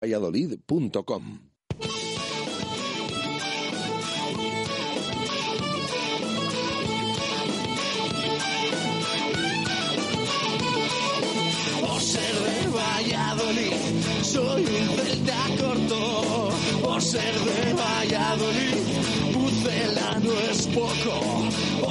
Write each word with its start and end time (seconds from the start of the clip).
valladolid.com 0.00 1.22
Por 11.80 12.00
ser 12.00 12.34
de 12.34 12.68
Valladolid, 12.68 13.72
soy 14.22 14.64
un 14.64 14.96
celta 14.96 15.46
corto. 15.58 16.50
Por 16.82 17.02
ser 17.02 17.34
de 17.34 17.72
Valladolid, 17.74 19.32
Pucela 19.32 20.20
no 20.20 20.32
es 20.50 20.66
poco. 20.68 21.67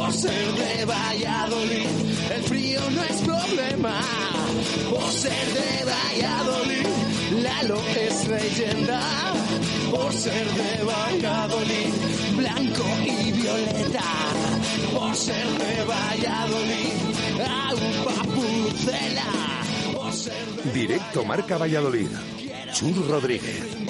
Por 0.00 0.14
ser 0.14 0.52
de 0.54 0.84
Valladolid, 0.86 1.86
el 2.34 2.42
frío 2.44 2.80
no 2.90 3.02
es 3.04 3.20
problema. 3.20 4.00
Por 4.88 5.12
ser 5.12 5.46
de 5.52 5.84
Valladolid, 5.84 7.42
Lalo 7.42 7.78
es 7.94 8.26
leyenda. 8.26 9.00
Por 9.90 10.10
ser 10.14 10.46
de 10.46 10.84
Valladolid, 10.84 11.92
blanco 12.34 12.86
y 13.04 13.32
violeta. 13.32 14.04
Por 14.98 15.14
ser 15.14 15.46
de 15.46 15.84
Valladolid, 15.84 16.92
agua 17.68 18.22
pucela. 18.34 19.26
Directo 20.72 21.24
Marca 21.26 21.58
Valladolid. 21.58 22.08
Chur 22.72 23.06
Rodríguez. 23.06 23.89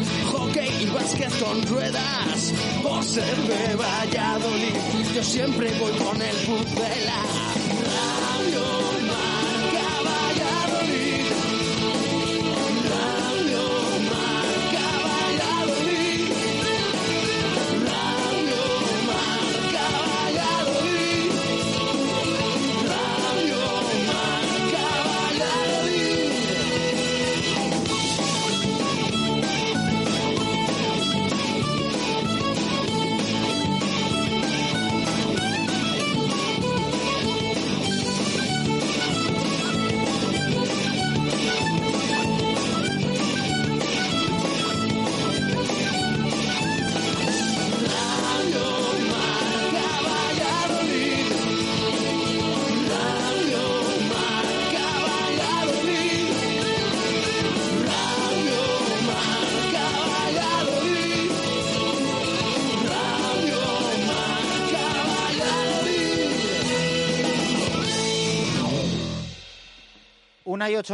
básquet 0.93 1.39
con 1.39 1.61
ruedas. 1.67 2.53
Por 2.83 3.03
ser 3.03 3.35
de 3.35 3.75
Valladolid, 3.75 4.75
yo 5.15 5.23
siempre 5.23 5.71
voy 5.79 5.91
con 5.93 6.21
el 6.21 6.35
Pucela. 6.37 7.19
Radio 8.21 8.90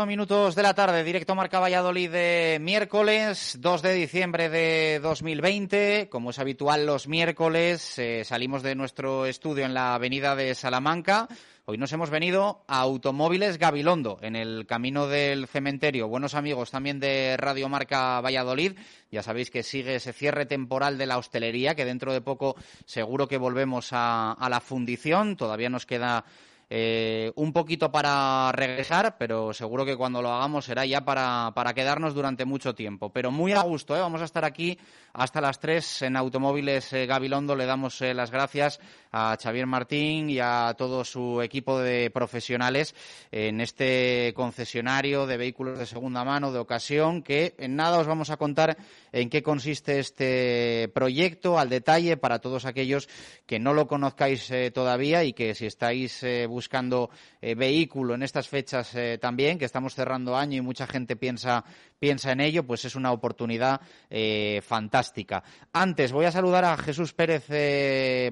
minutos 0.08 0.56
de 0.56 0.64
la 0.64 0.74
tarde, 0.74 1.04
directo 1.04 1.36
Marca 1.36 1.60
Valladolid 1.60 2.10
de 2.10 2.58
miércoles 2.60 3.58
2 3.62 3.82
de 3.84 3.94
diciembre 3.94 4.50
de 4.50 5.00
2020. 5.04 6.10
Como 6.10 6.32
es 6.32 6.40
habitual 6.40 6.88
los 6.88 7.08
miércoles, 7.08 8.00
eh, 8.00 8.24
salimos 8.26 8.64
de 8.64 8.74
nuestro 8.74 9.28
estudio 9.28 9.66
en 9.66 9.76
la 9.76 9.94
avenida 9.94 10.36
de 10.36 10.56
Salamanca. 10.56 11.28
Hoy 11.66 11.78
nos 11.78 11.94
hemos 11.94 12.10
venido 12.10 12.64
a 12.68 12.80
Automóviles 12.80 13.60
Gabilondo, 13.60 14.18
en 14.22 14.36
el 14.36 14.66
camino 14.66 15.08
del 15.08 15.48
cementerio. 15.48 16.08
Buenos 16.08 16.34
amigos 16.34 16.72
también 16.72 17.00
de 17.00 17.38
Radio 17.38 17.70
Marca 17.70 18.20
Valladolid. 18.20 18.74
Ya 19.12 19.22
sabéis 19.22 19.52
que 19.52 19.62
sigue 19.62 19.96
ese 19.96 20.12
cierre 20.12 20.48
temporal 20.48 20.98
de 20.98 21.06
la 21.06 21.20
hostelería, 21.20 21.76
que 21.76 21.86
dentro 21.86 22.14
de 22.14 22.22
poco 22.22 22.56
seguro 22.86 23.28
que 23.28 23.38
volvemos 23.38 23.90
a 23.92 24.48
la 24.50 24.60
fundición. 24.60 25.38
Todavía 25.38 25.70
nos 25.70 25.86
queda 25.86 26.26
eh, 26.70 27.32
un 27.36 27.54
poquito 27.54 27.94
para 27.94 28.52
regresar, 28.52 29.16
pero 29.18 29.54
seguro 29.54 29.86
que 29.86 29.96
cuando 29.96 30.22
lo 30.22 30.34
hagamos 30.34 30.66
será 30.66 30.86
ya 30.86 31.06
para, 31.06 31.54
para 31.56 31.74
quedarnos 31.74 32.14
durante 32.14 32.44
mucho 32.44 32.76
tiempo. 32.76 33.10
Pero 33.10 33.32
muy 33.32 33.54
a 33.54 33.62
gusto, 33.62 33.96
¿eh? 33.96 34.02
vamos 34.02 34.22
a 34.22 34.26
estar 34.26 34.44
aquí 34.44 34.78
hasta 35.14 35.40
las 35.40 35.62
3 35.62 36.02
en 36.02 36.18
Automóviles 36.18 36.92
eh, 36.92 37.06
Gabilondo. 37.06 37.56
Le 37.56 37.66
damos 37.66 38.02
las 38.02 38.32
gracias 38.32 38.82
a 39.14 39.38
Xavier 39.42 39.66
Martín 39.66 40.30
y 40.30 40.40
a 40.40 40.76
todo 40.78 41.06
su 41.06 41.42
equipo 41.42 41.80
de 41.80 42.12
profesionales 42.12 42.94
en 43.32 43.62
este 43.62 44.34
concesionario 44.36 45.26
de 45.26 45.38
vehículos 45.38 45.80
de 45.80 45.86
segunda 45.86 46.26
mano, 46.26 46.52
de 46.52 46.60
ocasión, 46.60 47.24
que 47.24 47.56
en 47.60 47.78
nada 47.78 47.98
os 47.98 48.08
vamos 48.08 48.30
a 48.30 48.36
contar 48.36 48.78
en 49.14 49.30
qué 49.30 49.42
consiste 49.42 50.00
este 50.00 50.92
proyecto 50.94 51.58
al 51.58 51.70
detalle 51.70 52.18
para 52.18 52.40
todos 52.40 52.66
aquellos 52.66 53.08
que 53.46 53.58
no 53.58 53.74
lo 53.74 53.88
conozcáis 53.88 54.52
todavía 54.74 55.24
y 55.24 55.32
que 55.32 55.56
si 55.56 55.66
estáis 55.66 56.24
buscando 56.58 57.12
eh, 57.40 57.54
vehículo 57.54 58.16
en 58.16 58.24
estas 58.24 58.48
fechas 58.48 58.96
eh, 58.96 59.20
también, 59.22 59.60
que 59.60 59.66
estamos 59.66 59.94
cerrando 59.94 60.36
año 60.36 60.58
y 60.58 60.62
mucha 60.62 60.88
gente 60.88 61.16
piensa, 61.16 61.64
piensa 62.00 62.32
en 62.32 62.42
ello, 62.42 62.66
pues 62.66 62.84
es 62.84 62.96
una 62.96 63.12
oportunidad 63.12 63.80
eh, 64.10 64.60
fantástica. 64.66 65.44
Antes 65.72 66.12
voy 66.12 66.26
a 66.26 66.32
saludar 66.32 66.66
a 66.66 66.76
Jesús 66.78 67.14
Pérez 67.14 67.46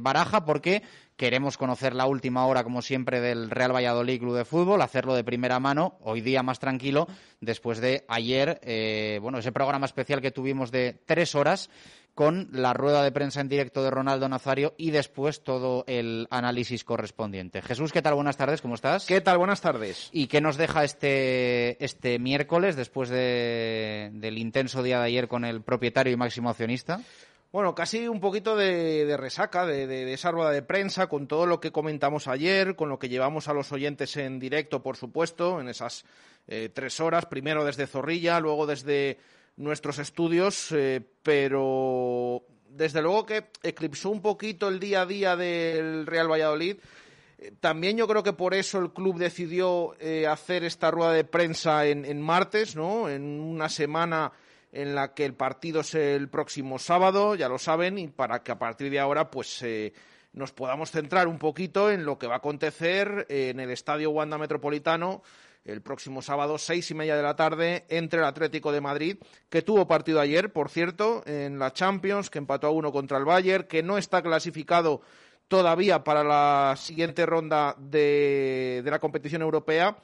Baraja 0.01 0.43
porque 0.43 0.81
queremos 1.15 1.55
conocer 1.55 1.93
la 1.93 2.07
última 2.07 2.47
hora, 2.47 2.63
como 2.63 2.81
siempre, 2.81 3.21
del 3.21 3.51
Real 3.51 3.75
Valladolid 3.75 4.19
Club 4.19 4.37
de 4.37 4.45
Fútbol, 4.45 4.81
hacerlo 4.81 5.13
de 5.13 5.23
primera 5.23 5.59
mano, 5.59 5.99
hoy 6.01 6.21
día 6.21 6.41
más 6.41 6.57
tranquilo, 6.57 7.07
después 7.41 7.79
de 7.79 8.05
ayer, 8.07 8.59
bueno, 9.21 9.37
ese 9.37 9.51
programa 9.51 9.85
especial 9.85 10.19
que 10.19 10.31
tuvimos 10.31 10.71
de 10.71 10.99
tres 11.05 11.35
horas 11.35 11.69
con 12.15 12.47
la 12.53 12.73
rueda 12.73 13.03
de 13.03 13.11
prensa 13.11 13.41
en 13.41 13.49
directo 13.49 13.83
de 13.83 13.91
Ronaldo 13.91 14.29
Nazario 14.29 14.73
y 14.77 14.91
después 14.91 15.43
todo 15.43 15.83
el 15.85 16.27
análisis 16.31 16.85
correspondiente. 16.85 17.61
Jesús, 17.61 17.91
¿qué 17.91 18.01
tal? 18.01 18.15
Buenas 18.15 18.37
tardes, 18.37 18.61
¿cómo 18.61 18.75
estás? 18.75 19.05
¿Qué 19.05 19.19
tal? 19.19 19.37
Buenas 19.37 19.59
tardes. 19.59 20.09
¿Y 20.13 20.27
qué 20.27 20.39
nos 20.39 20.55
deja 20.55 20.85
este, 20.85 21.83
este 21.83 22.17
miércoles 22.17 22.77
después 22.77 23.09
de- 23.09 24.11
del 24.13 24.37
intenso 24.37 24.81
día 24.81 24.99
de 24.99 25.05
ayer 25.07 25.27
con 25.27 25.43
el 25.43 25.61
propietario 25.61 26.13
y 26.13 26.17
máximo 26.17 26.49
accionista? 26.49 27.01
bueno, 27.51 27.73
casi 27.73 28.09
un 28.09 28.19
poquito 28.19 28.57
de, 28.57 29.15
resaca 29.17 29.65
de, 29.65 29.87
de, 29.87 30.11
esa 30.11 30.29
rueda 30.29 30.51
de 30.51 30.61
prensa, 30.61 31.07
con 31.07 31.25
todo 31.25 31.45
lo 31.45 31.61
que 31.61 31.71
comentamos 31.71 32.27
ayer, 32.27 32.75
con 32.75 32.89
lo 32.89 32.99
que 32.99 33.07
llevamos 33.07 33.47
a 33.47 33.53
los 33.53 33.71
oyentes 33.71 34.17
en 34.17 34.39
directo, 34.39 34.83
por 34.83 34.97
supuesto, 34.97 35.61
en 35.61 35.69
esas 35.69 36.03
eh, 36.49 36.69
tres 36.73 36.99
horas, 36.99 37.27
primero 37.27 37.63
desde 37.63 37.87
Zorrilla, 37.87 38.41
luego 38.41 38.65
desde 38.67 39.19
nuestros 39.57 39.99
estudios, 39.99 40.71
eh, 40.71 41.01
pero 41.23 42.43
desde 42.69 43.01
luego 43.01 43.25
que 43.25 43.47
eclipsó 43.63 44.09
un 44.09 44.21
poquito 44.21 44.67
el 44.67 44.79
día 44.79 45.01
a 45.01 45.05
día 45.05 45.35
del 45.35 46.05
Real 46.05 46.29
Valladolid. 46.29 46.77
Eh, 47.37 47.51
también 47.59 47.97
yo 47.97 48.07
creo 48.07 48.23
que 48.23 48.33
por 48.33 48.53
eso 48.53 48.79
el 48.79 48.91
club 48.91 49.17
decidió 49.17 49.95
hacer 50.29 50.63
esta 50.63 50.91
rueda 50.91 51.13
de 51.13 51.23
prensa 51.23 51.85
en, 51.85 52.21
martes, 52.21 52.75
¿no? 52.75 53.09
En 53.09 53.39
una 53.39 53.69
semana 53.69 54.31
en 54.75 54.93
la 54.93 55.13
que 55.13 55.23
el 55.23 55.33
partido 55.33 55.79
es 55.79 55.95
el 55.95 56.27
próximo 56.27 56.77
sábado, 56.79 57.33
ya 57.35 57.47
lo 57.47 57.57
saben, 57.57 57.97
y 57.97 58.09
para 58.09 58.43
que 58.43 58.51
a 58.51 58.59
partir 58.59 58.91
de 58.91 58.99
ahora 58.99 59.31
pues 59.31 59.61
eh, 59.63 59.93
nos 60.33 60.51
podamos 60.51 60.91
centrar 60.91 61.29
un 61.29 61.39
poquito 61.39 61.89
en 61.89 62.03
lo 62.03 62.19
que 62.19 62.27
va 62.27 62.35
a 62.35 62.37
acontecer 62.39 63.25
en 63.29 63.61
el 63.61 63.71
Estadio 63.71 64.11
Wanda 64.11 64.37
Metropolitano 64.37 65.23
el 65.65 65.81
próximo 65.81 66.21
sábado, 66.21 66.57
seis 66.57 66.89
y 66.91 66.93
media 66.93 67.15
de 67.15 67.23
la 67.23 67.35
tarde, 67.35 67.85
entre 67.89 68.19
el 68.19 68.25
Atlético 68.25 68.71
de 68.71 68.81
Madrid, 68.81 69.17
que 69.49 69.63
tuvo 69.63 69.87
partido 69.87 70.21
ayer, 70.21 70.53
por 70.53 70.69
cierto, 70.69 71.23
en 71.25 71.59
la 71.59 71.73
Champions, 71.73 72.29
que 72.29 72.37
empató 72.37 72.67
a 72.67 72.71
uno 72.71 72.91
contra 72.91 73.17
el 73.17 73.25
Bayern, 73.25 73.67
que 73.67 73.83
no 73.83 73.97
está 73.97 74.21
clasificado 74.21 75.01
todavía 75.47 76.03
para 76.03 76.23
la 76.23 76.75
siguiente 76.77 77.25
ronda 77.25 77.75
de, 77.77 78.81
de 78.83 78.91
la 78.91 78.99
competición 78.99 79.41
europea 79.41 79.97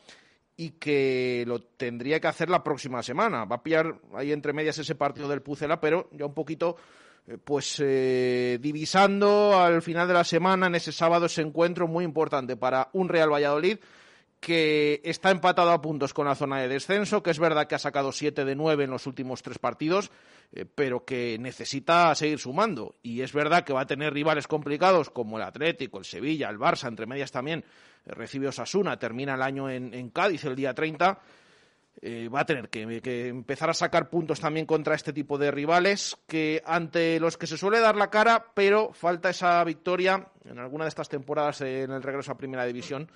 y 0.57 0.71
que 0.71 1.43
lo 1.47 1.61
tendría 1.61 2.19
que 2.19 2.27
hacer 2.27 2.49
la 2.49 2.63
próxima 2.63 3.01
semana. 3.01 3.45
Va 3.45 3.57
a 3.57 3.63
pillar 3.63 3.99
ahí 4.13 4.31
entre 4.31 4.53
medias 4.53 4.77
ese 4.77 4.95
partido 4.95 5.27
del 5.27 5.41
Pucela, 5.41 5.79
pero 5.79 6.09
ya 6.11 6.25
un 6.25 6.33
poquito 6.33 6.75
eh, 7.27 7.37
pues 7.43 7.77
eh, 7.79 8.57
divisando 8.59 9.59
al 9.59 9.81
final 9.81 10.07
de 10.07 10.13
la 10.13 10.23
semana 10.23 10.67
en 10.67 10.75
ese 10.75 10.91
sábado 10.91 11.27
ese 11.27 11.41
encuentro 11.41 11.87
muy 11.87 12.03
importante 12.03 12.57
para 12.57 12.89
un 12.93 13.09
Real 13.09 13.31
Valladolid 13.31 13.77
que 14.41 15.01
está 15.05 15.29
empatado 15.29 15.69
a 15.69 15.81
puntos 15.81 16.15
con 16.15 16.25
la 16.25 16.33
zona 16.33 16.59
de 16.59 16.67
descenso, 16.67 17.21
que 17.21 17.29
es 17.29 17.37
verdad 17.37 17.67
que 17.67 17.75
ha 17.75 17.79
sacado 17.79 18.11
siete 18.11 18.43
de 18.43 18.55
nueve 18.55 18.85
en 18.85 18.89
los 18.89 19.05
últimos 19.05 19.43
tres 19.43 19.59
partidos, 19.59 20.09
eh, 20.51 20.65
pero 20.65 21.05
que 21.05 21.37
necesita 21.39 22.13
seguir 22.15 22.39
sumando. 22.39 22.95
Y 23.03 23.21
es 23.21 23.33
verdad 23.33 23.63
que 23.63 23.71
va 23.71 23.81
a 23.81 23.85
tener 23.85 24.11
rivales 24.11 24.47
complicados 24.47 25.11
como 25.11 25.37
el 25.37 25.43
Atlético, 25.43 25.99
el 25.99 26.05
Sevilla, 26.05 26.49
el 26.49 26.57
Barça, 26.57 26.87
entre 26.87 27.05
medias 27.05 27.31
también 27.31 27.63
eh, 28.03 28.11
recibe 28.13 28.47
Osasuna, 28.47 28.97
termina 28.97 29.35
el 29.35 29.43
año 29.43 29.69
en, 29.69 30.09
Cádiz 30.09 30.43
el 30.45 30.55
día 30.55 30.73
30. 30.73 31.19
Eh, 32.01 32.27
va 32.27 32.39
a 32.39 32.45
tener 32.45 32.69
que, 32.69 32.99
que, 32.99 33.27
empezar 33.27 33.69
a 33.69 33.75
sacar 33.75 34.09
puntos 34.09 34.39
también 34.39 34.65
contra 34.65 34.95
este 34.95 35.13
tipo 35.13 35.37
de 35.37 35.51
rivales 35.51 36.17
que 36.25 36.63
ante 36.65 37.19
los 37.19 37.37
que 37.37 37.45
se 37.45 37.57
suele 37.57 37.79
dar 37.79 37.95
la 37.95 38.09
cara, 38.09 38.47
pero 38.55 38.91
falta 38.91 39.29
esa 39.29 39.63
victoria 39.63 40.29
en 40.45 40.57
alguna 40.57 40.85
de 40.85 40.89
estas 40.89 41.09
temporadas 41.09 41.61
en 41.61 41.91
el 41.91 42.01
regreso 42.01 42.31
a 42.31 42.37
Primera 42.37 42.65
División 42.65 43.11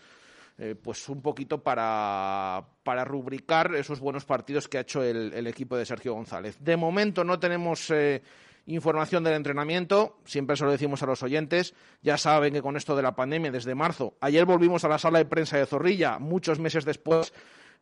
eh, 0.57 0.73
pues 0.81 1.09
un 1.09 1.21
poquito 1.21 1.61
para, 1.61 2.65
para, 2.83 3.03
rubricar 3.03 3.75
esos 3.75 3.99
buenos 3.99 4.23
partidos 4.23 4.69
que 4.69 4.77
ha 4.77 4.81
hecho 4.81 5.03
el, 5.03 5.47
equipo 5.47 5.75
de 5.75 5.85
Sergio 5.85 6.13
González. 6.13 6.57
De 6.61 6.77
momento 6.77 7.25
no 7.25 7.37
tenemos 7.39 7.91
eh, 7.91 8.21
información 8.65 9.25
del 9.25 9.33
entrenamiento, 9.33 10.17
siempre 10.23 10.55
se 10.55 10.63
lo 10.63 10.71
decimos 10.71 11.03
a 11.03 11.07
los 11.07 11.23
oyentes, 11.23 11.73
ya 12.01 12.17
saben 12.17 12.53
que 12.53 12.61
con 12.61 12.77
esto 12.77 12.95
de 12.95 13.03
la 13.03 13.17
pandemia 13.17 13.51
desde 13.51 13.75
marzo, 13.75 14.15
ayer 14.21 14.45
volvimos 14.45 14.85
a 14.85 14.87
la 14.87 14.97
sala 14.97 15.17
de 15.17 15.25
prensa 15.25 15.57
de 15.57 15.65
Zorrilla, 15.65 16.19
muchos 16.19 16.57
meses 16.57 16.85
después, 16.85 17.33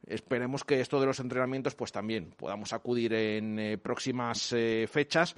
esperemos 0.08 0.64
que 0.64 0.82
esto 0.82 1.00
de 1.00 1.06
los 1.06 1.20
entrenamientos 1.20 1.76
pues 1.76 1.92
también 1.92 2.32
podamos 2.36 2.74
acudir 2.74 3.14
en 3.14 3.60
eh, 3.60 3.78
próximas 3.78 4.56
fechas 4.88 5.36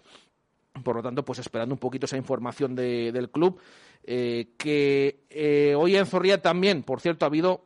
por 0.83 0.95
lo 0.95 1.04
tanto, 1.04 1.24
pues 1.24 1.39
esperando 1.39 1.74
un 1.74 1.80
poquito 1.80 2.06
esa 2.06 2.18
información 2.18 2.75
del 2.75 3.30
club. 3.30 3.60
Eh, 4.04 4.50
que 4.57 5.25
eh, 5.30 5.74
hoy 5.75 5.95
en 5.95 6.06
Zorrilla 6.06 6.42
también, 6.42 6.83
por 6.83 7.01
cierto, 7.01 7.25
ha 7.25 7.27
habido 7.27 7.66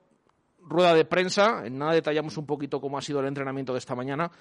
rueda 0.60 0.94
de 0.94 1.06
prensa. 1.06 1.66
En 1.66 1.78
nada 1.78 1.94
detallamos 1.94 2.38
un 2.38 2.46
poquito 2.46 2.80
cómo 2.80 2.98
ha 2.98 3.02
sido 3.02 3.20
el 3.20 3.28
entrenamiento 3.28 3.74
de 3.74 3.80
esta 3.80 3.96
mañana. 3.96 4.32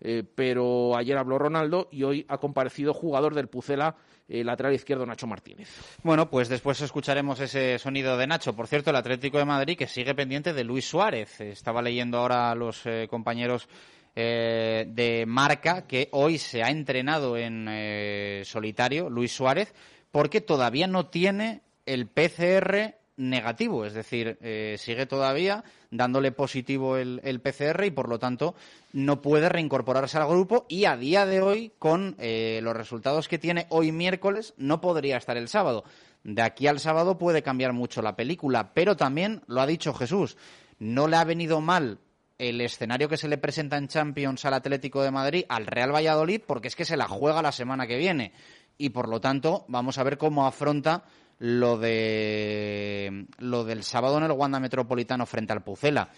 Eh, 0.00 0.24
pero 0.34 0.96
ayer 0.96 1.16
habló 1.16 1.38
Ronaldo 1.38 1.88
y 1.92 2.02
hoy 2.02 2.26
ha 2.28 2.38
comparecido 2.38 2.92
jugador 2.92 3.32
del 3.32 3.46
Pucela, 3.46 3.94
el 4.28 4.46
lateral 4.46 4.74
izquierdo 4.74 5.06
Nacho 5.06 5.28
Martínez. 5.28 5.68
Bueno, 6.02 6.28
pues 6.28 6.48
después 6.48 6.80
escucharemos 6.80 7.38
ese 7.38 7.78
sonido 7.78 8.16
de 8.16 8.26
Nacho. 8.26 8.56
Por 8.56 8.66
cierto, 8.66 8.90
el 8.90 8.96
Atlético 8.96 9.38
de 9.38 9.44
Madrid 9.44 9.78
que 9.78 9.86
sigue 9.86 10.14
pendiente 10.16 10.52
de 10.52 10.64
Luis 10.64 10.88
Suárez. 10.88 11.40
Estaba 11.40 11.80
leyendo 11.80 12.18
ahora 12.18 12.50
a 12.50 12.54
los 12.56 12.82
compañeros 13.08 13.68
eh, 14.16 14.86
de 14.88 15.24
marca 15.26 15.88
que 15.88 16.08
hoy 16.12 16.38
se 16.38 16.62
ha 16.62 16.70
entrenado 16.70 17.36
en 17.36 17.66
eh, 17.68 18.42
solitario, 18.44 19.10
Luis 19.10 19.32
Suárez, 19.32 19.74
porque 20.12 20.40
todavía 20.40 20.86
no 20.86 21.06
tiene 21.06 21.62
el 21.84 22.06
PCR 22.06 22.94
negativo, 23.16 23.84
es 23.84 23.92
decir, 23.92 24.38
eh, 24.40 24.76
sigue 24.78 25.06
todavía 25.06 25.64
dándole 25.90 26.30
positivo 26.30 26.96
el, 26.96 27.20
el, 27.24 27.40
PCR 27.40 27.84
y 27.84 27.90
por 27.90 28.08
lo 28.08 28.18
tanto 28.20 28.54
no 28.92 29.20
puede 29.20 29.48
reincorporarse 29.48 30.18
al 30.18 30.28
grupo 30.28 30.66
y 30.68 30.84
a 30.84 30.96
día 30.96 31.26
de 31.26 31.40
hoy, 31.40 31.72
con 31.78 32.16
los 32.18 32.76
resultados 32.76 33.28
que 33.28 33.38
tiene 33.38 33.66
hoy 33.68 33.92
miércoles, 33.92 34.54
no 34.56 34.80
podría 34.80 35.16
estar 35.16 35.36
el 35.36 35.48
sábado. 35.48 35.84
De 36.24 36.42
aquí 36.42 36.66
al 36.66 36.80
sábado 36.80 37.18
puede 37.18 37.42
cambiar 37.42 37.72
mucho 37.72 38.02
la 38.02 38.16
película, 38.16 38.72
pero 38.74 38.96
también 38.96 39.42
lo 39.46 39.60
ha 39.60 39.66
dicho 39.66 39.92
Jesús, 39.92 40.36
no 40.78 41.06
le 41.06 41.16
ha 41.16 41.24
venido 41.24 41.60
mal 41.60 41.98
el 42.38 42.60
escenario 42.60 43.08
que 43.08 43.16
se 43.16 43.28
le 43.28 43.38
presenta 43.38 43.76
en 43.76 43.88
Champions 43.88 44.44
al 44.44 44.54
Atlético 44.54 45.02
de 45.02 45.10
Madrid, 45.10 45.44
al 45.48 45.66
Real 45.66 45.94
Valladolid, 45.94 46.42
porque 46.46 46.68
es 46.68 46.76
que 46.76 46.84
se 46.84 46.96
la 46.96 47.08
juega 47.08 47.42
la 47.42 47.52
semana 47.52 47.86
que 47.86 47.96
viene. 47.96 48.32
Y 48.76 48.90
por 48.90 49.08
lo 49.08 49.20
tanto, 49.20 49.64
vamos 49.68 49.98
a 49.98 50.02
ver 50.02 50.18
cómo 50.18 50.46
afronta 50.46 51.04
lo 51.38 51.78
de 51.78 53.26
lo 53.38 53.64
del 53.64 53.82
sábado 53.82 54.18
en 54.18 54.24
el 54.24 54.32
Wanda 54.32 54.60
Metropolitano 54.60 55.26
frente 55.26 55.52
al 55.52 55.62
Pucela. 55.62 56.10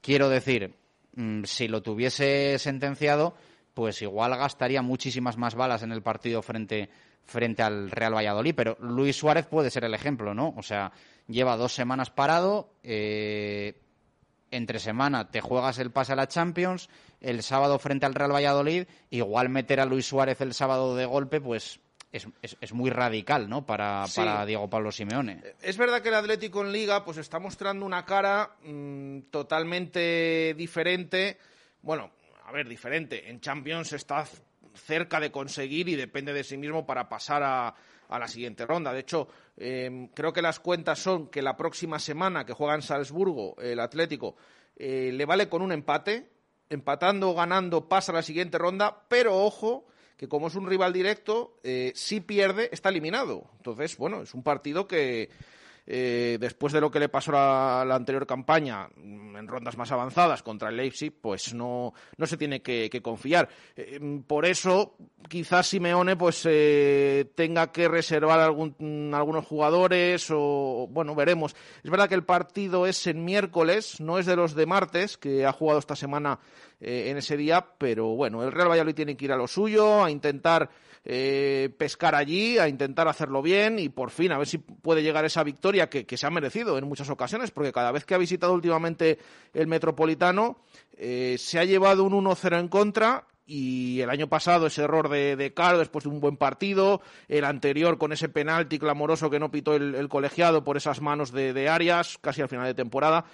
Quiero 0.00 0.28
decir, 0.28 0.74
mm, 1.16 1.44
si 1.44 1.68
lo 1.68 1.82
tuviese 1.82 2.58
sentenciado, 2.58 3.34
pues 3.74 4.00
igual 4.02 4.36
gastaría 4.36 4.82
muchísimas 4.82 5.36
más 5.36 5.54
balas 5.54 5.82
en 5.82 5.92
el 5.92 6.02
partido 6.02 6.42
frente, 6.42 6.88
frente 7.24 7.62
al 7.62 7.90
Real 7.90 8.14
Valladolid. 8.14 8.54
Pero 8.54 8.76
Luis 8.80 9.16
Suárez 9.16 9.46
puede 9.46 9.70
ser 9.70 9.84
el 9.84 9.94
ejemplo, 9.94 10.34
¿no? 10.34 10.54
O 10.56 10.62
sea, 10.62 10.92
lleva 11.26 11.56
dos 11.56 11.74
semanas 11.74 12.10
parado, 12.10 12.72
eh, 12.82 13.80
entre 14.50 14.78
semana 14.78 15.30
te 15.30 15.40
juegas 15.40 15.78
el 15.78 15.90
pase 15.90 16.12
a 16.12 16.16
la 16.16 16.28
Champions, 16.28 16.88
el 17.20 17.42
sábado 17.42 17.78
frente 17.78 18.06
al 18.06 18.14
Real 18.14 18.32
Valladolid, 18.32 18.86
igual 19.10 19.48
meter 19.48 19.80
a 19.80 19.86
Luis 19.86 20.06
Suárez 20.06 20.40
el 20.40 20.54
sábado 20.54 20.96
de 20.96 21.06
golpe, 21.06 21.40
pues 21.40 21.80
es, 22.12 22.26
es, 22.40 22.72
muy 22.72 22.90
radical, 22.90 23.48
¿no? 23.48 23.66
Para, 23.66 24.04
para, 24.14 24.46
Diego 24.46 24.70
Pablo 24.70 24.90
Simeone. 24.90 25.42
Es 25.60 25.76
verdad 25.76 26.00
que 26.00 26.08
el 26.08 26.14
Atlético 26.14 26.64
en 26.64 26.72
Liga, 26.72 27.04
pues 27.04 27.18
está 27.18 27.38
mostrando 27.38 27.84
una 27.84 28.04
cara 28.04 28.56
mm, 28.64 29.20
totalmente 29.30 30.54
diferente. 30.56 31.38
Bueno, 31.82 32.10
a 32.44 32.52
ver, 32.52 32.66
diferente. 32.66 33.28
En 33.28 33.40
Champions 33.40 33.92
está 33.92 34.24
cerca 34.74 35.20
de 35.20 35.30
conseguir 35.30 35.88
y 35.88 35.96
depende 35.96 36.32
de 36.32 36.44
sí 36.44 36.56
mismo 36.56 36.86
para 36.86 37.08
pasar 37.08 37.42
a, 37.42 37.74
a 38.08 38.18
la 38.18 38.28
siguiente 38.28 38.66
ronda. 38.66 38.92
De 38.92 39.00
hecho, 39.00 39.28
em, 39.56 40.08
creo 40.08 40.32
que 40.32 40.42
las 40.42 40.60
cuentas 40.60 40.98
son 40.98 41.28
que 41.28 41.42
la 41.42 41.56
próxima 41.56 41.98
semana 41.98 42.44
que 42.44 42.52
juega 42.52 42.74
en 42.74 42.82
Salzburgo 42.82 43.56
el 43.60 43.80
Atlético 43.80 44.36
eh, 44.76 45.10
le 45.12 45.24
vale 45.24 45.48
con 45.48 45.62
un 45.62 45.72
empate, 45.72 46.28
empatando 46.70 47.30
o 47.30 47.34
ganando 47.34 47.88
pasa 47.88 48.12
a 48.12 48.16
la 48.16 48.22
siguiente 48.22 48.58
ronda, 48.58 49.04
pero 49.08 49.36
ojo 49.36 49.86
que 50.16 50.28
como 50.28 50.48
es 50.48 50.56
un 50.56 50.66
rival 50.66 50.92
directo, 50.92 51.58
eh, 51.62 51.92
si 51.94 52.20
pierde 52.20 52.68
está 52.72 52.88
eliminado. 52.88 53.44
Entonces, 53.58 53.96
bueno, 53.96 54.22
es 54.22 54.34
un 54.34 54.42
partido 54.42 54.88
que 54.88 55.30
eh, 55.90 56.36
después 56.38 56.74
de 56.74 56.82
lo 56.82 56.90
que 56.90 57.00
le 57.00 57.08
pasó 57.08 57.32
la 57.32 57.94
anterior 57.94 58.26
campaña 58.26 58.90
mm, 58.94 59.36
en 59.36 59.48
rondas 59.48 59.78
más 59.78 59.90
avanzadas 59.90 60.42
contra 60.42 60.68
el 60.68 60.76
Leipzig, 60.76 61.14
pues 61.18 61.54
no, 61.54 61.94
no 62.18 62.26
se 62.26 62.36
tiene 62.36 62.60
que, 62.60 63.00
confiar. 63.02 63.48
Eh, 63.74 63.98
mm, 63.98 64.18
por 64.24 64.44
eso, 64.44 64.96
quizás 65.30 65.66
Simeone 65.66 66.14
pues 66.14 66.42
eh, 66.44 67.32
tenga 67.34 67.72
que 67.72 67.88
reservar 67.88 68.38
algún, 68.38 68.76
mm, 68.78 69.14
algunos 69.14 69.46
jugadores 69.46 70.26
o, 70.30 70.86
bueno, 70.90 71.14
veremos. 71.14 71.56
Es 71.82 71.90
verdad 71.90 72.06
que 72.06 72.16
el 72.16 72.24
partido 72.24 72.86
es 72.86 73.06
en 73.06 73.24
miércoles, 73.24 73.98
no 73.98 74.18
es 74.18 74.26
de 74.26 74.36
los 74.36 74.54
de 74.54 74.66
martes, 74.66 75.16
que 75.16 75.46
ha 75.46 75.52
jugado 75.52 75.78
esta 75.78 75.96
semana 75.96 76.38
en 76.80 77.16
ese 77.16 77.36
día, 77.36 77.66
pero 77.76 78.08
bueno, 78.08 78.44
el 78.44 78.52
Real 78.52 78.68
Valladolid 78.68 78.94
tiene 78.94 79.16
que 79.16 79.24
ir 79.24 79.32
a 79.32 79.36
lo 79.36 79.48
suyo, 79.48 80.04
a 80.04 80.12
intentar 80.12 80.70
eh, 81.04 81.70
pescar 81.78 82.14
allí, 82.14 82.58
a 82.58 82.68
intentar 82.68 83.08
hacerlo 83.08 83.42
bien 83.42 83.78
y 83.78 83.88
por 83.88 84.10
fin 84.10 84.32
a 84.32 84.38
ver 84.38 84.46
si 84.46 84.58
puede 84.58 85.02
llegar 85.02 85.24
esa 85.24 85.42
victoria 85.42 85.88
que, 85.88 86.04
se 86.16 86.26
ha 86.26 86.30
merecido 86.30 86.78
en 86.78 86.86
muchas 86.86 87.10
ocasiones, 87.10 87.50
porque 87.50 87.72
cada 87.72 87.92
vez 87.92 88.04
que 88.04 88.14
ha 88.14 88.18
visitado 88.18 88.52
últimamente 88.52 89.18
el 89.54 89.66
Metropolitano 89.66 90.58
eh, 90.96 91.36
se 91.38 91.58
ha 91.58 91.64
llevado 91.64 92.04
un 92.04 92.12
1-0 92.12 92.58
en 92.58 92.68
contra 92.68 93.24
y 93.46 94.00
el 94.02 94.10
año 94.10 94.28
pasado 94.28 94.66
ese 94.66 94.82
error 94.82 95.08
de, 95.08 95.52
Caro 95.54 95.78
después 95.78 96.04
de 96.04 96.10
un 96.10 96.20
buen 96.20 96.36
partido, 96.36 97.00
el 97.28 97.44
anterior 97.44 97.96
con 97.96 98.12
ese 98.12 98.28
penalti 98.28 98.78
clamoroso 98.78 99.30
que 99.30 99.38
no 99.38 99.50
pitó 99.50 99.74
el, 99.74 100.08
colegiado 100.08 100.64
por 100.64 100.76
esas 100.76 101.00
manos 101.00 101.32
de, 101.32 101.54
de 101.54 101.68
Arias 101.68 102.18
casi 102.20 102.42
al 102.42 102.48
final 102.48 102.66
de 102.66 102.74
temporada. 102.74 103.24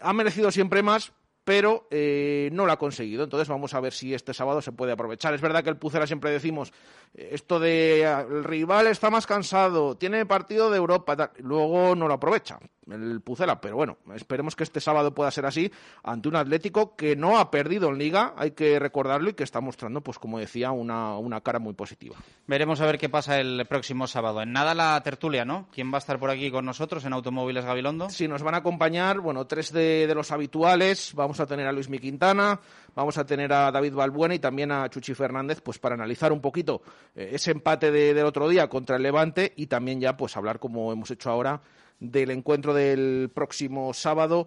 Ha 0.00 0.12
merecido 0.12 0.50
siempre 0.50 0.82
más, 0.82 1.12
pero 1.44 1.86
eh, 1.90 2.50
no 2.52 2.66
lo 2.66 2.72
ha 2.72 2.78
conseguido. 2.78 3.24
Entonces 3.24 3.48
vamos 3.48 3.74
a 3.74 3.80
ver 3.80 3.92
si 3.92 4.14
este 4.14 4.34
sábado 4.34 4.62
se 4.62 4.72
puede 4.72 4.92
aprovechar. 4.92 5.34
Es 5.34 5.40
verdad 5.40 5.64
que 5.64 5.70
el 5.70 5.76
Pucela 5.76 6.06
siempre 6.06 6.30
decimos 6.30 6.72
eh, 7.14 7.30
esto 7.32 7.58
de 7.58 8.06
ah, 8.06 8.26
el 8.28 8.44
rival 8.44 8.86
está 8.86 9.10
más 9.10 9.26
cansado, 9.26 9.96
tiene 9.96 10.26
partido 10.26 10.70
de 10.70 10.76
Europa, 10.76 11.32
luego 11.38 11.94
no 11.94 12.08
lo 12.08 12.14
aprovecha 12.14 12.58
el 12.92 13.20
Pucela, 13.20 13.60
pero 13.60 13.76
bueno, 13.76 13.98
esperemos 14.14 14.56
que 14.56 14.64
este 14.64 14.80
sábado 14.80 15.14
pueda 15.14 15.30
ser 15.30 15.46
así 15.46 15.70
ante 16.02 16.28
un 16.28 16.36
Atlético 16.36 16.96
que 16.96 17.16
no 17.16 17.38
ha 17.38 17.50
perdido 17.50 17.88
en 17.88 17.98
Liga, 17.98 18.34
hay 18.36 18.52
que 18.52 18.78
recordarlo 18.78 19.30
y 19.30 19.34
que 19.34 19.44
está 19.44 19.60
mostrando, 19.60 20.00
pues 20.00 20.18
como 20.18 20.38
decía, 20.38 20.70
una, 20.70 21.16
una 21.16 21.40
cara 21.40 21.58
muy 21.58 21.74
positiva. 21.74 22.16
Veremos 22.46 22.80
a 22.80 22.86
ver 22.86 22.98
qué 22.98 23.08
pasa 23.08 23.38
el 23.40 23.66
próximo 23.66 24.06
sábado. 24.06 24.42
En 24.42 24.52
nada 24.52 24.74
la 24.74 25.00
tertulia, 25.02 25.44
¿no? 25.44 25.68
¿Quién 25.72 25.92
va 25.92 25.96
a 25.96 25.98
estar 25.98 26.18
por 26.18 26.30
aquí 26.30 26.50
con 26.50 26.64
nosotros 26.64 27.04
en 27.04 27.12
Automóviles 27.12 27.64
Gabilondo? 27.64 28.10
Sí, 28.10 28.28
nos 28.28 28.42
van 28.42 28.54
a 28.54 28.58
acompañar, 28.58 29.20
bueno, 29.20 29.46
tres 29.46 29.72
de, 29.72 30.06
de 30.06 30.14
los 30.14 30.30
habituales. 30.32 31.12
Vamos 31.14 31.40
a 31.40 31.46
tener 31.46 31.66
a 31.66 31.72
Luis 31.72 31.88
Miquintana, 31.88 32.60
vamos 32.94 33.18
a 33.18 33.24
tener 33.24 33.52
a 33.52 33.70
David 33.70 33.94
Balbuena 33.94 34.34
y 34.34 34.38
también 34.38 34.72
a 34.72 34.88
Chuchi 34.88 35.14
Fernández, 35.14 35.60
pues 35.60 35.78
para 35.78 35.94
analizar 35.94 36.32
un 36.32 36.40
poquito 36.40 36.82
eh, 37.14 37.30
ese 37.32 37.50
empate 37.52 37.90
de, 37.90 38.14
del 38.14 38.26
otro 38.26 38.48
día 38.48 38.68
contra 38.68 38.96
el 38.96 39.02
Levante 39.02 39.52
y 39.56 39.66
también 39.66 40.00
ya 40.00 40.16
pues 40.16 40.36
hablar 40.36 40.58
como 40.58 40.92
hemos 40.92 41.10
hecho 41.10 41.30
ahora 41.30 41.60
del 42.00 42.30
encuentro 42.30 42.74
del 42.74 43.30
próximo 43.32 43.94
sábado, 43.94 44.46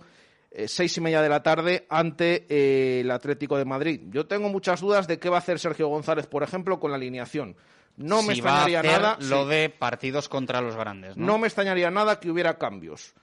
eh, 0.51 0.67
seis 0.67 0.97
y 0.97 1.01
media 1.01 1.21
de 1.21 1.29
la 1.29 1.41
tarde, 1.41 1.85
ante 1.89 2.45
eh, 2.49 3.01
el 3.01 3.11
Atlético 3.11 3.57
de 3.57 3.65
Madrid. 3.65 4.01
Yo 4.09 4.25
tengo 4.27 4.49
muchas 4.49 4.81
dudas 4.81 5.07
de 5.07 5.19
qué 5.19 5.29
va 5.29 5.37
a 5.37 5.39
hacer 5.39 5.59
Sergio 5.59 5.87
González, 5.87 6.27
por 6.27 6.43
ejemplo, 6.43 6.79
con 6.79 6.91
la 6.91 6.97
alineación. 6.97 7.55
No 7.95 8.23
me 8.23 8.33
extrañaría 8.33 8.81
nada. 8.81 9.17
Lo 9.21 9.45
de 9.45 9.69
partidos 9.69 10.27
contra 10.27 10.61
los 10.61 10.75
grandes. 10.75 11.15
¿no? 11.15 11.25
¿no? 11.25 11.37
me 11.37 11.47
extrañaría 11.47 11.91
nada 11.91 12.19
que 12.19 12.29
hubiera 12.29 12.57
cambios. 12.57 13.13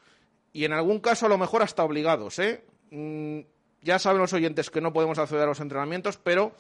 Y 0.53 0.65
en 0.65 0.73
algún 0.73 1.01
caso, 1.01 1.27
a 1.27 1.29
lo 1.29 1.39
mejor 1.39 1.63
hasta 1.63 1.85
obligados. 1.85 2.39
¿eh? 2.39 2.65
Mm, 2.91 3.41
ya 3.83 3.99
saben 3.99 4.21
los 4.21 4.33
oyentes 4.33 4.71
que 4.71 4.81
no 4.81 4.93
podemos 4.93 5.19
acceder 5.19 5.45
a 5.45 5.47
los 5.47 5.61
entrenamientos, 5.61 6.19
pero 6.19 6.53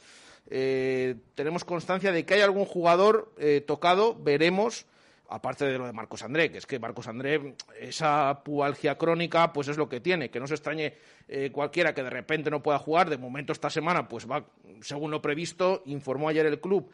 eh, 0.48 1.16
tenemos 1.34 1.64
constancia 1.64 2.12
de 2.12 2.24
que 2.24 2.34
hay 2.34 2.40
algún 2.40 2.64
jugador 2.64 3.32
eh, 3.38 3.62
tocado. 3.64 4.16
Veremos 4.16 4.86
aparte 5.30 5.64
de 5.64 5.78
lo 5.78 5.86
de 5.86 5.92
Marcos 5.92 6.22
André, 6.22 6.50
que 6.50 6.58
es 6.58 6.66
que 6.66 6.78
Marcos 6.78 7.06
André, 7.06 7.54
esa 7.80 8.42
pualgia 8.44 8.98
crónica, 8.98 9.52
pues 9.52 9.68
es 9.68 9.76
lo 9.76 9.88
que 9.88 10.00
tiene, 10.00 10.30
que 10.30 10.40
no 10.40 10.46
se 10.46 10.54
extrañe 10.54 10.94
eh, 11.28 11.50
cualquiera 11.52 11.94
que 11.94 12.02
de 12.02 12.10
repente 12.10 12.50
no 12.50 12.62
pueda 12.62 12.78
jugar, 12.78 13.08
de 13.08 13.16
momento 13.16 13.52
esta 13.52 13.70
semana, 13.70 14.08
pues 14.08 14.28
va 14.28 14.44
según 14.82 15.10
lo 15.10 15.22
previsto, 15.22 15.82
informó 15.86 16.28
ayer 16.28 16.46
el 16.46 16.60
club 16.60 16.90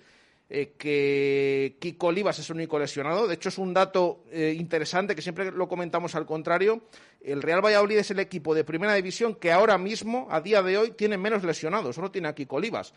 eh, 0.49 0.75
que 0.79 1.77
Kiko 1.81 2.07
Olivas 2.07 2.39
es 2.39 2.49
el 2.51 2.57
único 2.57 2.79
lesionado. 2.79 3.27
De 3.27 3.35
hecho, 3.35 3.49
es 3.49 3.59
un 3.59 3.75
dato 3.75 4.23
eh, 4.31 4.55
interesante 4.57 5.17
que 5.17 5.23
siempre 5.23 5.51
lo 5.51 5.67
comentamos 5.69 6.15
al 6.15 6.25
contrario. 6.25 6.83
El 7.21 7.43
Real 7.43 7.65
Valladolid 7.65 7.99
es 7.99 8.13
el 8.13 8.21
equipo 8.21 8.55
de 8.55 8.63
primera 8.63 8.95
división 8.95 9.35
que 9.35 9.51
ahora 9.51 9.77
mismo, 9.77 10.29
a 10.31 10.41
día 10.41 10.63
de 10.63 10.79
hoy, 10.79 10.91
tiene 10.93 11.19
menos 11.19 11.43
lesionados. 11.43 11.97
Solo 11.97 12.13
tiene 12.13 12.29
a 12.29 12.35
Kiko 12.35 12.57
Olivas. 12.57 12.95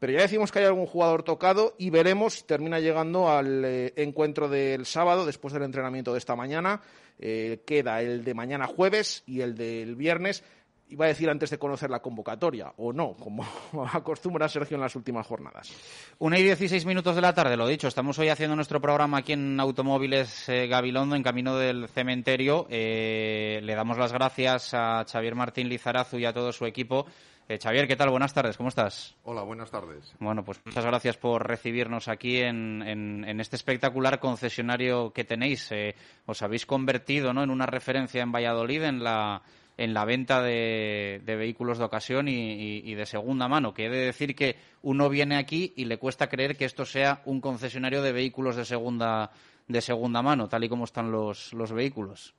Pero 0.00 0.12
ya 0.12 0.22
decimos 0.22 0.50
que 0.50 0.60
hay 0.60 0.64
algún 0.64 0.86
jugador 0.86 1.22
tocado 1.22 1.74
y 1.78 1.90
veremos 1.90 2.34
si 2.34 2.44
termina 2.44 2.80
llegando 2.80 3.28
al 3.28 3.64
eh, 3.64 3.92
encuentro 3.96 4.48
del 4.48 4.84
sábado, 4.84 5.24
después 5.24 5.54
del 5.54 5.62
entrenamiento 5.62 6.12
de 6.12 6.18
esta 6.18 6.34
mañana. 6.36 6.80
Queda 7.18 8.00
el 8.00 8.22
de 8.22 8.32
mañana 8.32 8.68
jueves 8.68 9.24
y 9.26 9.40
el 9.40 9.56
del 9.56 9.96
viernes. 9.96 10.44
Iba 10.90 11.04
a 11.04 11.08
decir 11.08 11.28
antes 11.28 11.50
de 11.50 11.58
conocer 11.58 11.90
la 11.90 12.00
convocatoria, 12.00 12.72
o 12.78 12.92
no, 12.92 13.14
como 13.14 13.44
acostumbra 13.92 14.48
Sergio 14.48 14.76
en 14.76 14.80
las 14.80 14.96
últimas 14.96 15.26
jornadas. 15.26 15.70
Una 16.18 16.38
y 16.38 16.42
dieciséis 16.42 16.86
minutos 16.86 17.14
de 17.14 17.20
la 17.20 17.34
tarde, 17.34 17.56
lo 17.56 17.66
dicho. 17.66 17.88
Estamos 17.88 18.18
hoy 18.18 18.28
haciendo 18.28 18.56
nuestro 18.56 18.80
programa 18.80 19.18
aquí 19.18 19.34
en 19.34 19.60
Automóviles 19.60 20.48
eh, 20.48 20.66
Gabilondo, 20.66 21.14
en 21.14 21.22
camino 21.22 21.56
del 21.56 21.88
cementerio. 21.88 22.66
Eh, 22.70 23.60
le 23.62 23.74
damos 23.74 23.98
las 23.98 24.12
gracias 24.12 24.72
a 24.72 25.04
Xavier 25.04 25.34
Martín 25.34 25.68
Lizarazu 25.68 26.18
y 26.18 26.24
a 26.24 26.32
todo 26.32 26.52
su 26.52 26.64
equipo 26.64 27.06
eh, 27.48 27.58
Xavier, 27.58 27.88
¿qué 27.88 27.96
tal? 27.96 28.10
Buenas 28.10 28.34
tardes, 28.34 28.58
¿cómo 28.58 28.68
estás? 28.68 29.16
Hola, 29.22 29.40
buenas 29.40 29.70
tardes. 29.70 30.14
Bueno, 30.20 30.44
pues 30.44 30.60
muchas 30.66 30.84
gracias 30.84 31.16
por 31.16 31.48
recibirnos 31.48 32.06
aquí 32.06 32.42
en, 32.42 33.24
este 33.40 33.56
espectacular 33.56 34.20
concesionario 34.20 35.14
que 35.14 35.24
tenéis. 35.24 35.72
Eh, 35.72 35.94
os 36.26 36.42
habéis 36.42 36.66
convertido 36.66 37.32
¿no? 37.32 37.42
en 37.42 37.48
una 37.48 37.64
referencia 37.64 38.22
en 38.22 38.32
Valladolid 38.32 38.82
en 38.82 39.02
la, 39.02 39.40
en 39.78 39.94
la 39.94 40.04
venta 40.04 40.42
de, 40.42 41.22
vehículos 41.24 41.78
de 41.78 41.84
ocasión 41.84 42.26
y, 42.28 42.94
de 42.94 43.06
segunda 43.06 43.48
mano, 43.48 43.72
de 43.72 43.88
decir 43.88 44.34
que 44.34 44.56
uno 44.82 45.08
viene 45.08 45.36
aquí 45.36 45.72
y 45.76 45.84
le 45.84 45.98
cuesta 45.98 46.28
creer 46.28 46.56
que 46.56 46.64
esto 46.64 46.84
sea 46.84 47.22
un 47.24 47.40
concesionario 47.40 48.02
de 48.02 48.12
vehículos 48.12 48.56
de 48.56 48.64
segunda, 48.64 49.30
de 49.68 49.80
segunda 49.80 50.20
mano, 50.20 50.48
tal 50.48 50.64
y 50.64 50.68
como 50.68 50.84
están 50.84 51.12
los, 51.12 51.52
los 51.54 51.72
vehículos. 51.72 52.34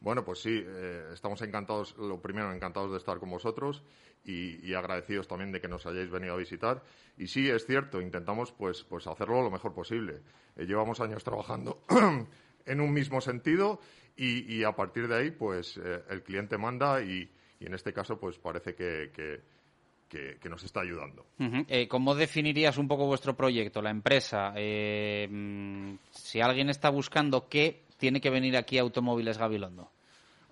Bueno, 0.00 0.24
pues 0.24 0.40
sí, 0.40 0.64
eh, 0.66 1.10
estamos 1.12 1.40
encantados, 1.42 1.94
lo 1.96 2.20
primero, 2.20 2.52
encantados 2.52 2.90
de 2.90 2.98
estar 2.98 3.18
con 3.18 3.30
vosotros 3.30 3.84
y, 4.24 4.74
agradecidos 4.74 5.28
también 5.28 5.52
de 5.52 5.60
que 5.60 5.68
nos 5.68 5.86
hayáis 5.86 6.10
venido 6.10 6.34
a 6.34 6.38
visitar. 6.38 6.82
Y 7.16 7.28
sí, 7.28 7.48
es 7.48 7.66
cierto, 7.66 8.00
intentamos 8.00 8.50
pues, 8.50 8.82
pues 8.82 9.06
hacerlo 9.06 9.42
lo 9.42 9.50
mejor 9.50 9.74
posible. 9.74 10.22
Eh, 10.56 10.64
llevamos 10.64 11.00
años 11.00 11.22
trabajando 11.22 11.82
en 12.66 12.80
un 12.80 12.92
mismo 12.92 13.20
sentido 13.20 13.80
y, 14.22 14.62
a 14.64 14.72
partir 14.72 15.08
de 15.08 15.16
ahí, 15.16 15.30
pues 15.30 15.78
eh, 15.78 16.02
el 16.10 16.22
cliente 16.22 16.58
manda 16.58 17.02
y, 17.02 17.28
en 17.58 17.74
este 17.74 17.92
caso, 17.92 18.18
pues 18.18 18.38
parece 18.38 18.74
que, 18.74 19.10
que 19.12 20.48
nos 20.48 20.62
está 20.62 20.80
ayudando. 20.80 21.26
Eh, 21.38 21.88
¿Cómo 21.88 22.14
definirías 22.14 22.76
un 22.76 22.86
poco 22.86 23.06
vuestro 23.06 23.34
proyecto, 23.34 23.80
la 23.80 23.90
empresa? 23.90 24.50
Mm, 24.50 25.94
si 26.10 26.40
alguien 26.40 26.68
está 26.68 26.90
buscando 26.90 27.48
qué, 27.48 27.84
tiene 27.96 28.20
que 28.20 28.30
venir 28.30 28.56
aquí 28.56 28.76
a 28.78 28.82
Automóviles 28.82 29.38
Gabilondo. 29.38 29.90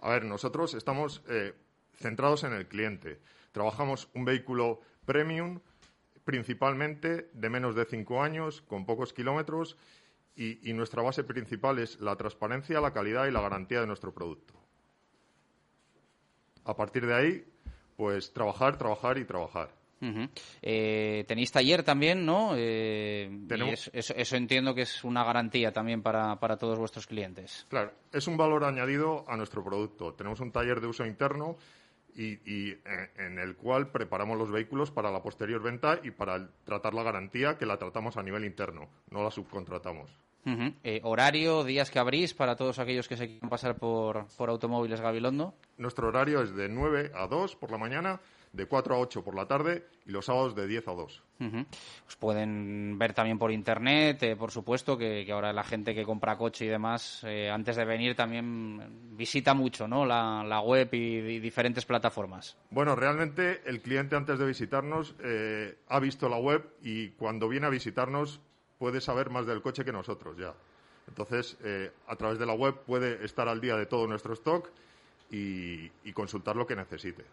A 0.00 0.10
ver, 0.10 0.24
nosotros 0.24 0.74
estamos 0.74 1.22
centrados 1.96 2.44
en 2.44 2.52
el 2.54 2.68
cliente. 2.68 3.18
Trabajamos 3.52 4.08
un 4.14 4.24
vehículo 4.24 4.80
premium, 5.04 5.60
principalmente 6.24 7.28
de 7.32 7.50
menos 7.50 7.74
de 7.74 7.84
cinco 7.84 8.22
años, 8.22 8.62
con 8.62 8.86
pocos 8.86 9.12
kilómetros, 9.12 9.76
y, 10.38 10.72
nuestra 10.72 11.02
base 11.02 11.24
principal 11.24 11.80
es 11.80 12.00
la 12.00 12.14
transparencia, 12.14 12.80
la 12.80 12.92
calidad 12.92 13.26
y 13.26 13.32
la 13.32 13.40
garantía 13.40 13.80
de 13.80 13.88
nuestro 13.88 14.14
producto. 14.14 14.54
A 16.64 16.76
partir 16.76 17.06
de 17.06 17.14
ahí, 17.14 17.44
pues 17.96 18.32
trabajar, 18.32 18.78
trabajar 18.78 19.18
y 19.18 19.24
trabajar. 19.24 19.76
Eh, 20.62 21.24
tenéis 21.26 21.50
taller 21.50 21.82
también, 21.82 22.24
¿no? 22.24 22.52
Eh, 22.54 23.28
eso, 23.92 24.36
entiendo 24.36 24.72
que 24.72 24.82
es 24.82 25.02
una 25.02 25.24
garantía 25.24 25.72
también 25.72 26.02
para, 26.02 26.38
para, 26.38 26.56
todos 26.56 26.78
vuestros 26.78 27.08
clientes. 27.08 27.66
Claro, 27.68 27.92
es 28.12 28.28
un 28.28 28.36
valor 28.36 28.62
añadido 28.62 29.24
a 29.28 29.36
nuestro 29.36 29.64
producto. 29.64 30.14
Tenemos 30.14 30.38
un 30.38 30.52
taller 30.52 30.80
de 30.80 30.86
uso 30.86 31.04
interno 31.04 31.56
y, 32.14 32.70
eh, 32.70 32.78
en 33.16 33.40
el 33.40 33.56
cual 33.56 33.90
preparamos 33.90 34.38
los 34.38 34.52
vehículos 34.52 34.92
para 34.92 35.10
la 35.10 35.20
posterior 35.20 35.60
venta 35.62 35.98
y 36.02 36.12
para 36.12 36.48
tratar 36.64 36.94
la 36.94 37.02
garantía 37.02 37.58
que 37.58 37.66
la 37.66 37.76
tratamos 37.76 38.16
a 38.16 38.22
nivel 38.22 38.44
interno, 38.44 38.88
no 39.10 39.24
la 39.24 39.32
subcontratamos. 39.32 40.27
Eh, 40.84 41.00
¿Horario, 41.04 41.64
días 41.64 41.90
que 41.90 41.98
abrís 41.98 42.34
para 42.34 42.56
todos 42.56 42.78
aquellos 42.78 43.08
que 43.08 43.16
se 43.16 43.26
quieran 43.26 43.50
pasar 43.50 43.76
por, 43.76 44.26
por 44.36 44.50
Automóviles 44.50 45.00
Gabilondo? 45.00 45.54
Nuestro 45.76 46.08
horario 46.08 46.42
es 46.42 46.54
de 46.54 46.68
9 46.68 47.12
a 47.14 47.26
2 47.26 47.56
por 47.56 47.70
la 47.70 47.78
mañana 47.78 48.20
de 48.52 48.66
4 48.66 48.94
a 48.94 48.98
8 48.98 49.24
por 49.24 49.34
la 49.34 49.46
tarde 49.46 49.86
y 50.06 50.10
los 50.10 50.26
sábados 50.26 50.54
de 50.54 50.66
10 50.66 50.88
a 50.88 50.92
2. 50.92 51.22
Os 52.06 52.16
pueden 52.16 52.98
ver 52.98 53.12
también 53.12 53.38
por 53.38 53.52
internet, 53.52 54.22
eh, 54.22 54.36
por 54.36 54.50
supuesto, 54.50 54.96
que, 54.96 55.26
ahora 55.30 55.52
la 55.52 55.62
gente 55.62 55.94
que 55.94 56.04
compra 56.04 56.36
coche 56.36 56.64
y 56.64 56.68
demás, 56.68 57.22
eh, 57.24 57.50
antes 57.50 57.76
de 57.76 57.84
venir 57.84 58.16
también 58.16 59.16
visita 59.16 59.54
mucho 59.54 59.86
¿no? 59.86 60.04
la, 60.04 60.60
web 60.60 60.88
y, 60.92 61.38
diferentes 61.38 61.84
plataformas. 61.84 62.56
Bueno, 62.70 62.96
realmente 62.96 63.62
el 63.66 63.80
cliente 63.80 64.16
antes 64.16 64.38
de 64.38 64.46
visitarnos 64.46 65.14
eh, 65.22 65.78
ha 65.88 66.00
visto 66.00 66.28
la 66.28 66.38
web 66.38 66.74
y 66.82 67.10
cuando 67.10 67.48
viene 67.48 67.66
a 67.66 67.70
visitarnos 67.70 68.40
puede 68.78 69.00
saber 69.00 69.30
más 69.30 69.46
del 69.46 69.62
coche 69.62 69.84
que 69.84 69.92
nosotros 69.92 70.36
ya. 70.36 70.54
Entonces, 71.06 71.56
a 72.06 72.16
través 72.16 72.38
de 72.38 72.44
la 72.46 72.52
web 72.52 72.82
puede 72.84 73.24
estar 73.24 73.48
al 73.48 73.60
día 73.60 73.76
de 73.76 73.86
todo 73.86 74.06
nuestro 74.06 74.34
stock 74.34 74.68
y 75.30 76.12
consultar 76.12 76.54
lo 76.54 76.66
que 76.66 76.76
necesite. 76.76 77.24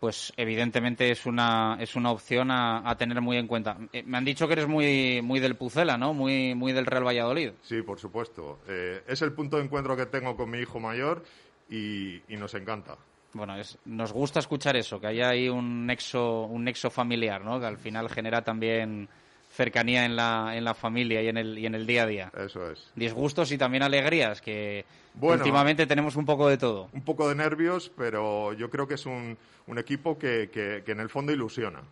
Pues 0.00 0.32
evidentemente 0.36 1.10
es 1.10 1.26
una, 1.26 1.76
es 1.80 1.96
una 1.96 2.10
opción 2.10 2.50
a, 2.50 2.94
tener 2.96 3.20
muy 3.20 3.36
en 3.36 3.46
cuenta. 3.46 3.76
Eh, 3.92 4.02
me 4.04 4.18
han 4.18 4.24
dicho 4.24 4.46
que 4.46 4.52
eres 4.54 4.68
muy, 4.68 5.22
muy 5.22 5.40
del 5.40 5.56
Pucela, 5.56 5.96
¿no? 5.96 6.14
Muy, 6.14 6.54
muy 6.54 6.72
del 6.72 6.86
Real 6.86 7.06
Valladolid. 7.06 7.52
Sí, 7.62 7.82
por 7.82 7.98
supuesto. 7.98 8.60
Eh, 8.68 9.02
es 9.06 9.22
el 9.22 9.32
punto 9.32 9.56
de 9.56 9.64
encuentro 9.64 9.96
que 9.96 10.06
tengo 10.06 10.36
con 10.36 10.50
mi 10.50 10.58
hijo 10.58 10.78
mayor 10.78 11.24
y, 11.68 12.20
nos 12.28 12.54
encanta. 12.54 12.96
Bueno, 13.32 13.54
nos 13.86 14.12
gusta 14.12 14.38
escuchar 14.38 14.76
eso, 14.76 15.00
que 15.00 15.08
haya 15.08 15.30
ahí 15.30 15.48
un 15.48 15.86
nexo, 15.86 16.42
un 16.42 16.64
nexo 16.64 16.88
familiar, 16.88 17.44
¿no? 17.44 17.58
Que 17.58 17.66
al 17.66 17.78
final 17.78 18.08
genera 18.08 18.42
también 18.42 19.08
cercanía 19.54 20.04
en 20.04 20.16
la, 20.16 20.56
en 20.56 20.64
la 20.64 20.74
familia 20.74 21.22
y 21.22 21.28
en, 21.28 21.36
el, 21.36 21.58
y 21.58 21.66
en 21.66 21.74
el 21.74 21.86
día 21.86 22.02
a 22.02 22.06
día. 22.06 22.32
Eso 22.36 22.70
es. 22.70 22.90
Disgustos 22.96 23.52
y 23.52 23.58
también 23.58 23.82
alegrías, 23.84 24.40
que 24.40 24.84
últimamente 25.20 25.86
tenemos 25.86 26.16
un 26.16 26.26
poco 26.26 26.48
de 26.48 26.58
todo. 26.58 26.88
Un 26.92 27.02
poco 27.02 27.28
de 27.28 27.36
nervios, 27.36 27.90
pero 27.96 28.52
yo 28.52 28.68
creo 28.68 28.88
que 28.88 28.94
es 28.94 29.06
un, 29.06 29.38
un 29.68 29.78
equipo 29.78 30.18
que, 30.18 30.50
que, 30.52 30.82
en 30.90 31.00
el 31.00 31.08
fondo 31.08 31.32
ilusiona. 31.32 31.82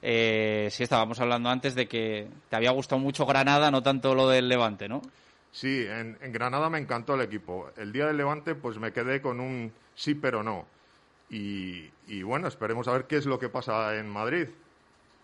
Eh, 0.00 0.68
sí, 0.70 0.82
estábamos 0.82 1.20
hablando 1.20 1.50
antes 1.50 1.74
de 1.74 1.86
que 1.86 2.26
te 2.48 2.56
había 2.56 2.70
gustado 2.70 3.00
mucho 3.00 3.26
Granada, 3.26 3.70
no 3.70 3.82
tanto 3.82 4.14
lo 4.14 4.28
del 4.28 4.48
Levante, 4.48 4.88
¿no? 4.88 5.02
Sí, 5.52 5.86
en, 5.86 6.16
Granada 6.32 6.70
me 6.70 6.78
encantó 6.78 7.14
el 7.14 7.20
equipo. 7.20 7.70
El 7.76 7.92
día 7.92 8.06
del 8.06 8.16
Levante, 8.16 8.54
pues 8.54 8.78
me 8.78 8.92
quedé 8.92 9.20
con 9.20 9.38
un 9.40 9.72
sí, 9.94 10.14
pero 10.14 10.42
no. 10.42 10.66
y, 11.28 12.22
bueno, 12.22 12.48
esperemos 12.48 12.88
a 12.88 12.92
ver 12.92 13.04
qué 13.04 13.16
es 13.16 13.26
lo 13.26 13.38
que 13.38 13.50
pasa 13.50 13.96
en 13.96 14.08
Madrid. 14.08 14.48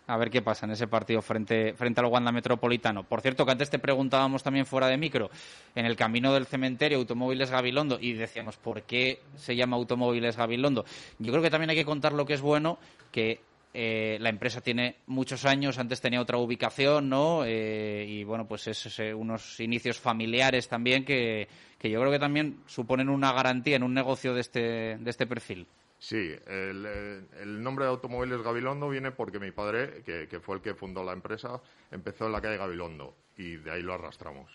A 0.09 0.17
ver 0.17 0.31
qué 0.31 0.41
pasa 0.41 0.65
en 0.65 0.73
ese 0.73 0.89
partido 0.89 1.21
frente, 1.21 1.75
frente 1.75 2.01
al 2.01 2.07
Wanda 2.07 2.33
Metropolitano. 2.33 3.05
Por 3.05 3.21
cierto, 3.21 3.45
que 3.45 3.53
antes 3.53 3.69
te 3.69 3.79
preguntábamos 3.79 4.43
también 4.43 4.65
fuera 4.65 4.89
de 4.89 4.97
micro, 4.97 5.31
en 5.75 5.85
el 5.85 5.97
camino 5.97 6.33
del 6.33 6.47
cementerio 6.47 6.97
Automóviles 6.97 7.51
Gabilondo, 7.51 7.99
y 8.01 8.15
decíamos, 8.15 8.57
¿por 8.57 8.85
qué 8.85 9.21
se 9.37 9.55
llama 9.55 9.77
Automóviles 9.77 10.35
Gabilondo? 10.35 10.87
Yo 11.19 11.31
creo 11.31 11.43
que 11.43 11.51
también 11.51 11.69
hay 11.69 11.77
que 11.77 11.85
contar 11.85 12.15
lo 12.15 12.25
que 12.25 12.33
es 12.33 12.41
bueno, 12.41 12.79
que 13.13 13.43
eh, 13.75 14.17
la 14.23 14.31
empresa 14.31 14.63
tiene 14.63 14.97
muchos 15.09 15.45
años, 15.45 15.77
antes 15.77 16.01
tenía 16.01 16.23
otra 16.23 16.39
ubicación, 16.39 17.11
¿no? 17.11 17.45
Eh, 17.45 18.07
y 18.09 18.25
bueno, 18.25 18.49
pues 18.49 18.67
es, 18.67 18.99
eh, 18.99 19.13
unos 19.13 19.61
inicios 19.61 19.99
familiares 20.01 20.69
también 20.69 21.05
que, 21.05 21.49
que 21.79 21.91
yo 21.91 22.01
creo 22.01 22.11
que 22.11 22.19
también 22.19 22.61
suponen 22.67 23.11
una 23.11 23.33
garantía 23.33 23.77
en 23.77 23.83
un 23.83 23.93
negocio 23.93 24.33
de 24.33 24.41
este, 24.41 24.97
de 24.97 25.11
este 25.11 25.27
perfil. 25.27 25.67
Sí, 25.99 26.33
el, 26.47 27.63
nombre 27.63 27.85
de 27.85 27.91
Automóviles 27.91 28.43
Gabilondo 28.43 28.89
viene 28.89 29.11
porque 29.11 29.41
mi 29.41 29.51
padre, 29.51 30.03
que, 30.05 30.29
que, 30.29 30.41
fue 30.41 30.57
el 30.57 30.63
que 30.63 30.75
fundó 30.75 31.03
la 31.03 31.13
empresa, 31.13 31.61
empezó 31.91 32.27
en 32.27 32.33
la 32.33 32.41
calle 32.41 32.57
Gabilondo 32.57 33.17
y 33.39 33.57
de 33.57 33.71
ahí 33.71 33.83
lo 33.83 33.95
arrastramos. 33.95 34.51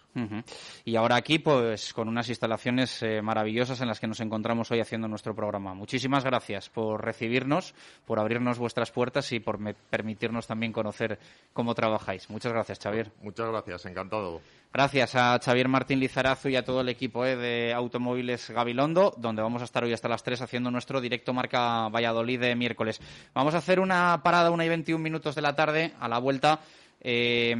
Y 0.84 0.96
ahora 0.98 1.16
aquí, 1.16 1.40
pues, 1.40 1.94
con 1.94 2.10
unas 2.10 2.28
instalaciones 2.28 3.02
eh, 3.02 3.22
maravillosas 3.22 3.80
en 3.82 3.88
las 3.88 4.00
que 4.00 4.08
nos 4.08 4.20
encontramos 4.20 4.70
hoy 4.72 4.82
haciendo 4.82 5.08
nuestro 5.08 5.34
programa. 5.34 5.74
Muchísimas 5.74 6.26
gracias 6.26 6.70
por 6.70 7.04
recibirnos, 7.04 7.74
por 8.06 8.20
abrirnos 8.20 8.60
vuestras 8.60 8.92
puertas 8.92 9.32
y 9.32 9.40
por 9.40 9.58
permitirnos 9.90 10.46
también 10.48 10.74
conocer 10.74 11.18
cómo 11.54 11.74
trabajáis. 11.74 12.30
Muchas 12.30 12.52
gracias, 12.52 12.80
Xavier. 12.80 13.12
Muchas 13.22 13.50
gracias, 13.50 13.86
encantado. 13.86 14.42
Gracias 14.74 15.16
a 15.16 15.40
Xavier 15.40 15.68
Martín 15.68 16.00
Lizarazu 16.00 16.50
y 16.50 16.56
a 16.56 16.66
todo 16.66 16.82
el 16.82 16.90
equipo 16.90 17.26
eh, 17.26 17.36
de 17.36 17.74
Automóviles 17.74 18.50
Gabilondo, 18.50 19.14
donde 19.18 19.42
vamos 19.42 19.62
a 19.62 19.66
estar 19.66 19.84
hoy 19.84 19.94
hasta 19.94 20.10
las 20.10 20.24
3 20.24 20.42
haciendo 20.42 20.72
nuestro 20.72 21.00
directo 21.00 21.32
marca 21.32 21.88
Valladolid 21.88 22.40
de 22.40 22.56
miércoles. 22.56 23.00
Vamos 23.34 23.54
a 23.56 23.60
hacer 23.60 23.80
una 23.80 24.22
parada, 24.24 24.52
una 24.52 24.66
y 24.66 24.70
21 24.70 25.02
minutos 25.02 25.36
de 25.36 25.42
la 25.42 25.56
tarde, 25.56 25.94
a 26.00 26.10
la 26.10 26.18
vuelta 26.18 26.60
eh, 27.04 27.54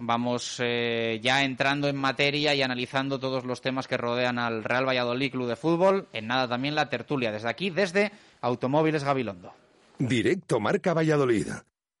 vamos 0.00 0.60
eh, 0.60 1.20
ya 1.22 1.44
entrando 1.44 1.88
en 1.88 1.96
materia 1.96 2.54
y 2.54 2.62
analizando 2.62 3.18
todos 3.18 3.44
los 3.44 3.60
temas 3.60 3.86
que 3.86 3.98
rodean 3.98 4.38
al 4.38 4.64
Real 4.64 4.88
Valladolid 4.88 5.30
Club 5.30 5.48
de 5.48 5.56
Fútbol. 5.56 6.08
En 6.12 6.26
nada 6.26 6.48
también 6.48 6.74
la 6.74 6.88
tertulia 6.88 7.30
desde 7.30 7.50
aquí, 7.50 7.68
desde 7.68 8.12
Automóviles 8.40 9.04
Gabilondo. 9.04 9.52
Directo 9.98 10.58
Marca 10.58 10.94
Valladolid. 10.94 11.48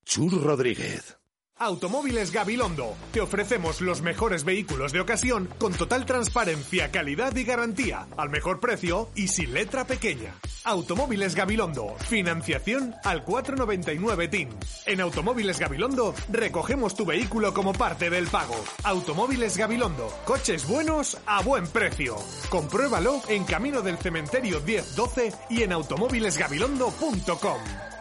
Chur 0.04 0.42
Rodríguez. 0.42 1.17
Automóviles 1.60 2.30
Gabilondo. 2.30 2.94
Te 3.12 3.20
ofrecemos 3.20 3.80
los 3.80 4.00
mejores 4.00 4.44
vehículos 4.44 4.92
de 4.92 5.00
ocasión 5.00 5.48
con 5.58 5.72
total 5.72 6.06
transparencia, 6.06 6.92
calidad 6.92 7.34
y 7.34 7.42
garantía, 7.42 8.06
al 8.16 8.30
mejor 8.30 8.60
precio 8.60 9.10
y 9.16 9.26
sin 9.26 9.54
letra 9.54 9.84
pequeña. 9.84 10.34
Automóviles 10.64 11.34
Gabilondo. 11.34 11.96
Financiación 12.08 12.94
al 13.02 13.24
499 13.24 14.28
TIN. 14.28 14.50
En 14.86 15.00
Automóviles 15.00 15.58
Gabilondo 15.58 16.14
recogemos 16.30 16.94
tu 16.94 17.04
vehículo 17.04 17.52
como 17.52 17.72
parte 17.72 18.08
del 18.08 18.28
pago. 18.28 18.54
Automóviles 18.84 19.56
Gabilondo. 19.56 20.12
Coches 20.24 20.66
buenos 20.68 21.18
a 21.26 21.42
buen 21.42 21.66
precio. 21.66 22.16
Compruébalo 22.50 23.20
en 23.28 23.44
Camino 23.44 23.82
del 23.82 23.98
Cementerio 23.98 24.60
1012 24.60 25.32
y 25.50 25.62
en 25.62 25.72
automóvilesgabilondo.com. 25.72 27.97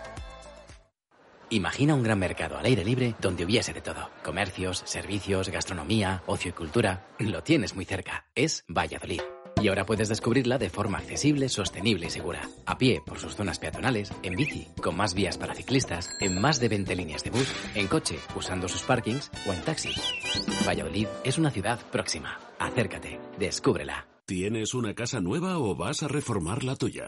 Imagina 1.49 1.95
un 1.95 2.03
gran 2.03 2.19
mercado 2.19 2.57
al 2.57 2.65
aire 2.65 2.83
libre 2.83 3.15
donde 3.21 3.45
hubiese 3.45 3.73
de 3.73 3.81
todo. 3.81 4.09
Comercios, 4.23 4.83
servicios, 4.85 5.49
gastronomía, 5.49 6.21
ocio 6.25 6.49
y 6.49 6.53
cultura. 6.53 7.07
Lo 7.19 7.41
tienes 7.41 7.73
muy 7.73 7.85
cerca. 7.85 8.25
Es 8.35 8.65
Valladolid. 8.67 9.21
Y 9.61 9.69
ahora 9.69 9.85
puedes 9.85 10.09
descubrirla 10.09 10.57
de 10.57 10.69
forma 10.69 10.99
accesible, 10.99 11.49
sostenible 11.49 12.07
y 12.07 12.09
segura. 12.09 12.41
A 12.65 12.77
pie, 12.77 13.01
por 13.03 13.17
sus 13.17 13.35
zonas 13.35 13.59
peatonales, 13.59 14.11
en 14.21 14.35
bici, 14.35 14.67
con 14.83 14.95
más 14.95 15.13
vías 15.13 15.37
para 15.37 15.55
ciclistas, 15.55 16.09
en 16.19 16.39
más 16.39 16.59
de 16.59 16.67
20 16.67 16.95
líneas 16.95 17.23
de 17.23 17.31
bus, 17.31 17.51
en 17.73 17.87
coche, 17.87 18.19
usando 18.35 18.67
sus 18.67 18.83
parkings 18.83 19.31
o 19.47 19.53
en 19.53 19.61
taxi. 19.61 19.89
Valladolid 20.67 21.07
es 21.23 21.37
una 21.37 21.49
ciudad 21.49 21.79
próxima. 21.91 22.37
Acércate, 22.59 23.19
descúbrela. 23.39 24.05
¿Tienes 24.25 24.73
una 24.73 24.93
casa 24.93 25.21
nueva 25.21 25.57
o 25.57 25.75
vas 25.75 26.03
a 26.03 26.07
reformar 26.09 26.63
la 26.63 26.75
tuya? 26.75 27.07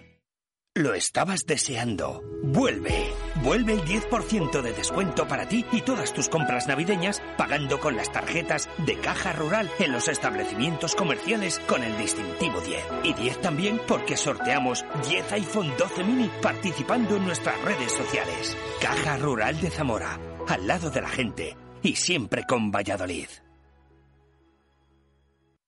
Lo 0.77 0.93
estabas 0.93 1.45
deseando. 1.45 2.23
Vuelve. 2.43 3.11
Vuelve 3.43 3.73
el 3.73 3.81
10% 3.81 4.61
de 4.61 4.71
descuento 4.71 5.27
para 5.27 5.49
ti 5.49 5.65
y 5.73 5.81
todas 5.81 6.13
tus 6.13 6.29
compras 6.29 6.65
navideñas 6.65 7.21
pagando 7.37 7.81
con 7.81 7.97
las 7.97 8.09
tarjetas 8.09 8.69
de 8.85 8.95
Caja 8.95 9.33
Rural 9.33 9.69
en 9.79 9.91
los 9.91 10.07
establecimientos 10.07 10.95
comerciales 10.95 11.59
con 11.67 11.83
el 11.83 11.97
distintivo 11.97 12.61
10. 12.61 12.85
Y 13.03 13.13
10 13.15 13.41
también 13.41 13.81
porque 13.85 14.15
sorteamos 14.15 14.85
10 15.09 15.33
iPhone 15.33 15.73
12 15.77 16.05
mini 16.05 16.31
participando 16.41 17.17
en 17.17 17.25
nuestras 17.25 17.61
redes 17.63 17.91
sociales. 17.91 18.55
Caja 18.79 19.17
Rural 19.17 19.59
de 19.59 19.71
Zamora, 19.71 20.21
al 20.47 20.67
lado 20.67 20.89
de 20.89 21.01
la 21.01 21.09
gente 21.09 21.57
y 21.83 21.97
siempre 21.97 22.45
con 22.47 22.71
Valladolid. 22.71 23.27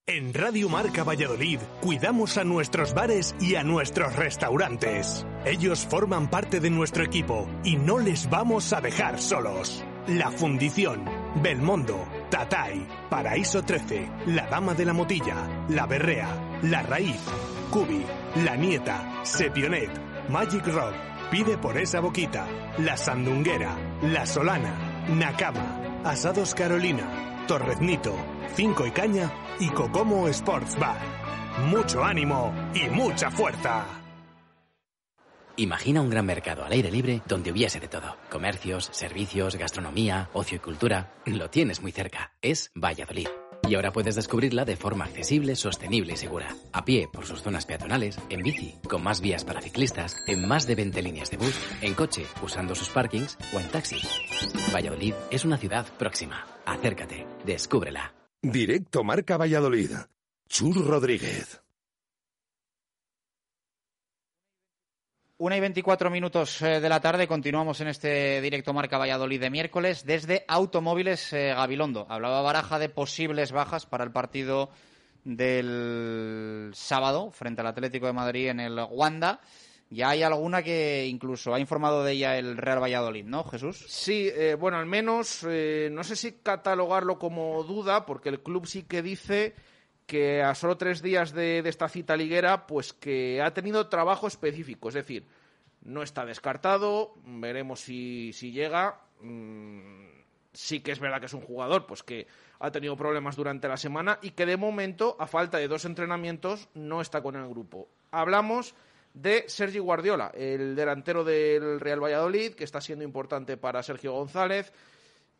En 0.06 0.34
Radio 0.34 0.68
Marca 0.68 1.06
Valladolid 1.06 1.62
cuidamos 1.80 2.38
a 2.38 2.44
nuestros 2.44 2.94
bares 2.94 3.34
y 3.39 3.56
a 3.56 3.63
nuestros 3.63 4.13
restaurantes. 4.18 5.26
Ellos 5.46 5.88
forman 5.89 6.30
parte 6.30 6.60
de 6.60 6.70
nuestro 6.70 7.06
equipo 7.06 7.48
y 7.63 7.78
no 7.78 8.00
les 8.00 8.30
vamos 8.30 8.74
a 8.74 8.82
dejar 8.82 9.22
solos. 9.22 9.82
La 10.08 10.30
Fundición, 10.30 11.06
Belmondo, 11.42 12.06
Tatay, 12.30 12.86
Paraíso 13.10 13.63
13, 13.63 14.10
La 14.26 14.46
Dama 14.48 14.74
de 14.74 14.84
la 14.84 14.92
Motilla, 14.92 15.66
La 15.70 15.86
Berrea, 15.86 16.60
La 16.63 16.84
Raíz, 16.84 17.22
Cubi, 17.72 18.04
La 18.44 18.58
Nieta, 18.58 19.22
Sepionet, 19.24 19.89
Magic 20.28 20.68
Rock, 20.68 20.96
Pide 21.32 21.58
por 21.58 21.78
esa 21.78 22.02
boquita, 22.02 22.46
La 22.80 22.98
Sandunguera, 22.98 23.78
La 24.02 24.26
Solana, 24.26 25.06
Nakama, 25.08 26.02
Asados 26.04 26.54
Carolina, 26.54 27.46
Torreznito, 27.48 28.13
Cinco 28.56 28.86
y 28.86 28.91
Caña 28.91 29.32
y 29.60 29.69
Cocomo 29.69 30.27
Sports 30.27 30.77
Bar. 30.77 30.99
Mucho 31.69 32.03
ánimo 32.03 32.53
y 32.73 32.89
mucha 32.89 33.29
fuerza. 33.29 33.86
Imagina 35.56 36.01
un 36.01 36.10
gran 36.10 36.25
mercado 36.25 36.65
al 36.65 36.71
aire 36.71 36.89
libre 36.89 37.21
donde 37.27 37.51
hubiese 37.51 37.79
de 37.79 37.88
todo. 37.88 38.17
Comercios, 38.32 38.89
servicios, 38.91 39.56
gastronomía, 39.56 40.29
ocio 40.34 40.58
y 40.58 40.60
cultura. 40.60 41.13
Lo 41.25 41.49
tienes 41.49 41.82
muy 41.82 41.91
cerca. 41.91 42.32
Es 42.41 42.71
Valladolid. 42.75 43.27
Y 43.67 43.75
ahora 43.75 43.93
puedes 43.93 44.15
descubrirla 44.15 44.65
de 44.65 44.75
forma 44.75 45.06
accesible, 45.06 45.56
sostenible 45.56 46.13
y 46.13 46.17
segura. 46.17 46.56
A 46.73 46.84
pie, 46.84 47.08
por 47.12 47.25
sus 47.25 47.41
zonas 47.41 47.65
peatonales, 47.65 48.17
en 48.29 48.41
bici, 48.41 48.75
con 48.89 49.03
más 49.03 49.21
vías 49.21 49.45
para 49.45 49.62
ciclistas, 49.62 50.17
en 50.27 50.47
más 50.47 50.67
de 50.67 50.75
20 50.75 51.01
líneas 51.01 51.32
de 51.32 51.38
bus, 51.38 51.58
en 51.82 51.93
coche, 51.93 52.25
usando 52.41 52.75
sus 52.75 52.89
parkings 52.89 53.38
o 53.53 53.60
en 53.60 53.69
taxi. 53.69 54.01
Valladolid 54.73 55.13
es 55.32 55.45
una 55.45 55.58
ciudad 55.58 55.86
próxima. 55.97 56.45
Acércate, 56.65 57.25
descúbrela. 57.45 58.13
Directo 58.45 59.06
Marca 59.06 59.38
Valladolid. 59.38 59.91
Chur 60.49 60.86
Rodríguez. 60.86 61.62
Una 65.38 65.56
y 65.56 65.62
veinticuatro 65.62 66.10
minutos 66.10 66.62
eh, 66.62 66.82
de 66.82 66.89
la 66.89 66.99
tarde 66.99 67.25
continuamos 67.25 67.79
en 67.79 67.88
este 67.88 68.41
directo 68.41 68.73
Marca 68.73 68.97
Valladolid 68.97 69.39
de 69.39 69.49
miércoles 69.49 70.06
desde 70.06 70.43
Automóviles 70.49 71.32
eh, 71.32 71.53
Gabilondo. 71.56 72.06
Hablaba 72.10 72.41
Baraja 72.41 72.79
de 72.79 72.89
posibles 72.89 73.53
bajas 73.53 73.86
para 73.86 74.03
el 74.03 74.12
partido 74.12 74.71
del 75.23 76.71
sábado 76.75 77.32
frente 77.32 77.62
al 77.62 77.67
Atlético 77.67 78.08
de 78.08 78.13
Madrid 78.13 78.49
en 78.49 78.60
el 78.60 78.77
Wanda. 78.91 79.39
Ya 79.93 80.10
hay 80.10 80.23
alguna 80.23 80.63
que 80.63 81.06
incluso 81.06 81.53
ha 81.53 81.60
informado 81.60 82.03
de 82.03 82.13
ella 82.13 82.38
el 82.38 82.58
Real 82.58 82.82
Valladolid, 82.82 83.25
¿no, 83.25 83.43
Jesús? 83.43 83.86
Sí, 83.88 84.27
eh, 84.34 84.56
bueno, 84.60 84.77
al 84.77 84.88
menos 84.88 85.45
eh, 85.47 85.89
no 85.91 86.03
sé 86.03 86.15
si 86.15 86.32
catalogarlo 86.32 87.19
como 87.19 87.63
duda, 87.63 88.06
porque 88.06 88.29
el 88.29 88.41
club 88.41 88.65
sí 88.65 88.84
que 88.84 89.03
dice 89.03 89.53
que 90.08 90.41
a 90.41 90.56
solo 90.56 90.77
tres 90.77 91.03
días 91.03 91.32
de, 91.32 91.60
esta 91.60 91.88
cita 91.89 92.17
liguera, 92.17 92.65
pues 92.65 92.91
que 92.91 93.39
ha 93.41 93.53
tenido 93.53 93.88
trabajo 93.88 94.25
específico, 94.25 94.89
es 94.89 94.95
decir, 94.95 95.27
no 95.84 96.01
está 96.01 96.25
descartado, 96.25 97.13
veremos 97.25 97.79
si, 97.82 98.34
si 98.34 98.51
llega. 98.51 98.99
Mm, 99.21 100.08
sí 100.53 100.79
que 100.79 100.91
es 100.91 100.99
verdad 100.99 101.19
que 101.19 101.27
es 101.27 101.34
un 101.34 101.41
jugador 101.41 101.86
pues 101.86 102.03
que 102.03 102.27
ha 102.60 102.71
tenido 102.71 102.95
problemas 102.95 103.36
durante 103.36 103.67
la 103.67 103.77
semana 103.77 104.19
y 104.21 104.32
que 104.32 104.45
de 104.45 104.58
momento, 104.58 105.15
a 105.19 105.27
falta 105.27 105.60
de 105.60 105.67
dos 105.67 105.86
entrenamientos, 105.86 106.69
no 106.73 106.99
está 106.99 107.21
con 107.21 107.36
el 107.36 107.47
grupo. 107.47 107.89
Hablamos 108.12 108.75
de 109.13 109.45
Sergi 109.47 109.80
Guardiola, 109.80 110.32
el 110.34 110.76
delantero 110.76 111.23
del 111.23 111.80
Real 111.80 112.04
Valladolid, 112.04 112.54
que 112.54 112.63
está 112.63 112.82
siendo 112.82 113.06
importante 113.06 113.58
para 113.58 113.84
Sergio 113.84 114.13
González 114.13 114.73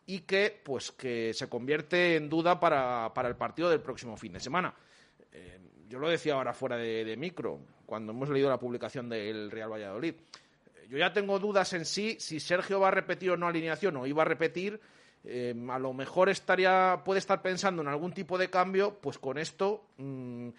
y 0.06 0.20
que 0.22 0.62
pues 0.64 0.92
que 0.92 1.34
se 1.34 1.50
convierte 1.50 2.16
en 2.16 2.30
duda 2.30 2.60
para, 2.60 3.12
el 3.28 3.36
partido 3.36 3.70
del 3.70 3.82
próximo 3.82 4.16
fin 4.16 4.34
de 4.34 4.40
semana. 4.40 4.74
Eh, 5.32 5.60
yo 5.88 6.00
lo 6.00 6.10
decía 6.10 6.36
ahora 6.36 6.54
fuera 6.54 6.78
de, 6.78 7.16
micro, 7.18 7.60
cuando 7.86 8.12
hemos 8.12 8.30
leído 8.30 8.50
la 8.50 8.60
publicación 8.60 9.10
del 9.10 9.50
Real 9.50 9.72
Valladolid. 9.72 10.16
Yo 10.90 10.98
ya 10.98 11.12
tengo 11.12 11.40
dudas 11.40 11.74
en 11.74 11.86
sí 11.86 12.18
si 12.20 12.40
Sergio 12.40 12.80
va 12.80 12.90
a 12.90 12.92
repetir 12.92 13.32
o 13.32 13.38
no 13.38 13.48
alineación 13.48 13.98
o 13.98 14.06
iba 14.06 14.22
a 14.22 14.26
repetir. 14.26 14.80
Eh, 15.24 15.56
a 15.70 15.80
lo 15.80 15.94
mejor 15.94 16.30
estaría, 16.30 17.02
puede 17.06 17.20
estar 17.20 17.42
pensando 17.42 17.82
en 17.82 17.88
algún 17.88 18.12
tipo 18.12 18.38
de 18.38 18.50
cambio, 18.50 19.00
pues 19.00 19.18
con 19.18 19.38
esto 19.38 19.86
mm, 19.98 20.50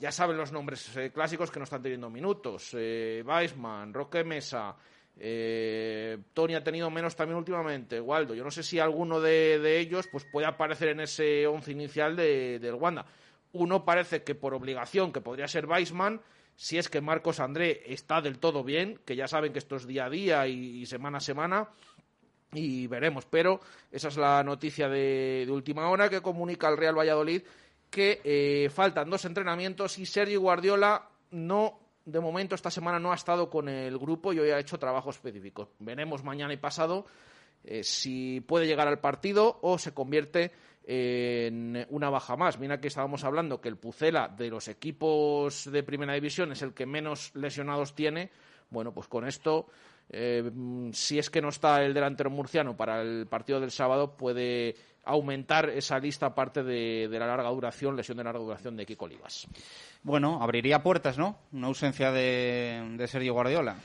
ya 0.00 0.10
saben 0.10 0.38
los 0.38 0.50
nombres 0.50 0.96
eh, 0.96 1.12
clásicos 1.12 1.50
que 1.50 1.60
no 1.60 1.64
están 1.64 1.82
teniendo 1.82 2.08
minutos. 2.08 2.70
Eh, 2.72 3.22
Weisman, 3.24 3.92
Roque 3.92 4.24
Mesa, 4.24 4.74
eh, 5.18 6.16
Tony 6.32 6.54
ha 6.54 6.64
tenido 6.64 6.90
menos 6.90 7.14
también 7.14 7.36
últimamente, 7.36 8.00
Waldo. 8.00 8.34
Yo 8.34 8.42
no 8.42 8.50
sé 8.50 8.62
si 8.62 8.78
alguno 8.78 9.20
de, 9.20 9.78
ellos 9.78 10.08
pues, 10.10 10.24
puede 10.24 10.46
aparecer 10.46 10.88
en 10.88 11.00
ese 11.00 11.46
once 11.46 11.70
inicial 11.70 12.16
de, 12.16 12.58
del 12.58 12.74
Wanda. 12.74 13.04
Uno 13.52 13.84
parece 13.84 14.22
que 14.22 14.34
por 14.34 14.54
obligación, 14.54 15.12
que 15.12 15.20
podría 15.20 15.46
ser 15.48 15.66
Weisman, 15.66 16.22
si 16.56 16.78
es 16.78 16.88
que 16.88 17.02
Marcos 17.02 17.38
André 17.38 17.82
está 17.86 18.22
del 18.22 18.38
todo 18.38 18.64
bien, 18.64 19.00
que 19.04 19.16
ya 19.16 19.28
saben 19.28 19.52
que 19.52 19.58
esto 19.58 19.76
es 19.76 19.86
día 19.86 20.06
a 20.06 20.10
día 20.10 20.46
y, 20.46 20.86
semana 20.86 21.18
a 21.18 21.20
semana, 21.20 21.68
y 22.52 22.86
veremos. 22.86 23.26
Pero 23.26 23.60
esa 23.92 24.08
es 24.08 24.16
la 24.16 24.42
noticia 24.42 24.88
de, 24.88 25.44
de 25.44 25.52
última 25.52 25.90
hora 25.90 26.08
que 26.08 26.22
comunica 26.22 26.68
el 26.68 26.78
Real 26.78 26.98
Valladolid 26.98 27.42
que 27.90 28.20
eh, 28.24 28.70
faltan 28.70 29.10
dos 29.10 29.24
entrenamientos 29.24 29.98
y 29.98 30.06
Sergio 30.06 30.40
Guardiola 30.40 31.08
no 31.32 31.78
de 32.04 32.20
momento 32.20 32.54
esta 32.54 32.70
semana 32.70 32.98
no 32.98 33.12
ha 33.12 33.16
estado 33.16 33.50
con 33.50 33.68
el 33.68 33.98
grupo 33.98 34.32
y 34.32 34.38
hoy 34.38 34.50
ha 34.50 34.58
hecho 34.58 34.78
trabajo 34.78 35.10
específico. 35.10 35.70
Veremos 35.78 36.24
mañana 36.24 36.52
y 36.52 36.56
pasado 36.56 37.06
eh, 37.64 37.84
si 37.84 38.40
puede 38.40 38.66
llegar 38.66 38.88
al 38.88 39.00
partido 39.00 39.58
o 39.62 39.78
se 39.78 39.92
convierte 39.92 40.52
en 40.84 41.86
una 41.90 42.10
baja 42.10 42.36
más. 42.36 42.58
Mira 42.58 42.80
que 42.80 42.88
estábamos 42.88 43.22
hablando 43.22 43.60
que 43.60 43.68
el 43.68 43.76
Pucela 43.76 44.28
de 44.28 44.48
los 44.48 44.66
equipos 44.66 45.70
de 45.70 45.82
primera 45.82 46.14
división 46.14 46.52
es 46.52 46.62
el 46.62 46.72
que 46.72 46.86
menos 46.86 47.32
lesionados 47.34 47.94
tiene. 47.94 48.30
Bueno, 48.70 48.92
pues 48.92 49.06
con 49.06 49.26
esto, 49.26 49.66
eh, 50.12 50.50
si 50.92 51.18
es 51.18 51.30
que 51.30 51.40
no 51.40 51.50
está 51.50 51.82
el 51.82 51.94
delantero 51.94 52.30
murciano 52.30 52.76
para 52.76 53.00
el 53.00 53.26
partido 53.28 53.60
del 53.60 53.70
sábado, 53.70 54.16
puede 54.16 54.74
aumentar 55.04 55.70
esa 55.70 55.98
lista 55.98 56.26
aparte 56.26 56.62
de, 56.62 57.08
la 57.10 57.26
larga 57.26 57.48
duración, 57.50 57.96
lesión 57.96 58.18
de 58.18 58.24
larga 58.24 58.40
duración 58.40 58.76
de 58.76 58.86
Kiko 58.86 59.04
Olivas. 59.04 59.46
Bueno, 60.02 60.42
abriría 60.42 60.82
puertas, 60.82 61.16
¿no? 61.16 61.38
Una 61.52 61.68
ausencia 61.68 62.10
de, 62.10 63.06
Sergio 63.06 63.34
Guardiola. 63.34 63.76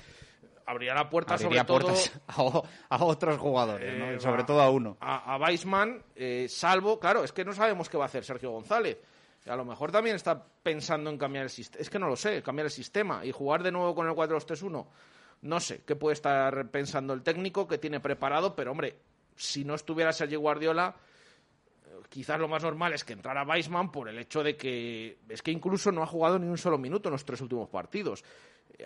Abriría 0.65 0.95
la 0.95 1.07
puerta 1.07 1.37
sobre 1.37 1.63
puertas 1.63 2.11
todo 2.35 2.63
a, 2.89 3.03
otros 3.05 3.37
jugadores, 3.37 3.99
¿no? 3.99 4.09
Eh, 4.09 4.19
sobre 4.19 4.43
todo 4.43 4.61
a 4.61 4.71
uno. 4.71 4.97
A, 4.99 5.35
a 5.35 5.37
Weissman, 5.37 6.01
eh, 6.15 6.47
salvo, 6.49 6.99
claro, 6.99 7.23
es 7.23 7.31
que 7.31 7.45
no 7.45 7.53
sabemos 7.53 7.87
qué 7.87 7.97
va 7.97 8.05
a 8.05 8.07
hacer 8.07 8.23
Sergio 8.23 8.49
González. 8.49 8.97
A 9.45 9.55
lo 9.55 9.63
mejor 9.63 9.91
también 9.91 10.15
está 10.15 10.43
pensando 10.63 11.11
en 11.11 11.19
cambiar 11.19 11.43
el 11.43 11.49
sistema. 11.51 11.81
Es 11.83 11.91
que 11.91 11.99
no 11.99 12.07
lo 12.07 12.15
sé, 12.15 12.41
cambiar 12.41 12.65
el 12.65 12.71
sistema 12.71 13.23
y 13.23 13.31
jugar 13.31 13.61
de 13.61 13.71
nuevo 13.71 13.93
con 13.93 14.07
el 14.07 14.13
4-2-3-1. 14.13 14.87
No 15.45 15.59
sé 15.59 15.83
qué 15.85 15.95
puede 15.95 16.13
estar 16.13 16.71
pensando 16.71 17.13
el 17.13 17.21
técnico 17.21 17.67
que 17.67 17.77
tiene 17.77 17.99
preparado, 17.99 18.55
pero 18.55 18.71
hombre, 18.71 18.95
si 19.35 19.63
no 19.63 19.75
estuviera 19.75 20.11
Sergio 20.11 20.39
Guardiola, 20.39 20.95
quizás 22.09 22.39
lo 22.39 22.47
más 22.47 22.63
normal 22.63 22.93
es 22.93 23.03
que 23.03 23.13
entrara 23.13 23.43
Weisman 23.43 23.91
por 23.91 24.09
el 24.09 24.17
hecho 24.17 24.41
de 24.41 24.57
que 24.57 25.19
es 25.29 25.43
que 25.43 25.51
incluso 25.51 25.91
no 25.91 26.01
ha 26.01 26.07
jugado 26.07 26.39
ni 26.39 26.47
un 26.47 26.57
solo 26.57 26.79
minuto 26.79 27.09
en 27.09 27.13
los 27.13 27.25
tres 27.25 27.41
últimos 27.41 27.69
partidos. 27.69 28.23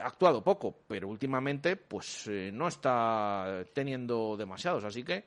Ha 0.01 0.07
actuado 0.07 0.43
poco, 0.43 0.75
pero 0.85 1.07
últimamente 1.07 1.77
pues 1.77 2.27
eh, 2.27 2.51
no 2.53 2.67
está 2.67 3.63
teniendo 3.71 4.35
demasiados, 4.35 4.83
así 4.83 5.03
que 5.03 5.23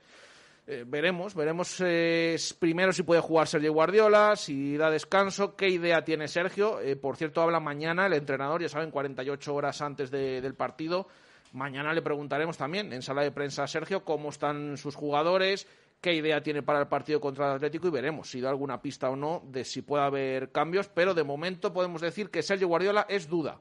eh, 0.67 0.85
veremos, 0.87 1.35
veremos 1.35 1.81
eh, 1.81 2.37
primero 2.59 2.93
si 2.93 3.03
puede 3.03 3.21
jugar 3.21 3.49
Sergio 3.49 3.73
Guardiola, 3.73 4.37
si 4.37 4.77
da 4.77 4.91
descanso, 4.91 5.57
qué 5.57 5.69
idea 5.69 6.05
tiene 6.05 6.29
Sergio. 6.29 6.79
por 7.01 7.17
cierto, 7.17 7.43
habla 7.43 7.61
mañana 7.61 8.07
el 8.07 8.13
entrenador, 8.13 8.63
ya 8.63 8.69
saben, 8.69 8.91
48 8.91 9.55
horas 9.55 9.81
antes 9.83 10.11
del 10.11 10.55
partido. 10.55 11.09
Mañana 11.53 11.93
le 11.93 12.01
preguntaremos 12.01 12.57
también 12.57 12.93
en 12.93 13.03
sala 13.03 13.23
de 13.23 13.31
prensa 13.31 13.65
a 13.65 13.67
Sergio 13.67 14.05
cómo 14.05 14.31
están 14.31 14.79
sus 14.79 14.95
jugadores, 14.95 15.67
qué 16.01 16.15
idea 16.15 16.43
tiene 16.43 16.63
para 16.63 16.81
el 16.81 16.89
partido 16.89 17.21
contra 17.21 17.51
el 17.51 17.57
Atlético 17.57 17.89
y 17.89 17.91
veremos 17.91 18.31
si 18.31 18.41
da 18.41 18.49
alguna 18.49 18.81
pista 18.81 19.11
o 19.11 19.17
no 19.17 19.43
de 19.47 19.65
si 19.65 19.83
puede 19.83 20.03
haber 20.03 20.51
cambios, 20.51 20.89
pero 20.89 21.13
de 21.13 21.25
momento 21.25 21.73
podemos 21.73 22.01
decir 22.01 22.31
que 22.31 22.43
Sergio 22.43 22.69
Guardiola 22.69 23.07
es 23.09 23.29
duda 23.29 23.61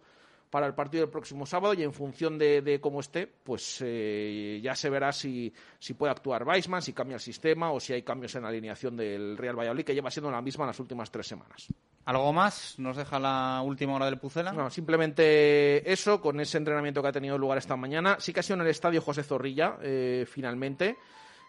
para 0.52 0.68
el 0.68 0.76
partido 0.76 1.04
del 1.04 1.10
próximo 1.10 1.46
sábado 1.46 1.74
y 1.74 1.82
en 1.82 1.94
función 1.94 2.38
de, 2.38 2.80
cómo 2.82 3.00
esté, 3.00 3.26
pues 3.26 3.82
eh, 3.84 4.60
ya 4.62 4.76
se 4.76 4.90
verá 4.90 5.12
si, 5.12 5.52
si 5.80 5.96
puede 5.96 6.12
actuar 6.12 6.44
Weisman, 6.44 6.82
si 6.82 6.94
cambia 6.94 7.16
el 7.16 7.22
sistema 7.22 7.72
o 7.72 7.80
si 7.80 7.94
hay 7.94 8.04
cambios 8.04 8.36
en 8.36 8.44
la 8.44 8.50
alineación 8.50 8.96
del 8.96 9.38
Real 9.38 9.58
Valladolid, 9.58 9.86
que 9.86 9.96
lleva 9.96 10.12
siendo 10.12 10.30
la 10.30 10.42
misma 10.42 10.66
en 10.66 10.68
las 10.68 10.80
últimas 10.80 11.10
tres 11.10 11.26
semanas. 11.26 11.68
¿Algo 12.06 12.34
más 12.34 12.78
nos 12.80 12.98
deja 12.98 13.20
la 13.20 13.62
última 13.64 13.96
hora 13.96 14.06
del 14.06 14.18
Pucela? 14.18 14.52
No, 14.52 14.70
simplemente 14.70 15.90
eso, 15.92 16.20
con 16.20 16.40
ese 16.40 16.58
entrenamiento 16.58 17.02
que 17.02 17.08
ha 17.08 17.14
tenido 17.14 17.38
lugar 17.38 17.58
esta 17.58 17.76
mañana. 17.76 18.18
Sí 18.20 18.34
que 18.34 18.40
ha 18.40 18.44
sido 18.44 18.56
en 18.56 18.62
el 18.62 18.68
estadio 18.68 19.02
José 19.02 19.24
Zorrilla, 19.24 19.78
eh, 19.82 20.26
finalmente. 20.28 20.98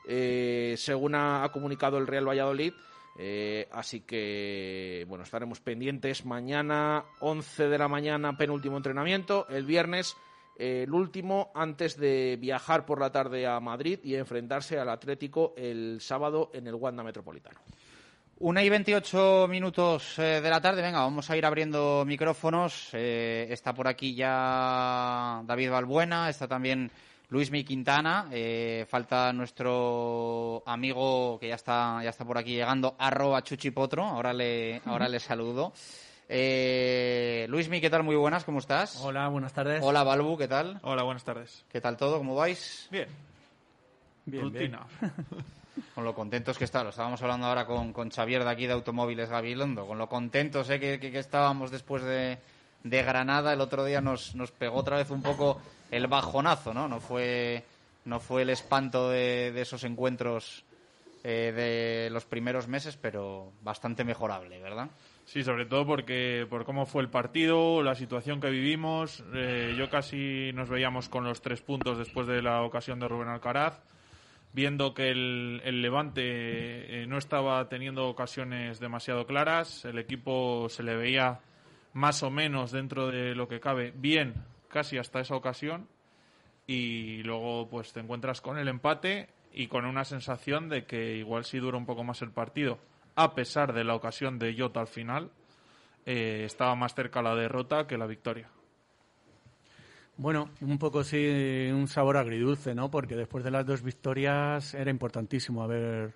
Eh, 0.06 0.74
según 0.76 1.14
ha, 1.14 1.48
comunicado 1.52 1.98
el 1.98 2.06
Real 2.06 2.28
Valladolid. 2.28 2.74
Eh, 3.18 3.68
así 3.72 4.00
que, 4.00 5.04
bueno, 5.08 5.24
estaremos 5.24 5.60
pendientes. 5.60 6.24
Mañana, 6.24 7.04
11 7.20 7.68
de 7.68 7.78
la 7.78 7.88
mañana, 7.88 8.36
penúltimo 8.36 8.76
entrenamiento. 8.76 9.46
El 9.48 9.66
viernes, 9.66 10.16
eh, 10.58 10.84
el 10.84 10.94
último, 10.94 11.50
antes 11.54 11.96
de 11.96 12.36
viajar 12.40 12.86
por 12.86 13.00
la 13.00 13.12
tarde 13.12 13.46
a 13.46 13.60
Madrid 13.60 14.00
y 14.02 14.14
enfrentarse 14.14 14.78
al 14.78 14.88
Atlético 14.88 15.54
el 15.56 16.00
sábado 16.00 16.50
en 16.54 16.66
el 16.66 16.74
Wanda 16.74 17.02
Metropolitano. 17.02 17.60
Una 18.38 18.64
y 18.64 18.68
veintiocho 18.68 19.46
minutos 19.48 20.14
de 20.16 20.40
la 20.40 20.60
tarde. 20.60 20.82
Venga, 20.82 21.00
vamos 21.00 21.30
a 21.30 21.36
ir 21.36 21.46
abriendo 21.46 22.04
micrófonos. 22.04 22.92
está 22.92 23.72
por 23.72 23.86
aquí 23.86 24.16
ya 24.16 25.42
David 25.44 25.70
Balbuena, 25.70 26.28
está 26.28 26.48
también 26.48 26.90
Luis 27.32 27.50
Mi 27.50 27.64
Quintana, 27.64 28.28
eh, 28.30 28.84
falta 28.86 29.32
nuestro 29.32 30.62
amigo 30.66 31.38
que 31.40 31.48
ya 31.48 31.54
está, 31.54 32.02
ya 32.04 32.10
está 32.10 32.26
por 32.26 32.36
aquí 32.36 32.52
llegando, 32.52 32.94
arroba 32.98 33.42
chuchipotro, 33.42 34.04
ahora 34.04 34.34
le, 34.34 34.82
ahora 34.84 35.08
le 35.08 35.18
saludo. 35.18 35.72
Eh, 36.28 37.46
Luismi, 37.48 37.80
¿qué 37.80 37.88
tal? 37.88 38.02
Muy 38.02 38.16
buenas, 38.16 38.44
¿cómo 38.44 38.58
estás? 38.58 39.00
Hola, 39.02 39.28
buenas 39.28 39.54
tardes. 39.54 39.82
Hola, 39.82 40.02
Balbu, 40.02 40.36
¿qué 40.36 40.46
tal? 40.46 40.78
Hola, 40.82 41.04
buenas 41.04 41.24
tardes. 41.24 41.64
¿Qué 41.72 41.80
tal 41.80 41.96
todo? 41.96 42.18
¿Cómo 42.18 42.34
vais? 42.34 42.86
Bien. 42.90 43.08
Bien, 44.26 44.42
Rutina. 44.42 44.86
Con 45.94 46.04
lo 46.04 46.14
contentos 46.14 46.58
que 46.58 46.64
está, 46.64 46.84
lo 46.84 46.90
estábamos 46.90 47.22
hablando 47.22 47.46
ahora 47.46 47.64
con, 47.64 47.94
con 47.94 48.10
Xavier 48.10 48.44
de 48.44 48.50
aquí 48.50 48.66
de 48.66 48.74
Automóviles 48.74 49.30
Gabilondo, 49.30 49.86
con 49.86 49.96
lo 49.96 50.06
contentos 50.06 50.68
eh, 50.68 50.78
que, 50.78 51.18
estábamos 51.18 51.70
después 51.70 52.02
de, 52.02 52.38
de 52.84 53.02
Granada, 53.02 53.52
el 53.52 53.60
otro 53.60 53.84
día 53.84 54.00
nos, 54.00 54.34
nos 54.34 54.50
pegó 54.50 54.78
otra 54.78 54.96
vez 54.96 55.10
un 55.10 55.22
poco 55.22 55.60
el 55.90 56.06
bajonazo, 56.06 56.74
¿no? 56.74 56.88
No 56.88 57.00
fue, 57.00 57.64
no 58.04 58.18
fue 58.18 58.42
el 58.42 58.50
espanto 58.50 59.10
de, 59.10 59.48
esos 59.60 59.84
encuentros 59.84 60.64
eh, 61.22 61.52
de 61.54 62.10
los 62.10 62.24
primeros 62.24 62.66
meses, 62.66 62.96
pero 62.96 63.52
bastante 63.62 64.04
mejorable, 64.04 64.60
¿verdad? 64.60 64.88
Sí, 65.24 65.44
sobre 65.44 65.66
todo 65.66 65.86
porque 65.86 66.46
por 66.50 66.64
cómo 66.64 66.84
fue 66.84 67.02
el 67.02 67.08
partido, 67.08 67.82
la 67.82 67.94
situación 67.94 68.40
que 68.40 68.50
vivimos. 68.50 69.22
Eh, 69.34 69.74
yo 69.78 69.88
casi 69.88 70.50
nos 70.54 70.68
veíamos 70.68 71.08
con 71.08 71.24
los 71.24 71.40
tres 71.40 71.62
puntos 71.62 71.98
después 71.98 72.26
de 72.26 72.42
la 72.42 72.62
ocasión 72.62 72.98
de 72.98 73.08
Rubén 73.08 73.28
Alcaraz, 73.28 73.80
viendo 74.52 74.94
que 74.94 75.10
el, 75.10 75.82
Levante 75.82 76.22
eh, 76.22 77.06
no 77.06 77.18
estaba 77.18 77.68
teniendo 77.68 78.08
ocasiones 78.08 78.80
demasiado 78.80 79.26
claras, 79.26 79.84
el 79.84 79.98
equipo 79.98 80.68
se 80.68 80.82
le 80.82 80.96
veía 80.96 81.40
más 81.92 82.22
o 82.22 82.30
menos 82.30 82.72
dentro 82.72 83.08
de 83.08 83.34
lo 83.34 83.48
que 83.48 83.60
cabe 83.60 83.92
bien 83.94 84.34
casi 84.68 84.98
hasta 84.98 85.20
esa 85.20 85.36
ocasión 85.36 85.86
y 86.66 87.22
luego 87.22 87.68
pues 87.68 87.92
te 87.92 88.00
encuentras 88.00 88.40
con 88.40 88.58
el 88.58 88.68
empate 88.68 89.28
y 89.52 89.66
con 89.66 89.84
una 89.84 90.04
sensación 90.04 90.68
de 90.68 90.84
que 90.86 91.16
igual 91.16 91.44
si 91.44 91.58
dura 91.58 91.76
un 91.76 91.86
poco 91.86 92.04
más 92.04 92.22
el 92.22 92.30
partido, 92.30 92.78
a 93.14 93.34
pesar 93.34 93.72
de 93.74 93.84
la 93.84 93.94
ocasión 93.94 94.38
de 94.38 94.56
Jota 94.56 94.80
al 94.80 94.86
final, 94.86 95.30
eh, 96.06 96.42
estaba 96.46 96.74
más 96.74 96.94
cerca 96.94 97.20
la 97.20 97.34
derrota 97.34 97.86
que 97.86 97.98
la 97.98 98.06
victoria. 98.06 98.48
Bueno, 100.16 100.50
un 100.60 100.78
poco 100.78 101.04
sí, 101.04 101.70
un 101.72 101.88
sabor 101.88 102.16
agridulce, 102.16 102.74
¿no? 102.74 102.90
Porque 102.90 103.16
después 103.16 103.44
de 103.44 103.50
las 103.50 103.66
dos 103.66 103.82
victorias 103.82 104.74
era 104.74 104.90
importantísimo 104.90 105.62
haber, 105.62 106.14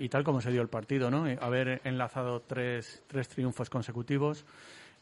y 0.00 0.08
tal 0.08 0.24
como 0.24 0.40
se 0.40 0.50
dio 0.50 0.62
el 0.62 0.68
partido, 0.68 1.10
¿no? 1.10 1.26
Eh, 1.26 1.38
haber 1.40 1.80
enlazado 1.84 2.40
tres, 2.40 3.02
tres 3.06 3.28
triunfos 3.28 3.70
consecutivos 3.70 4.44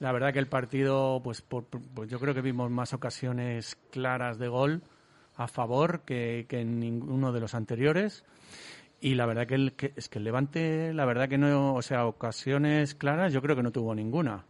la 0.00 0.12
verdad 0.12 0.32
que 0.32 0.38
el 0.38 0.48
partido, 0.48 1.20
pues, 1.22 1.42
pues, 1.42 2.10
yo 2.10 2.18
creo 2.18 2.34
que 2.34 2.40
vimos 2.40 2.70
más 2.70 2.92
ocasiones 2.92 3.76
claras 3.90 4.38
de 4.38 4.48
gol 4.48 4.82
a 5.36 5.48
favor 5.48 6.00
que, 6.00 6.46
en 6.50 6.80
ninguno 6.80 7.32
de 7.32 7.40
los 7.40 7.54
anteriores. 7.54 8.24
Y 9.00 9.14
la 9.14 9.26
verdad 9.26 9.46
que, 9.46 9.54
el, 9.54 9.72
que 9.72 9.92
es 9.96 10.08
que 10.08 10.18
el 10.18 10.24
Levante, 10.24 10.92
la 10.94 11.04
verdad 11.04 11.28
que 11.28 11.38
no, 11.38 11.74
o 11.74 11.82
sea, 11.82 12.06
ocasiones 12.06 12.94
claras, 12.94 13.32
yo 13.32 13.42
creo 13.42 13.54
que 13.56 13.62
no 13.62 13.70
tuvo 13.70 13.94
ninguna. 13.94 14.44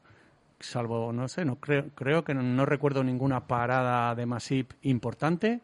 Salvo, 0.61 1.13
no 1.13 1.29
sé, 1.29 1.45
no 1.45 1.57
creo, 1.57 1.89
creo 1.95 2.25
que 2.25 2.33
no, 2.35 2.43
no 2.43 2.65
recuerdo 2.65 3.03
ninguna 3.03 3.47
parada 3.47 4.15
de 4.15 4.25
Masip 4.27 4.73
importante. 4.83 5.61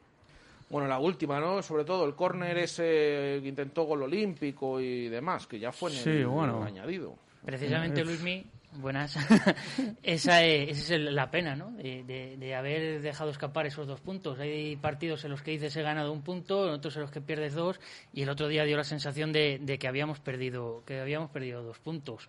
Bueno, 0.69 0.87
la 0.88 0.99
última, 0.99 1.40
¿no? 1.40 1.62
Sobre 1.62 1.85
todo 1.85 2.07
el 2.07 2.14
córner 2.14 2.59
ese 2.59 3.40
que 3.43 3.49
intentó 3.49 3.85
gol 3.85 4.05
olímpico 4.05 4.81
y 4.81 5.09
demás, 5.09 5.47
que 5.47 5.59
ya 5.59 5.73
fue 5.73 5.90
en 5.90 5.97
Sí, 5.97 6.11
el, 6.11 6.27
bueno. 6.27 6.62
añadido. 6.62 7.16
Precisamente, 7.45 8.05
Luismi, 8.05 8.47
buenas. 8.72 9.16
esa, 10.02 10.44
es, 10.44 10.78
esa 10.83 10.94
es 10.94 11.00
la 11.00 11.30
pena, 11.30 11.56
¿no? 11.56 11.70
De, 11.72 12.02
de- 12.04 12.37
de 12.37 12.54
haber 12.54 13.00
dejado 13.02 13.30
escapar 13.30 13.66
esos 13.66 13.87
dos 13.87 14.00
puntos. 14.00 14.38
Hay 14.38 14.76
partidos 14.76 15.24
en 15.24 15.30
los 15.33 15.42
que 15.42 15.50
dices 15.52 15.76
he 15.76 15.83
ganado 15.83 16.12
un 16.12 16.22
punto, 16.22 16.66
en 16.66 16.74
otros 16.74 16.94
en 16.96 17.02
los 17.02 17.11
que 17.11 17.20
pierdes 17.20 17.54
dos, 17.54 17.80
y 18.12 18.22
el 18.22 18.28
otro 18.28 18.48
día 18.48 18.64
dio 18.64 18.76
la 18.76 18.85
sensación 18.85 19.33
de, 19.33 19.76
que 19.80 19.88
habíamos 19.88 20.20
perdido, 20.20 20.83
que 20.87 21.00
habíamos 21.00 21.30
perdido 21.30 21.62
dos 21.62 21.78
puntos. 21.78 22.28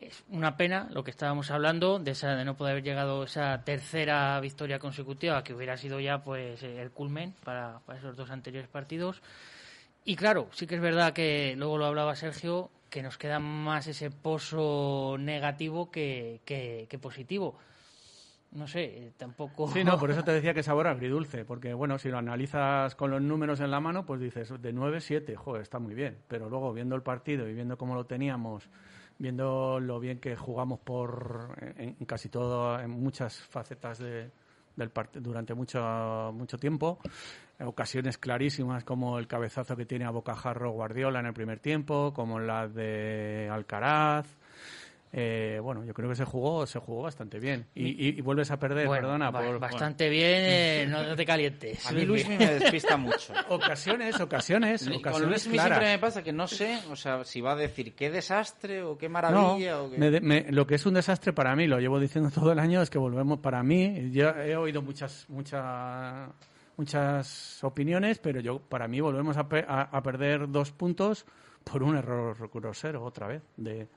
Es 0.00 0.22
una 0.28 0.56
pena 0.56 0.88
lo 0.92 1.02
que 1.02 1.10
estábamos 1.10 1.50
hablando 1.50 1.98
de 1.98 2.12
esa 2.12 2.36
de 2.36 2.44
no 2.44 2.56
poder 2.56 2.72
haber 2.72 2.84
llegado 2.84 3.24
esa 3.24 3.64
tercera 3.64 4.38
victoria 4.40 4.78
consecutiva 4.78 5.42
que 5.42 5.52
hubiera 5.54 5.76
sido 5.76 5.98
ya 5.98 6.22
pues 6.22 6.62
el 6.62 6.90
culmen 6.92 7.34
para 7.42 7.80
esos 7.96 8.16
dos 8.16 8.30
anteriores 8.30 8.68
partidos. 8.70 9.20
Y 10.04 10.14
claro, 10.14 10.48
sí 10.52 10.66
que 10.68 10.76
es 10.76 10.80
verdad 10.80 11.12
que 11.12 11.54
luego 11.56 11.78
lo 11.78 11.86
hablaba 11.86 12.14
Sergio, 12.14 12.70
que 12.90 13.02
nos 13.02 13.18
queda 13.18 13.38
más 13.38 13.86
ese 13.86 14.10
pozo 14.10 15.16
negativo 15.18 15.90
que, 15.90 16.40
que, 16.44 16.86
que 16.88 16.98
positivo. 16.98 17.58
No 18.52 18.66
sé, 18.66 18.84
eh, 18.84 19.12
tampoco. 19.16 19.68
Sí, 19.68 19.84
no, 19.84 19.98
por 19.98 20.10
eso 20.10 20.24
te 20.24 20.32
decía 20.38 20.54
que 20.54 20.62
sabor 20.62 20.86
agridulce, 20.86 21.44
porque 21.44 21.74
bueno, 21.74 21.98
si 21.98 22.08
lo 22.08 22.18
analizas 22.18 22.94
con 22.94 23.10
los 23.10 23.20
números 23.20 23.60
en 23.60 23.70
la 23.70 23.80
mano, 23.80 24.06
pues 24.06 24.20
dices 24.20 24.52
de 24.60 24.72
9, 24.72 25.00
7, 25.00 25.36
joder, 25.36 25.62
está 25.62 25.78
muy 25.78 25.94
bien. 25.94 26.18
Pero 26.28 26.48
luego 26.48 26.72
viendo 26.72 26.96
el 26.96 27.02
partido 27.02 27.48
y 27.48 27.54
viendo 27.54 27.76
cómo 27.76 27.94
lo 27.94 28.06
teníamos, 28.06 28.68
viendo 29.18 29.80
lo 29.80 30.00
bien 30.00 30.18
que 30.18 30.36
jugamos 30.36 30.80
por 30.80 31.56
en, 31.76 31.96
en 31.98 32.06
casi 32.06 32.30
todo, 32.30 32.80
en 32.80 32.90
muchas 32.90 33.38
facetas 33.38 33.98
de, 33.98 34.30
del 34.78 34.90
durante 35.14 35.54
mucho, 35.54 36.32
mucho 36.32 36.56
tiempo, 36.56 36.98
ocasiones 37.60 38.18
clarísimas 38.18 38.84
como 38.84 39.18
el 39.18 39.26
cabezazo 39.26 39.76
que 39.76 39.84
tiene 39.86 40.04
a 40.04 40.10
bocajarro 40.10 40.70
Guardiola 40.70 41.20
en 41.20 41.26
el 41.26 41.34
primer 41.34 41.58
tiempo, 41.60 42.12
como 42.14 42.38
la 42.38 42.68
de 42.68 43.48
Alcaraz. 43.52 44.26
Eh, 45.10 45.58
bueno, 45.62 45.84
yo 45.86 45.94
creo 45.94 46.10
que 46.10 46.14
se 46.16 46.26
jugó, 46.26 46.66
se 46.66 46.78
jugó 46.80 47.04
bastante 47.04 47.38
bien. 47.40 47.64
Y, 47.74 47.86
y- 48.08 48.18
y 48.18 48.20
vuelves 48.20 48.50
a 48.50 48.58
perder, 48.58 48.86
Bueno, 48.86 49.04
perdona. 49.06 49.30
ba- 49.30 49.40
por, 49.40 49.58
bastante 49.58 50.10
bien, 50.10 50.42
eh, 50.44 50.86
no 50.86 51.16
te 51.16 51.24
calientes. 51.24 51.86
A 51.86 51.92
mí 51.92 52.04
Luismi 52.04 52.36
me 52.36 52.46
despista 52.58 52.98
mucho. 52.98 53.32
Ocasiones, 53.48 54.20
ocasiones, 54.20 54.84
Con 54.84 54.96
ocasiones 54.96 55.48
claras. 55.48 55.66
siempre 55.78 55.92
me 55.92 55.98
pasa 55.98 56.22
que 56.22 56.32
no 56.34 56.46
sé, 56.46 56.78
o 56.90 56.94
sea, 56.96 57.24
si 57.24 57.40
va 57.40 57.52
a 57.52 57.56
decir 57.56 57.94
qué 57.94 58.10
desastre 58.10 58.82
o 58.82 58.98
qué 58.98 59.08
No, 59.08 59.12
maravilla 59.14 59.80
o 59.80 59.90
qué... 59.90 59.96
me 59.96 60.10
de- 60.10 60.20
me- 60.20 60.52
lo 60.52 60.66
que 60.66 60.74
es 60.74 60.84
un 60.84 60.92
desastre 60.92 61.32
para 61.32 61.56
mí, 61.56 61.66
lo 61.66 61.80
llevo 61.80 61.98
diciendo 61.98 62.30
todo 62.34 62.52
el 62.52 62.58
año, 62.58 62.82
es 62.82 62.90
que 62.90 62.98
volvemos 62.98 63.38
para 63.38 63.62
mí. 63.62 64.10
Yo 64.12 64.28
he 64.28 64.56
oído 64.56 64.82
muchas, 64.82 65.24
muchas, 65.30 66.28
muchas 66.78 67.62
opiniones, 67.62 68.18
pero 68.18 68.40
yo 68.40 68.60
para 68.60 68.88
mí 68.88 69.00
volvemos 69.00 69.36
a, 69.36 69.48
pe- 69.48 69.64
a- 69.68 69.82
a 69.82 70.02
perder 70.02 70.50
dos 70.50 70.72
puntos 70.72 71.26
por 71.64 71.82
un 71.82 71.96
error 71.96 72.48
grosero 72.54 73.04
otra 73.04 73.26
vez 73.26 73.42
de, 73.56 73.88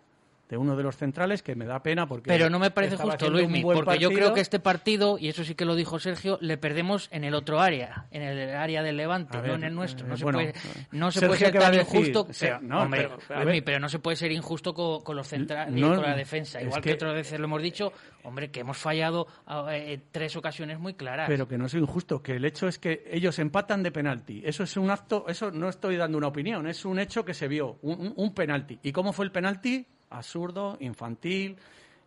de 0.51 0.57
uno 0.57 0.75
de 0.75 0.83
los 0.83 0.97
centrales 0.97 1.41
que 1.41 1.55
me 1.55 1.63
da 1.65 1.81
pena 1.81 2.05
porque 2.09 2.27
Pero 2.27 2.49
no 2.49 2.59
me 2.59 2.71
parece 2.71 2.97
justo, 2.97 3.29
Luismi, 3.29 3.63
porque 3.63 3.97
yo 3.99 4.09
creo 4.11 4.33
que 4.33 4.41
este 4.41 4.59
partido, 4.59 5.17
y 5.17 5.29
eso 5.29 5.45
sí 5.45 5.55
que 5.55 5.63
lo 5.63 5.75
dijo 5.75 5.97
Sergio, 5.97 6.37
le 6.41 6.57
perdemos 6.57 7.07
en 7.13 7.23
el 7.23 7.35
otro 7.35 7.61
área, 7.61 8.07
en 8.11 8.21
el 8.21 8.53
área 8.53 8.83
del 8.83 8.97
Levante, 8.97 9.37
no 9.41 9.53
en 9.55 9.63
el 9.63 9.73
nuestro. 9.73 10.05
No 10.07 10.15
eh, 10.15 10.17
se 10.17 10.23
bueno, 10.25 10.39
puede, 10.39 10.53
no 10.91 11.09
se 11.09 11.21
Sergio, 11.21 11.29
puede 11.29 11.39
ser 11.39 11.51
¿qué 11.53 11.59
va 11.59 11.67
a 11.67 11.71
tan 11.71 11.79
injusto. 11.79 12.27
O 12.29 12.33
sea, 12.33 12.57
pero, 12.59 12.67
no, 12.67 12.81
hombre, 12.81 13.09
pero, 13.29 13.43
Luismi, 13.45 13.79
no 13.79 13.87
se 13.87 13.99
puede 13.99 14.17
ser 14.17 14.33
injusto 14.33 14.73
con, 14.73 15.01
con 15.03 15.15
los 15.15 15.25
centrales 15.25 15.73
No, 15.73 15.95
con 15.95 16.01
la 16.03 16.17
defensa. 16.17 16.61
Igual 16.61 16.81
que, 16.81 16.89
que- 16.89 16.95
otras 16.95 17.13
veces 17.13 17.39
lo 17.39 17.45
hemos 17.45 17.61
dicho, 17.61 17.93
hombre, 18.23 18.51
que 18.51 18.59
hemos 18.59 18.77
fallado 18.77 19.27
eh, 19.69 20.01
tres 20.11 20.35
ocasiones 20.35 20.79
muy 20.79 20.95
claras. 20.95 21.29
Pero 21.29 21.47
que 21.47 21.57
no 21.57 21.67
es 21.67 21.73
injusto, 21.75 22.21
que 22.21 22.35
el 22.35 22.43
hecho 22.43 22.67
es 22.67 22.77
que 22.77 23.05
ellos 23.09 23.39
empatan 23.39 23.83
de 23.83 23.93
penalti. 23.93 24.41
Eso 24.43 24.63
es 24.63 24.75
un 24.75 24.89
acto, 24.91 25.23
eso 25.29 25.49
no 25.49 25.69
estoy 25.69 25.95
dando 25.95 26.17
una 26.17 26.27
opinión, 26.27 26.67
es 26.67 26.83
un 26.83 26.99
hecho 26.99 27.23
que 27.23 27.33
se 27.33 27.47
vio, 27.47 27.77
un- 27.83 28.11
un 28.17 28.33
penalti. 28.33 28.79
¿Y 28.83 28.91
cómo 28.91 29.13
fue 29.13 29.23
el 29.23 29.31
penalti? 29.31 29.87
Absurdo, 30.11 30.77
infantil, 30.79 31.57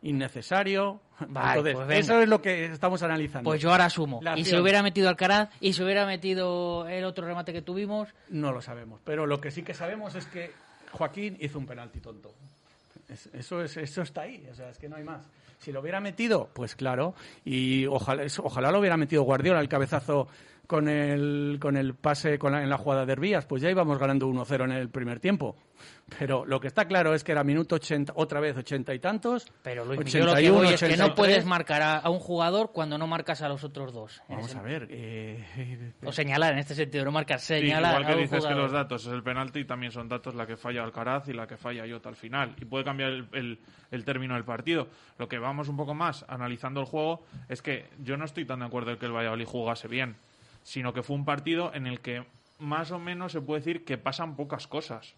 innecesario. 0.02 1.00
Vale, 1.28 1.58
Entonces, 1.70 1.74
pues 1.86 1.98
eso 2.04 2.20
es 2.20 2.28
lo 2.28 2.40
que 2.42 2.66
estamos 2.66 3.02
analizando. 3.02 3.48
Pues 3.50 3.60
yo 3.60 3.70
ahora 3.70 3.86
asumo. 3.86 4.20
La 4.22 4.32
Y 4.32 4.44
se 4.44 4.50
acción. 4.50 4.62
hubiera 4.62 4.82
metido 4.82 5.08
Alcaraz 5.08 5.48
y 5.60 5.72
se 5.72 5.84
hubiera 5.84 6.06
metido 6.06 6.86
el 6.88 7.04
otro 7.04 7.26
remate 7.26 7.52
que 7.52 7.62
tuvimos. 7.62 8.08
No 8.28 8.52
lo 8.52 8.60
sabemos, 8.62 9.00
pero 9.04 9.26
lo 9.26 9.40
que 9.40 9.50
sí 9.50 9.62
que 9.62 9.74
sabemos 9.74 10.14
es 10.14 10.26
que 10.26 10.52
Joaquín 10.92 11.36
hizo 11.40 11.58
un 11.58 11.66
penalti 11.66 12.00
tonto. 12.00 12.32
Es- 13.08 13.28
eso, 13.32 13.62
es, 13.62 13.76
eso 13.76 14.02
está 14.02 14.22
ahí, 14.22 14.46
o 14.50 14.54
sea, 14.54 14.70
es 14.70 14.78
que 14.78 14.88
no 14.88 14.96
hay 14.96 15.04
más. 15.04 15.24
Si 15.58 15.72
lo 15.72 15.80
hubiera 15.80 16.00
metido, 16.00 16.50
pues 16.52 16.74
claro, 16.74 17.14
y 17.44 17.86
ojalá, 17.86 18.24
ojalá 18.42 18.70
lo 18.70 18.80
hubiera 18.80 18.96
metido 18.96 19.22
Guardiola 19.22 19.60
el 19.60 19.68
cabezazo 19.68 20.28
con 20.66 20.88
el, 20.88 21.58
con 21.60 21.76
el 21.76 21.94
pase 21.94 22.38
con 22.38 22.52
la- 22.52 22.62
en 22.62 22.70
la 22.70 22.78
jugada 22.78 23.04
de 23.06 23.12
Herbías, 23.12 23.44
pues 23.46 23.60
ya 23.62 23.70
íbamos 23.70 23.98
ganando 23.98 24.26
1-0 24.28 24.64
en 24.64 24.72
el 24.72 24.88
primer 24.88 25.20
tiempo. 25.20 25.56
Pero 26.18 26.44
lo 26.46 26.60
que 26.60 26.68
está 26.68 26.86
claro 26.86 27.14
es 27.14 27.24
que 27.24 27.32
era 27.32 27.42
minuto 27.44 27.74
80, 27.76 28.12
otra 28.16 28.38
vez 28.40 28.56
80 28.56 28.94
y 28.94 28.98
tantos. 28.98 29.46
Pero 29.62 29.84
Luis, 29.84 29.98
81, 30.00 30.24
yo 30.24 30.26
lo 30.26 30.34
que 30.40 30.50
voy 30.50 30.74
es 30.74 30.80
que 30.80 30.88
no 30.96 31.04
83. 31.06 31.14
puedes 31.16 31.44
marcar 31.46 31.82
a, 31.82 31.96
a 31.98 32.10
un 32.10 32.18
jugador 32.20 32.70
cuando 32.72 32.96
no 32.98 33.06
marcas 33.06 33.42
a 33.42 33.48
los 33.48 33.64
otros 33.64 33.92
dos. 33.92 34.22
Vamos 34.28 34.50
ese- 34.50 34.58
a 34.58 34.62
ver. 34.62 34.86
eh, 34.90 35.92
O 36.04 36.12
señalar 36.12 36.52
en 36.52 36.58
este 36.60 36.74
sentido, 36.74 37.04
no 37.04 37.10
marcar, 37.10 37.40
Sí, 37.40 37.46
señalar 37.60 37.92
igual 37.92 38.06
que 38.06 38.12
a 38.12 38.16
un 38.16 38.22
dices 38.22 38.46
que 38.46 38.54
los 38.54 38.72
datos 38.72 39.06
es 39.06 39.12
el 39.12 39.22
penalti, 39.22 39.64
también 39.64 39.92
son 39.92 40.08
datos 40.08 40.34
la 40.34 40.46
que 40.46 40.56
falla 40.56 40.82
Alcaraz 40.84 41.28
y 41.28 41.32
la 41.32 41.46
que 41.46 41.56
falla 41.56 41.84
Jota 41.90 42.08
al 42.10 42.16
final. 42.16 42.54
Y 42.60 42.64
puede 42.64 42.84
cambiar 42.84 43.10
el, 43.10 43.26
el- 43.32 43.58
el 43.90 44.04
término 44.04 44.34
del 44.34 44.44
partido. 44.44 44.88
Lo 45.18 45.28
que 45.28 45.38
vamos 45.38 45.68
un 45.68 45.76
poco 45.76 45.94
más 45.94 46.24
analizando 46.28 46.80
el 46.80 46.86
juego 46.86 47.24
es 47.48 47.60
que 47.62 47.86
yo 48.02 48.16
no 48.16 48.24
estoy 48.24 48.44
tan 48.44 48.60
de 48.60 48.66
acuerdo 48.66 48.90
en 48.92 48.98
que 48.98 49.06
el 49.06 49.12
Valladolid 49.12 49.46
jugase 49.46 49.88
bien, 49.88 50.16
sino 50.64 50.92
que 50.92 51.04
fue 51.04 51.14
un 51.14 51.24
partido 51.24 51.72
en 51.72 51.86
el 51.86 52.00
que 52.00 52.26
más 52.58 52.90
o 52.90 52.98
menos 52.98 53.30
se 53.30 53.40
puede 53.40 53.60
decir 53.60 53.84
que 53.84 53.98
pasan 53.98 54.34
pocas 54.34 54.66
cosas. 54.66 55.14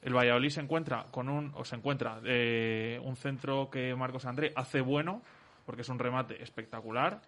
El 0.00 0.16
Valladolid 0.16 0.50
se 0.50 0.60
encuentra 0.60 1.06
con 1.12 1.28
un 1.28 1.52
o 1.54 1.64
se 1.64 1.76
encuentra 1.76 2.20
eh, 2.24 3.00
un 3.04 3.14
centro 3.14 3.70
que 3.70 3.94
Marcos 3.94 4.24
André 4.24 4.52
hace 4.56 4.80
bueno 4.80 5.22
porque 5.64 5.82
es 5.82 5.88
un 5.88 6.00
remate 6.00 6.42
espectacular. 6.42 7.22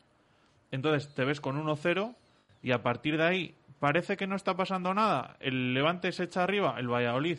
Entonces 0.73 1.15
te 1.15 1.25
ves 1.25 1.41
con 1.41 1.63
1-0 1.63 2.17
y 2.63 2.73
a 2.73 2.83
partir 2.83 3.17
de 3.17 3.25
ahí 3.25 3.55
parece 3.79 4.17
que 4.17 4.27
no 4.27 4.35
está 4.35 4.57
pasando 4.57 4.93
nada. 4.95 5.37
El 5.39 5.75
Levante 5.75 6.11
se 6.11 6.25
echa 6.25 6.43
arriba, 6.43 6.77
el 6.79 6.89
Valladolid 6.89 7.39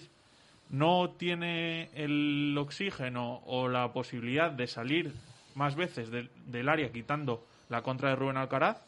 no 0.70 1.12
tiene 1.12 1.90
el 1.94 2.56
oxígeno 2.58 3.42
o 3.46 3.68
la 3.68 3.92
posibilidad 3.92 4.52
de 4.52 4.68
salir 4.68 5.14
más 5.54 5.76
veces 5.76 6.10
del, 6.12 6.30
del 6.46 6.70
área 6.70 6.92
quitando 6.92 7.46
la 7.70 7.82
contra 7.82 8.10
de 8.10 8.16
Rubén 8.16 8.38
Alcaraz. 8.38 8.82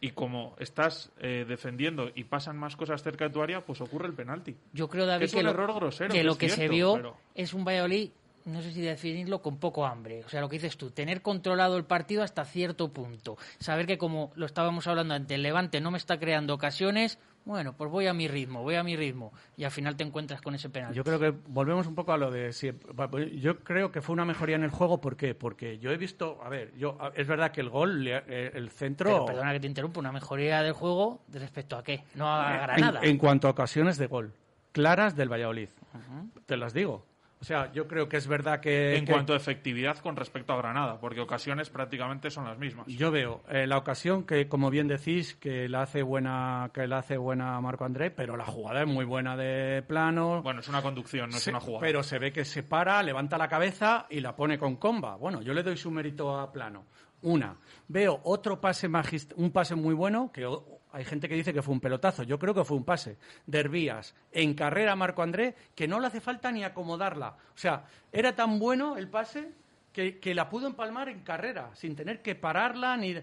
Y 0.00 0.10
como 0.10 0.54
estás 0.58 1.10
eh, 1.18 1.44
defendiendo 1.48 2.10
y 2.14 2.24
pasan 2.24 2.58
más 2.58 2.76
cosas 2.76 3.02
cerca 3.02 3.24
de 3.24 3.30
tu 3.30 3.42
área, 3.42 3.64
pues 3.64 3.80
ocurre 3.80 4.06
el 4.08 4.14
penalti. 4.14 4.54
Yo 4.72 4.88
creo, 4.88 5.06
David, 5.06 5.20
Que 5.20 5.24
es 5.26 5.34
un 5.34 5.44
lo, 5.44 5.50
error 5.50 5.74
grosero, 5.74 6.10
que 6.12 6.18
que 6.18 6.24
lo 6.24 6.36
que 6.36 6.48
se 6.50 6.68
vio 6.68 6.94
pero- 6.94 7.16
es 7.34 7.54
un 7.54 7.64
Valladolid, 7.64 8.10
no 8.44 8.60
sé 8.60 8.72
si 8.72 8.82
definirlo, 8.82 9.40
con 9.40 9.58
poco 9.58 9.86
hambre. 9.86 10.22
O 10.24 10.28
sea, 10.28 10.40
lo 10.42 10.48
que 10.50 10.56
dices 10.56 10.76
tú, 10.76 10.90
tener 10.90 11.22
controlado 11.22 11.78
el 11.78 11.84
partido 11.84 12.22
hasta 12.22 12.44
cierto 12.44 12.92
punto. 12.92 13.38
Saber 13.58 13.86
que 13.86 13.96
como 13.96 14.32
lo 14.36 14.44
estábamos 14.46 14.86
hablando 14.86 15.14
antes, 15.14 15.34
el 15.34 15.42
Levante 15.42 15.80
no 15.80 15.90
me 15.90 15.98
está 15.98 16.18
creando 16.18 16.52
ocasiones, 16.54 17.18
bueno, 17.46 17.74
pues 17.74 17.88
voy 17.90 18.08
a 18.08 18.12
mi 18.12 18.26
ritmo, 18.26 18.62
voy 18.62 18.74
a 18.74 18.82
mi 18.82 18.96
ritmo. 18.96 19.32
Y 19.56 19.62
al 19.62 19.70
final 19.70 19.96
te 19.96 20.02
encuentras 20.02 20.42
con 20.42 20.54
ese 20.56 20.68
penalti. 20.68 20.96
Yo 20.96 21.04
creo 21.04 21.20
que 21.20 21.30
volvemos 21.46 21.86
un 21.86 21.94
poco 21.94 22.12
a 22.12 22.18
lo 22.18 22.30
de 22.32 22.52
si- 22.52 22.72
yo 23.40 23.60
creo 23.60 23.92
que 23.92 24.02
fue 24.02 24.12
una 24.14 24.24
mejoría 24.24 24.56
en 24.56 24.64
el 24.64 24.70
juego 24.70 25.00
¿por 25.00 25.16
qué? 25.16 25.34
Porque 25.36 25.78
yo 25.78 25.92
he 25.92 25.96
visto, 25.96 26.40
a 26.42 26.48
ver, 26.48 26.74
yo 26.76 26.98
es 27.14 27.26
verdad 27.26 27.52
que 27.52 27.60
el 27.60 27.70
gol 27.70 28.04
eh, 28.08 28.50
el 28.52 28.68
centro 28.70 29.08
Pero 29.10 29.24
perdona 29.26 29.52
que 29.52 29.60
te 29.60 29.68
interrumpa, 29.68 30.00
una 30.00 30.10
mejoría 30.12 30.60
del 30.62 30.72
juego 30.72 31.22
de 31.28 31.38
respecto 31.38 31.76
a 31.78 31.84
qué? 31.84 32.02
No 32.16 32.28
a 32.28 32.58
Granada. 32.58 33.00
En, 33.04 33.16
cuanto 33.16 33.46
a 33.46 33.52
ocasiones 33.52 33.96
de 33.96 34.08
gol 34.08 34.32
claras 34.72 35.16
del 35.16 35.30
Valladolid. 35.32 35.68
Te 36.44 36.56
las 36.56 36.74
digo. 36.74 37.06
O 37.38 37.44
sea, 37.44 37.70
yo 37.72 37.86
creo 37.86 38.08
que 38.08 38.16
es 38.16 38.26
verdad 38.26 38.60
que 38.60 38.96
en 38.96 39.04
que- 39.04 39.12
cuanto 39.12 39.34
a 39.34 39.36
efectividad 39.36 39.98
con 39.98 40.16
respecto 40.16 40.54
a 40.54 40.56
Granada, 40.56 40.98
porque 40.98 41.20
ocasiones 41.20 41.68
prácticamente 41.68 42.30
son 42.30 42.44
las 42.46 42.58
mismas. 42.58 42.86
Yo 42.86 43.10
veo 43.10 43.42
eh, 43.50 43.66
la 43.66 43.76
ocasión 43.76 44.24
que, 44.24 44.48
como 44.48 44.70
bien 44.70 44.88
decís, 44.88 45.34
que 45.34 45.68
la 45.68 45.82
hace 45.82 46.02
buena, 46.02 46.70
que 46.72 46.86
la 46.86 46.98
hace 46.98 47.18
buena 47.18 47.60
Marco 47.60 47.84
André, 47.84 48.10
pero 48.10 48.36
la 48.38 48.46
jugada 48.46 48.80
es 48.82 48.88
muy 48.88 49.04
buena 49.04 49.36
de 49.36 49.82
plano. 49.82 50.40
Bueno, 50.42 50.60
es 50.60 50.68
una 50.68 50.80
conducción, 50.80 51.28
no 51.30 51.36
es 51.36 51.46
una 51.46 51.60
jugada. 51.60 51.82
Pero 51.82 52.02
se 52.02 52.18
ve 52.18 52.32
que 52.32 52.44
se 52.46 52.62
para, 52.62 53.02
levanta 53.02 53.36
la 53.36 53.48
cabeza 53.48 54.06
y 54.08 54.20
la 54.20 54.34
pone 54.34 54.58
con 54.58 54.76
comba. 54.76 55.16
Bueno, 55.16 55.42
yo 55.42 55.52
le 55.52 55.62
doy 55.62 55.76
su 55.76 55.90
mérito 55.90 56.38
a 56.40 56.50
plano. 56.50 56.86
Una. 57.22 57.56
Veo 57.88 58.20
otro 58.24 58.60
pase 58.60 58.88
magist 58.88 59.32
un 59.36 59.50
pase 59.50 59.74
muy 59.74 59.94
bueno, 59.94 60.30
que 60.32 60.46
hay 60.96 61.04
gente 61.04 61.28
que 61.28 61.34
dice 61.34 61.52
que 61.52 61.60
fue 61.60 61.74
un 61.74 61.80
pelotazo. 61.80 62.22
Yo 62.22 62.38
creo 62.38 62.54
que 62.54 62.64
fue 62.64 62.74
un 62.74 62.84
pase. 62.84 63.18
De 63.44 63.58
Herbías, 63.58 64.14
en 64.32 64.54
carrera 64.54 64.92
a 64.92 64.96
Marco 64.96 65.22
André, 65.22 65.54
que 65.74 65.86
no 65.86 66.00
le 66.00 66.06
hace 66.06 66.22
falta 66.22 66.50
ni 66.50 66.64
acomodarla. 66.64 67.36
O 67.54 67.58
sea, 67.58 67.84
era 68.10 68.34
tan 68.34 68.58
bueno 68.58 68.96
el 68.96 69.06
pase 69.08 69.52
que, 69.92 70.18
que 70.18 70.34
la 70.34 70.48
pudo 70.48 70.66
empalmar 70.66 71.10
en 71.10 71.20
carrera, 71.20 71.68
sin 71.74 71.94
tener 71.94 72.22
que 72.22 72.34
pararla 72.34 72.96
ni... 72.96 73.14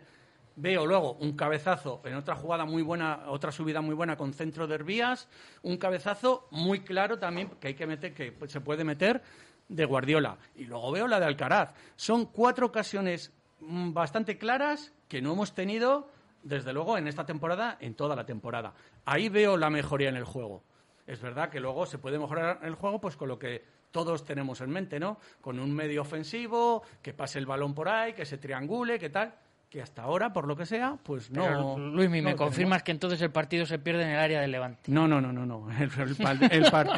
Veo 0.55 0.85
luego 0.85 1.13
un 1.13 1.35
cabezazo 1.35 2.03
en 2.05 2.13
otra 2.13 2.35
jugada 2.35 2.63
muy 2.63 2.83
buena, 2.83 3.23
otra 3.25 3.51
subida 3.51 3.81
muy 3.81 3.95
buena 3.95 4.17
con 4.17 4.35
centro 4.35 4.67
de 4.67 4.75
Herbías, 4.75 5.27
un 5.63 5.77
cabezazo 5.77 6.47
muy 6.51 6.81
claro 6.81 7.17
también 7.17 7.49
que 7.59 7.69
hay 7.69 7.73
que 7.73 7.87
meter, 7.87 8.13
que 8.13 8.35
se 8.49 8.61
puede 8.61 8.83
meter 8.83 9.23
de 9.67 9.85
Guardiola. 9.85 10.37
Y 10.55 10.65
luego 10.65 10.91
veo 10.91 11.07
la 11.07 11.19
de 11.19 11.25
Alcaraz. 11.25 11.73
Son 11.95 12.27
cuatro 12.27 12.67
ocasiones 12.67 13.33
mm, 13.61 13.93
bastante 13.93 14.37
claras 14.37 14.93
que 15.07 15.23
no 15.23 15.33
hemos 15.33 15.55
tenido, 15.55 16.12
desde 16.43 16.73
luego, 16.73 16.97
en 16.97 17.07
esta 17.07 17.25
temporada, 17.25 17.77
en 17.79 17.95
toda 17.95 18.15
la 18.15 18.25
temporada. 18.25 18.73
Ahí 19.05 19.29
veo 19.29 19.57
la 19.57 19.69
mejoría 19.69 20.09
en 20.09 20.15
el 20.15 20.25
juego. 20.25 20.63
Es 21.07 21.21
verdad 21.21 21.49
que 21.49 21.59
luego 21.59 21.85
se 21.85 21.97
puede 21.97 22.19
mejorar 22.19 22.59
el 22.63 22.75
juego 22.75 23.01
pues 23.01 23.17
con 23.17 23.27
lo 23.27 23.39
que 23.39 23.63
todos 23.91 24.23
tenemos 24.23 24.61
en 24.61 24.69
mente, 24.69 24.99
¿no? 24.99 25.17
Con 25.41 25.59
un 25.59 25.73
medio 25.73 26.01
ofensivo, 26.01 26.83
que 27.01 27.13
pase 27.13 27.39
el 27.39 27.45
balón 27.45 27.73
por 27.73 27.89
ahí, 27.89 28.13
que 28.13 28.25
se 28.25 28.37
triangule, 28.37 28.97
que 28.99 29.09
tal 29.09 29.33
que 29.73 29.81
hasta 29.81 30.03
ahora, 30.03 30.31
por 30.31 30.47
lo 30.47 30.55
que 30.55 30.67
sea, 30.67 30.99
pues 31.01 31.31
no. 31.31 31.79
Luis, 31.79 32.07
¿me 32.07 32.35
confirmas 32.35 32.83
que 32.83 32.91
entonces 32.91 33.19
el 33.23 33.31
partido 33.31 33.65
se 33.65 33.79
pierde 33.79 34.03
en 34.03 34.09
el 34.09 34.19
área 34.19 34.39
del 34.39 34.51
Levante? 34.51 34.91
No, 34.91 35.07
no, 35.07 35.19
no, 35.19 35.33
no, 35.33 35.47
no. 35.47 35.67
El, 35.71 35.91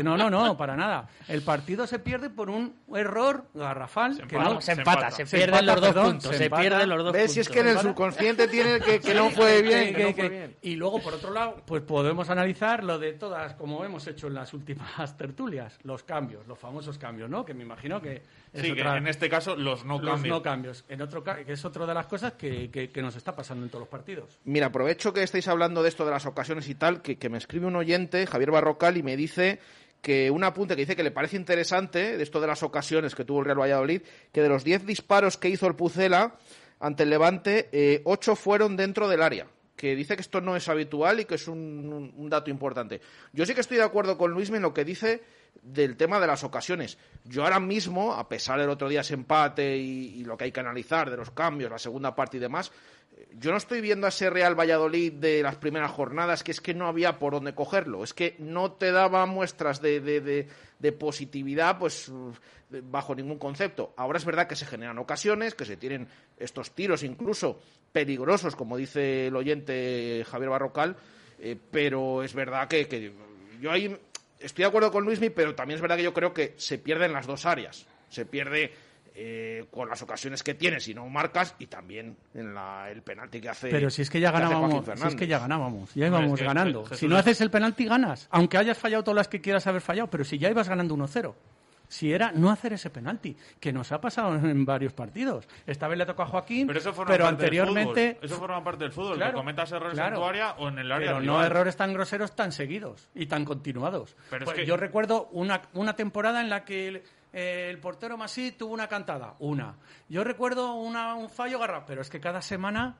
no, 0.03 0.17
no, 0.17 0.29
no, 0.29 0.57
para 0.57 0.75
nada. 0.75 1.07
El 1.29 1.41
partido 1.41 1.87
se 1.87 1.99
pierde 1.99 2.29
por 2.29 2.49
un 2.49 2.75
error 2.93 3.45
garrafal. 3.53 4.15
Se, 4.15 4.23
que 4.23 4.37
no, 4.37 4.59
se, 4.59 4.73
empata, 4.73 5.09
se, 5.09 5.25
pierden 5.25 5.65
los 5.65 5.79
dos 5.79 5.93
puntos. 5.93 6.35
Se, 6.35 6.49
pierden 6.49 6.89
los 6.89 7.01
dos 7.01 7.13
¿Ves? 7.13 7.31
Si 7.31 7.39
es 7.39 7.47
que 7.47 7.61
en 7.61 7.67
el 7.69 7.79
subconsciente 7.79 8.49
tiene 8.49 8.81
que, 8.81 8.99
que 8.99 9.13
no 9.15 9.29
fue 9.29 9.61
bien. 9.61 10.57
Y 10.61 10.75
luego, 10.75 10.99
por 10.99 11.13
otro 11.13 11.31
lado, 11.31 11.63
pues 11.65 11.81
podemos 11.81 12.29
analizar 12.29 12.83
lo 12.83 12.99
de 12.99 13.13
todas, 13.13 13.53
como 13.53 13.85
hemos 13.85 14.05
hecho 14.05 14.27
en 14.27 14.33
las 14.33 14.53
últimas 14.53 15.15
tertulias, 15.17 15.79
los 15.83 16.03
cambios, 16.03 16.45
los 16.45 16.59
famosos 16.59 16.97
cambios, 16.97 17.29
¿no? 17.29 17.45
Que 17.45 17.53
me 17.53 17.63
imagino 17.63 18.01
que 18.01 18.21
sí, 18.55 18.73
en 18.77 19.07
este 19.07 19.29
caso 19.29 19.55
los 19.55 19.85
no 19.85 19.97
cambios. 19.97 20.21
Los 20.21 20.29
no 20.29 20.41
cambios. 20.41 20.85
En 20.89 21.01
otro, 21.01 21.23
que 21.23 21.51
es 21.51 21.65
otra 21.65 21.85
de 21.85 21.93
las 21.93 22.07
cosas 22.07 22.33
que, 22.33 22.69
que, 22.69 23.01
nos 23.01 23.15
está 23.15 23.35
pasando 23.35 23.63
en 23.63 23.69
todos 23.69 23.81
los 23.81 23.89
partidos. 23.89 24.39
Mira, 24.45 24.67
aprovecho 24.67 25.13
que 25.13 25.23
estáis 25.23 25.47
hablando 25.47 25.83
de 25.83 25.89
esto 25.89 26.05
de 26.05 26.11
las 26.11 26.25
ocasiones 26.25 26.67
y 26.69 26.75
tal, 26.75 27.01
que, 27.01 27.17
que 27.17 27.29
me 27.29 27.37
escribe 27.37 27.67
un 27.67 27.75
oyente, 27.75 28.25
Javier 28.27 28.51
Barrocal, 28.51 28.97
y 28.97 29.03
me 29.03 29.15
dice 29.17 29.59
que 30.01 30.29
un 30.29 30.43
apunte 30.43 30.75
que 30.75 30.81
dice 30.81 30.95
que 30.95 31.03
le 31.03 31.11
parece 31.11 31.35
interesante 31.35 32.17
de 32.17 32.23
esto 32.23 32.39
de 32.39 32.47
las 32.47 32.61
ocasiones 32.61 33.15
que 33.15 33.25
tuvo 33.25 33.39
el 33.39 33.45
Real 33.45 33.59
Valladolid, 33.59 34.01
que 34.31 34.41
de 34.41 34.49
los 34.49 34.63
10 34.63 34.85
disparos 34.85 35.37
que 35.37 35.49
hizo 35.49 35.67
el 35.67 35.75
Pucela 35.75 36.35
ante 36.79 37.03
el 37.03 37.09
Levante, 37.09 37.69
eh, 37.71 38.01
8 38.05 38.35
fueron 38.35 38.77
dentro 38.77 39.07
del 39.07 39.21
área 39.21 39.47
que 39.75 39.95
dice 39.95 40.15
que 40.15 40.21
esto 40.21 40.41
no 40.41 40.55
es 40.55 40.69
habitual 40.69 41.19
y 41.19 41.25
que 41.25 41.35
es 41.35 41.47
un, 41.47 42.13
un, 42.15 42.29
dato 42.29 42.49
importante. 42.49 43.01
Yo 43.33 43.45
sí 43.45 43.53
que 43.53 43.61
estoy 43.61 43.77
de 43.77 43.83
acuerdo 43.83 44.17
con 44.17 44.31
Luis 44.31 44.49
en 44.49 44.61
lo 44.61 44.73
que 44.73 44.85
dice 44.85 45.21
del 45.61 45.97
tema 45.97 46.19
de 46.19 46.27
las 46.27 46.43
ocasiones. 46.43 46.97
Yo 47.23 47.43
ahora 47.43 47.59
mismo, 47.59 48.13
a 48.13 48.29
pesar 48.29 48.59
del 48.59 48.69
otro 48.69 48.87
día 48.87 49.01
ese 49.01 49.15
empate 49.15 49.77
y, 49.77 50.23
lo 50.23 50.37
que 50.37 50.45
hay 50.45 50.51
que 50.51 50.59
analizar 50.59 51.09
de 51.09 51.17
los 51.17 51.31
cambios, 51.31 51.71
la 51.71 51.79
segunda 51.79 52.15
parte 52.15 52.37
y 52.37 52.39
demás, 52.39 52.71
yo 53.33 53.51
no 53.51 53.57
estoy 53.57 53.81
viendo 53.81 54.05
a 54.05 54.09
ese 54.09 54.29
Real 54.29 54.59
Valladolid 54.59 55.13
de 55.13 55.41
las 55.41 55.55
primeras 55.55 55.91
jornadas 55.91 56.43
que 56.43 56.51
es 56.51 56.61
que 56.61 56.73
no 56.73 56.87
había 56.87 57.17
por 57.17 57.33
dónde 57.33 57.55
cogerlo, 57.55 58.03
es 58.03 58.13
que 58.13 58.35
no 58.39 58.73
te 58.73 58.91
daba 58.91 59.25
muestras 59.25 59.81
de, 59.81 60.01
de, 60.01 60.47
de, 60.79 60.91
positividad 60.91 61.79
pues 61.79 62.11
bajo 62.69 63.15
ningún 63.15 63.39
concepto. 63.39 63.93
Ahora 63.95 64.17
es 64.17 64.25
verdad 64.25 64.47
que 64.47 64.55
se 64.55 64.65
generan 64.65 64.97
ocasiones, 64.97 65.55
que 65.55 65.65
se 65.65 65.77
tienen 65.77 66.07
estos 66.37 66.71
tiros 66.71 67.03
incluso 67.03 67.59
peligrosos, 67.91 68.55
como 68.55 68.75
dice 68.75 69.27
el 69.27 69.35
oyente 69.35 70.25
Javier 70.29 70.49
Barrocal, 70.49 70.97
eh, 71.39 71.57
pero 71.71 72.23
es 72.23 72.33
verdad 72.33 72.67
que, 72.67 72.87
que 72.87 73.13
yo 73.61 73.71
ahí 73.71 73.97
estoy 74.39 74.63
de 74.63 74.67
acuerdo 74.67 74.91
con 74.91 75.03
Luismi, 75.03 75.29
pero 75.29 75.55
también 75.55 75.75
es 75.75 75.81
verdad 75.81 75.97
que 75.97 76.03
yo 76.03 76.13
creo 76.13 76.33
que 76.33 76.53
se 76.57 76.77
pierde 76.77 77.05
en 77.05 77.13
las 77.13 77.27
dos 77.27 77.45
áreas. 77.45 77.85
Se 78.09 78.25
pierde 78.25 78.73
eh, 79.15 79.65
con 79.71 79.87
las 79.89 80.01
ocasiones 80.01 80.43
que 80.43 80.53
tiene 80.53 80.79
si 80.79 80.93
no 80.93 81.07
marcas 81.07 81.55
y 81.59 81.67
también 81.67 82.17
en 82.33 82.53
la, 82.53 82.89
el 82.91 83.01
penalti 83.01 83.39
que 83.39 83.49
hace. 83.49 83.69
Pero 83.69 83.89
si 83.89 84.01
es 84.01 84.09
que 84.09 84.19
ya 84.19 84.31
ganábamos, 84.31 84.85
si 84.85 85.07
es 85.07 85.15
que 85.15 85.27
ya 85.27 85.39
ganábamos, 85.39 85.93
ya 85.95 86.07
íbamos 86.07 86.41
ganando. 86.41 86.85
si 86.93 87.07
no 87.07 87.17
haces 87.17 87.39
el 87.41 87.49
penalti 87.49 87.85
ganas, 87.85 88.27
aunque 88.29 88.57
hayas 88.57 88.77
fallado 88.77 89.03
todas 89.03 89.15
las 89.15 89.27
que 89.27 89.41
quieras 89.41 89.65
haber 89.67 89.81
fallado, 89.81 90.09
pero 90.09 90.23
si 90.23 90.37
ya 90.37 90.49
ibas 90.49 90.67
ganando 90.67 90.95
1-0 90.95 91.33
si 91.87 92.11
era 92.11 92.31
no 92.31 92.49
hacer 92.49 92.73
ese 92.73 92.89
penalti, 92.89 93.35
que 93.59 93.71
nos 93.71 93.91
ha 93.91 94.01
pasado 94.01 94.35
en 94.35 94.65
varios 94.65 94.93
partidos. 94.93 95.47
Esta 95.65 95.87
vez 95.87 95.97
le 95.97 96.05
tocó 96.05 96.23
a 96.23 96.27
Joaquín, 96.27 96.67
pero, 96.67 96.79
eso 96.79 96.93
pero 97.05 97.27
anteriormente... 97.27 98.19
Eso 98.21 98.37
forma 98.37 98.63
parte 98.63 98.83
del 98.85 98.93
fútbol, 98.93 99.19
que 99.19 99.31
cometas 99.33 99.71
errores 99.71 99.97
en 99.97 100.13
tu 100.13 100.23
área 100.23 100.51
o 100.53 100.69
en 100.69 100.79
el 100.79 100.91
área 100.91 101.13
Pero 101.13 101.21
no 101.21 101.43
errores 101.43 101.75
tan 101.75 101.93
groseros, 101.93 102.35
tan 102.35 102.51
seguidos 102.51 103.09
y 103.13 103.27
tan 103.27 103.45
continuados. 103.45 104.15
Pero 104.29 104.45
pues 104.45 104.65
Yo 104.65 104.77
recuerdo 104.77 105.29
una, 105.31 105.61
una 105.73 105.95
temporada 105.95 106.41
en 106.41 106.49
la 106.49 106.63
que... 106.65 106.87
El, 106.87 107.03
el 107.35 107.79
portero 107.79 108.17
Masí 108.17 108.53
tuvo 108.53 108.73
una 108.73 108.87
cantada, 108.87 109.35
una. 109.39 109.75
Yo 110.07 110.23
recuerdo 110.23 110.73
una, 110.75 111.15
un 111.15 111.29
fallo 111.29 111.59
garrafal, 111.59 111.83
pero 111.85 112.01
es 112.01 112.09
que 112.09 112.21
cada 112.21 112.41
semana, 112.41 112.95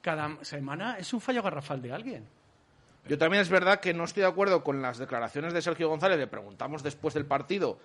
cada 0.00 0.42
semana 0.42 0.96
es 0.98 1.12
un 1.12 1.20
fallo 1.20 1.42
garrafal 1.42 1.82
de 1.82 1.92
alguien. 1.92 2.26
Yo 3.06 3.18
también 3.18 3.42
es 3.42 3.50
verdad 3.50 3.78
que 3.78 3.94
no 3.94 4.04
estoy 4.04 4.22
de 4.22 4.28
acuerdo 4.28 4.64
con 4.64 4.80
las 4.80 4.98
declaraciones 4.98 5.52
de 5.52 5.62
Sergio 5.62 5.88
González. 5.88 6.18
Le 6.18 6.26
preguntamos 6.26 6.82
después 6.82 7.14
del 7.14 7.26
partido 7.26 7.78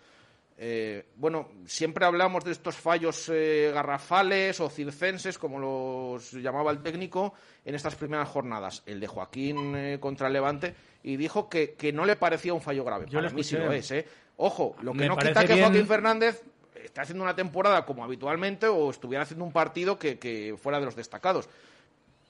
eh, 0.64 1.08
bueno, 1.16 1.50
siempre 1.66 2.06
hablamos 2.06 2.44
de 2.44 2.52
estos 2.52 2.76
fallos 2.76 3.30
eh, 3.34 3.72
garrafales 3.74 4.60
o 4.60 4.70
circenses, 4.70 5.40
como 5.40 5.58
los 5.58 6.34
llamaba 6.34 6.70
el 6.70 6.84
técnico, 6.84 7.34
en 7.66 7.74
estas 7.74 7.96
primeras 7.96 8.30
jornadas. 8.30 8.84
El 8.86 9.00
de 9.00 9.08
Joaquín 9.08 9.76
eh, 9.76 9.98
contra 10.00 10.28
el 10.28 10.34
Levante, 10.34 10.76
y 11.02 11.18
dijo 11.18 11.50
que, 11.50 11.76
no 11.96 12.06
le 12.06 12.16
parecía 12.16 12.54
un 12.54 12.62
fallo 12.62 12.84
grave. 12.84 13.08
Para 13.08 13.32
mí 13.32 13.44
sí 13.44 13.58
lo 13.58 13.72
es, 13.72 13.90
¿eh? 13.90 14.06
Ojo, 14.38 14.76
lo 14.84 14.94
que 14.94 15.08
no 15.08 15.18
quita 15.18 15.44
que 15.46 15.60
Joaquín 15.60 15.88
Fernández 15.88 16.44
esté 16.76 17.02
haciendo 17.02 17.24
una 17.24 17.36
temporada 17.36 17.84
como 17.84 18.04
habitualmente 18.04 18.68
o 18.68 18.92
estuviera 18.92 19.24
haciendo 19.24 19.46
un 19.46 19.52
partido 19.52 19.98
que, 19.98 20.56
fuera 20.62 20.80
de 20.80 20.86
los 20.86 20.96
destacados. 20.96 21.50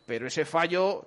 Pero 0.06 0.26
ese 0.26 0.46
fallo... 0.46 1.06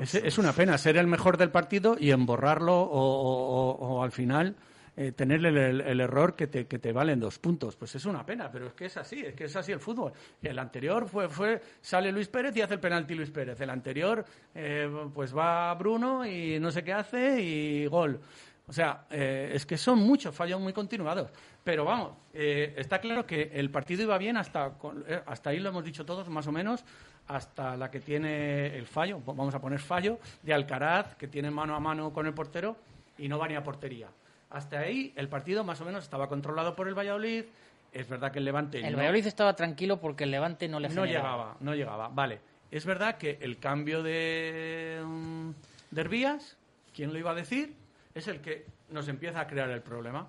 Es, 0.00 0.38
una 0.38 0.54
pena 0.54 0.78
ser 0.78 0.96
el 0.96 1.06
mejor 1.06 1.36
del 1.36 1.50
partido 1.50 1.94
y 2.00 2.10
emborrarlo 2.10 2.80
o 2.80 4.02
al 4.02 4.12
final 4.12 4.56
eh, 4.94 5.12
tener 5.12 5.44
el, 5.46 6.00
error 6.00 6.36
que 6.36 6.48
te, 6.48 6.66
que 6.66 6.78
te 6.78 6.92
valen 6.92 7.18
dos 7.18 7.38
puntos. 7.38 7.76
Pues 7.76 7.94
es 7.94 8.04
una 8.04 8.26
pena, 8.26 8.50
pero 8.52 8.66
es 8.66 8.74
que 8.74 8.86
es 8.86 8.96
así, 8.98 9.20
es 9.20 9.34
que 9.34 9.44
es 9.44 9.56
así 9.56 9.72
el 9.72 9.80
fútbol. 9.80 10.12
El 10.42 10.58
anterior 10.58 11.08
fue, 11.08 11.30
fue 11.30 11.62
sale 11.80 12.12
Luis 12.12 12.28
Pérez 12.28 12.54
y 12.56 12.60
hace 12.60 12.74
el 12.74 12.80
penalti 12.80 13.14
Luis 13.14 13.30
Pérez. 13.30 13.58
El 13.62 13.70
anterior, 13.70 14.22
eh, 14.54 14.90
pues 15.14 15.34
va 15.34 15.72
Bruno 15.74 16.26
y 16.26 16.60
no 16.60 16.70
sé 16.70 16.84
qué 16.84 16.92
hace 16.92 17.40
y 17.40 17.86
gol. 17.86 18.20
O 18.68 18.72
sea, 18.72 19.06
eh, 19.10 19.52
es 19.54 19.64
que 19.64 19.78
son 19.78 19.98
muchos 19.98 20.34
fallos 20.34 20.60
muy 20.60 20.74
continuados. 20.74 21.30
Pero 21.64 21.84
vamos, 21.84 22.14
está 22.34 23.00
claro 23.00 23.24
que 23.24 23.52
el 23.54 23.70
partido 23.70 24.02
iba 24.02 24.18
bien 24.18 24.36
hasta, 24.36 24.72
hasta 25.26 25.50
ahí 25.50 25.60
lo 25.60 25.68
hemos 25.68 25.84
dicho 25.84 26.04
todos, 26.04 26.28
más 26.28 26.48
o 26.48 26.52
menos, 26.52 26.84
hasta 27.28 27.76
la 27.76 27.88
que 27.88 28.00
tiene 28.00 28.76
el 28.76 28.88
fallo, 28.88 29.20
vamos 29.24 29.54
a 29.54 29.60
poner 29.60 29.78
fallo, 29.78 30.18
de 30.42 30.52
Alcaraz, 30.52 31.14
que 31.14 31.28
tiene 31.28 31.52
mano 31.52 31.76
a 31.76 31.80
mano 31.80 32.12
con 32.12 32.26
el 32.26 32.34
portero 32.34 32.76
y 33.16 33.28
no 33.28 33.38
va 33.38 33.46
ni 33.46 33.54
a 33.54 33.62
portería. 33.62 34.08
Hasta 34.52 34.80
ahí 34.80 35.14
el 35.16 35.28
partido 35.28 35.64
más 35.64 35.80
o 35.80 35.86
menos 35.86 36.04
estaba 36.04 36.28
controlado 36.28 36.76
por 36.76 36.86
el 36.86 36.94
Valladolid. 36.94 37.46
Es 37.90 38.06
verdad 38.08 38.30
que 38.30 38.38
el 38.38 38.44
Levante... 38.44 38.86
El 38.86 38.96
Valladolid 38.96 39.26
estaba 39.26 39.56
tranquilo 39.56 39.98
porque 39.98 40.24
el 40.24 40.30
Levante 40.30 40.68
no 40.68 40.78
le 40.78 40.90
No 40.90 41.06
llegaba, 41.06 41.56
no 41.60 41.74
llegaba. 41.74 42.08
Vale. 42.08 42.40
Es 42.70 42.84
verdad 42.84 43.16
que 43.16 43.38
el 43.40 43.58
cambio 43.58 44.02
de, 44.02 45.00
um, 45.02 45.54
¿quién 46.94 47.12
lo 47.12 47.18
iba 47.18 47.30
a 47.30 47.34
decir? 47.34 47.74
Es 48.14 48.28
el 48.28 48.42
que 48.42 48.66
nos 48.90 49.08
empieza 49.08 49.40
a 49.40 49.46
crear 49.46 49.70
el 49.70 49.82
problema. 49.82 50.28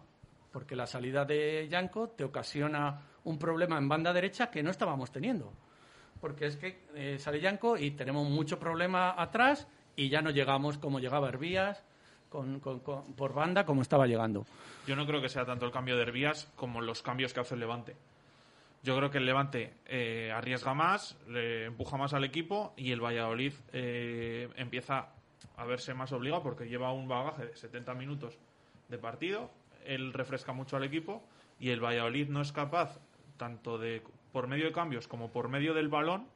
Porque 0.53 0.75
la 0.75 0.87
salida 0.87 1.25
de 1.25 1.67
Yanko 1.69 2.09
te 2.09 2.23
ocasiona 2.23 3.01
un 3.25 3.37
problema 3.37 3.77
en 3.77 3.89
banda 3.89 4.13
derecha 4.13 4.49
que 4.49 4.63
no 4.63 4.71
estábamos 4.71 5.11
teniendo. 5.11 5.51
Porque 6.21 6.45
es 6.45 6.55
que 6.55 6.85
eh, 6.95 7.17
sale 7.19 7.41
Yanko 7.41 7.77
y 7.77 7.91
tenemos 7.91 8.29
mucho 8.29 8.57
problema 8.57 9.21
atrás 9.21 9.67
y 9.97 10.07
ya 10.07 10.21
no 10.21 10.29
llegamos 10.29 10.77
como 10.77 10.99
llegaba 10.99 11.27
Herbías 11.27 11.83
por 13.15 13.33
banda 13.33 13.65
como 13.65 13.81
estaba 13.81 14.07
llegando. 14.07 14.45
Yo 14.87 14.95
no 14.95 15.05
creo 15.05 15.21
que 15.21 15.29
sea 15.29 15.45
tanto 15.45 15.65
el 15.65 15.71
cambio 15.71 15.95
de 15.95 16.03
Herbías 16.03 16.51
como 16.55 16.81
los 16.81 17.01
cambios 17.01 17.33
que 17.33 17.39
hace 17.39 17.53
el 17.53 17.61
Levante. 17.61 17.95
Yo 18.83 18.97
creo 18.97 19.09
que 19.09 19.19
el 19.19 19.25
Levante 19.25 19.73
eh, 19.85 20.31
arriesga 20.35 20.73
más, 20.73 21.17
le 21.29 21.65
empuja 21.65 21.95
más 21.95 22.13
al 22.13 22.25
equipo 22.25 22.73
y 22.75 22.91
el 22.91 22.99
Valladolid 22.99 23.53
eh, 23.71 24.49
empieza 24.57 25.07
a 25.55 25.65
verse 25.65 25.93
más 25.93 26.11
obligado 26.11 26.43
porque 26.43 26.67
lleva 26.67 26.91
un 26.91 27.07
bagaje 27.07 27.45
de 27.45 27.55
70 27.55 27.93
minutos 27.93 28.37
de 28.89 28.97
partido. 28.97 29.49
Él 29.85 30.11
refresca 30.11 30.51
mucho 30.51 30.75
al 30.75 30.83
equipo 30.83 31.23
y 31.59 31.69
el 31.69 31.79
Valladolid 31.79 32.27
no 32.27 32.41
es 32.41 32.51
capaz, 32.51 32.99
tanto 33.37 33.77
de 33.77 34.01
por 34.33 34.47
medio 34.47 34.65
de 34.65 34.73
cambios 34.73 35.07
como 35.07 35.31
por 35.31 35.47
medio 35.47 35.73
del 35.73 35.87
balón, 35.87 36.27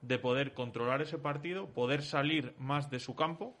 de 0.00 0.18
poder 0.18 0.54
controlar 0.54 1.02
ese 1.02 1.18
partido, 1.18 1.66
poder 1.66 2.02
salir 2.02 2.54
más 2.58 2.90
de 2.90 3.00
su 3.00 3.14
campo 3.14 3.54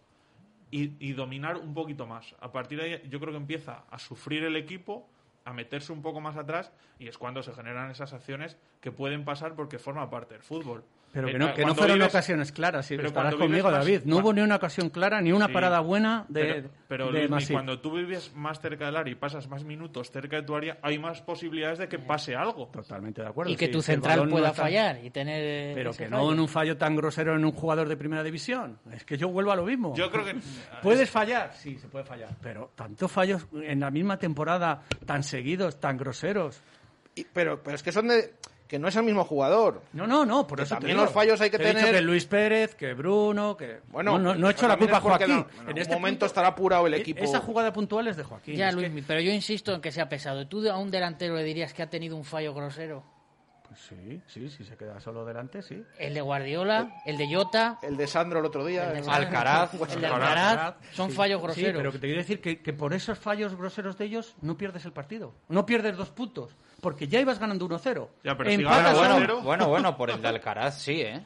y, 0.72 1.12
dominar 1.12 1.58
un 1.58 1.74
poquito 1.74 2.06
más. 2.06 2.34
A 2.40 2.50
partir 2.50 2.80
de 2.80 2.84
ahí 2.84 3.08
yo 3.10 3.20
creo 3.20 3.32
que 3.32 3.36
empieza 3.36 3.84
a 3.90 3.98
sufrir 3.98 4.42
el 4.42 4.56
equipo 4.56 5.06
a 5.44 5.52
meterse 5.52 5.92
un 5.92 6.00
poco 6.00 6.20
más 6.20 6.36
atrás 6.36 6.72
y 6.98 7.08
es 7.08 7.18
cuando 7.18 7.42
se 7.42 7.52
generan 7.52 7.90
esas 7.90 8.14
acciones 8.14 8.56
que 8.80 8.90
pueden 8.90 9.24
pasar 9.24 9.54
porque 9.54 9.78
forma 9.78 10.08
parte 10.08 10.32
del 10.34 10.42
fútbol. 10.42 10.82
Pero 11.12 11.28
Eh, 11.28 11.32
que 11.32 11.38
no, 11.38 11.44
que 11.46 11.50
no 11.50 11.54
cuando 11.66 11.74
fueron 11.74 11.98
vives- 11.98 12.08
ocasiones 12.08 12.52
claras, 12.52 12.86
si 12.86 12.96
pero 12.96 13.08
estarás 13.08 13.34
conmigo, 13.34 13.70
más- 13.70 13.80
David. 13.84 14.00
No 14.06 14.16
hubo 14.16 14.32
ni 14.32 14.40
una 14.40 14.56
ocasión 14.56 14.88
clara, 14.88 15.20
ni 15.20 15.30
una 15.30 15.46
Sí, 15.48 15.52
parada 15.52 15.80
buena 15.80 16.24
de, 16.30 16.40
pero, 16.42 16.70
pero, 16.88 17.12
de 17.12 17.28
Masip. 17.28 17.52
cuando 17.52 17.80
tú 17.80 17.92
vives 17.92 18.32
más 18.34 18.60
cerca 18.62 18.86
del 18.86 18.96
área 18.96 19.12
y 19.12 19.14
pasas 19.14 19.46
más 19.46 19.62
minutos 19.62 20.10
cerca 20.10 20.36
de 20.36 20.42
tu 20.42 20.56
área, 20.56 20.78
hay 20.80 20.98
más 20.98 21.20
posibilidades 21.20 21.78
de 21.80 21.88
que 21.88 21.98
pase 21.98 22.34
algo. 22.34 22.68
Totalmente 22.68 23.20
de 23.20 23.28
acuerdo. 23.28 23.52
Y 23.52 23.56
que 23.56 23.66
sí, 23.66 23.72
tu 23.72 23.82
central 23.82 24.24
no 24.24 24.30
pueda 24.30 24.54
fallar 24.54 25.04
y 25.04 25.10
tener. 25.10 25.74
Pero 25.74 25.90
que 25.90 26.08
fallo. 26.08 26.16
no 26.16 26.32
en 26.32 26.40
un 26.40 26.48
fallo 26.48 26.78
tan 26.78 26.96
grosero 26.96 27.36
en 27.36 27.44
un 27.44 27.52
jugador 27.52 27.88
de 27.90 27.96
primera 27.98 28.22
división. 28.22 28.78
Es 28.90 29.04
que 29.04 29.18
yo 29.18 29.28
vuelvo 29.28 29.52
a 29.52 29.56
lo 29.56 29.64
mismo. 29.66 29.94
Yo 29.94 30.10
creo 30.10 30.24
que- 30.24 30.36
¿Puedes 30.82 31.10
fallar? 31.10 31.52
Sí, 31.52 31.76
se 31.78 31.88
puede 31.88 32.06
fallar. 32.06 32.30
Pero 32.40 32.70
tantos 32.74 33.12
fallos 33.12 33.46
en 33.52 33.80
la 33.80 33.90
misma 33.90 34.16
temporada, 34.18 34.80
tan 35.04 35.22
seguidos, 35.22 35.78
tan 35.78 35.98
groseros. 35.98 36.62
Y- 37.14 37.26
pero, 37.30 37.62
pero 37.62 37.76
es 37.76 37.82
que 37.82 37.92
son 37.92 38.08
de. 38.08 38.32
Que 38.72 38.78
no 38.78 38.88
es 38.88 38.96
el 38.96 39.02
mismo 39.02 39.22
jugador. 39.22 39.82
No, 39.92 40.06
no, 40.06 40.24
no, 40.24 40.46
por 40.46 40.56
Que 40.56 40.64
eso 40.64 40.76
te 40.76 40.80
también 40.80 40.96
digo. 40.96 41.04
los 41.04 41.12
fallos 41.12 41.38
hay 41.42 41.50
que 41.50 41.58
Te 41.58 41.64
he 41.64 41.66
dicho 41.68 41.78
tener- 41.80 41.94
que 41.94 42.00
Luis 42.00 42.24
Pérez, 42.24 42.74
que 42.74 42.94
Bruno, 42.94 43.54
que... 43.54 43.80
Bueno, 43.88 44.12
no, 44.18 44.32
no, 44.32 44.34
no 44.34 44.48
he 44.48 44.52
hecho 44.52 44.66
la 44.66 44.78
culpa 44.78 44.96
a 44.96 45.00
Joaquín. 45.02 45.44
no- 45.62 45.70
en 45.70 45.76
este 45.76 45.92
momento 45.94 46.20
punto- 46.20 46.26
estará 46.26 46.48
apurado 46.48 46.86
el 46.86 46.94
e- 46.94 46.96
equipo. 46.96 47.22
Esa 47.22 47.40
jugada 47.40 47.70
puntual 47.70 48.08
es 48.08 48.16
de 48.16 48.24
Joaquín. 48.24 48.56
Ya, 48.56 48.70
que- 48.70 48.76
Luis, 48.76 49.04
pero 49.06 49.20
yo 49.20 49.30
insisto 49.30 49.74
en 49.74 49.82
que 49.82 49.92
sea 49.92 50.08
pesado. 50.08 50.48
¿Tú 50.48 50.66
a 50.70 50.78
un 50.78 50.90
delantero 50.90 51.36
le 51.36 51.44
dirías 51.44 51.74
que 51.74 51.82
ha 51.82 51.90
tenido 51.90 52.16
un 52.16 52.24
fallo 52.24 52.54
grosero? 52.54 53.04
Pues 53.68 53.78
sí, 53.88 54.22
sí, 54.26 54.48
si 54.48 54.64
se 54.64 54.74
queda 54.76 54.98
solo 55.00 55.24
delante, 55.26 55.60
sí. 55.62 55.82
El 55.98 56.14
de 56.14 56.20
Guardiola, 56.22 56.94
el 57.04 57.18
de 57.18 57.34
Jota, 57.34 57.78
El 57.82 57.98
de 57.98 58.06
Sandro 58.06 58.38
el 58.40 58.46
otro 58.46 58.64
día. 58.64 58.86
el 58.88 58.92
de 58.94 58.98
el- 59.00 59.08
Alcaraz. 59.10 59.74
el 59.94 60.00
de 60.00 60.06
Alcaraz, 60.06 60.74
son 60.94 61.10
Sí, 61.10 61.16
fallos 61.16 61.40
Sí, 61.40 61.44
groseros. 61.44 61.76
pero 61.78 61.92
que 61.92 61.98
te 61.98 62.06
quiero 62.06 62.20
decir 62.22 62.40
que, 62.40 62.62
que 62.62 62.72
por 62.72 62.94
esos 62.94 63.18
fallos 63.18 63.54
groseros 63.54 63.98
de 63.98 64.06
ellos 64.06 64.34
no 64.40 64.56
pierdes 64.56 64.86
el 64.86 64.92
partido. 64.92 65.34
No 65.48 65.66
pierdes 65.66 65.94
dos 65.96 66.08
puntos. 66.10 66.56
Porque 66.82 67.06
ya 67.06 67.20
ibas 67.20 67.38
ganando 67.38 67.64
1-0. 67.68 68.08
Ya, 68.24 68.36
pero 68.36 68.50
si 68.50 68.56
Empatas 68.56 68.98
Bueno, 68.98 69.14
uno. 69.16 69.24
cero. 69.24 69.40
bueno, 69.44 69.68
bueno, 69.68 69.96
por 69.96 70.10
el 70.10 70.20
de 70.20 70.26
Alcaraz 70.28 70.82
sí, 70.82 71.00
¿eh? 71.00 71.24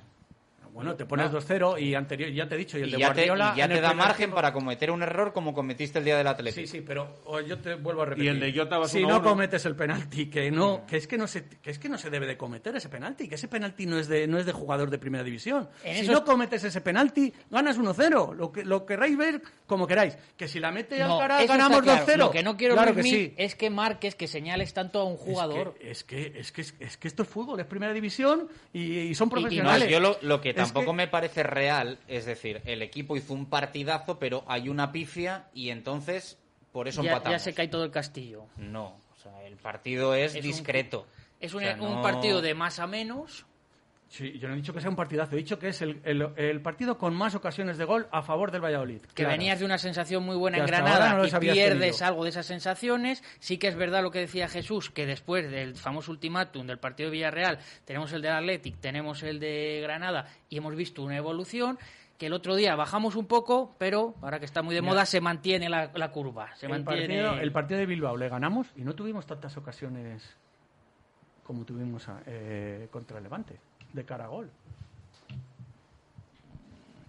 Bueno, 0.77 0.95
te 0.95 1.07
pones 1.07 1.31
2-0 1.33 1.81
y 1.81 1.95
anterior, 1.95 2.31
ya 2.31 2.47
te 2.49 2.55
he 2.55 2.59
dicho, 2.59 2.79
y 2.79 2.83
el 2.83 2.89
Y 2.91 2.93
de 2.93 2.99
ya 2.99 3.13
te, 3.15 3.27
Guardiola... 3.27 3.53
y 3.55 3.59
ya 3.59 3.69
te 3.69 3.81
da 3.81 3.95
margen 3.95 4.17
tiempo- 4.17 4.37
para 4.37 4.53
cometer 4.53 4.91
un 4.91 5.03
error 5.03 5.33
como 5.33 5.55
cometiste 5.55 5.99
el 5.99 6.05
día 6.05 6.17
del 6.19 6.27
Atlético. 6.27 6.67
Sí, 6.67 6.67
sí, 6.67 6.81
pero 6.83 7.17
yo 7.49 7.59
te 7.59 7.75
vuelvo 7.77 8.03
a 8.03 8.05
repetir. 8.05 8.27
Y 8.27 8.29
el 8.29 8.41
de 8.41 8.53
Jota 8.57 8.77
vas 8.79 8.91
si 8.91 9.01
1-1. 9.01 9.09
no 9.09 9.23
cometes 9.23 9.65
el 9.65 9.75
penalti, 9.75 10.27
que 10.29 10.51
no, 10.51 10.85
que 10.87 10.99
es 10.99 11.07
que 11.07 11.17
no 11.17 11.27
se, 11.27 11.47
que 11.49 11.71
es 11.71 11.79
que 11.79 11.89
no 11.89 11.97
se 11.99 12.11
debe 12.11 12.27
de 12.27 12.37
cometer 12.37 12.77
ese 12.77 12.89
penalti, 12.91 13.27
que 13.29 13.37
ese 13.37 13.49
penalti 13.49 13.87
no 13.87 13.99
es 13.99 14.07
de, 14.09 14.27
no 14.27 14.39
es 14.39 14.45
de 14.47 14.53
jugador 14.53 14.91
de 14.91 14.99
primera 14.99 15.25
división. 15.25 15.69
En 15.83 15.97
si 15.97 16.03
eso- 16.03 16.13
no 16.13 16.25
cometes 16.25 16.63
ese 16.63 16.81
penalti, 16.83 17.33
ganas 17.51 17.79
1-0. 17.79 18.35
Lo 18.35 18.53
que, 18.53 18.65
lo 18.65 18.85
queráis 18.85 19.17
ver 19.17 19.41
como 19.67 19.87
queráis. 19.87 20.19
Que 20.37 20.47
si 20.47 20.61
la 20.61 20.71
mete 20.73 20.99
No, 20.99 21.15
Alcaraz, 21.15 21.47
ganamos 21.49 21.81
claro. 21.81 22.05
2-0. 22.07 22.17
Lo 22.19 22.31
que 22.31 22.43
no 22.43 22.57
quiero, 22.59 22.75
claro 22.75 22.95
que 22.95 23.01
Luismi, 23.01 23.19
sí. 23.19 23.35
es 23.39 23.55
que 23.55 23.71
marques, 23.71 24.15
que 24.15 24.27
señales 24.29 24.75
tanto 24.75 25.01
a 25.01 25.05
un 25.05 25.17
jugador. 25.17 25.75
Es 25.81 26.05
que, 26.05 26.35
es 26.39 26.53
que, 26.53 26.61
es 26.61 26.73
que, 26.73 26.85
es 26.85 26.97
que 26.99 27.09
esto 27.09 27.23
es 27.23 27.29
fútbol, 27.31 27.59
es 27.61 27.67
primera 27.67 27.95
división 27.95 28.47
y, 28.75 28.99
y 28.99 29.15
son 29.15 29.29
Y 29.29 29.31
no, 29.31 29.41
profesionales. 29.41 29.89
yo 29.89 30.01
lo, 30.01 30.19
lo 30.21 30.41
que 30.41 30.53
tampoco 30.67 30.93
que- 30.93 30.97
me 30.97 31.09
parece 31.09 31.43
real, 31.43 31.99
es 32.09 32.27
decir, 32.27 32.63
el 32.65 32.83
equipo 32.83 33.17
hizo 33.17 33.33
un 33.35 33.47
partidazo, 33.47 34.19
pero 34.19 34.45
hay 34.47 34.69
una 34.69 34.93
pifia 34.93 35.47
y 35.55 35.71
entonces 35.71 36.39
por 36.73 36.89
eso 36.89 37.03
ya, 37.03 37.13
empatamos. 37.13 37.35
ya 37.41 37.45
se 37.45 37.55
cae 37.55 37.69
todo 37.69 37.85
el 37.85 37.91
castillo. 37.91 38.45
No, 38.57 38.99
o 39.15 39.17
sea, 39.23 39.43
el 39.45 39.57
partido 39.57 40.15
es, 40.15 40.35
Es 40.35 40.45
un- 40.45 40.51
discreto. 40.51 41.07
Es 41.41 41.53
un, 41.55 41.63
O 41.63 41.67
sea, 41.67 41.75
un 41.81 41.95
no- 41.97 42.03
partido 42.03 42.41
de 42.43 42.55
más 42.55 42.79
a 42.79 42.87
menos. 42.87 43.47
Sí, 44.09 44.39
yo 44.39 44.47
no 44.47 44.55
he 44.55 44.57
dicho 44.59 44.73
que 44.73 44.81
sea 44.81 44.89
un 44.89 44.95
partidazo, 44.95 45.35
he 45.35 45.39
dicho 45.39 45.59
que 45.59 45.69
es 45.69 45.83
el, 45.83 46.01
el- 46.05 46.31
el 46.37 46.61
partido 46.63 46.97
con 46.97 47.13
más 47.13 47.35
ocasiones 47.35 47.77
de 47.77 47.85
gol 47.85 48.07
a 48.13 48.23
favor 48.23 48.53
del 48.53 48.63
Valladolid. 48.65 49.01
que 49.15 49.27
venías 49.27 49.59
de 49.59 49.65
una 49.65 49.79
sensación 49.79 50.23
muy 50.25 50.37
buena 50.37 50.59
Que 50.59 50.61
en 50.63 50.67
Granada 50.69 51.15
no 51.15 51.27
y 51.27 51.31
pierdes 51.41 51.97
tenido. 51.99 52.07
algo 52.07 52.23
de 52.23 52.31
esas 52.31 52.47
sensaciones. 52.47 53.25
Sí 53.41 53.59
que 53.59 53.67
es 53.67 53.75
verdad 53.75 54.03
lo 54.05 54.13
que 54.13 54.21
decía 54.21 54.47
Jesús, 54.49 54.91
que 54.91 55.07
después 55.07 55.51
del 55.51 55.75
famoso 55.75 56.13
ultimátum 56.13 56.69
del 56.69 56.79
partido 56.79 57.09
de 57.11 57.15
Villarreal, 57.17 57.59
tenemos 57.85 58.13
el 58.13 58.23
del 58.23 58.33
Athletic, 58.33 58.77
tenemos 58.79 59.25
el 59.25 59.41
de 59.41 59.81
Granada 59.83 60.27
y 60.49 60.59
hemos 60.59 60.77
visto 60.77 61.03
una 61.03 61.17
evolución 61.17 61.77
que 62.17 62.27
el 62.27 62.33
otro 62.33 62.55
día 62.55 62.77
bajamos 62.77 63.17
un 63.17 63.27
poco, 63.27 63.75
pero 63.77 64.15
ahora 64.23 64.39
que 64.39 64.45
está 64.47 64.63
muy 64.63 64.75
de 64.75 64.83
Mira. 64.83 64.93
moda 64.93 65.05
se 65.05 65.21
mantiene 65.21 65.69
la, 65.69 65.91
la 65.95 66.13
curva. 66.13 66.55
Se 66.55 66.67
el, 66.67 66.73
mantiene... 66.73 67.23
partido, 67.23 67.43
el 67.43 67.53
partido 67.53 67.81
de 67.81 67.87
Bilbao 67.87 68.17
le 68.17 68.29
ganamos 68.29 68.69
y 68.77 68.83
no 68.83 68.95
tuvimos 68.95 69.27
tantas 69.27 69.57
ocasiones 69.57 70.23
como 71.43 71.65
tuvimos 71.65 72.07
eh, 72.27 72.89
contra 72.91 73.19
el 73.19 73.25
Levante, 73.25 73.57
de 73.93 74.05
cara 74.05 74.25
a 74.25 74.29
gol. 74.29 74.51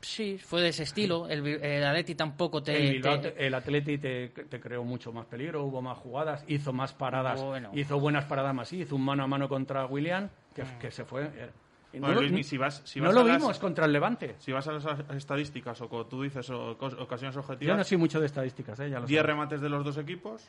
Sí, 0.01 0.37
fue 0.37 0.61
de 0.61 0.69
ese 0.69 0.83
estilo. 0.83 1.27
El, 1.27 1.83
Atleti 1.83 2.15
tampoco 2.15 2.63
te... 2.63 2.77
el, 2.87 2.93
Bilbao 2.93 3.19
te- 3.19 3.31
te- 3.31 3.47
el 3.47 3.53
Atleti 3.53 3.97
te, 3.97 4.29
te 4.29 4.59
creó 4.59 4.83
mucho 4.83 5.11
más 5.11 5.25
peligro, 5.25 5.63
hubo 5.65 5.81
más 5.81 5.97
jugadas, 5.97 6.45
hizo 6.47 6.71
más 6.71 6.93
paradas, 6.93 7.41
Bueno. 7.43 7.71
hizo 7.73 7.99
buenas 7.99 8.25
paradas 8.25 8.53
más, 8.55 8.71
hizo 8.71 8.95
un 8.95 9.03
mano 9.03 9.23
a 9.23 9.27
mano 9.27 9.49
contra 9.49 9.85
William, 9.85 10.29
que, 10.55 10.63
que 10.79 10.91
se 10.91 11.03
fue. 11.03 11.29
eh, 11.33 11.99
Bueno, 11.99 12.21
si 12.43 12.57
vas- 12.57 12.81
si 12.85 12.99
no 12.99 13.07
vas 13.07 13.15
lo 13.15 13.21
a 13.21 13.23
las- 13.25 13.37
vimos 13.37 13.59
contra 13.59 13.85
el 13.85 13.91
Levante. 13.91 14.35
Si 14.39 14.51
vas 14.51 14.67
a 14.67 14.71
las 14.73 14.85
estadísticas 15.15 15.81
o 15.81 15.89
como 15.89 16.05
tú 16.05 16.21
dices, 16.21 16.49
o 16.51 16.71
ocasiones 16.71 17.35
objetivas, 17.35 17.73
Yo 17.73 17.77
no 17.77 17.83
soy 17.83 17.97
mucho 17.97 18.19
de 18.21 18.27
estadísticas, 18.27 18.79
¿eh? 18.79 18.89
ya 18.89 18.99
lo 18.99 19.07
10 19.07 19.19
sabes. 19.19 19.25
remates 19.33 19.61
de 19.61 19.69
los 19.69 19.83
dos 19.83 19.97
equipos, 19.97 20.47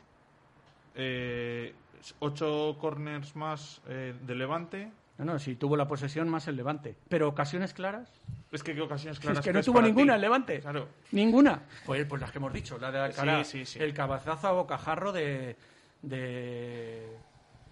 eh, 0.95 1.73
8 2.19 2.77
corners 2.79 3.35
más 3.35 3.81
eh, 3.89 4.13
de 4.21 4.35
Levante. 4.35 4.91
No, 5.19 5.25
no, 5.25 5.37
si 5.37 5.55
tuvo 5.55 5.75
la 5.75 5.85
posesión 5.87 6.29
más 6.29 6.47
el 6.47 6.55
Levante. 6.55 6.95
Pero 7.09 7.27
ocasiones 7.27 7.73
claras. 7.73 8.09
Es 8.51 8.63
que 8.63 8.73
qué 8.73 8.81
ocasiones 8.81 9.17
Si 9.17 9.21
claras 9.21 9.39
es 9.39 9.43
que 9.45 9.51
no 9.51 9.59
ves 9.59 9.65
tuvo 9.65 9.81
ninguna 9.81 10.13
ti? 10.13 10.15
el 10.15 10.21
Levante. 10.21 10.59
Claro. 10.61 10.87
Ninguna. 11.11 11.61
Pues, 11.85 12.05
pues 12.05 12.21
las 12.21 12.31
que 12.31 12.37
hemos 12.37 12.53
dicho, 12.53 12.77
la 12.79 12.89
de 12.89 12.99
Alcaraz, 12.99 13.47
Sí, 13.47 13.65
sí, 13.65 13.73
sí. 13.73 13.79
el 13.83 13.93
cabezazo 13.93 14.47
a 14.47 14.51
bocajarro 14.53 15.11
de, 15.11 15.57
de, 16.01 17.05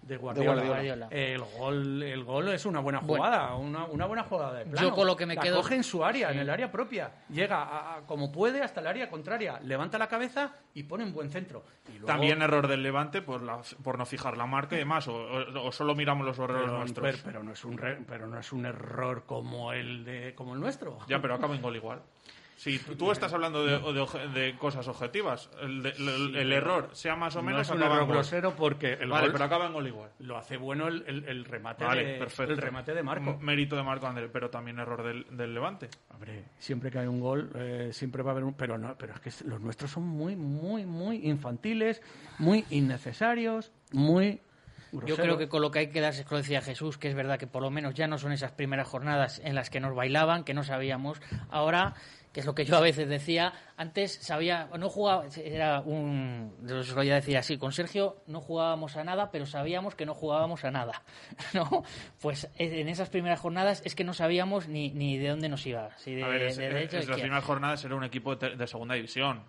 de 0.08 0.16
Guardiola. 0.16 0.64
Guardiola. 0.64 1.08
El 1.10 1.40
gol, 1.58 2.02
el 2.02 2.24
gol 2.24 2.48
es 2.48 2.64
una 2.66 2.80
buena 2.80 3.00
Bueno. 3.00 3.24
jugada, 3.24 3.54
una, 3.56 3.84
una 3.84 4.06
buena 4.06 4.24
jugada 4.24 4.54
de 4.58 4.64
plano. 4.66 4.88
Yo 4.88 4.94
con 4.94 5.06
lo 5.06 5.16
que 5.16 5.26
me 5.26 5.34
La 5.34 5.42
quedo- 5.42 5.56
coge 5.58 5.74
en 5.76 5.84
su 5.84 6.04
área, 6.04 6.28
Sí. 6.28 6.34
en 6.34 6.40
el 6.40 6.50
área 6.50 6.72
propia. 6.72 7.10
Llega 7.28 7.62
a- 7.62 7.96
a- 7.96 8.00
como 8.06 8.32
puede 8.32 8.62
hasta 8.62 8.80
el 8.80 8.86
área 8.86 9.08
contraria, 9.10 9.60
levanta 9.62 9.98
la 9.98 10.08
cabeza 10.08 10.52
y 10.74 10.82
pone 10.84 11.04
un 11.04 11.12
buen 11.12 11.30
centro. 11.30 11.64
Y 11.88 11.92
luego- 11.92 12.06
También 12.06 12.40
error 12.42 12.66
del 12.66 12.82
Levante 12.82 13.22
por, 13.22 13.42
la- 13.42 13.60
por 13.82 13.98
no 13.98 14.06
fijar 14.06 14.36
la 14.36 14.46
marca 14.46 14.74
y 14.76 14.78
demás, 14.78 15.06
o, 15.08 15.14
o- 15.14 15.66
o 15.68 15.72
solo 15.72 15.94
miramos 15.94 16.26
los 16.26 16.38
errores 16.38 16.62
pero, 16.64 16.78
nuestros. 16.78 17.06
pero- 17.06 17.18
pero 17.24 17.42
no 17.42 17.52
es 17.52 17.64
un 17.64 17.76
re- 17.78 17.98
pero 18.08 18.26
no 18.26 18.38
es 18.38 18.52
un 18.52 18.66
error 18.66 19.24
como 19.26 19.72
el 19.72 20.04
de 20.04 20.34
como 20.34 20.54
el 20.54 20.60
nuestro. 20.60 20.98
Ya, 21.08 21.20
pero 21.20 21.34
acaba 21.34 21.54
en 21.54 21.62
gol 21.62 21.76
igual. 21.76 22.00
Si 22.58 22.76
tú, 22.80 22.96
tú 22.96 23.12
estás 23.12 23.32
hablando 23.32 23.64
de, 23.64 23.78
de 23.78 24.00
oje- 24.00 24.26
de 24.34 24.56
cosas 24.58 24.88
objetivas, 24.88 25.48
el, 25.62 25.80
de- 25.84 25.90
el- 25.90 26.34
el 26.34 26.52
error 26.52 26.90
sea 26.92 27.14
más 27.14 27.36
o 27.36 27.38
No 27.38 27.44
menos 27.44 27.62
es 27.62 27.70
un 27.70 27.76
acaba 27.76 27.94
error 27.94 28.02
en 28.02 28.08
gol. 28.08 28.16
grosero 28.16 28.56
porque 28.56 28.94
el 28.94 29.08
Vale, 29.08 29.26
gol 29.26 29.32
pero 29.32 29.44
acaba 29.44 29.66
en 29.66 29.72
gol 29.74 29.86
igual. 29.86 30.10
lo 30.18 30.36
hace 30.36 30.56
bueno 30.56 30.88
el, 30.88 31.04
el- 31.06 31.24
el 31.28 31.44
remate 31.44 31.84
Vale, 31.84 32.04
de, 32.04 32.18
perfecto. 32.18 32.52
el 32.54 32.58
remate 32.58 32.94
de 32.94 33.02
Marco. 33.04 33.30
M- 33.30 33.38
Mérito 33.44 33.76
de 33.76 33.84
Marco 33.84 34.08
André, 34.08 34.28
pero 34.28 34.50
también 34.50 34.80
error 34.80 35.04
del, 35.04 35.24
del 35.36 35.54
Levante. 35.54 35.88
Hombre, 36.12 36.46
siempre 36.58 36.90
que 36.90 36.98
hay 36.98 37.06
un 37.06 37.20
gol, 37.20 37.50
eh, 37.54 37.90
siempre 37.92 38.24
va 38.24 38.30
a 38.30 38.32
haber 38.32 38.42
un... 38.42 38.54
Pero, 38.54 38.76
no, 38.76 38.96
pero 38.98 39.14
es 39.14 39.20
que 39.20 39.44
los 39.48 39.60
nuestros 39.60 39.92
son 39.92 40.02
muy, 40.08 40.34
muy, 40.34 40.84
muy 40.84 41.28
infantiles, 41.28 42.02
muy 42.40 42.64
innecesarios, 42.70 43.70
muy... 43.92 44.40
Yo 44.90 45.00
groseros. 45.00 45.20
creo 45.26 45.38
que 45.38 45.48
con 45.50 45.60
lo 45.60 45.70
que 45.70 45.80
hay 45.80 45.90
que 45.90 46.00
darse 46.00 46.22
es 46.22 46.26
que 46.26 46.34
decía 46.34 46.62
Jesús, 46.62 46.96
que 46.96 47.08
es 47.08 47.14
verdad 47.14 47.38
que 47.38 47.46
por 47.46 47.60
lo 47.60 47.70
menos 47.70 47.92
ya 47.94 48.06
no 48.06 48.16
son 48.16 48.32
esas 48.32 48.52
primeras 48.52 48.88
jornadas 48.88 49.38
en 49.44 49.54
las 49.54 49.68
que 49.68 49.80
nos 49.80 49.94
bailaban, 49.94 50.44
que 50.44 50.54
no 50.54 50.64
sabíamos. 50.64 51.20
Ahora, 51.50 51.94
que 52.32 52.40
es 52.40 52.46
lo 52.46 52.54
que 52.54 52.64
yo 52.64 52.76
a 52.76 52.80
veces 52.80 53.08
decía, 53.08 53.52
antes 53.76 54.14
sabía, 54.20 54.68
no 54.78 54.88
jugaba, 54.88 55.24
era 55.42 55.80
un, 55.80 56.54
yo 56.62 56.78
os 56.78 56.88
lo 56.88 56.96
voy 56.96 57.10
a 57.10 57.16
decir 57.16 57.36
así, 57.36 57.58
con 57.58 57.72
Sergio 57.72 58.22
no 58.26 58.40
jugábamos 58.40 58.96
a 58.96 59.04
nada, 59.04 59.30
pero 59.30 59.46
sabíamos 59.46 59.94
que 59.94 60.06
no 60.06 60.14
jugábamos 60.14 60.64
a 60.64 60.70
nada, 60.70 61.02
¿no? 61.54 61.84
Pues 62.20 62.48
en 62.56 62.88
esas 62.88 63.08
primeras 63.08 63.40
jornadas 63.40 63.82
es 63.84 63.94
que 63.94 64.04
no 64.04 64.12
sabíamos 64.14 64.68
ni, 64.68 64.90
ni 64.90 65.18
de 65.18 65.28
dónde 65.28 65.48
nos 65.48 65.66
iba, 65.66 65.96
si 65.96 66.14
de, 66.14 66.24
a 66.24 66.28
ver, 66.28 66.42
es, 66.42 66.56
de 66.56 66.90
las 66.92 67.06
primeras 67.06 67.44
jornadas 67.44 67.84
era 67.84 67.94
un 67.94 68.04
equipo 68.04 68.36
de, 68.36 68.66
segunda 68.66 68.94
división. 68.94 69.42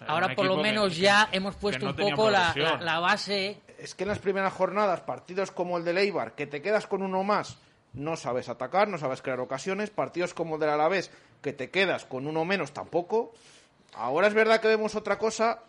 Era 0.00 0.12
Ahora 0.12 0.34
por 0.34 0.46
lo 0.46 0.56
menos 0.56 0.92
que- 0.94 1.00
ya 1.00 1.28
que 1.30 1.36
hemos 1.36 1.54
puesto 1.54 1.86
no 1.86 1.90
un 1.92 2.10
poco 2.10 2.28
la, 2.28 2.52
la 2.80 2.98
base 2.98 3.60
Es 3.78 3.94
que 3.94 4.02
en 4.02 4.08
las 4.08 4.18
primeras 4.18 4.52
jornadas, 4.52 5.00
partidos 5.00 5.52
como 5.52 5.78
el 5.78 5.84
de 5.84 5.92
Leibar, 5.92 6.34
que 6.34 6.46
te 6.46 6.60
quedas 6.60 6.86
con 6.86 7.02
uno 7.02 7.22
más, 7.22 7.56
no 7.92 8.16
sabes 8.16 8.48
atacar, 8.48 8.88
no 8.88 8.98
sabes 8.98 9.22
crear 9.22 9.40
ocasiones. 9.40 9.90
Partidos 9.90 10.34
como 10.34 10.54
el 10.54 10.60
del 10.60 10.70
Alavés, 10.70 11.10
que 11.42 11.52
te 11.52 11.70
quedas 11.70 12.04
con 12.04 12.26
uno 12.26 12.44
menos, 12.44 12.72
tampoco. 12.72 13.32
Ahora 13.94 14.28
es 14.28 14.34
verdad 14.34 14.60
que 14.60 14.68
vemos 14.68 14.94
otra 14.94 15.18
cosa, 15.18 15.60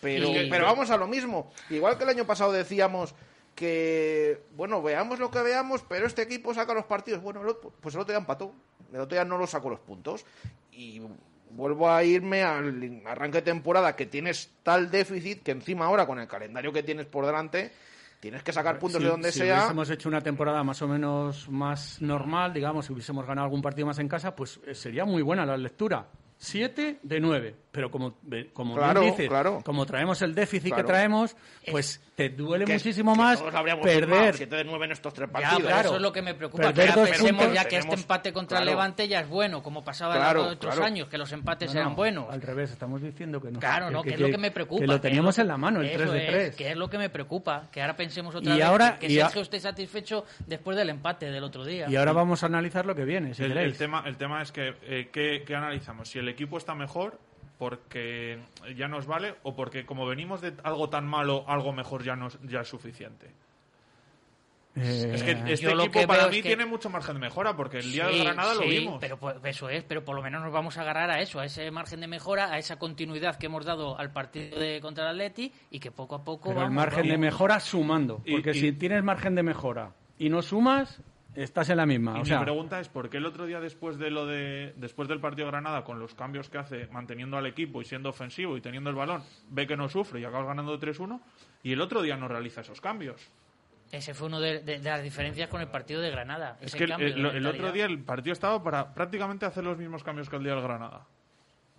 pero, 0.00 0.28
Y- 0.28 0.50
pero 0.50 0.66
vamos 0.66 0.90
a 0.90 0.96
lo 0.96 1.06
mismo. 1.06 1.50
Igual 1.70 1.96
que 1.96 2.04
el 2.04 2.10
año 2.10 2.26
pasado 2.26 2.52
decíamos 2.52 3.14
que, 3.54 4.40
bueno, 4.56 4.82
veamos 4.82 5.18
lo 5.18 5.30
que 5.30 5.40
veamos, 5.42 5.82
pero 5.88 6.06
este 6.06 6.22
equipo 6.22 6.54
saca 6.54 6.74
los 6.74 6.84
partidos. 6.84 7.22
Bueno, 7.22 7.40
el 7.42 7.48
otro- 7.48 7.72
pues 7.80 7.94
el 7.94 8.00
otro 8.02 8.12
día 8.12 8.18
empató. 8.20 8.52
El 8.92 9.00
otro 9.00 9.14
día 9.16 9.24
no 9.24 9.38
lo 9.38 9.46
sacó 9.46 9.70
los 9.70 9.80
puntos. 9.80 10.24
Y 10.72 11.02
vuelvo 11.50 11.90
a 11.90 12.04
irme 12.04 12.42
al 12.44 13.02
arranque 13.06 13.38
de 13.38 13.42
temporada 13.42 13.96
que 13.96 14.06
tienes 14.06 14.50
tal 14.62 14.90
déficit 14.90 15.42
que 15.42 15.50
encima 15.50 15.86
ahora 15.86 16.06
con 16.06 16.18
el 16.20 16.28
calendario 16.28 16.72
que 16.72 16.82
tienes 16.82 17.06
por 17.06 17.26
delante 17.26 17.72
tienes 18.20 18.42
que 18.42 18.52
sacar 18.52 18.78
puntos 18.78 18.98
Si- 19.00 19.04
de 19.04 19.10
donde 19.10 19.32
si 19.32 19.38
sea. 19.40 19.56
hubiésemos 19.58 19.90
hecho 19.90 20.08
una 20.08 20.20
temporada 20.20 20.62
más 20.64 20.80
o 20.82 20.88
menos 20.88 21.48
más 21.48 22.00
normal, 22.02 22.52
digamos, 22.52 22.86
si 22.86 22.92
hubiésemos 22.92 23.26
ganado 23.26 23.44
algún 23.46 23.62
partido 23.62 23.86
más 23.86 23.98
en 23.98 24.08
casa, 24.08 24.34
pues 24.34 24.60
eh, 24.66 24.74
sería 24.74 25.04
muy 25.04 25.22
buena 25.22 25.44
la 25.46 25.56
lectura. 25.56 26.08
Siete 26.36 27.00
de 27.02 27.20
nueve. 27.20 27.56
Pero 27.78 27.92
como, 27.92 28.18
ve- 28.22 28.50
como 28.52 28.74
Claro, 28.74 29.02
bien 29.02 29.12
dices, 29.12 29.28
claro. 29.28 29.62
como 29.64 29.86
traemos 29.86 30.20
el 30.22 30.34
déficit 30.34 30.70
Claro. 30.70 30.82
que 30.82 30.92
traemos, 30.92 31.36
pues 31.70 32.02
te 32.16 32.28
duele 32.30 32.64
Que- 32.64 32.72
muchísimo 32.72 33.12
que 33.12 33.18
más 33.20 33.40
perder. 33.40 34.34
7 34.34 34.56
de 34.56 34.64
9 34.64 34.86
en 34.86 34.90
estos 34.90 35.14
tres 35.14 35.28
Ya, 35.28 35.32
partidos. 35.32 35.62
pero 35.62 35.78
eso 35.80 35.94
es 35.96 36.02
lo 36.02 36.12
que 36.12 36.22
me 36.22 36.34
preocupa. 36.34 36.64
Que 36.64 36.68
Perder 36.70 36.90
ahora 36.90 37.00
dos 37.02 37.10
pensemos 37.10 37.42
puntos. 37.44 37.54
ya 37.54 37.68
que 37.68 37.76
este 37.76 37.88
Tenemos- 37.90 38.00
empate 38.00 38.32
contra 38.32 38.56
claro. 38.58 38.70
el 38.70 38.76
Levante 38.76 39.06
ya 39.06 39.20
es 39.20 39.28
bueno, 39.28 39.62
como 39.62 39.84
pasaba 39.84 40.14
en 40.16 40.20
Claro, 40.22 40.42
los 40.42 40.52
otros 40.54 40.74
claro. 40.74 40.86
años, 40.86 41.08
que 41.08 41.18
los 41.18 41.30
empates 41.30 41.68
No, 41.68 41.74
no, 41.74 41.80
eran 41.82 41.94
buenos. 41.94 42.26
Al 42.32 42.42
revés, 42.42 42.72
estamos 42.72 43.00
diciendo 43.00 43.40
que 43.40 43.52
no. 43.52 43.60
Claro, 43.60 43.92
no, 43.92 44.02
que, 44.02 44.14
es 44.14 44.20
lo 44.20 44.26
que 44.28 44.38
me 44.38 44.50
preocupa. 44.50 44.80
Que 44.80 44.86
lo 44.88 45.00
teníamos 45.00 45.36
que- 45.36 45.42
en 45.42 45.46
la 45.48 45.56
mano, 45.56 45.80
el 45.80 45.86
eso 45.86 45.98
3 45.98 46.10
de 46.12 46.18
es, 46.24 46.30
3. 46.30 46.56
Que 46.56 46.70
es 46.72 46.76
lo 46.76 46.90
que 46.90 46.98
me 46.98 47.10
preocupa, 47.10 47.68
que 47.70 47.80
ahora 47.80 47.94
pensemos 47.96 48.34
otra 48.34 48.52
Y 48.52 48.56
vez 48.58 48.66
ahora- 48.66 48.98
que 48.98 49.06
y 49.06 49.20
a- 49.20 49.26
Sergio 49.26 49.42
esté 49.42 49.60
satisfecho 49.60 50.24
después 50.46 50.76
del 50.76 50.90
empate 50.90 51.30
del 51.30 51.44
otro 51.44 51.64
día. 51.64 51.86
Y 51.88 51.94
ahora 51.94 52.12
vamos 52.12 52.42
a 52.42 52.46
analizar 52.46 52.84
lo 52.86 52.96
que 52.96 53.04
viene, 53.04 53.34
si 53.34 53.44
el, 53.44 53.76
tema, 53.76 54.02
el 54.04 54.16
tema 54.16 54.42
es 54.42 54.50
que, 54.50 54.74
eh, 54.82 55.08
¿qué, 55.12 55.44
qué 55.46 55.54
analizamos? 55.54 56.08
Si 56.08 56.18
el 56.18 56.28
equipo 56.28 56.58
está 56.58 56.74
mejor 56.74 57.18
porque 57.58 58.38
ya 58.76 58.86
nos 58.88 59.06
vale 59.06 59.34
o 59.42 59.54
porque 59.56 59.84
como 59.84 60.06
venimos 60.06 60.40
de 60.40 60.54
algo 60.62 60.88
tan 60.88 61.06
malo, 61.06 61.44
algo 61.48 61.72
mejor 61.72 62.02
ya, 62.04 62.14
nos, 62.16 62.38
ya 62.42 62.60
es 62.60 62.68
suficiente. 62.68 63.30
Eh, 64.76 65.10
Es 65.12 65.22
que 65.24 65.32
este 65.32 65.56
yo 65.64 65.70
equipo 65.70 65.98
que 66.00 66.06
para 66.06 66.28
mí 66.28 66.36
es 66.36 66.42
que- 66.42 66.48
tiene 66.50 66.64
mucho 66.64 66.88
margen 66.88 67.14
de 67.14 67.20
mejora 67.20 67.56
porque 67.56 67.78
el 67.78 67.90
día 67.90 68.08
Sí, 68.08 68.18
de 68.18 68.24
Granada 68.24 68.54
lo 68.54 68.60
vimos. 68.60 68.98
Pero 69.00 69.16
pues, 69.18 69.34
eso 69.42 69.68
es, 69.68 69.82
pero 69.82 70.04
por 70.04 70.14
lo 70.14 70.22
menos 70.22 70.40
nos 70.40 70.52
vamos 70.52 70.78
a 70.78 70.82
agarrar 70.82 71.10
a 71.10 71.20
eso, 71.20 71.40
a 71.40 71.46
ese 71.46 71.68
margen 71.72 72.00
de 72.00 72.06
mejora, 72.06 72.52
a 72.52 72.58
esa 72.58 72.78
continuidad 72.78 73.36
que 73.36 73.46
hemos 73.46 73.64
dado 73.64 73.98
al 73.98 74.12
partido 74.12 74.60
de 74.60 74.80
contra 74.80 75.04
el 75.04 75.10
Atleti 75.10 75.52
y 75.72 75.80
que 75.80 75.90
poco 75.90 76.14
a 76.14 76.22
poco 76.22 76.50
Pero 76.50 76.60
el 76.60 76.66
vamos, 76.66 76.76
margen 76.76 77.08
de 77.08 77.18
mejora 77.18 77.58
sumando. 77.58 78.22
Y- 78.24 78.32
Porque 78.34 78.50
y- 78.52 78.60
si 78.60 78.72
tienes 78.72 79.02
margen 79.02 79.34
de 79.34 79.42
mejora 79.42 79.90
y 80.16 80.28
no 80.28 80.42
sumas, 80.42 81.00
estás 81.42 81.68
en 81.70 81.76
la 81.76 81.86
misma. 81.86 82.18
Y 82.18 82.22
o 82.22 82.24
sea, 82.24 82.38
mi 82.38 82.44
pregunta 82.44 82.80
es 82.80 82.88
por 82.88 83.08
qué 83.10 83.16
el 83.18 83.26
otro 83.26 83.46
día 83.46 83.60
después 83.60 83.98
de 83.98 84.10
lo 84.10 84.26
de 84.26 84.72
después 84.76 85.08
del 85.08 85.20
partido 85.20 85.46
de 85.46 85.52
Granada 85.52 85.84
con 85.84 85.98
los 85.98 86.14
cambios 86.14 86.48
que 86.50 86.58
hace 86.58 86.86
manteniendo 86.88 87.36
al 87.36 87.46
equipo 87.46 87.80
y 87.80 87.84
siendo 87.84 88.08
ofensivo 88.10 88.56
y 88.56 88.60
teniendo 88.60 88.90
el 88.90 88.96
balón 88.96 89.22
ve 89.50 89.66
que 89.66 89.76
no 89.76 89.88
sufre 89.88 90.20
y 90.20 90.24
acabas 90.24 90.46
ganando 90.48 90.76
de 90.76 90.86
3-1 90.86 91.20
y 91.62 91.72
el 91.72 91.80
otro 91.80 92.02
día 92.02 92.16
no 92.16 92.28
realiza 92.28 92.60
esos 92.62 92.80
cambios. 92.80 93.30
Ese 93.90 94.12
fue 94.12 94.26
uno 94.26 94.38
de, 94.38 94.60
de- 94.60 94.80
de 94.80 94.90
las 94.90 95.02
diferencias 95.02 95.48
con 95.48 95.60
el 95.62 95.68
partido 95.68 96.02
de 96.02 96.10
Granada. 96.10 96.58
Es 96.60 96.66
ese 96.68 96.78
que 96.78 96.84
el, 96.84 96.90
cambio 96.90 97.06
de 97.08 97.12
el- 97.14 97.18
el 97.18 97.32
mentalidad. 97.32 97.54
otro 97.54 97.72
día 97.72 97.84
el 97.86 97.98
partido 98.00 98.32
estaba 98.34 98.62
para 98.62 98.92
prácticamente 98.92 99.46
hacer 99.46 99.64
los 99.64 99.78
mismos 99.78 100.04
cambios 100.04 100.28
que 100.28 100.36
el 100.36 100.42
día 100.44 100.52
del 100.54 100.62
Granada. 100.62 101.06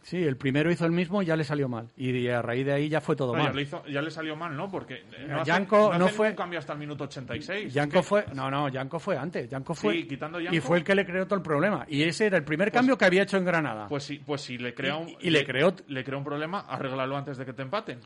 Sí, 0.02 0.24
el 0.24 0.38
primero 0.38 0.72
hizo 0.72 0.86
el 0.86 0.91
mismo 0.91 1.22
y 1.22 1.26
ya 1.26 1.36
le 1.36 1.43
salió 1.43 1.68
mal. 1.70 1.89
Y 1.97 2.28
a 2.28 2.41
raíz 2.41 2.66
de 2.66 2.74
ahí 2.74 2.89
ya 2.89 3.02
fue 3.02 3.16
todo 3.16 3.34
No, 3.34 3.39
ya, 3.39 3.45
mal. 3.45 3.56
le 3.56 3.62
hizo- 3.64 3.86
ya 3.88 4.02
le 4.02 4.12
salió 4.12 4.36
mal, 4.36 4.56
¿no? 4.56 4.70
Porque 4.72 4.95
eh, 4.95 5.26
no 5.28 5.41
hace, 5.41 5.50
Yanko 5.52 5.91
no 5.93 6.00
no 6.00 6.08
fue- 6.10 6.36
cambio 6.36 6.60
hasta 6.60 6.74
el 6.74 6.80
minuto 6.80 7.04
86. 7.06 7.74
Yanko 7.74 8.02
fue, 8.04 8.26
no, 8.34 8.50
no, 8.50 8.70
Yanko 8.70 9.00
fue 9.00 9.18
antes. 9.18 9.50
Yanko 9.50 9.74
fue, 9.76 9.93
Sí, 9.93 10.08
quitando 10.08 10.39
y 10.39 10.60
fue 10.60 10.78
el 10.80 10.84
que 10.84 10.95
le 10.95 11.06
creó 11.06 11.26
todo 11.26 11.36
el 11.36 11.41
problema. 11.43 11.86
Y 11.88 12.04
ese 12.04 12.26
era 12.28 12.38
el 12.38 12.43
primer 12.43 12.72
cambio 12.72 12.97
que 12.97 13.06
había 13.06 13.24
hecho 13.24 13.38
en 13.38 13.45
Granada. 13.45 13.88
Pues 13.88 14.04
sí, 14.04 14.22
pues 14.26 14.41
si 14.41 14.58
le 14.58 14.74
crea 14.74 14.95
un, 14.97 15.10
Y- 15.10 15.18
y 15.22 15.30
le 15.30 15.45
creó- 15.45 15.76
le 15.88 16.04
crea 16.04 16.18
un 16.18 16.24
problema, 16.24 16.62
arréglalo 16.62 17.16
antes 17.18 17.38
de 17.38 17.45
que 17.45 17.54
te 17.54 17.62
empaten. 17.62 18.00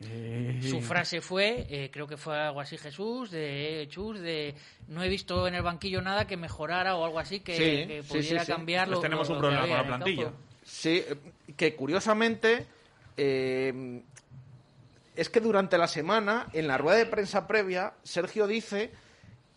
Eh, 0.00 0.60
Su 0.62 0.80
frase 0.80 1.20
fue, 1.20 1.66
eh, 1.68 1.90
creo 1.92 2.06
que 2.06 2.16
fue 2.16 2.38
algo 2.38 2.60
así 2.60 2.78
Jesús, 2.78 3.32
de 3.32 3.84
Chus, 3.90 4.20
de 4.20 4.54
no 4.86 5.02
he 5.02 5.08
visto 5.08 5.48
en 5.48 5.56
el 5.56 5.62
banquillo 5.62 6.00
nada 6.00 6.24
que 6.24 6.36
mejorara 6.36 6.94
o 6.94 7.04
algo 7.04 7.18
así 7.18 7.40
que, 7.40 7.54
Sí, 7.54 7.62
que 7.88 8.02
sí, 8.04 8.08
pudiera 8.08 8.40
sí, 8.40 8.46
sí. 8.46 8.52
cambiar 8.52 8.86
Pues 8.86 9.00
tenemos 9.00 9.28
lo- 9.28 9.34
un 9.34 9.40
problema 9.40 9.62
con 9.66 9.76
la 9.76 9.84
plantilla. 9.86 10.24
campo. 10.26 10.38
Sí, 10.78 11.02
eh, 11.06 11.16
que 11.56 11.74
curiosamente 11.74 12.66
eh, 13.16 14.00
es 15.16 15.28
que 15.28 15.40
durante 15.40 15.76
la 15.76 15.88
semana, 15.88 16.46
en 16.52 16.68
la 16.68 16.78
rueda 16.78 16.98
de 16.98 17.06
prensa 17.06 17.48
previa, 17.48 17.94
Sergio 18.04 18.46
dice 18.46 18.92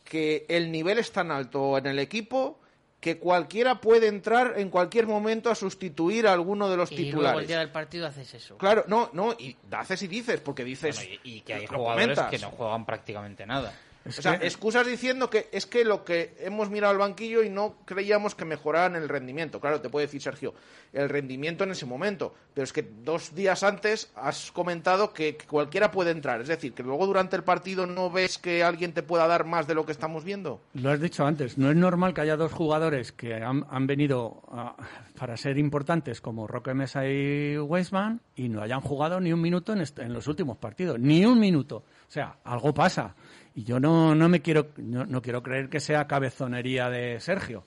que 0.04 0.46
el 0.50 0.72
nivel 0.72 0.98
es 0.98 1.12
tan 1.12 1.30
alto 1.30 1.78
en 1.78 1.86
el 1.86 2.00
equipo 2.00 2.60
que 3.00 3.18
cualquiera 3.20 3.82
puede 3.82 4.08
entrar 4.08 4.56
en 4.58 4.70
cualquier 4.70 5.06
momento 5.06 5.52
a 5.52 5.56
sustituir 5.56 6.28
a 6.28 6.34
alguno 6.34 6.70
de 6.70 6.78
los 6.78 6.92
Y 6.92 6.96
luego 6.96 7.10
titulares. 7.10 7.48
día 7.48 7.60
del 7.60 7.70
partido 7.70 8.08
haces 8.08 8.34
eso. 8.34 8.58
Claro, 8.58 8.84
no, 8.88 9.10
no, 9.14 9.34
y 9.34 9.56
haces 9.72 10.02
y 10.04 10.08
dices, 10.08 10.40
porque 10.40 10.64
dices... 10.64 10.96
Bueno, 10.96 11.20
y, 11.24 11.38
y 11.38 11.42
que 11.42 11.54
hay 11.54 11.68
jugadores 11.68 12.04
comentas. 12.18 12.30
que 12.32 12.40
no 12.40 12.50
juegan 12.52 12.86
prácticamente 12.86 13.46
nada. 13.46 13.74
Es 14.06 14.20
O 14.20 14.22
sea, 14.22 14.40
que- 14.40 14.48
excusas 14.48 14.86
diciendo 14.88 15.30
que 15.30 15.48
es 15.52 15.66
que 15.66 15.86
lo 15.86 16.04
que 16.04 16.36
hemos 16.40 16.70
mirado 16.70 16.92
al 16.92 16.98
banquillo 16.98 17.44
y 17.44 17.50
no 17.50 17.76
creíamos 17.86 18.34
que 18.36 18.46
mejoraran 18.46 18.96
el 18.96 19.08
rendimiento. 19.10 19.60
Claro, 19.60 19.80
te 19.82 19.90
puede 19.90 20.08
decir 20.08 20.22
Sergio, 20.22 20.54
el 20.94 21.08
rendimiento 21.10 21.64
en 21.64 21.72
ese 21.72 21.86
momento. 21.86 22.34
Pero 22.54 22.64
es 22.66 22.74
que 22.74 22.82
dos 22.84 23.36
días 23.36 23.64
antes 23.64 24.12
has 24.16 24.52
comentado 24.52 25.14
que, 25.14 25.38
que 25.38 25.46
cualquiera 25.46 25.92
puede 25.92 26.12
entrar. 26.12 26.42
Es 26.42 26.48
decir, 26.48 26.74
que 26.74 26.84
luego 26.84 27.06
durante 27.06 27.36
el 27.36 27.44
partido 27.44 27.86
no 27.86 28.10
ves 28.10 28.38
que 28.38 28.64
alguien 28.64 28.94
te 28.94 29.04
pueda 29.04 29.28
dar 29.28 29.46
más 29.46 29.68
de 29.68 29.76
lo 29.76 29.86
que 29.86 29.92
estamos 29.92 30.24
viendo. 30.24 30.62
Lo 30.74 30.90
has 30.92 31.00
dicho 31.00 31.26
antes, 31.26 31.58
no 31.58 31.70
es 31.70 31.76
normal 31.76 32.14
que 32.14 32.22
haya 32.22 32.36
dos 32.38 32.52
jugadores 32.52 33.12
que 33.12 33.36
han, 33.36 33.66
han 33.70 33.88
venido 33.88 34.42
a- 34.52 34.76
para 35.18 35.38
ser 35.38 35.58
importantes 35.58 36.22
como 36.22 36.48
Roque 36.48 36.74
Mesa 36.74 37.08
y 37.08 37.58
Weisman 37.58 38.22
y 38.36 38.50
no 38.50 38.62
hayan 38.62 38.82
jugado 38.82 39.20
ni 39.20 39.32
un 39.32 39.42
minuto 39.42 39.74
en, 39.74 39.82
est- 39.82 40.00
en 40.00 40.12
los 40.14 40.28
últimos 40.28 40.58
partidos, 40.58 41.00
ni 41.00 41.24
un 41.26 41.40
minuto. 41.40 41.78
O 42.08 42.12
sea, 42.12 42.38
algo 42.44 42.74
pasa. 42.74 43.16
Y 43.56 43.64
yo 43.64 43.80
no, 43.80 44.16
no 44.16 44.30
me 44.30 44.42
quiero, 44.42 44.68
no, 44.78 45.06
no 45.06 45.22
quiero 45.22 45.44
creer 45.44 45.70
que 45.70 45.80
sea 45.80 46.08
cabezonería 46.08 46.90
de 46.90 47.20
Sergio. 47.20 47.64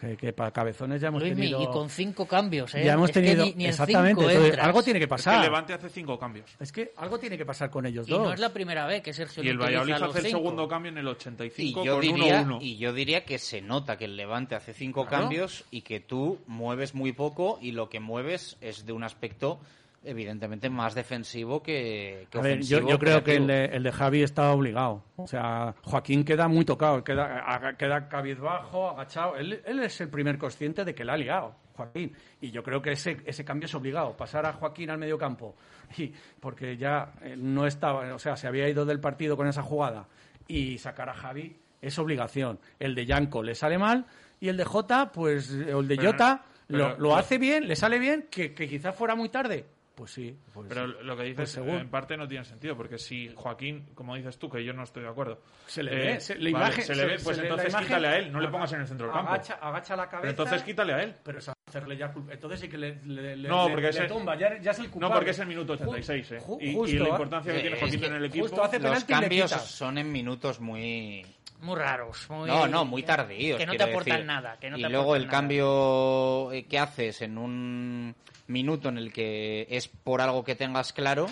Que, 0.00 0.14
que 0.14 0.34
para 0.34 0.50
cabezones 0.50 1.00
ya 1.00 1.08
hemos 1.08 1.22
tenido... 1.22 1.62
y 1.62 1.66
con 1.68 1.88
cinco 1.88 2.26
cambios, 2.28 2.74
¿eh? 2.74 2.84
Ya 2.84 2.92
hemos 2.92 3.08
Es 3.08 3.14
que 3.14 3.22
tenido... 3.22 3.46
ni- 3.46 3.54
ni 3.54 3.64
en 3.64 3.70
exactamente, 3.70 4.10
cinco 4.20 4.30
entonces, 4.30 4.50
entras. 4.50 4.66
algo 4.66 4.82
tiene 4.82 4.98
que 4.98 5.04
Es 5.04 5.08
que 5.08 5.10
pasar. 5.10 5.34
el 5.36 5.42
Levante 5.44 5.72
hace 5.72 5.88
cinco 5.88 6.18
cambios. 6.18 6.54
Es 6.60 6.70
que 6.70 6.92
algo 6.98 7.18
tiene 7.18 7.38
que 7.38 7.46
pasar 7.46 7.70
con 7.70 7.86
ellos 7.86 8.06
Y 8.06 8.10
dos. 8.10 8.20
no 8.22 8.32
es 8.34 8.38
la 8.38 8.52
primera 8.52 8.84
vez 8.86 9.00
que 9.02 9.14
Sergio 9.14 9.42
Y 9.42 9.48
el 9.48 9.56
Valladolid 9.56 9.94
hace 9.94 10.18
el 10.18 10.26
segundo 10.26 10.68
cambio 10.68 10.92
en 10.92 10.98
el 10.98 11.06
Y 11.06 11.08
85 11.08 11.82
yo, 11.82 11.92
con 11.94 12.00
diría, 12.02 12.44
1-1. 12.44 12.58
y 12.60 12.76
yo 12.76 12.92
diría 12.92 13.24
que 13.24 13.38
se 13.38 13.62
nota 13.62 13.96
que 13.96 14.04
el 14.04 14.16
Levante 14.18 14.54
hace 14.54 14.74
cinco 14.74 15.06
Claro. 15.06 15.22
cambios 15.24 15.64
y 15.70 15.80
que 15.80 15.98
tú 16.00 16.40
mueves 16.46 16.94
muy 16.94 17.12
poco 17.12 17.58
y 17.62 17.72
lo 17.72 17.88
que 17.88 17.98
mueves 17.98 18.58
es 18.60 18.84
de 18.84 18.92
un 18.92 19.02
aspecto 19.02 19.60
evidentemente 20.06 20.70
más 20.70 20.94
defensivo 20.94 21.62
que, 21.62 22.26
que 22.30 22.38
A 22.38 22.42
ver, 22.42 22.62
yo, 22.62 22.86
yo 22.88 22.98
creo 22.98 23.22
que 23.22 23.36
el 23.36 23.46
de, 23.46 23.64
el 23.66 23.82
de 23.82 23.92
Javi 23.92 24.22
está 24.22 24.52
obligado. 24.52 25.02
O 25.16 25.26
sea, 25.26 25.74
Joaquín 25.82 26.24
queda 26.24 26.48
muy 26.48 26.64
tocado, 26.64 27.02
queda, 27.04 27.74
queda 27.76 28.08
cabizbajo, 28.08 28.88
agachado. 28.90 29.36
Él, 29.36 29.60
él 29.64 29.80
es 29.80 30.00
el 30.00 30.08
primer 30.08 30.38
consciente 30.38 30.84
de 30.84 30.94
que 30.94 31.04
la 31.04 31.14
ha 31.14 31.16
liado, 31.16 31.54
Joaquín. 31.74 32.12
Y 32.40 32.50
yo 32.50 32.62
creo 32.62 32.80
que 32.80 32.92
ese, 32.92 33.18
ese 33.26 33.44
cambio 33.44 33.66
es 33.66 33.74
obligado. 33.74 34.16
Pasar 34.16 34.46
a 34.46 34.52
Joaquín 34.52 34.90
al 34.90 34.98
medio 34.98 35.18
campo. 35.18 35.54
Y, 35.98 36.12
porque 36.40 36.76
ya 36.76 37.12
eh, 37.22 37.36
no 37.38 37.66
estaba, 37.66 38.12
o 38.14 38.18
sea, 38.18 38.36
se 38.36 38.46
había 38.48 38.68
ido 38.68 38.84
del 38.84 39.00
partido 39.00 39.36
con 39.36 39.46
esa 39.46 39.62
jugada. 39.62 40.08
Y 40.48 40.78
sacar 40.78 41.08
a 41.08 41.14
Javi 41.14 41.56
es 41.80 41.98
obligación. 41.98 42.58
El 42.78 42.94
de 42.94 43.06
Yanko 43.06 43.42
le 43.42 43.54
sale 43.54 43.78
mal 43.78 44.06
y 44.40 44.48
el 44.48 44.56
de 44.56 44.64
Jota, 44.64 45.12
pues, 45.12 45.50
o 45.52 45.80
el 45.80 45.88
de 45.88 45.96
Jota, 45.96 46.44
pero- 46.66 46.90
lo, 46.90 46.98
lo 46.98 47.16
hace 47.16 47.38
bien, 47.38 47.68
le 47.68 47.76
sale 47.76 47.98
bien, 47.98 48.26
que, 48.30 48.52
que 48.52 48.68
quizás 48.68 48.94
fuera 48.94 49.14
muy 49.14 49.28
tarde. 49.28 49.64
Pues 49.96 50.10
sí. 50.10 50.38
pues 50.52 50.66
Pero 50.68 50.88
sí. 50.88 50.94
lo 51.04 51.16
que 51.16 51.22
dices 51.24 51.58
Pues 51.58 51.80
en 51.80 51.88
parte 51.88 52.18
no 52.18 52.28
tiene 52.28 52.44
sentido, 52.44 52.76
porque 52.76 52.98
si 52.98 53.30
Joaquín, 53.34 53.86
como 53.94 54.14
dices 54.14 54.38
tú, 54.38 54.50
que 54.50 54.62
yo 54.62 54.74
no 54.74 54.82
estoy 54.82 55.04
de 55.04 55.08
acuerdo. 55.08 55.40
Se 55.66 55.82
le 55.82 55.90
eh, 55.90 56.12
ve, 56.12 56.20
se- 56.20 56.34
la 56.34 56.50
vale, 56.50 56.66
imagen- 56.66 56.84
se 56.84 56.94
le 56.94 57.06
ve, 57.06 57.16
pues 57.24 57.38
entonces 57.38 57.68
imagen- 57.72 57.86
quítale 57.86 58.08
a 58.08 58.16
él, 58.18 58.30
no 58.30 58.38
le 58.40 58.48
pongas 58.48 58.70
en 58.74 58.82
el 58.82 58.86
centro 58.86 59.06
del 59.06 59.14
campo. 59.16 59.32
Agacha, 59.32 59.54
agacha 59.54 59.96
la 59.96 60.02
cabeza. 60.04 60.20
Pero 60.20 60.30
entonces 60.30 60.62
quítale 60.62 60.92
a 60.92 61.02
él. 61.02 61.14
Pero 61.24 61.38
es 61.38 61.50
hacerle 61.66 61.96
ya 61.96 62.12
culpa. 62.12 62.34
Entonces 62.34 62.60
sí 62.60 62.68
que 62.68 62.76
le, 62.76 63.00
le, 63.06 63.36
le- 63.36 63.48
No, 63.48 63.64
le- 63.68 63.70
porque 63.70 63.82
le 63.84 63.88
ese- 63.88 64.06
tumba, 64.06 64.36
ya, 64.36 64.60
ya 64.60 64.70
es 64.72 64.78
el 64.80 64.90
culpable. 64.90 65.08
No, 65.14 65.18
porque 65.18 65.30
es 65.30 65.38
el 65.38 65.46
minuto 65.46 65.72
86, 65.72 66.32
¿eh? 66.32 66.38
Ju- 66.40 66.58
y, 66.60 66.68
y 66.68 66.74
justo, 66.74 66.98
la 66.98 67.04
¿eh? 67.04 67.08
importancia 67.08 67.52
que 67.54 67.60
tiene 67.60 67.76
Joaquín 67.80 68.00
que 68.00 68.06
en 68.06 68.14
el 68.16 68.24
equipo. 68.26 68.44
justo 68.48 68.62
hace 68.64 68.78
Los 68.78 69.04
cambios 69.04 69.50
son 69.50 69.96
en 69.96 70.12
minutos 70.12 70.60
muy... 70.60 71.24
Muy 71.62 71.74
raros. 71.74 72.28
Muy... 72.28 72.46
No, 72.48 72.68
no, 72.68 72.84
muy 72.84 73.02
tardíos. 73.02 73.58
Que 73.58 73.64
no 73.64 73.74
te 73.74 73.82
aportan 73.82 74.12
decir. 74.16 74.26
nada. 74.26 74.58
Que 74.60 74.68
no 74.68 74.76
y 74.76 74.82
te 74.82 74.88
luego 74.90 75.04
aportan 75.14 75.22
el 75.22 75.26
nada. 75.26 75.38
cambio 75.38 76.52
eh, 76.52 76.66
que 76.66 76.78
haces 76.78 77.22
en 77.22 77.38
un 77.38 78.14
minuto 78.48 78.88
en 78.88 78.98
el 78.98 79.12
que 79.12 79.66
es 79.70 79.88
por 79.88 80.20
algo 80.20 80.44
que 80.44 80.54
tengas 80.54 80.92
claro, 80.92 81.28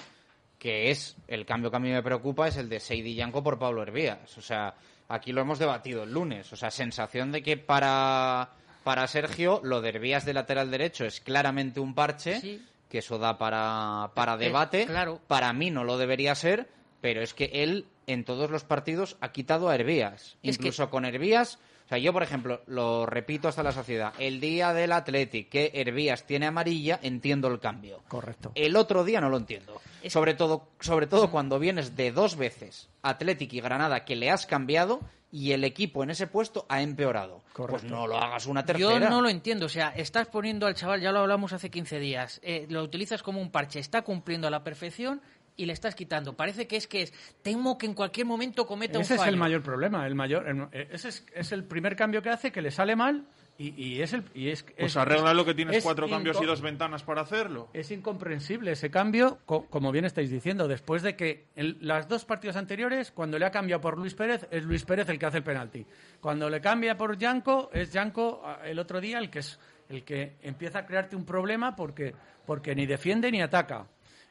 que 0.59 0.91
es 0.91 1.17
el 1.29 1.45
cambio 1.47 1.71
que 1.71 1.77
a 1.77 1.81
mí 1.81 1.91
me 1.91 2.03
preocupa, 2.03 2.49
es 2.49 2.57
el 2.57 2.69
de 2.69 2.81
Seidi 2.81 3.15
Yanko 3.15 3.43
por 3.43 3.59
Pablo 3.59 3.83
Hervías. 3.83 4.37
O 4.39 4.41
sea, 4.41 4.75
aquí 5.09 5.33
lo 5.33 5.41
hemos 5.43 5.59
debatido 5.59 6.05
el 6.05 6.13
lunes. 6.13 6.53
O 6.53 6.57
sea, 6.57 6.71
sensación 6.71 7.33
de 7.33 7.43
que 7.43 7.57
para, 7.57 8.51
para 8.83 9.07
Sergio 9.07 9.61
lo 9.63 9.81
de 9.81 9.91
Hervías 9.91 10.25
de 10.25 10.35
lateral 10.35 10.71
derecho 10.71 11.05
es 11.05 11.21
claramente 11.21 11.81
un 11.81 11.95
parche, 11.95 12.41
Sí. 12.41 12.63
que 12.89 12.99
eso 12.99 13.19
da 13.19 13.37
para, 13.39 14.11
para 14.15 14.35
Eh, 14.35 14.39
debate. 14.39 14.87
claro. 14.87 15.21
Para 15.29 15.53
mí 15.53 15.71
no 15.71 15.85
lo 15.85 15.99
debería 15.99 16.35
ser, 16.35 16.69
pero 17.01 17.21
es 17.23 17.35
que 17.35 17.51
él 17.53 17.87
en 18.07 18.25
todos 18.25 18.51
los 18.51 18.65
partidos 18.65 19.17
ha 19.21 19.33
quitado 19.33 19.69
a 19.69 19.75
Hervías. 19.75 20.37
Es 20.43 20.57
que- 20.59 20.67
Incluso 20.69 20.89
con 20.91 21.05
Hervías, 21.05 21.59
sea, 21.95 22.03
yo 22.03 22.13
por 22.13 22.23
ejemplo, 22.23 22.63
lo 22.67 23.07
repito 23.07 23.49
hasta 23.49 23.63
la 23.63 23.73
sociedad, 23.73 24.13
el 24.19 24.41
día 24.41 24.73
del 24.73 24.93
Athletic 24.93 25.49
que 25.49 25.71
Hervías 25.75 26.25
tiene 26.25 26.47
amarilla, 26.47 26.99
entiendo 27.03 27.49
el 27.49 27.61
cambio. 27.61 28.03
Correcto. 28.09 28.53
El 28.55 28.77
otro 28.77 29.05
día 29.05 29.21
no 29.21 29.29
lo 29.29 29.37
entiendo. 29.37 29.81
Sobre 30.09 30.35
todo, 30.35 30.69
sobre 30.81 31.07
todo 31.07 31.31
cuando 31.31 31.59
vienes 31.59 31.97
de 31.97 32.13
dos 32.13 32.37
veces 32.37 32.89
Athletic 33.03 33.53
y 33.55 33.61
Granada 33.61 34.05
que 34.05 34.17
le 34.17 34.31
has 34.31 34.47
cambiado 34.47 35.01
y 35.35 35.51
el 35.51 35.65
equipo 35.65 36.05
en 36.05 36.11
ese 36.11 36.29
puesto 36.29 36.65
ha 36.69 36.81
empeorado. 36.81 37.43
Correcto. 37.53 37.81
Pues 37.81 37.91
no 37.91 38.07
lo 38.07 38.17
hagas 38.19 38.47
una 38.47 38.65
tercera. 38.65 39.01
Yo 39.01 39.01
no 39.01 39.21
lo 39.21 39.29
entiendo. 39.29 39.67
O 39.67 39.69
sea, 39.69 39.89
estás 39.89 40.29
poniendo 40.29 40.67
al 40.67 40.77
chaval, 40.77 41.01
ya 41.01 41.11
lo 41.11 41.19
hablamos 41.19 41.53
hace 41.53 41.71
15 41.71 41.99
días, 41.99 42.41
eh, 42.45 42.67
lo 42.71 42.85
utilizas 42.85 43.25
como 43.25 43.41
un 43.41 43.51
parche, 43.51 43.81
está 43.81 44.03
cumpliendo 44.03 44.47
a 44.47 44.51
la 44.51 44.63
perfección 44.63 45.21
y 45.57 45.67
le 45.67 45.73
estás 45.73 45.95
quitando. 45.95 46.35
Parece 46.37 46.67
que 46.67 46.77
es 46.77 46.87
que 46.89 47.03
es, 47.03 47.13
temo 47.43 47.79
que 47.79 47.87
en 47.87 47.95
cualquier 47.95 48.27
momento 48.27 48.67
cometa 48.67 48.99
Ese 49.01 49.13
un 49.13 49.17
es 49.17 49.21
fallo. 49.21 49.33
el 49.33 49.39
mayor 49.39 49.63
problema. 49.63 50.07
El 50.07 50.15
mayor, 50.15 50.49
el- 50.49 50.69
ese 50.91 51.09
es, 51.11 51.27
es 51.35 51.53
el 51.53 51.65
primer 51.65 51.95
cambio 51.97 52.23
que 52.23 52.31
hace 52.31 52.51
que 52.53 52.61
le 52.63 52.71
sale 52.71 52.97
mal 52.97 53.27
Y, 53.57 53.69
y 53.81 54.03
es 54.03 54.13
el. 54.13 54.25
Y 54.35 54.49
es, 54.49 54.65
Pues 54.65 54.77
es- 54.93 54.97
arregla 54.97 55.33
lo 55.33 55.45
que 55.45 55.55
tienes 55.55 55.77
es 55.77 55.85
cuatro 55.85 56.09
cambios 56.09 56.43
y 56.43 56.45
dos 56.45 56.61
ventanas 56.61 57.05
para 57.05 57.21
hacerlo. 57.21 57.69
Es 57.73 57.93
incomprensible 57.93 58.73
ese 58.73 58.91
cambio, 58.91 59.39
co- 59.47 59.67
como 59.71 59.93
bien 59.93 60.05
estáis 60.05 60.29
diciendo, 60.29 60.67
después 60.67 61.03
de 61.03 61.15
que 61.15 61.47
en 61.55 61.77
las 61.81 62.09
dos 62.09 62.25
partidos 62.25 62.57
anteriores, 62.57 63.13
cuando 63.13 63.39
le 63.39 63.47
ha 63.47 63.53
cambiado 63.53 63.81
por 63.81 63.97
Luis 63.97 64.15
Pérez, 64.17 64.49
es 64.51 64.65
Luis 64.65 64.85
Pérez 64.85 65.09
el 65.09 65.21
que 65.21 65.27
hace 65.27 65.39
el 65.39 65.45
penalti. 65.45 65.87
Cuando 66.21 66.51
le 66.51 66.61
cambia 66.61 66.97
por 66.97 67.17
Yanko, 67.17 67.71
es 67.73 67.93
Yanko 67.93 68.43
ah, 68.45 68.59
el 68.65 68.81
otro 68.81 69.01
día 69.01 69.19
el 69.21 69.31
que 69.31 69.39
es 69.39 69.61
el 69.89 70.03
que 70.03 70.35
empieza 70.43 70.81
a 70.81 70.87
crearte 70.87 71.15
un 71.15 71.25
problema 71.25 71.77
porque, 71.77 72.13
porque 72.47 72.75
ni 72.75 72.87
defiende 72.87 73.31
ni 73.31 73.41
ataca. 73.41 73.87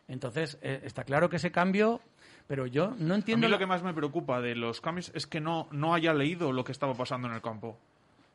Entonces, 0.08 0.58
eh, 0.62 0.82
está 0.84 1.04
claro 1.04 1.30
que 1.30 1.38
ese 1.38 1.51
cambio, 1.51 2.01
pero 2.47 2.66
yo 2.68 2.93
no 2.97 3.14
A 3.14 3.18
entiendo. 3.18 3.47
mí 3.47 3.51
lo 3.51 3.58
que 3.60 3.66
más 3.66 3.84
me 3.84 3.93
preocupa 3.93 4.41
de 4.41 4.56
los 4.56 4.82
cambios 4.82 5.12
es 5.16 5.28
que 5.28 5.39
no, 5.39 5.68
no 5.72 5.93
haya 5.93 6.14
leído 6.14 6.51
lo 6.51 6.64
que 6.64 6.72
estaba 6.72 6.93
pasando 6.93 7.28
en 7.28 7.34
el 7.34 7.41
campo. 7.41 7.80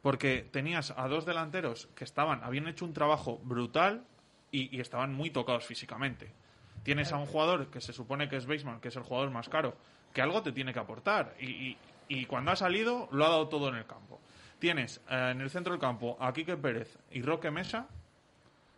Porque 0.03 0.49
tenías 0.51 0.93
a 0.97 1.09
dos 1.09 1.27
delanteros 1.27 1.89
que 1.95 2.05
estaban, 2.05 2.43
habían 2.45 2.69
hecho 2.69 2.85
un 2.85 2.93
trabajo 2.95 3.39
brutal 3.43 4.05
y, 4.51 4.75
y 4.75 4.81
estaban 4.81 5.13
muy 5.13 5.31
tocados 5.31 5.67
físicamente. 5.67 6.31
Tienes 6.85 7.13
a 7.13 7.17
un 7.19 7.27
jugador 7.27 7.67
que 7.69 7.81
se 7.81 7.93
supone 7.93 8.29
que 8.29 8.37
es 8.37 8.47
Baseman, 8.47 8.81
que 8.81 8.89
es 8.89 8.97
el 8.97 9.03
jugador 9.03 9.31
más 9.31 9.49
caro, 9.49 9.77
que 10.15 10.23
algo 10.23 10.41
te 10.43 10.53
tiene 10.53 10.73
que 10.73 10.79
aportar. 10.79 11.35
Y, 11.41 11.47
y- 11.47 11.79
y 12.11 12.25
cuando 12.25 12.51
ha 12.53 12.57
salido, 12.57 13.07
lo 13.13 13.27
ha 13.27 13.29
dado 13.29 13.49
todo 13.49 13.69
en 13.69 13.75
el 13.75 13.85
campo. 13.85 14.19
Tienes 14.59 15.03
eh, 15.11 15.29
en 15.33 15.43
el 15.43 15.51
centro 15.51 15.75
del 15.75 15.81
campo 15.81 16.17
a 16.19 16.33
Quique 16.33 16.57
Pérez 16.57 16.97
y 17.11 17.21
Roque 17.21 17.51
Mesa, 17.51 17.87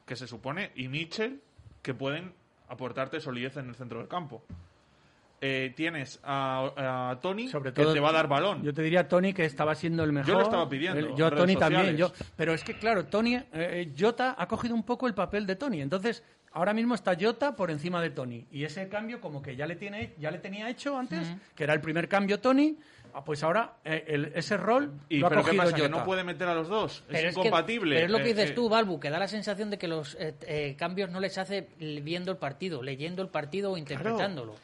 que 0.05 0.16
se 0.16 0.26
supone, 0.26 0.72
y 0.74 0.88
Mitchell, 0.88 1.41
que 1.82 1.95
pueden 1.95 2.32
aportarte 2.70 3.20
solidez 3.20 3.56
en 3.58 3.68
el 3.68 3.74
centro 3.74 3.98
del 3.98 4.08
campo. 4.08 4.42
Eh, 5.42 5.72
tienes 5.74 6.20
a, 6.22 7.10
a 7.12 7.20
Tony, 7.22 7.48
sobre 7.48 7.72
que 7.72 7.82
todo 7.82 7.94
te 7.94 8.00
va 8.00 8.10
a 8.10 8.12
dar 8.12 8.28
balón. 8.28 8.62
Yo 8.62 8.74
te 8.74 8.82
diría 8.82 9.08
Tony 9.08 9.32
que 9.32 9.46
estaba 9.46 9.74
siendo 9.74 10.04
el 10.04 10.12
mejor. 10.12 10.28
Yo 10.28 10.34
lo 10.34 10.42
estaba 10.42 10.68
pidiendo, 10.68 10.98
El- 11.00 11.14
yo 11.16 11.30
Tony 11.30 11.56
también. 11.56 11.96
Yo, 11.96 12.12
pero 12.36 12.52
es 12.52 12.62
que 12.62 12.74
claro, 12.74 13.06
Tony, 13.06 13.36
eh, 13.36 13.44
eh, 13.54 13.92
Jota 13.98 14.34
ha 14.36 14.46
cogido 14.46 14.74
un 14.74 14.82
poco 14.82 15.06
el 15.06 15.14
papel 15.14 15.46
de 15.46 15.56
Tony. 15.56 15.80
Entonces 15.80 16.22
ahora 16.52 16.74
mismo 16.74 16.94
está 16.94 17.16
Jota 17.18 17.56
por 17.56 17.70
encima 17.70 18.02
de 18.02 18.10
Tony 18.10 18.46
y 18.50 18.64
ese 18.64 18.88
cambio 18.90 19.18
como 19.20 19.40
que 19.40 19.56
ya 19.56 19.66
le 19.66 19.76
tiene, 19.76 20.12
ya 20.18 20.30
le 20.30 20.38
tenía 20.40 20.68
hecho 20.68 20.98
antes, 20.98 21.32
que 21.54 21.64
era 21.64 21.72
el 21.72 21.80
primer 21.80 22.06
cambio 22.06 22.38
Tony. 22.38 22.76
Ah, 23.14 23.24
Pues 23.24 23.42
ahora 23.42 23.74
eh, 23.84 24.04
el- 24.08 24.32
ese 24.34 24.56
rol 24.56 24.92
¿Y 25.08 25.18
lo 25.18 25.26
ha 25.26 25.30
pero 25.30 25.42
qué 25.42 25.46
cogido 25.48 25.62
pasa? 25.64 25.76
¿Que 25.76 25.82
Jota. 25.82 25.98
no 25.98 26.04
puede 26.04 26.24
meter 26.24 26.48
a 26.48 26.54
los 26.54 26.68
dos? 26.68 27.04
Pero 27.06 27.18
es 27.18 27.34
que- 27.34 27.40
incompatible. 27.40 27.94
pero 27.96 28.06
es 28.06 28.12
lo 28.12 28.18
que 28.18 28.24
Eh, 28.30 28.34
dices 28.34 28.50
eh, 28.50 28.54
tú, 28.54 28.68
Balbu, 28.68 28.98
que 29.00 29.11
da 29.11 29.18
la 29.18 29.28
sensación 29.28 29.70
de 29.70 29.78
que 29.78 29.88
los 29.88 30.14
eh, 30.20 30.34
eh, 30.46 30.76
cambios 30.78 31.11
no 31.11 31.20
les 31.20 31.36
hace 31.38 31.68
viendo 31.78 32.30
el 32.32 32.38
partido, 32.38 32.82
leyendo 32.82 33.22
el 33.22 33.28
partido 33.28 33.72
o 33.72 33.76
interpretándolo. 33.76 34.54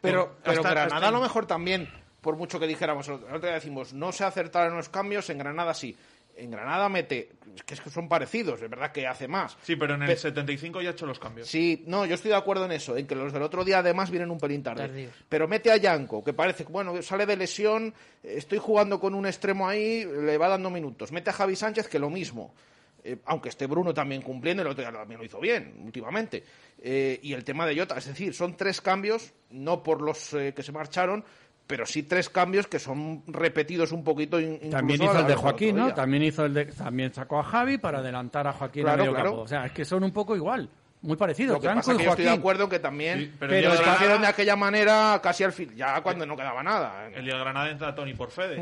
Pero, 0.00 0.36
pero 0.42 0.58
Hasta- 0.60 0.70
Granada 0.70 0.96
hasta- 0.96 1.08
a 1.08 1.10
lo 1.10 1.20
mejor 1.20 1.46
también, 1.46 1.88
por 2.20 2.36
mucho 2.36 2.58
que 2.60 2.66
dijéramos, 2.66 3.06
día 3.08 3.52
decimos, 3.52 3.92
no 3.94 4.12
se 4.12 4.24
acertaron 4.24 4.76
los 4.76 4.88
cambios, 4.88 5.28
en 5.30 5.38
Granada 5.38 5.74
sí. 5.74 5.96
En 6.36 6.50
Granada 6.50 6.88
mete, 6.88 7.30
que 7.64 7.74
es 7.74 7.80
que 7.80 7.90
son 7.90 8.08
parecidos, 8.08 8.60
es 8.60 8.68
verdad 8.68 8.90
que 8.90 9.06
hace 9.06 9.28
más. 9.28 9.56
Sí, 9.62 9.76
pero 9.76 9.94
en 9.94 10.02
el 10.02 10.08
Pe- 10.08 10.16
75 10.16 10.82
ya 10.82 10.88
ha 10.88 10.92
hecho 10.92 11.06
los 11.06 11.18
cambios. 11.20 11.46
Sí, 11.48 11.84
no, 11.86 12.04
yo 12.06 12.14
estoy 12.16 12.30
de 12.30 12.36
acuerdo 12.36 12.64
en 12.64 12.72
eso, 12.72 12.96
en 12.96 13.06
que 13.06 13.14
los 13.14 13.32
del 13.32 13.42
otro 13.42 13.64
día 13.64 13.78
además 13.78 14.10
vienen 14.10 14.30
un 14.30 14.38
pelín 14.38 14.62
tarde. 14.62 14.86
Tardíos. 14.88 15.12
Pero 15.28 15.46
mete 15.46 15.70
a 15.70 15.76
Yanko, 15.76 16.24
que 16.24 16.32
parece, 16.32 16.64
bueno, 16.64 17.00
sale 17.02 17.24
de 17.26 17.36
lesión, 17.36 17.94
estoy 18.22 18.58
jugando 18.58 18.98
con 18.98 19.14
un 19.14 19.26
extremo 19.26 19.68
ahí, 19.68 20.04
le 20.04 20.36
va 20.36 20.48
dando 20.48 20.70
minutos. 20.70 21.12
Mete 21.12 21.30
a 21.30 21.34
Javi 21.34 21.54
Sánchez, 21.54 21.86
que 21.86 21.98
lo 22.00 22.10
mismo. 22.10 22.52
Eh, 23.06 23.18
aunque 23.26 23.50
esté 23.50 23.66
Bruno 23.66 23.92
también 23.92 24.22
cumpliendo, 24.22 24.62
el 24.62 24.68
otro 24.68 24.82
día 24.82 24.90
también 24.90 25.20
lo 25.20 25.26
hizo 25.26 25.38
bien, 25.38 25.74
últimamente. 25.84 26.42
Eh, 26.82 27.20
y 27.22 27.34
el 27.34 27.44
tema 27.44 27.66
de 27.66 27.78
Jota, 27.78 27.98
es 27.98 28.06
decir, 28.06 28.32
son 28.34 28.56
tres 28.56 28.80
cambios, 28.80 29.32
no 29.50 29.82
por 29.82 30.00
los 30.00 30.32
eh, 30.32 30.54
que 30.56 30.62
se 30.62 30.72
marcharon, 30.72 31.22
pero 31.66 31.86
sí 31.86 32.02
tres 32.02 32.28
cambios 32.28 32.66
que 32.66 32.78
son 32.78 33.22
repetidos 33.26 33.92
un 33.92 34.04
poquito. 34.04 34.38
También 34.70 35.02
hizo 35.02 35.18
el 35.18 35.26
de 35.26 35.34
Joaquín, 35.34 35.76
¿no? 35.76 35.94
También 35.94 36.22
hizo 36.24 36.44
el 36.44 36.52
de, 36.54 36.66
también 36.66 37.12
sacó 37.14 37.38
a 37.40 37.44
Javi 37.44 37.78
para 37.78 37.98
adelantar 37.98 38.46
a 38.46 38.52
Joaquín 38.52 38.82
Claro, 38.82 38.94
a 38.94 39.04
medio 39.04 39.12
claro. 39.14 39.30
campo. 39.30 39.42
O 39.42 39.48
sea, 39.48 39.66
es 39.66 39.72
que 39.72 39.84
son 39.84 40.04
un 40.04 40.12
poco 40.12 40.36
igual, 40.36 40.68
muy 41.02 41.16
parecidos. 41.16 41.54
Lo 41.54 41.60
que 41.60 41.66
Franco 41.68 41.80
pasa 41.80 41.94
y 41.94 41.96
que 41.98 42.04
yo 42.04 42.10
estoy 42.10 42.24
de 42.26 42.30
acuerdo 42.30 42.68
que 42.68 42.78
también 42.80 43.18
Sí, 43.18 43.32
pero 43.38 43.50
pero, 43.50 43.70
el 43.70 43.76
Granada- 43.78 43.96
hicieron 43.96 44.20
de 44.22 44.26
aquella 44.28 44.56
manera 44.56 45.20
casi 45.22 45.44
al 45.44 45.52
fin, 45.52 45.74
ya 45.74 46.02
cuando 46.02 46.26
no 46.26 46.36
quedaba 46.36 46.62
nada. 46.62 47.08
El 47.08 47.24
día 47.24 47.34
de 47.34 47.40
Granada 47.40 47.70
entra 47.70 47.94
Tony 47.94 48.12
por 48.14 48.30
Fede. 48.30 48.58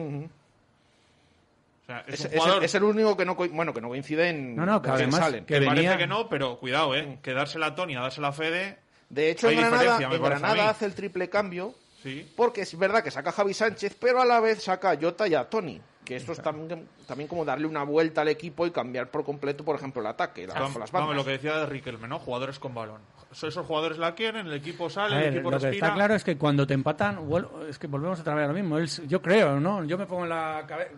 O 1.82 1.84
sea, 1.86 2.04
es, 2.06 2.24
Es, 2.24 2.26
un 2.26 2.38
es 2.50 2.56
el, 2.56 2.62
es 2.64 2.74
el 2.76 2.84
único 2.84 3.16
que 3.16 3.24
no, 3.24 3.34
bueno, 3.34 3.74
que 3.74 3.80
no 3.80 3.88
coincide 3.88 4.28
en 4.28 4.54
No, 4.54 4.64
no, 4.64 4.80
que 4.80 4.90
además 4.90 5.18
salen. 5.18 5.44
que 5.44 5.54
venía- 5.54 5.68
parece 5.74 5.96
que 5.98 6.06
no, 6.06 6.28
pero 6.28 6.56
cuidado, 6.58 6.94
¿eh? 6.94 7.18
Que 7.22 7.32
dársela 7.34 7.66
a 7.66 7.74
Tony, 7.74 7.96
a 7.96 8.00
dársela 8.02 8.28
a 8.28 8.32
Fede... 8.32 8.78
De 9.10 9.30
hecho, 9.30 9.48
Hay 9.48 9.56
en 9.56 9.60
Granada, 9.60 9.98
en 10.00 10.22
Granada 10.22 10.70
hace 10.70 10.86
el 10.86 10.94
triple 10.94 11.28
cambio 11.28 11.74
Sí. 12.02 12.30
porque 12.36 12.62
es 12.62 12.76
verdad 12.78 13.02
que 13.02 13.10
saca 13.10 13.30
a 13.30 13.32
Javi 13.32 13.54
Sánchez, 13.54 13.96
pero 14.00 14.20
a 14.20 14.24
la 14.24 14.40
vez 14.40 14.62
saca 14.62 14.90
a 14.90 14.96
Jota 15.00 15.26
y 15.28 15.34
a 15.34 15.48
Tony. 15.48 15.80
Que 16.04 16.16
esto 16.16 16.32
es 16.32 16.42
también, 16.42 16.88
también 17.06 17.28
como 17.28 17.44
darle 17.44 17.64
una 17.64 17.84
vuelta 17.84 18.22
al 18.22 18.28
equipo 18.28 18.66
y 18.66 18.72
cambiar 18.72 19.08
por 19.08 19.22
completo, 19.24 19.64
por 19.64 19.76
ejemplo, 19.76 20.00
el 20.00 20.08
ataque, 20.08 20.48
la- 20.48 20.54
Vamos, 20.54 20.76
las 20.76 20.90
vamos, 20.90 21.10
bandas. 21.10 21.16
lo 21.16 21.24
que 21.24 21.30
decía 21.38 21.58
de 21.58 21.66
Riquelme, 21.66 22.08
¿no? 22.08 22.18
Jugadores 22.18 22.58
con 22.58 22.74
balón. 22.74 23.00
So- 23.30 23.46
Esos 23.46 23.64
jugadores 23.64 23.98
la 23.98 24.12
quieren, 24.16 24.48
el 24.48 24.54
equipo 24.54 24.90
sale, 24.90 25.14
A 25.14 25.18
ver, 25.18 25.28
el 25.28 25.34
equipo 25.34 25.50
lo 25.52 25.60
que 25.60 25.70
está 25.70 25.94
claro 25.94 26.14
es 26.16 26.24
que 26.24 26.36
cuando 26.36 26.66
te 26.66 26.74
empatan, 26.74 27.20
es 27.68 27.78
que 27.78 27.86
volvemos 27.86 28.18
otra 28.18 28.34
vez 28.34 28.44
a 28.46 28.48
lo 28.48 28.54
mismo. 28.54 28.78
Él- 28.78 28.88
yo 29.06 29.22
creo, 29.22 29.60
¿no? 29.60 29.84
Yo 29.84 29.96
me 29.96 30.06
pongo 30.06 30.24
en 30.24 30.30
la 30.30 30.64
cabeza. 30.66 30.90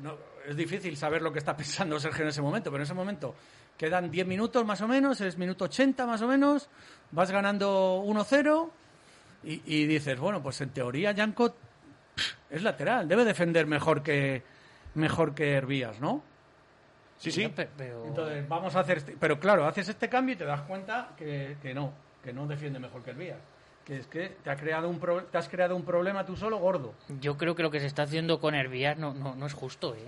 es 0.49 0.57
difícil 0.57 0.97
saber 0.97 1.21
lo 1.21 1.31
que 1.33 1.39
está 1.39 1.55
pensando 1.57 2.01
Sergio 2.01 2.23
en 2.23 2.29
ese 2.31 2.41
momento, 2.41 2.71
pero 2.71 2.79
en 2.83 2.85
ese 2.85 2.95
momento 2.95 3.35
quedan 3.77 4.11
10 4.11 4.27
minutos 4.27 4.65
más 4.65 4.81
o 4.81 4.89
menos, 4.89 5.21
es 5.21 5.37
minuto 5.37 5.65
80 5.67 6.07
más 6.07 6.23
o 6.23 6.29
menos, 6.29 6.71
vas 7.11 7.31
ganando 7.31 8.03
1-0 8.05 8.71
y, 9.45 9.63
y 9.67 9.87
dices, 9.87 10.19
bueno, 10.19 10.43
pues 10.43 10.61
en 10.61 10.71
teoría 10.71 11.13
Yanko 11.13 11.55
es 12.51 12.63
lateral, 12.63 13.09
debe 13.09 13.25
defender 13.25 13.67
mejor 13.67 14.03
que 14.03 14.43
mejor 14.95 15.35
que 15.35 15.53
Hervías, 15.55 16.01
¿no? 16.01 16.23
Sí, 17.19 17.31
sí. 17.31 17.49
Pe- 17.49 17.69
Pero, 17.77 18.05
Entonces, 18.07 18.49
vamos 18.49 18.75
a 18.77 18.81
hacer. 18.81 18.99
este- 18.99 19.17
Pero 19.19 19.39
claro, 19.41 19.67
haces 19.67 19.89
este 19.89 20.09
cambio 20.09 20.35
y 20.35 20.39
te 20.39 20.45
das 20.45 20.61
cuenta 20.63 21.11
que, 21.17 21.57
que 21.63 21.75
no, 21.75 21.93
que 22.23 22.33
no 22.33 22.47
defiende 22.47 22.79
mejor 22.79 23.03
que 23.03 23.11
el 23.11 23.17
Vías. 23.17 23.39
Que 23.85 23.99
es 23.99 24.07
que 24.07 24.31
te, 24.43 24.51
ha 24.51 24.57
creado 24.57 24.89
un 24.89 24.99
pro- 24.99 25.25
te 25.25 25.37
has 25.39 25.49
creado 25.49 25.77
un 25.77 25.85
problema 25.85 26.25
tú 26.25 26.37
solo 26.37 26.59
gordo. 26.59 26.95
yo 27.21 27.37
creo 27.37 27.55
que 27.55 27.63
lo 27.63 27.71
que 27.71 27.81
se 27.81 27.87
está 27.87 28.03
haciendo 28.05 28.41
con 28.41 28.55
Hervías 28.55 28.97
no, 28.99 29.13
no, 29.15 29.35
no 29.35 29.47
es 29.47 29.53
justo, 29.55 29.95
¿eh? 29.95 30.05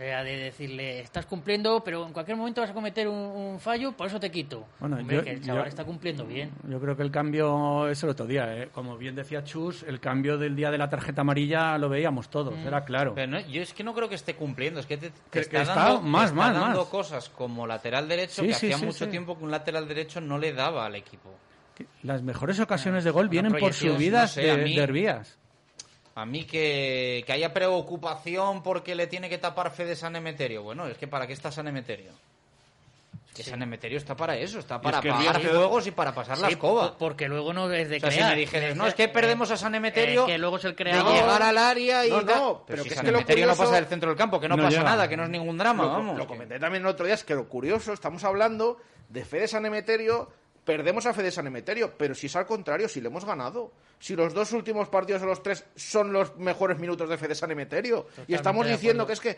O 0.00 0.02
sea, 0.02 0.24
de 0.24 0.34
decirle, 0.44 1.00
estás 1.00 1.26
cumpliendo, 1.26 1.84
pero 1.84 2.06
en 2.06 2.14
cualquier 2.14 2.34
momento 2.34 2.62
vas 2.62 2.70
a 2.70 2.72
cometer 2.72 3.06
un, 3.06 3.18
un 3.18 3.60
fallo, 3.60 3.92
por 3.92 4.06
eso 4.06 4.18
te 4.18 4.30
quito. 4.30 4.66
Bueno, 4.78 4.96
Hombre, 4.96 5.16
yo- 5.16 5.22
que 5.24 5.30
el 5.32 5.42
chaval 5.44 5.64
yo- 5.64 5.68
está 5.68 5.84
cumpliendo 5.84 6.24
bien. 6.24 6.52
Yo 6.66 6.80
creo 6.80 6.96
que 6.96 7.02
el 7.02 7.10
cambio 7.10 7.86
es 7.86 8.02
el 8.02 8.08
otro 8.08 8.24
día. 8.24 8.56
¿eh? 8.56 8.70
Como 8.72 8.96
bien 8.96 9.14
decía 9.14 9.44
Chus, 9.44 9.82
el 9.82 10.00
cambio 10.00 10.38
del 10.38 10.56
día 10.56 10.70
de 10.70 10.78
la 10.78 10.88
tarjeta 10.88 11.20
amarilla 11.20 11.76
lo 11.76 11.90
veíamos 11.90 12.30
todos, 12.30 12.56
Mm. 12.56 12.66
era 12.66 12.82
claro. 12.86 13.12
Pero 13.14 13.30
no, 13.30 13.40
yo 13.40 13.60
es 13.60 13.74
que 13.74 13.84
no 13.84 13.92
creo 13.92 14.08
que 14.08 14.14
esté 14.14 14.34
cumpliendo, 14.36 14.80
es 14.80 14.86
que 14.86 14.96
te, 14.96 15.10
te 15.10 15.14
Que- 15.30 15.40
está, 15.40 15.50
que 15.58 15.62
está 15.64 15.74
dando, 15.74 16.00
más, 16.00 16.20
te 16.22 16.26
está 16.28 16.34
más, 16.34 16.54
dando 16.62 16.78
más. 16.80 16.88
cosas 16.88 17.28
como 17.28 17.66
lateral 17.66 18.08
derecho 18.08 18.40
Sí, 18.40 18.48
que 18.48 18.54
sí, 18.54 18.66
hacía 18.68 18.78
sí, 18.78 18.86
mucho 18.86 19.04
sí. 19.04 19.10
tiempo 19.10 19.36
que 19.36 19.44
un 19.44 19.50
lateral 19.50 19.86
derecho 19.86 20.22
no 20.22 20.38
le 20.38 20.54
daba 20.54 20.86
al 20.86 20.94
equipo. 20.94 21.28
Las 22.02 22.22
mejores 22.22 22.58
ocasiones 22.58 23.04
de 23.04 23.10
gol 23.10 23.28
vienen 23.28 23.52
por 23.52 23.74
subidas 23.74 24.34
no 24.36 24.42
sé, 24.42 24.48
de, 24.48 24.64
mí- 24.64 24.76
de 24.76 24.82
Hervías. 24.82 25.38
A 26.20 26.26
mí 26.26 26.44
que, 26.44 27.22
que 27.26 27.32
haya 27.32 27.52
preocupación 27.54 28.62
porque 28.62 28.94
le 28.94 29.06
tiene 29.06 29.28
que 29.30 29.38
tapar 29.38 29.70
Fede 29.70 29.96
San 29.96 30.16
Emeterio. 30.16 30.62
Bueno, 30.62 30.86
es 30.86 30.98
que 30.98 31.08
¿para 31.08 31.26
qué 31.26 31.32
está 31.32 31.50
San 31.50 31.66
Emeterio? 31.68 32.10
Es 33.28 33.34
que 33.36 33.42
San 33.44 33.62
Emeterio 33.62 33.96
está 33.96 34.14
para 34.16 34.36
eso, 34.36 34.58
está 34.58 34.80
para 34.82 34.98
es 34.98 35.02
que 35.02 35.12
viaje- 35.12 35.48
juegos 35.48 35.86
y 35.86 35.92
para 35.92 36.12
pasar 36.14 36.36
la 36.38 36.48
Sí, 36.48 36.54
escoba. 36.54 36.92
po- 36.92 36.98
porque 36.98 37.26
luego 37.28 37.52
no 37.54 37.72
es 37.72 37.88
de 37.88 37.96
O 37.96 38.00
sea, 38.00 38.10
si 38.10 38.16
crear. 38.18 38.30
me 38.34 38.40
dijeras, 38.40 38.76
no, 38.76 38.86
es 38.86 38.94
que 38.94 39.08
perdemos 39.08 39.50
a 39.50 39.56
San 39.56 39.74
Emeterio 39.74 40.24
Eh, 40.24 40.32
que 40.32 40.38
luego 40.38 40.56
es 40.58 40.64
el 40.64 40.72
de 40.72 40.76
creador. 40.76 41.14
llegar 41.14 41.40
al 41.42 41.56
área 41.56 42.04
y 42.04 42.10
No, 42.10 42.18
pero 42.26 42.64
pero 42.66 42.82
que 42.82 42.88
si 42.88 42.88
es 42.90 42.94
San 42.96 43.04
que 43.06 43.10
Emeterio 43.12 43.46
no 43.46 43.56
pasa 43.56 43.76
del 43.76 43.86
centro 43.86 44.10
del 44.10 44.18
campo, 44.18 44.38
que 44.40 44.48
no, 44.48 44.56
No 44.56 44.64
pasa 44.64 44.82
nada, 44.82 45.08
que 45.08 45.16
no 45.16 45.22
es 45.24 45.30
ningún 45.30 45.56
drama, 45.56 45.84
lo, 45.84 45.88
vamos. 45.90 46.18
lo 46.18 46.26
comenté 46.26 46.58
también 46.58 46.82
el 46.82 46.88
otro 46.88 47.06
día, 47.06 47.14
es 47.14 47.24
que 47.24 47.34
lo 47.34 47.48
curioso, 47.48 47.92
estamos 47.94 48.24
hablando 48.24 48.78
de 49.08 49.24
Fede 49.24 49.48
San 49.48 49.64
Emeterio, 49.64 50.28
perdemos 50.64 51.06
a 51.06 51.14
Fede 51.14 51.30
San 51.30 51.46
Emeterio, 51.46 51.94
pero 51.96 52.14
si 52.14 52.26
es 52.26 52.36
al 52.36 52.46
contrario, 52.46 52.88
si 52.88 53.00
le 53.00 53.08
hemos 53.08 53.24
ganado. 53.24 53.72
Si 53.98 54.16
los 54.16 54.32
dos 54.32 54.52
últimos 54.52 54.88
partidos 54.88 55.20
de 55.20 55.26
los 55.26 55.42
tres 55.42 55.64
son 55.76 56.12
los 56.12 56.36
mejores 56.36 56.78
minutos 56.78 57.08
de 57.08 57.18
Fede 57.18 57.34
San 57.34 57.50
Emeterio. 57.50 58.06
y 58.26 58.34
estamos 58.34 58.66
diciendo 58.66 59.06
que 59.06 59.12
es 59.12 59.20
que 59.20 59.36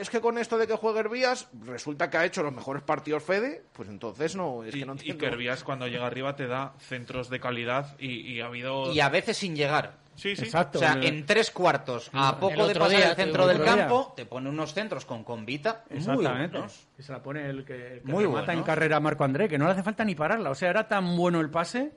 es 0.00 0.08
que 0.08 0.20
con 0.20 0.38
esto 0.38 0.56
de 0.56 0.66
que 0.66 0.74
juegue 0.74 1.00
Hervías, 1.00 1.48
resulta 1.64 2.08
que 2.08 2.16
ha 2.16 2.24
hecho 2.24 2.42
los 2.42 2.52
mejores 2.54 2.82
partidos 2.82 3.22
Fede, 3.22 3.62
pues 3.72 3.88
entonces 3.88 4.36
no, 4.36 4.64
es 4.64 4.74
Y, 4.74 4.80
que 4.80 4.86
no 4.86 4.92
y 4.94 4.96
entiendo. 4.96 5.18
que 5.20 5.26
Hervías 5.26 5.62
cuando 5.64 5.86
llega 5.86 6.06
arriba 6.06 6.34
te 6.34 6.46
da 6.46 6.74
centros 6.78 7.28
de 7.28 7.40
calidad 7.40 7.96
y, 7.98 8.20
y 8.32 8.40
ha 8.40 8.46
habido... 8.46 8.90
Y 8.92 9.00
a 9.00 9.08
veces 9.10 9.36
sin 9.36 9.54
llegar. 9.54 9.99
Sí, 10.20 10.36
sí. 10.36 10.44
Exacto. 10.44 10.78
O 10.78 10.82
sea, 10.82 10.98
en 11.00 11.24
tres 11.24 11.50
cuartos, 11.50 12.10
a 12.12 12.30
El 12.30 12.36
poco 12.36 12.66
de 12.68 12.74
pasar 12.74 12.90
día 12.90 13.10
el 13.10 13.16
centro 13.16 13.46
del 13.46 13.56
día. 13.56 13.66
campo, 13.66 14.12
te 14.14 14.26
pone 14.26 14.50
unos 14.50 14.74
centros 14.74 15.06
con 15.06 15.24
convita 15.24 15.84
muy 15.88 15.98
Exactamente. 15.98 16.58
buenos. 16.58 16.86
Que 16.94 17.02
se 17.02 17.12
la 17.12 17.22
pone 17.22 17.48
el 17.48 17.64
que, 17.64 17.94
el 17.94 18.02
que 18.02 18.12
Muy 18.12 18.24
remata 18.24 18.52
en 18.52 18.62
carrera 18.62 18.96
a 18.98 19.00
Marco 19.00 19.24
André, 19.24 19.48
que 19.48 19.56
no 19.56 19.64
le 19.64 19.72
hace 19.72 19.82
falta 19.82 20.04
ni 20.04 20.14
pararla. 20.14 20.50
O 20.50 20.54
sea, 20.54 20.68
era 20.68 20.86
tan 20.86 21.16
bueno 21.16 21.40
el 21.40 21.48
pase 21.50 21.92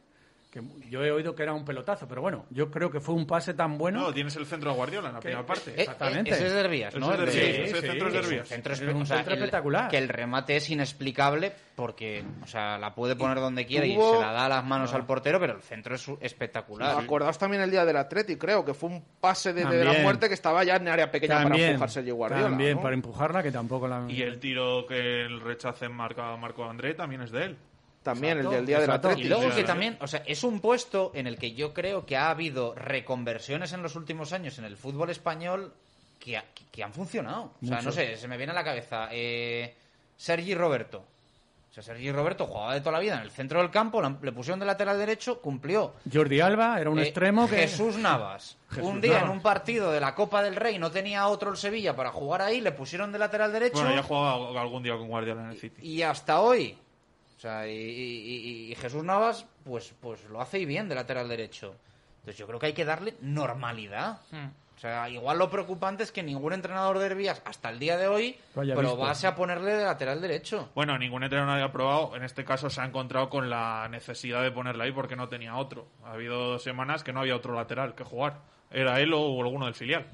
que 0.54 0.62
yo 0.88 1.04
he 1.04 1.10
oído 1.12 1.34
que 1.34 1.41
era 1.41 1.51
un 1.54 1.66
pelotazo, 1.66 2.08
pero 2.08 2.22
bueno, 2.22 2.45
yo 2.51 2.70
creo 2.70 2.91
que 2.91 2.99
fue 2.99 3.16
un 3.16 3.26
pase 3.26 3.56
tan 3.56 3.76
bueno. 3.80 4.01
No, 4.01 4.14
tienes 4.14 4.36
el 4.36 4.45
centro 4.45 4.70
de 4.70 4.76
Guardiola 4.78 5.08
en 5.08 5.16
la 5.16 5.20
Que- 5.20 5.30
primera 5.30 5.45
parte. 5.47 5.72
eh, 5.72 5.76
Exactamente. 5.80 6.30
Ese 6.30 6.45
es 6.45 6.54
de 6.54 6.60
Herbías, 6.60 6.95
¿no? 6.95 7.12
Ese 7.12 7.24
es 7.24 7.34
de 7.34 7.64
ese 7.66 7.76
sí, 7.82 7.88
centro 7.88 8.08
es 8.08 8.14
de 8.14 8.20
Herbías. 8.20 8.47
Centro, 8.47 8.74
Es 8.74 8.82
espe- 8.84 8.93
un 8.95 9.01
o 9.01 9.06
sea, 9.08 9.18
centro 9.18 9.34
el- 9.34 9.39
espectacular. 9.39 9.89
Que 9.89 9.97
el 9.97 10.10
remate 10.10 10.56
es 10.56 10.70
inexplicable 10.70 11.54
porque, 11.76 12.24
o 12.43 12.45
sea, 12.45 12.78
la 12.78 12.93
puede 12.93 13.16
poner 13.16 13.39
donde 13.39 13.66
quiera 13.66 13.88
y 13.88 13.95
se 13.95 14.20
la 14.22 14.32
da 14.32 14.45
a 14.45 14.49
las 14.49 14.64
manos 14.64 14.93
al 14.93 15.08
portero, 15.08 15.39
pero 15.39 15.56
el 15.56 15.62
centro 15.64 15.95
es 15.95 16.08
espectacular. 16.22 16.99
Acordaos 17.04 17.39
también 17.39 17.64
el 17.64 17.72
día 17.72 17.84
del 17.84 17.97
Atleti, 17.97 18.36
creo, 18.38 18.64
que 18.64 18.76
fue 18.76 18.89
un 18.91 19.04
pase 19.20 19.54
de, 19.54 19.66
de 19.66 19.84
la 19.84 19.93
muerte 20.04 20.28
que 20.28 20.36
estaba 20.36 20.64
ya 20.64 20.76
en 20.76 20.88
área 20.88 21.10
pequeña 21.10 21.36
para 21.38 21.49
También, 21.49 21.70
empujar 21.72 21.89
Sergio 21.89 22.16
Guardiola. 22.16 22.49
también, 22.49 22.76
¿no? 22.76 22.82
para 22.84 22.93
empujarla, 22.93 23.41
que 23.41 23.51
tampoco 23.51 23.88
la... 23.88 24.06
Y 24.08 24.22
el 24.22 24.39
tiro 24.39 24.86
que 24.86 25.22
el 25.24 25.41
rechace 25.41 25.89
marca 25.89 26.36
Marco 26.38 26.64
André 26.64 26.93
también 26.93 27.22
es 27.24 27.32
de 27.32 27.45
él. 27.45 27.58
También 28.04 28.38
el 28.39 28.49
del 28.49 28.66
día 28.66 28.80
del. 28.80 28.91
Atleti. 28.91 29.22
Y 29.22 29.24
luego 29.30 29.49
que 29.56 29.64
también, 29.64 29.97
o 30.01 30.08
sea, 30.08 30.22
es 30.26 30.43
un 30.43 30.60
puesto 30.60 31.12
en 31.16 31.26
el 31.26 31.38
que 31.38 31.54
yo 31.54 31.74
creo 31.74 32.06
que 32.06 32.18
ha 32.18 32.30
habido 32.30 32.76
reconversiones 32.76 33.72
en 33.74 33.82
los 33.82 33.95
últimos 33.95 34.34
años 34.34 34.60
en 34.60 34.66
el 34.66 34.76
fútbol 34.78 35.10
español 35.10 35.74
que, 36.20 36.38
ha- 36.38 36.45
que 36.72 36.84
han 36.84 36.93
funcionado. 36.93 37.54
O 37.62 37.66
sea, 37.66 37.78
Mucho. 37.78 37.86
no 37.89 37.91
sé, 37.93 38.18
se 38.18 38.28
me 38.28 38.38
viene 38.38 38.51
a 38.51 38.56
la 38.56 38.64
cabeza 38.64 39.08
eh, 39.12 39.74
Sergi 40.18 40.54
Roberto. 40.54 41.06
O 41.70 41.74
sea, 41.74 41.82
Sergi 41.82 42.12
Roberto 42.12 42.45
jugaba 42.45 42.76
de 42.76 42.82
toda 42.82 42.91
la 42.91 42.99
vida 42.99 43.16
en 43.16 43.22
el 43.24 43.32
centro 43.32 43.60
del 43.60 43.72
campo, 43.72 43.99
le 43.99 44.32
pusieron 44.32 44.60
de 44.60 44.66
lateral 44.68 44.99
derecho, 44.99 45.41
cumplió. 45.41 45.93
Jordi 46.14 46.39
Alba 46.39 46.80
era 46.80 46.91
un 46.91 46.99
Eh, 46.99 47.04
extremo 47.04 47.49
que... 47.49 47.56
Jesús 47.58 47.97
Navas. 47.97 48.58
Jesús 48.70 48.88
un 48.88 49.01
día 49.01 49.14
Navas. 49.14 49.26
en 49.26 49.32
un 49.38 49.41
partido 49.41 49.91
de 49.91 49.99
la 49.99 50.14
Copa 50.14 50.43
del 50.43 50.56
Rey 50.56 50.78
no 50.78 50.91
tenía 50.91 51.26
otro 51.28 51.49
el 51.49 51.58
Sevilla 51.58 51.95
para 51.95 52.12
jugar 52.12 52.43
ahí, 52.43 52.62
le 52.62 52.74
pusieron 52.74 53.12
de 53.12 53.18
lateral 53.18 53.51
derecho 53.51 53.78
Bueno, 53.80 53.95
ya 53.95 54.04
jugaba 54.04 54.62
algún 54.62 54.84
día 54.84 54.95
con 54.97 55.08
Guardiola 55.08 55.45
en 55.45 55.49
el 55.49 55.58
City. 55.58 55.82
y 55.82 56.04
hasta 56.04 56.41
hoy. 56.41 56.78
O 57.44 57.46
sea, 57.46 57.68
y, 57.68 57.74
y- 57.76 58.38
y- 58.70 58.72
y 58.72 58.76
Jesús 58.76 59.04
Navas, 59.04 59.46
pues, 59.66 59.94
pues 60.00 60.24
lo 60.30 60.39
hace 60.39 60.60
y 60.60 60.66
bien 60.66 60.88
de 60.88 60.96
lateral 60.96 61.28
derecho. 61.28 61.76
Entonces 62.20 62.38
yo 62.38 62.48
creo 62.48 62.58
que 62.58 62.68
hay 62.68 62.74
que 62.74 62.86
darle 62.86 63.16
normalidad. 63.20 64.22
Hmm. 64.32 64.46
O 64.78 64.80
sea, 64.80 65.10
igual 65.10 65.38
lo 65.39 65.50
preocupante 65.50 66.04
es 66.04 66.14
que 66.14 66.24
ningún 66.24 66.54
entrenador 66.54 67.00
de 67.00 67.08
Herbías 67.08 67.41
hasta 67.44 67.70
el 67.70 67.80
día 67.80 67.98
de 67.98 68.08
hoy 68.08 68.38
probase 68.96 69.28
a 69.28 69.36
ponerle 69.36 69.74
de 69.74 69.84
lateral 69.84 70.22
derecho. 70.22 70.70
Bueno, 70.74 70.98
ningún 70.98 71.24
entrenador 71.24 71.56
había 71.56 71.72
probado. 71.74 72.16
En 72.16 72.24
este 72.24 72.46
caso 72.46 72.70
se 72.70 72.80
ha 72.80 72.86
encontrado 72.86 73.30
con 73.30 73.50
la 73.50 73.89
necesidad 73.89 74.41
de 74.41 74.52
ponerle 74.52 74.86
ahí 74.86 74.91
porque 74.94 75.18
no 75.18 75.28
tenía 75.28 75.58
otro. 75.58 75.86
Ha 76.06 76.14
habido 76.14 76.38
dos 76.52 76.64
semanas 76.64 77.04
que 77.04 77.12
no 77.12 77.20
había 77.20 77.36
otro 77.36 77.54
lateral 77.56 77.94
que 77.94 78.06
jugar. 78.06 78.39
Era 78.72 79.02
él 79.02 79.12
o 79.14 79.41
alguno 79.44 79.66
del 79.66 79.76
filial. 79.76 80.06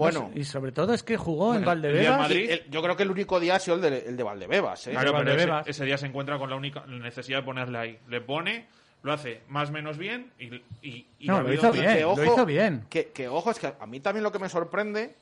Bueno, 0.00 0.30
Y 0.34 0.44
sobre 0.44 0.72
todo 0.72 0.92
es 0.94 1.02
que 1.02 1.16
jugó 1.16 1.54
en 1.54 1.64
Bueno, 1.64 1.72
el 1.72 1.82
día 1.82 1.90
de 1.90 1.96
Valdebebas. 2.08 2.20
Madrid- 2.28 2.50
el- 2.50 2.70
yo 2.70 2.82
creo 2.82 2.96
que 2.96 3.02
el 3.04 3.10
único 3.10 3.38
día 3.40 3.56
ha 3.56 3.58
sido 3.58 3.76
el 3.76 3.82
de, 3.82 3.98
el 4.08 4.16
de 4.16 4.22
Valdebebas. 4.22 4.86
¿eh? 4.86 4.90
Claro, 4.90 5.12
pero 5.12 5.24
Valdebebas. 5.24 5.62
ese, 5.62 5.70
ese 5.70 5.84
día 5.84 5.98
se 5.98 6.06
encuentra 6.06 6.38
con 6.38 6.50
la 6.50 6.56
única 6.56 6.84
necesidad 6.86 7.38
de 7.38 7.44
ponerle 7.44 7.78
ahí. 7.78 7.98
Le 8.08 8.20
pone, 8.20 8.66
lo 9.02 9.12
hace 9.12 9.42
más 9.48 9.70
o 9.70 9.72
menos 9.72 9.96
bien 9.98 10.32
y, 10.38 10.54
y, 10.82 11.06
y 11.18 11.26
No, 11.26 11.42
lo 11.42 11.52
hizo 11.52 11.70
bien. 11.72 11.94
que, 11.96 12.00
lo 12.02 12.24
hizo 12.24 12.44
bien. 12.46 12.84
Que, 12.90 13.06
que, 13.08 13.28
ojo, 13.28 13.50
es 13.50 13.58
que 13.58 13.72
a 13.78 13.86
mí 13.86 14.00
también 14.00 14.22
lo 14.24 14.32
que 14.32 14.38
me 14.38 14.48
sorprende, 14.48 15.14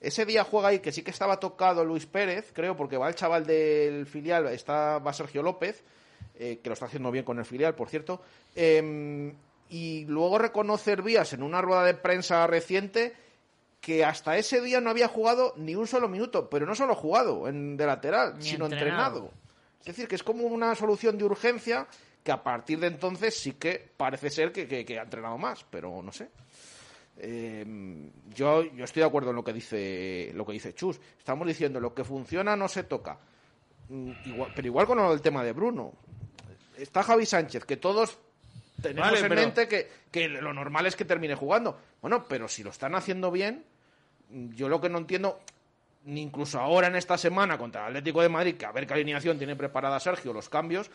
ese 0.00 0.24
día 0.26 0.44
juega 0.44 0.68
ahí, 0.68 0.78
que 0.80 0.92
sí 0.92 1.02
que 1.02 1.10
estaba 1.10 1.38
tocado 1.40 1.84
Luis 1.84 2.06
Pérez, 2.06 2.50
creo, 2.52 2.76
porque 2.76 2.96
va 2.96 3.08
el 3.08 3.14
chaval 3.14 3.46
del 3.46 4.06
filial, 4.06 4.46
está, 4.48 4.98
va 4.98 5.12
Sergio 5.12 5.42
López, 5.42 5.82
eh, 6.38 6.60
que 6.62 6.68
lo 6.68 6.74
está 6.74 6.84
haciendo 6.86 7.10
bien 7.10 7.24
con 7.24 7.38
el 7.38 7.44
filial, 7.46 7.74
por 7.74 7.88
cierto, 7.88 8.22
eh, 8.54 9.32
y 9.70 10.04
luego 10.06 10.38
reconoce 10.38 10.92
Herbías 10.92 11.32
en 11.32 11.42
una 11.42 11.60
rueda 11.60 11.82
de 11.84 11.94
prensa 11.94 12.46
reciente 12.46 13.14
que 13.86 14.04
hasta 14.04 14.36
ese 14.36 14.60
día 14.60 14.80
no 14.80 14.90
había 14.90 15.06
jugado 15.06 15.54
ni 15.56 15.76
un 15.76 15.86
solo 15.86 16.08
minuto, 16.08 16.50
pero 16.50 16.66
no 16.66 16.74
solo 16.74 16.96
jugado 16.96 17.46
en, 17.46 17.76
de 17.76 17.86
lateral, 17.86 18.36
Ni 18.38 18.42
sino 18.44 18.64
entrenado. 18.64 19.18
entrenado. 19.18 19.30
Es 19.78 19.86
decir, 19.86 20.08
que 20.08 20.16
es 20.16 20.24
como 20.24 20.42
una 20.42 20.74
solución 20.74 21.16
de 21.16 21.22
urgencia 21.24 21.86
que 22.24 22.32
a 22.32 22.42
partir 22.42 22.80
de 22.80 22.88
entonces 22.88 23.38
sí 23.38 23.52
que 23.52 23.88
parece 23.96 24.28
ser 24.30 24.50
que, 24.50 24.66
que- 24.66 24.84
que 24.84 24.98
ha 24.98 25.02
entrenado 25.04 25.38
más, 25.38 25.64
pero 25.70 26.02
no 26.02 26.10
sé. 26.10 26.28
Eh, 27.18 27.64
yo, 28.34 28.64
yo 28.74 28.84
estoy 28.84 29.00
de 29.02 29.06
acuerdo 29.06 29.30
en 29.30 29.36
lo 29.36 29.44
que 29.44 29.52
dice 29.52 30.32
lo 30.34 30.44
que 30.44 30.52
dice 30.54 30.74
Chus. 30.74 30.98
Estamos 31.18 31.46
diciendo 31.46 31.78
lo 31.78 31.94
que 31.94 32.02
funciona 32.02 32.56
no 32.56 32.66
se 32.66 32.82
toca. 32.82 33.18
Mm, 33.88 34.10
Igual, 34.24 34.52
pero 34.56 34.66
igual 34.66 34.86
con 34.88 34.98
el 34.98 35.20
tema 35.22 35.44
de 35.44 35.52
Bruno. 35.52 35.92
Está 36.76 37.04
Javi 37.04 37.24
Sánchez, 37.24 37.64
que 37.64 37.76
todos 37.76 38.18
tenemos 38.82 39.06
Vale, 39.10 39.20
en 39.20 39.28
pero- 39.28 39.40
mente 39.40 39.68
que, 39.68 39.88
que 40.10 40.28
lo 40.28 40.52
normal 40.52 40.86
es 40.86 40.96
que 40.96 41.04
termine 41.04 41.36
jugando. 41.36 41.78
Bueno, 42.02 42.24
pero 42.28 42.48
si 42.48 42.64
lo 42.64 42.70
están 42.70 42.96
haciendo 42.96 43.30
bien, 43.30 43.64
yo 44.30 44.68
lo 44.68 44.80
que 44.80 44.88
no 44.88 44.98
entiendo, 44.98 45.40
ni 46.04 46.22
incluso 46.22 46.60
ahora 46.60 46.88
en 46.88 46.96
esta 46.96 47.18
semana 47.18 47.58
contra 47.58 47.82
el 47.82 47.88
Atlético 47.88 48.22
de 48.22 48.28
Madrid, 48.28 48.56
que 48.56 48.66
a 48.66 48.72
ver 48.72 48.86
qué 48.86 48.94
alineación 48.94 49.38
tiene 49.38 49.56
preparada 49.56 49.98
Sergio, 50.00 50.32
los 50.32 50.48
cambios, 50.48 50.90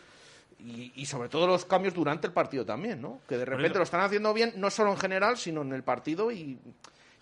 y, 0.58 0.92
y 0.94 1.06
sobre 1.06 1.28
todo 1.28 1.46
los 1.46 1.64
cambios 1.64 1.94
durante 1.94 2.26
el 2.26 2.32
partido 2.32 2.64
también, 2.64 3.00
¿no? 3.00 3.20
Que 3.28 3.36
de 3.36 3.44
repente 3.44 3.78
lo 3.78 3.84
están 3.84 4.00
haciendo 4.00 4.32
bien, 4.32 4.52
no 4.56 4.70
solo 4.70 4.92
en 4.92 4.98
general, 4.98 5.36
sino 5.36 5.62
en 5.62 5.72
el 5.72 5.82
partido, 5.82 6.30
y, 6.30 6.58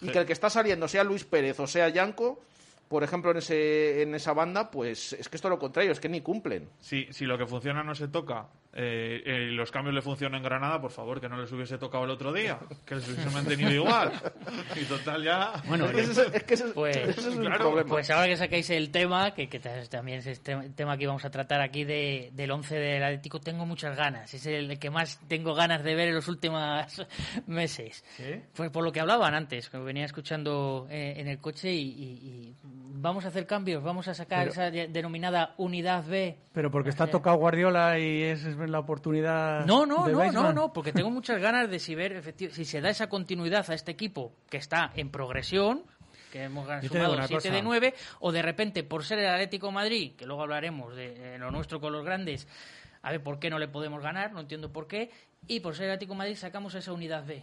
y 0.01 0.09
que 0.09 0.19
el 0.19 0.27
que 0.27 0.33
está 0.33 0.51
saliendo, 0.51 0.89
sea 0.89 1.05
Luis 1.05 1.25
Pérez 1.25 1.59
o 1.61 1.67
sea 1.67 1.89
Yanco, 1.89 2.41
por 2.89 3.05
ejemplo, 3.05 3.31
en, 3.31 3.37
ese, 3.37 4.03
en 4.03 4.17
esa 4.17 4.33
banda, 4.33 4.69
pues 4.69 5.13
es 5.13 5.29
que 5.29 5.37
esto 5.37 5.47
es 5.47 5.51
lo 5.51 5.61
contrario, 5.61 5.93
es 5.93 6.01
que 6.01 6.09
ni 6.09 6.23
cumplen. 6.23 6.69
Si, 6.81 7.07
si 7.13 7.25
lo 7.25 7.39
que 7.39 7.47
funciona 7.47 7.85
no 7.85 7.95
se 7.95 8.09
toca, 8.09 8.49
eh, 8.73 9.23
eh, 9.27 9.39
los 9.51 9.71
cambios 9.73 9.95
le 9.95 10.01
funcionan 10.03 10.39
en 10.39 10.45
Granada, 10.45 10.81
por 10.81 10.91
favor, 10.93 11.21
que 11.21 11.29
no 11.29 11.41
les 11.41 11.51
hubiese 11.53 11.77
tocado 11.79 12.05
el 12.05 12.11
otro 12.11 12.33
día, 12.33 12.59
que 12.87 12.95
les 12.95 13.09
hubiese 13.09 13.29
mantenido 13.31 13.71
igual. 13.73 14.13
Y 14.81 14.85
total 14.85 15.25
ya... 15.25 15.53
Bueno, 15.67 15.87
Es 15.87 15.93
que 15.93 16.01
ese, 16.03 16.37
es 16.37 16.43
que 16.45 16.55
ese- 16.55 16.69
Pues- 16.69 16.97
ese 16.97 17.21
es 17.21 17.27
un 17.37 17.41
claro, 17.47 17.59
problema. 17.71 17.89
Pues 17.89 18.11
ahora 18.11 18.29
que 18.29 18.37
sacáis 18.37 18.71
el 18.71 18.91
tema, 18.91 19.35
que, 19.35 19.49
que 19.49 19.59
ta- 19.59 19.83
también 19.89 20.19
es 20.21 20.27
este 20.29 20.57
tema 20.77 20.97
que 20.97 21.03
íbamos 21.05 21.25
a 21.25 21.31
tratar 21.31 21.61
aquí 21.61 21.83
de, 21.85 22.31
del 22.33 22.51
11 22.53 22.77
del 22.77 23.03
Atlético, 23.03 23.41
tengo 23.41 23.67
muchas 23.67 23.97
ganas. 23.97 24.33
Es 24.33 24.47
el 24.47 24.79
que 24.79 24.91
más 24.91 25.19
tengo 25.29 25.55
ganas 25.55 25.83
de 25.83 25.95
ver 25.97 26.09
en 26.09 26.15
los 26.15 26.29
últimos 26.29 26.61
meses. 27.47 28.05
Pues 28.55 28.71
por 28.71 28.85
lo 28.85 28.93
que 28.93 29.01
hablaban 29.01 29.35
antes, 29.35 29.69
que 29.69 29.79
venía 29.79 30.05
escuchando 30.05 30.87
eh, 30.91 31.15
en 31.17 31.29
el 31.29 31.39
coche 31.39 31.73
y, 31.73 31.81
y- 31.89 32.21
y 32.23 32.55
vamos 33.03 33.25
a 33.25 33.29
hacer 33.29 33.47
cambios, 33.47 33.83
vamos 33.83 34.07
a 34.09 34.15
sacar 34.15 34.41
Pero- 34.41 34.53
esa 34.53 34.71
de- 34.71 34.89
denominada 34.89 35.55
unidad 35.57 36.05
B. 36.07 36.37
Pero 36.53 36.71
porque 36.71 36.91
está 36.91 37.07
tocado 37.07 37.37
Guardiola 37.37 37.99
y 37.99 38.23
es, 38.23 38.45
es 38.45 38.57
la 38.69 38.79
oportunidad. 38.81 39.65
No, 39.65 39.87
no, 39.87 40.05
de 40.07 40.13
no, 40.13 40.19
no, 40.19 40.25
Weisman. 40.25 40.55
no, 40.55 40.73
porque 40.73 40.93
tengo 40.93 41.11
muchas 41.11 41.41
ganas 41.41 41.71
de 41.71 41.79
si 41.79 41.95
ver 41.95 42.23
si 42.53 42.65
se 42.65 42.81
da 42.81 42.91
esa 42.91 43.09
continuidad 43.09 43.69
a 43.71 43.75
este 43.75 43.93
equipo 43.93 44.33
que 44.51 44.57
está 44.59 44.93
en 44.95 45.11
progresión, 45.11 45.83
que 46.33 46.45
hemos 46.45 46.67
sumado 46.85 47.15
una 47.15 47.27
7 47.27 47.35
cosa. 47.43 47.55
de 47.55 47.63
9, 47.63 47.95
o 48.21 48.33
de 48.33 48.43
repente 48.43 48.83
por 48.85 49.05
ser 49.05 49.19
el 49.21 49.29
Atlético 49.29 49.69
de 49.69 49.73
Madrid, 49.73 50.13
que 50.17 50.27
luego 50.27 50.43
hablaremos 50.43 50.95
de 50.95 51.35
eh, 51.35 51.39
lo 51.39 51.51
nuestro 51.51 51.81
con 51.81 51.93
los 51.93 52.05
grandes, 52.05 52.47
a 53.03 53.11
ver 53.11 53.23
por 53.23 53.39
qué 53.39 53.51
no 53.51 53.59
le 53.59 53.69
podemos 53.69 54.03
ganar, 54.03 54.33
no 54.33 54.41
entiendo 54.41 54.71
por 54.73 54.87
qué, 54.87 55.11
y 55.49 55.61
por 55.61 55.75
ser 55.75 55.87
el 55.87 55.93
Atlético 55.93 56.13
de 56.15 56.19
Madrid 56.19 56.37
sacamos 56.37 56.75
esa 56.75 56.93
unidad 56.93 57.25
B. 57.25 57.43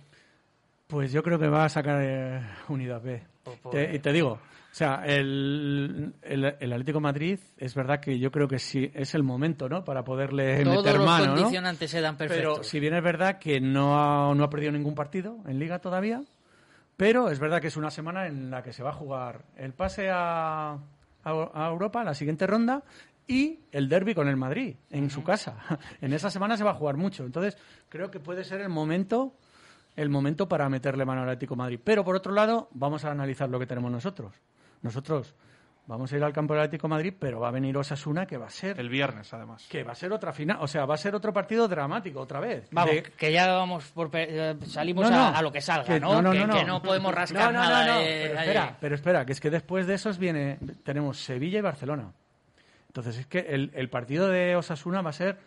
Pues 0.87 1.11
yo 1.11 1.21
creo 1.21 1.37
que 1.37 1.47
va 1.49 1.65
a 1.65 1.69
sacar 1.69 1.99
eh, 2.01 2.41
Unidad 2.69 3.01
B. 3.01 3.21
Pues, 3.43 3.59
pues, 3.61 3.75
Te- 3.75 3.95
y 3.95 3.99
te 3.99 4.13
digo, 4.13 4.39
sea, 4.77 5.03
el, 5.05 6.13
el, 6.21 6.55
el 6.59 6.73
Atlético 6.73 6.97
de 6.97 7.03
Madrid 7.03 7.39
es 7.57 7.73
verdad 7.73 7.99
que 7.99 8.19
yo 8.19 8.31
creo 8.31 8.47
que 8.47 8.59
sí 8.59 8.91
es 8.93 9.15
el 9.15 9.23
momento, 9.23 9.67
¿no? 9.67 9.83
Para 9.83 10.03
poderle 10.03 10.63
Todos 10.63 10.77
meter 10.77 10.97
los 10.97 11.05
mano, 11.05 11.25
¿no? 11.27 11.35
condicionantes 11.35 11.91
se 11.91 12.01
dan 12.01 12.17
perfectos. 12.17 12.59
Pero 12.59 12.63
si 12.63 12.79
bien 12.79 12.93
es 12.93 13.03
verdad 13.03 13.39
que 13.39 13.59
no 13.59 13.99
ha, 13.99 14.33
no 14.35 14.43
ha 14.43 14.49
perdido 14.49 14.71
ningún 14.71 14.95
partido 14.95 15.37
en 15.47 15.59
Liga 15.59 15.79
todavía, 15.79 16.21
pero 16.95 17.29
es 17.29 17.39
verdad 17.39 17.61
que 17.61 17.67
es 17.67 17.77
una 17.77 17.91
semana 17.91 18.27
en 18.27 18.49
la 18.49 18.63
que 18.63 18.73
se 18.73 18.83
va 18.83 18.91
a 18.91 18.93
jugar 18.93 19.45
el 19.57 19.73
pase 19.73 20.09
a, 20.09 20.73
a, 20.73 20.79
a 21.23 21.67
Europa, 21.69 22.03
la 22.03 22.13
siguiente 22.13 22.45
ronda, 22.47 22.83
y 23.27 23.59
el 23.71 23.89
derby 23.89 24.13
con 24.13 24.27
el 24.27 24.37
Madrid 24.37 24.75
en 24.89 25.09
su 25.09 25.23
casa. 25.23 25.57
En 26.01 26.13
esa 26.13 26.29
semana 26.29 26.55
se 26.55 26.63
va 26.63 26.71
a 26.71 26.75
jugar 26.75 26.97
mucho. 26.97 27.25
Entonces, 27.25 27.57
creo 27.89 28.09
que 28.11 28.19
puede 28.19 28.43
ser 28.43 28.61
el 28.61 28.69
momento 28.69 29.33
el 29.97 30.09
momento 30.09 30.47
para 30.47 30.69
meterle 30.69 31.03
mano 31.05 31.23
al 31.23 31.29
Atlético 31.29 31.55
de 31.55 31.57
Madrid. 31.57 31.79
Pero 31.83 32.05
por 32.05 32.15
otro 32.15 32.31
lado, 32.31 32.69
vamos 32.71 33.03
a 33.03 33.11
analizar 33.11 33.49
lo 33.49 33.59
que 33.59 33.65
tenemos 33.65 33.91
nosotros. 33.91 34.31
Nosotros 34.87 35.35
vamos 35.85 36.11
a 36.11 36.17
ir 36.17 36.23
al 36.23 36.33
campo 36.33 36.53
del 36.53 36.63
Atlético 36.63 36.87
de 36.87 36.91
Madrid, 36.91 37.13
pero 37.19 37.39
va 37.39 37.47
a 37.49 37.51
venir 37.51 37.77
Osasuna 37.77 38.25
que 38.25 38.37
va 38.37 38.47
a 38.47 38.49
ser 38.49 38.79
El 38.79 38.89
viernes, 38.89 39.33
además. 39.33 39.65
que 39.69 39.83
va 39.83 39.91
a 39.91 39.95
ser 39.95 40.11
otra 40.11 40.33
final, 40.33 40.57
o 40.61 40.67
sea, 40.67 40.85
va 40.85 40.95
a 40.95 40.97
ser 40.97 41.13
otro 41.15 41.31
partido 41.33 41.67
dramático 41.67 42.19
otra 42.19 42.39
vez. 42.39 42.67
Vamos, 42.71 42.95
De- 42.95 43.03
que 43.03 43.31
ya 43.31 43.47
vamos 43.53 43.85
por 43.91 44.09
pe- 44.09 44.27
eh, 44.51 44.55
salimos 44.65 45.09
No, 45.09 45.15
a, 45.27 45.31
no. 45.31 45.37
a 45.37 45.41
lo 45.41 45.51
que 45.51 45.61
salga, 45.61 45.85
Que- 45.93 45.99
¿no? 45.99 46.13
no, 46.15 46.21
no, 46.21 46.31
que, 46.31 46.39
no, 46.47 46.53
que 46.55 46.61
no. 46.65 46.67
no 46.73 46.81
podemos 46.81 47.13
rascar 47.13 47.53
No, 47.53 47.59
no, 47.59 47.63
no, 47.65 47.69
nada. 47.69 47.85
no, 47.95 47.99
de- 47.99 48.05
pero 48.29 48.39
espera, 48.39 48.77
pero 48.81 48.95
espera, 48.95 49.25
que 49.25 49.31
es 49.33 49.39
que 49.41 49.49
después 49.49 49.87
de 49.87 49.93
esos 49.93 50.17
viene 50.17 50.57
tenemos 50.83 51.19
Sevilla 51.19 51.59
y 51.59 51.61
Barcelona. 51.61 52.11
Entonces 52.87 53.17
es 53.19 53.27
que 53.27 53.39
el, 53.39 53.71
el 53.75 53.89
partido 53.89 54.27
de 54.29 54.55
Osasuna 54.55 55.01
va 55.01 55.11
a 55.11 55.13
ser 55.13 55.37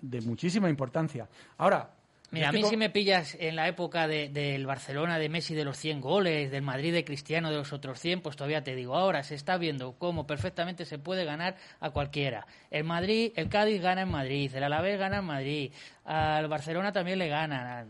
de 0.00 0.20
muchísima 0.22 0.68
importancia. 0.68 1.28
Ahora, 1.56 1.88
Mira, 2.34 2.48
a 2.48 2.52
mí 2.52 2.58
si 2.70 2.76
me 2.76 2.90
pillas 2.90 3.36
en 3.40 3.56
la 3.56 3.66
época 3.68 4.06
de- 4.06 4.28
del 4.28 4.66
Barcelona 4.66 5.18
de 5.18 5.28
Messi 5.28 5.54
de 5.54 5.64
los 5.64 5.76
100 5.78 6.00
goles, 6.00 6.50
del 6.50 6.62
Madrid 6.62 6.92
de 6.92 7.04
Cristiano 7.04 7.50
de 7.50 7.56
los 7.56 7.72
otros 7.72 7.98
100, 8.00 8.20
pues 8.20 8.36
todavía 8.36 8.62
te 8.62 8.74
digo, 8.74 8.94
ahora 8.96 9.22
se 9.22 9.34
está 9.34 9.56
viendo 9.56 9.92
cómo 9.98 10.26
perfectamente 10.26 10.84
se 10.84 10.98
puede 10.98 11.24
ganar 11.24 11.56
a 11.80 11.90
cualquiera. 11.90 12.46
El 12.70 12.84
Madrid, 12.84 13.32
el 13.36 13.48
Cádiz 13.48 13.80
gana 13.80 14.02
en 14.02 14.10
Madrid, 14.10 14.54
el 14.54 14.62
Alavés 14.64 14.98
gana 14.98 15.18
en 15.18 15.24
Madrid, 15.24 15.72
al 16.04 16.48
Barcelona 16.48 16.92
también 16.92 17.18
le 17.18 17.28
ganan. 17.28 17.88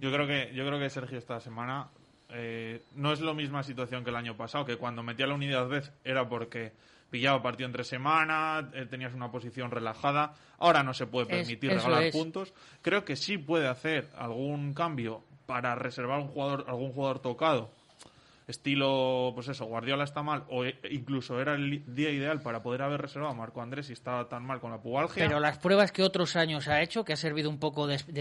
Yo 0.00 0.12
creo 0.12 0.26
que, 0.26 0.52
yo 0.54 0.66
creo 0.66 0.78
que 0.78 0.88
Sergio 0.88 1.18
esta 1.18 1.40
semana 1.40 1.88
eh, 2.30 2.82
no 2.94 3.12
es 3.12 3.20
la 3.20 3.34
misma 3.34 3.62
situación 3.62 4.04
que 4.04 4.10
el 4.10 4.16
año 4.16 4.36
pasado, 4.36 4.64
que 4.64 4.76
cuando 4.76 5.02
metía 5.02 5.26
la 5.26 5.34
unidad 5.34 5.66
vez 5.68 5.92
era 6.04 6.28
porque 6.28 6.72
pillaba 7.10 7.42
partido 7.42 7.66
entre 7.66 7.84
semana, 7.84 8.70
eh, 8.72 8.86
tenías 8.86 9.12
una 9.12 9.30
posición 9.30 9.70
relajada. 9.70 10.34
Ahora 10.58 10.82
no 10.82 10.94
se 10.94 11.06
puede 11.06 11.26
permitir 11.26 11.70
regalar 11.70 12.04
es. 12.04 12.12
puntos. 12.12 12.54
Creo 12.82 13.04
que 13.04 13.16
sí 13.16 13.36
puede 13.36 13.68
hacer 13.68 14.08
algún 14.16 14.72
cambio 14.72 15.24
para 15.46 15.74
reservar 15.74 16.20
un 16.20 16.28
jugador, 16.28 16.64
algún 16.68 16.92
jugador 16.92 17.20
tocado. 17.20 17.72
Estilo, 18.50 19.32
pues 19.34 19.48
eso, 19.48 19.64
Guardiola 19.64 20.04
está 20.04 20.22
mal, 20.22 20.44
o 20.48 20.64
e- 20.64 20.78
incluso 20.90 21.40
era 21.40 21.54
el 21.54 21.82
día 21.94 22.10
ideal 22.10 22.40
para 22.40 22.62
poder 22.62 22.82
haber 22.82 23.00
reservado 23.00 23.32
a 23.32 23.36
Marco 23.36 23.62
Andrés 23.62 23.86
si 23.86 23.92
estaba 23.92 24.28
tan 24.28 24.44
mal 24.44 24.60
con 24.60 24.70
la 24.70 24.80
pubalgia. 24.80 25.26
Pero 25.26 25.40
las 25.40 25.58
pruebas 25.58 25.92
que 25.92 26.02
otros 26.02 26.36
años 26.36 26.68
ha 26.68 26.82
hecho, 26.82 27.04
que 27.04 27.12
ha 27.12 27.16
servido 27.16 27.48
un 27.48 27.58
poco 27.58 27.86
de... 27.86 27.98
Si 27.98 28.12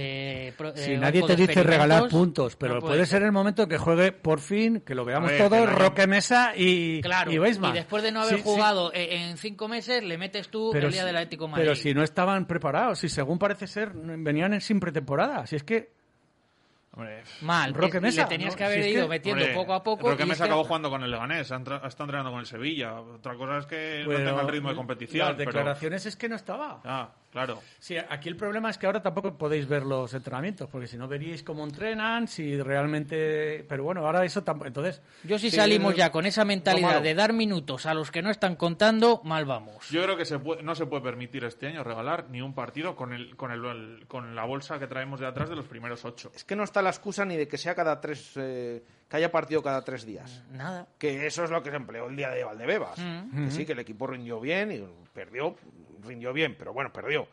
de 0.92 0.98
nadie 0.98 1.22
te 1.24 1.36
de 1.36 1.48
dice 1.48 1.64
regalar 1.64 2.08
puntos, 2.10 2.56
pero 2.56 2.76
no 2.76 2.80
puede 2.82 2.94
puede 2.94 3.06
ser 3.06 3.24
el 3.24 3.32
momento 3.32 3.68
que 3.68 3.78
juegue 3.78 4.12
por 4.12 4.40
fin, 4.40 4.82
que 4.82 4.96
lo 4.96 5.06
veamos 5.06 5.30
ver, 5.32 5.40
todos, 5.50 5.72
Roque 5.72 6.08
Mesa 6.08 6.54
y, 6.56 7.02
Claro, 7.02 7.32
y 7.32 7.36
y, 7.36 7.72
después 7.74 8.04
de 8.04 8.12
no 8.12 8.22
haber 8.22 8.38
Sí, 8.38 8.42
jugado 8.44 8.94
e- 8.94 9.24
en 9.30 9.38
cinco 9.38 9.68
meses, 9.68 10.04
le 10.04 10.18
metes 10.18 10.50
tú 10.50 10.74
el 10.74 10.92
día 10.92 11.02
si- 11.02 11.06
del 11.08 11.16
Atlético 11.16 11.46
de 11.46 11.52
Madrid. 11.52 11.64
pero 11.66 11.76
si 11.76 11.94
no 11.94 12.04
estaban 12.04 12.46
preparados, 12.46 13.00
si 13.00 13.10
según 13.10 13.40
parece 13.40 13.68
ser, 13.68 13.92
venían 13.94 14.54
en 14.54 14.62
sin 14.62 14.80
pretemporada. 14.80 15.46
Si 15.48 15.56
es 15.56 15.64
que 15.64 15.99
Hombre, 16.92 17.24
Mal, 17.42 17.74
Roque 17.74 17.98
es- 17.98 18.04
Mesa, 18.04 18.24
le 18.24 18.28
tenías 18.30 18.54
¿no? 18.54 18.58
que 18.58 18.64
haber 18.66 18.84
Si 18.84 18.90
es 18.90 18.96
ido 18.96 19.04
que- 19.04 19.10
metiendo 19.10 19.44
Hombre, 19.44 19.56
poco 19.56 19.74
a 19.74 19.84
poco. 19.84 20.10
Roque 20.10 20.24
Mesa 20.26 20.34
este- 20.34 20.44
acabó 20.46 20.64
jugando 20.64 20.90
con 20.90 21.04
el 21.04 21.12
Leganés, 21.12 21.42
está 21.52 21.56
entrenando 22.04 22.32
con 22.32 22.40
el 22.40 22.46
Sevilla. 22.48 23.00
Otra 23.00 23.36
cosa 23.36 23.60
es 23.60 23.66
que 23.68 24.04
no 24.08 24.16
tenga 24.16 24.42
el 24.42 24.48
ritmo 24.48 24.70
de 24.70 24.76
competición. 24.76 25.28
Las 25.28 25.36
pero- 25.38 25.52
declaraciones 25.52 26.06
es 26.08 26.16
que 26.16 26.28
no 26.30 26.36
estaba. 26.36 26.82
Ah, 26.84 27.10
claro. 27.32 27.62
Sí, 27.80 27.96
aquí 27.98 28.30
el 28.30 28.36
problema 28.36 28.70
es 28.70 28.78
que 28.78 28.86
ahora 28.86 29.02
tampoco 29.02 29.38
podéis 29.38 29.68
ver 29.68 29.84
los 29.84 30.14
entrenamientos, 30.14 30.70
porque 30.70 30.88
si 30.88 30.98
no 30.98 31.08
veríais 31.08 31.44
cómo 31.44 31.64
entrenan, 31.64 32.28
si 32.28 32.62
realmente... 32.62 33.66
Pero 33.68 33.84
bueno, 33.84 34.06
ahora 34.06 34.24
eso 34.26 34.44
tampoco... 34.44 34.68
Entonces... 34.68 35.02
Yo 35.24 35.38
si 35.40 35.50
sí, 35.50 35.56
salimos 35.58 35.96
ya 35.96 36.12
con 36.12 36.26
esa 36.26 36.46
mentalidad 36.46 37.02
de 37.02 37.14
dar 37.16 37.34
minutos 37.34 37.86
a 37.86 37.94
los 37.94 38.12
que 38.12 38.22
no 38.22 38.30
están 38.30 38.56
contando, 38.56 39.22
mal 39.24 39.46
vamos. 39.46 39.90
Yo 39.90 40.04
creo 40.04 40.18
que 40.18 40.26
se 40.26 40.40
puede- 40.40 40.64
no 40.64 40.76
se 40.76 40.86
puede 40.86 41.04
permitir 41.04 41.44
este 41.44 41.68
año 41.68 41.84
regalar 41.84 42.26
ni 42.30 42.42
un 42.42 42.54
partido 42.54 42.96
con, 42.96 43.14
el, 43.14 43.36
con, 43.36 43.52
el, 43.52 43.64
el- 43.66 44.08
con 44.08 44.36
la 44.36 44.46
bolsa 44.46 44.80
que 44.80 44.88
traemos 44.88 45.20
de 45.20 45.28
atrás 45.28 45.50
de 45.50 45.56
los 45.56 45.66
primeros 45.66 46.06
ocho. 46.06 46.32
Es 46.36 46.44
que 46.44 46.56
no 46.56 46.64
está 46.64 46.82
la 46.82 46.90
excusa 46.90 47.26
ni 47.26 47.38
de 47.38 47.48
que 47.48 47.58
sea 47.58 47.76
cada 47.76 48.00
tres, 48.02 48.32
eh, 48.36 48.84
que 49.10 49.18
haya 49.18 49.32
partido 49.32 49.62
cada 49.64 49.84
tres 49.84 50.06
días. 50.06 50.44
Nada. 50.52 50.88
Que 50.98 51.26
eso 51.28 51.44
es 51.44 51.50
lo 51.52 51.62
que 51.64 51.70
se 51.70 51.76
empleó 51.76 52.08
el 52.08 52.16
día 52.16 52.30
de 52.30 52.44
Valdebebas. 52.44 52.98
Mm. 53.00 53.46
Que 53.46 53.52
sí, 53.52 53.66
que 53.66 53.74
el 53.74 53.80
equipo 53.80 54.08
rindió 54.08 54.40
bien 54.40 54.72
y 54.72 54.84
perdió, 55.14 55.56
rindió 56.04 56.34
bien, 56.34 56.56
pero 56.58 56.74
bueno, 56.74 56.92
perdió. 56.92 57.28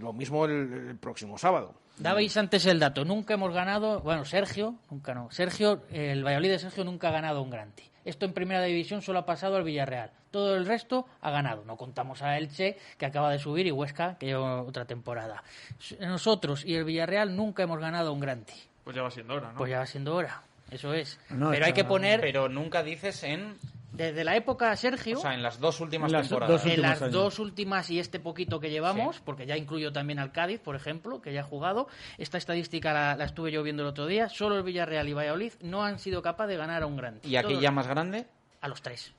Lo 0.00 0.12
mismo 0.12 0.44
el, 0.44 0.88
el 0.90 0.96
próximo 0.96 1.38
sábado. 1.38 1.74
Dabais 1.98 2.36
antes 2.36 2.64
el 2.66 2.78
dato, 2.80 3.04
nunca 3.04 3.34
hemos 3.34 3.52
ganado, 3.52 4.00
bueno, 4.00 4.24
Sergio, 4.24 4.76
nunca 4.90 5.14
no, 5.14 5.30
Sergio, 5.30 5.82
el 5.90 6.24
Valladolid 6.24 6.50
de 6.50 6.58
Sergio 6.58 6.84
nunca 6.84 7.08
ha 7.08 7.12
ganado 7.12 7.42
un 7.42 7.50
Granti. 7.50 7.84
Esto 8.04 8.26
en 8.26 8.32
primera 8.32 8.62
división 8.62 9.02
solo 9.02 9.20
ha 9.20 9.26
pasado 9.26 9.56
al 9.56 9.64
Villarreal. 9.64 10.10
Todo 10.30 10.56
el 10.56 10.66
resto 10.66 11.06
ha 11.20 11.30
ganado. 11.30 11.62
No 11.64 11.76
contamos 11.76 12.22
a 12.22 12.36
Elche, 12.36 12.76
que 12.98 13.06
acaba 13.06 13.30
de 13.30 13.38
subir, 13.38 13.66
y 13.66 13.70
Huesca, 13.70 14.16
que 14.18 14.26
lleva 14.26 14.62
otra 14.62 14.86
temporada. 14.86 15.42
Nosotros 16.00 16.64
y 16.64 16.74
el 16.74 16.84
Villarreal 16.84 17.36
nunca 17.36 17.62
hemos 17.62 17.78
ganado 17.78 18.12
un 18.12 18.20
Granti. 18.20 18.54
Pues 18.82 18.96
ya 18.96 19.02
va 19.02 19.10
siendo 19.10 19.34
hora, 19.34 19.52
¿no? 19.52 19.58
Pues 19.58 19.70
ya 19.70 19.78
va 19.78 19.86
siendo 19.86 20.16
hora. 20.16 20.42
Eso 20.70 20.94
es. 20.94 21.20
No, 21.28 21.50
Pero 21.50 21.66
hay 21.66 21.74
que 21.74 21.84
poner, 21.84 22.20
Pero 22.20 22.48
nunca 22.48 22.82
dices 22.82 23.22
en, 23.22 23.56
desde 23.92 24.24
la 24.24 24.36
época 24.36 24.74
Sergio, 24.76 25.18
o 25.18 25.22
sea, 25.22 25.34
en 25.34 25.42
las 25.42 25.60
dos 25.60 25.80
últimas 25.80 26.10
En 26.10 26.18
las 26.18 26.28
temporadas. 26.28 26.64
dos 26.64 26.72
en 26.72 26.82
las 26.82 27.02
años. 27.02 27.12
dos 27.12 27.38
últimas 27.38 27.90
y 27.90 27.98
este 27.98 28.18
poquito 28.20 28.58
que 28.60 28.70
llevamos, 28.70 29.20
porque 29.20 29.46
ya 29.46 29.56
incluyo 29.56 29.92
también 29.92 30.18
al 30.18 30.32
Cádiz, 30.32 30.60
por 30.60 30.76
ejemplo, 30.76 31.20
que 31.20 31.32
ya 31.32 31.40
ha 31.40 31.44
jugado, 31.44 31.88
esta 32.18 32.38
estadística 32.38 32.92
la, 32.92 33.16
la 33.16 33.24
estuve 33.24 33.52
yo 33.52 33.62
viendo 33.62 33.82
el 33.82 33.88
otro 33.88 34.06
día, 34.06 34.28
solo 34.28 34.56
el 34.56 34.62
Villarreal 34.62 35.08
y 35.08 35.12
Valladolid 35.12 35.52
no 35.60 35.84
han 35.84 35.98
sido 35.98 36.22
capaces 36.22 36.50
de 36.50 36.56
ganar 36.56 36.82
a 36.82 36.86
un 36.86 36.96
grande. 36.96 37.20
¿Y 37.28 37.36
aquí 37.36 37.58
ya 37.60 37.70
más 37.70 37.86
grande? 37.86 38.26
A 38.60 38.68
los 38.68 38.80
tres. 38.82 39.12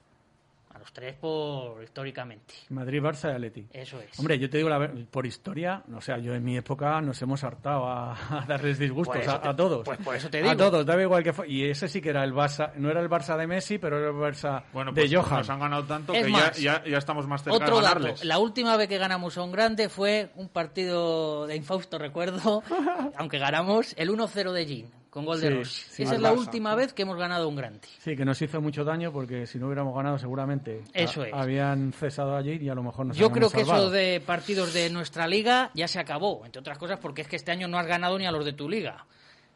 A 0.74 0.80
los 0.80 0.92
tres 0.92 1.16
por 1.16 1.84
históricamente. 1.84 2.56
Madrid, 2.70 3.00
Barça 3.02 3.32
y 3.32 3.36
Atleti. 3.36 3.68
Eso 3.72 4.00
es. 4.02 4.18
Hombre, 4.18 4.40
yo 4.40 4.50
te 4.50 4.58
digo, 4.58 4.70
la 4.70 4.90
por 5.12 5.26
historia, 5.26 5.84
o 5.96 6.02
sea, 6.02 6.18
yo 6.18 6.34
en 6.34 6.44
mi 6.44 6.58
época 6.58 7.00
nos 7.00 7.22
hemos 7.22 7.44
hartado 7.44 7.86
a, 7.88 8.14
a 8.42 8.46
darles 8.48 8.80
disgustos 8.80 9.16
Por 9.18 9.24
eso 9.24 9.32
a, 9.34 9.42
te- 9.42 9.50
a 9.50 9.56
todos. 9.56 9.86
pues 9.86 10.00
por 10.00 10.16
eso 10.16 10.30
te 10.32 10.40
A 10.40 10.42
digo. 10.42 10.56
todos, 10.58 10.84
daba 10.86 11.02
igual 11.04 11.24
que 11.24 11.32
fue. 11.32 11.48
Y 11.48 11.66
ese 11.70 11.88
sí 11.88 12.02
que 12.02 12.10
era 12.10 12.24
el 12.24 12.34
Barça, 12.34 12.74
no 12.76 12.90
era 12.90 13.02
el 13.02 13.10
Barça 13.10 13.38
de 13.38 13.46
Messi, 13.46 13.78
pero 13.78 14.00
era 14.00 14.08
el 14.08 14.16
Barça 14.16 14.64
Bueno, 14.74 14.92
de 14.92 15.02
pues 15.02 15.14
Johan. 15.14 15.38
nos 15.40 15.50
han 15.52 15.60
ganado 15.60 15.84
tanto 15.84 16.14
Es 16.14 16.26
que 16.26 16.32
más, 16.32 16.58
ya, 16.58 16.84
ya, 16.84 16.90
ya 16.90 16.98
estamos 16.98 17.28
más 17.28 17.44
cerca 17.44 17.56
Otro 17.56 17.78
de 17.78 17.84
dato, 17.84 18.16
la 18.24 18.40
última 18.40 18.76
vez 18.76 18.88
que 18.90 18.98
ganamos 18.98 19.38
a 19.38 19.44
un 19.44 19.52
grande 19.52 19.90
fue 19.90 20.32
un 20.36 20.50
partido 20.50 21.46
de 21.46 21.56
infausto 21.56 22.00
recuerdo, 22.00 22.64
aunque 23.18 23.38
ganamos 23.38 23.94
el 23.98 24.10
1-0 24.10 24.52
de 24.54 24.66
Gin, 24.66 24.92
con 25.14 25.26
gol 25.26 25.40
de 25.40 25.64
Sí. 25.64 26.02
Esa 26.02 26.16
es 26.16 26.22
la 26.22 26.32
Barça. 26.34 26.40
última 26.40 26.74
vez 26.74 26.92
que 26.92 27.04
hemos 27.04 27.18
ganado 27.18 27.48
un 27.48 27.56
grande. 27.56 27.82
Sí, 28.00 28.16
que 28.16 28.26
nos 28.26 28.42
hizo 28.42 28.60
mucho 28.62 28.84
daño 28.84 29.12
porque 29.14 29.46
si 29.46 29.60
no 29.60 29.68
hubiéramos 29.68 29.96
ganado 29.96 30.18
seguramente 30.18 30.82
Eso 30.92 31.22
a- 31.22 31.28
es. 31.28 31.34
habían 31.36 31.94
cesado 31.94 32.36
allí 32.36 32.54
y 32.60 32.68
a 32.70 32.74
lo 32.74 32.82
mejor 32.82 33.06
nos 33.06 33.16
Yo 33.18 33.30
creo 33.32 33.52
que 33.52 33.60
salvado. 33.60 33.84
eso 33.84 33.92
de 33.92 34.24
partidos 34.26 34.74
de 34.74 34.90
nuestra 34.90 35.28
liga 35.28 35.70
ya 35.76 35.88
se 35.88 36.00
acabó, 36.00 36.42
entre 36.46 36.62
otras 36.62 36.80
cosas 36.80 36.98
porque 37.00 37.22
es 37.22 37.28
que 37.28 37.36
este 37.36 37.52
año 37.52 37.68
no 37.68 37.78
has 37.78 37.86
ganado 37.86 38.18
ni 38.18 38.26
a 38.26 38.32
los 38.32 38.44
de 38.44 38.54
tu 38.54 38.68
liga. 38.68 39.06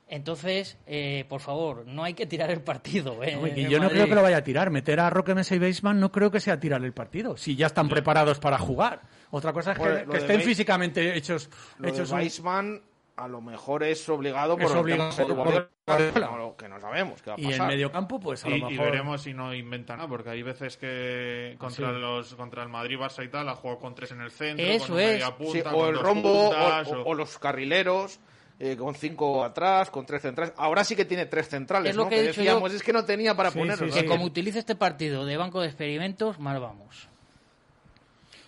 Entonces, 0.10 0.78
eh, 0.86 1.26
por 1.28 1.42
favor, 1.42 1.86
no 1.86 2.04
hay 2.04 2.14
que 2.14 2.26
tirar 2.26 2.50
el 2.52 2.62
partido. 2.62 3.22
¿eh? 3.24 3.68
Yo 3.70 3.80
no 3.80 3.90
creo 3.90 4.08
que 4.08 4.16
lo 4.16 4.22
vaya 4.22 4.38
a 4.38 4.44
tirar. 4.44 4.70
Meter 4.70 5.00
a 5.02 5.10
Roque 5.10 5.36
Mesa 5.36 5.56
y 5.56 5.60
Baseman 5.60 6.00
no 6.00 6.12
creo 6.14 6.32
que 6.32 6.40
sea 6.40 6.60
tirar 6.60 6.82
el 6.86 6.94
partido. 6.94 7.36
Si 7.36 7.56
ya 7.58 7.66
están 7.68 7.90
preparados 7.90 8.40
para 8.40 8.58
jugar. 8.58 9.02
Otra 9.32 9.52
cosa 9.52 9.74
es 9.74 9.80
que, 9.80 10.18
estén 10.18 10.42
físicamente 10.42 11.18
hechos. 11.18 11.50
Lo 11.80 11.90
hechos 11.90 12.08
de 12.10 12.14
un- 12.16 12.22
Weissman 12.22 12.82
a 13.18 13.28
lo 13.28 13.42
mejor 13.42 13.84
es 13.84 14.08
obligado 14.10 14.56
por 14.56 14.66
Es 14.66 14.72
el 14.72 14.78
obligado 14.78 15.10
tema 15.16 15.28
por- 15.44 15.70
Guardiola, 15.88 16.14
que 16.14 16.20
no- 16.38 16.56
que 16.56 16.70
no 16.70 16.80
sabemos 16.80 17.22
qué 17.22 17.30
va 17.32 17.36
a 17.36 17.40
y 17.40 17.46
el 17.46 17.52
pasar. 17.52 17.68
mediocampo, 17.68 18.20
pues 18.20 18.46
a 18.46 18.50
y, 18.50 18.60
lo 18.60 18.70
y 18.70 18.78
veremos 18.78 19.22
si 19.24 19.34
no 19.34 19.54
inventa 19.54 19.96
nada, 19.96 20.08
porque 20.08 20.30
hay 20.30 20.44
veces 20.44 20.78
que 20.78 21.56
contra 21.60 21.92
sí. 21.94 22.00
los 22.00 22.36
contra 22.36 22.64
el 22.64 22.70
Madrid, 22.70 22.98
Barça 22.98 23.26
y 23.26 23.30
tal, 23.30 23.50
ha 23.50 23.56
jugado 23.56 23.80
con 23.80 23.96
tres 23.96 24.12
en 24.12 24.22
el 24.22 24.32
centro, 24.32 24.66
Eso 24.66 24.88
con 24.94 25.00
es. 25.02 25.12
media 25.14 25.36
punta, 25.36 25.52
Sí, 25.54 25.62
con 25.64 25.74
o 25.76 25.88
el 25.90 26.00
rombo 26.00 26.32
o, 26.32 26.50
puntas, 26.52 26.88
o- 26.90 27.02
o- 27.02 27.06
o 27.10 27.14
los 27.14 27.38
carrileros 27.40 28.20
eh, 28.60 28.76
con 28.76 28.96
cinco 28.96 29.44
atrás, 29.44 29.92
con 29.92 30.04
tres 30.06 30.24
centrales. 30.24 30.52
Ahora 30.58 30.84
sí 30.84 30.96
que 30.96 31.06
tiene 31.06 31.28
tres 31.28 31.48
centrales, 31.48 31.92
Es 31.92 31.96
lo 31.96 32.06
¿no? 32.06 32.10
que 32.10 32.16
Que, 32.16 32.22
he 32.22 32.28
dicho 32.30 32.42
decíamos, 32.42 32.72
yo. 32.72 32.78
es 32.78 32.82
que 32.84 32.92
no 32.92 33.06
tenía 33.06 33.36
para 33.36 33.52
Sí, 33.52 33.60
ponerlos. 33.60 33.94
sí, 33.94 34.02
Que 34.02 34.08
como 34.08 34.26
utilice 34.26 34.58
este 34.58 34.76
partido 34.76 35.26
de 35.26 35.38
banco 35.38 35.62
de 35.62 35.68
experimentos, 35.68 36.40
mal 36.40 36.60
vamos. 36.60 37.08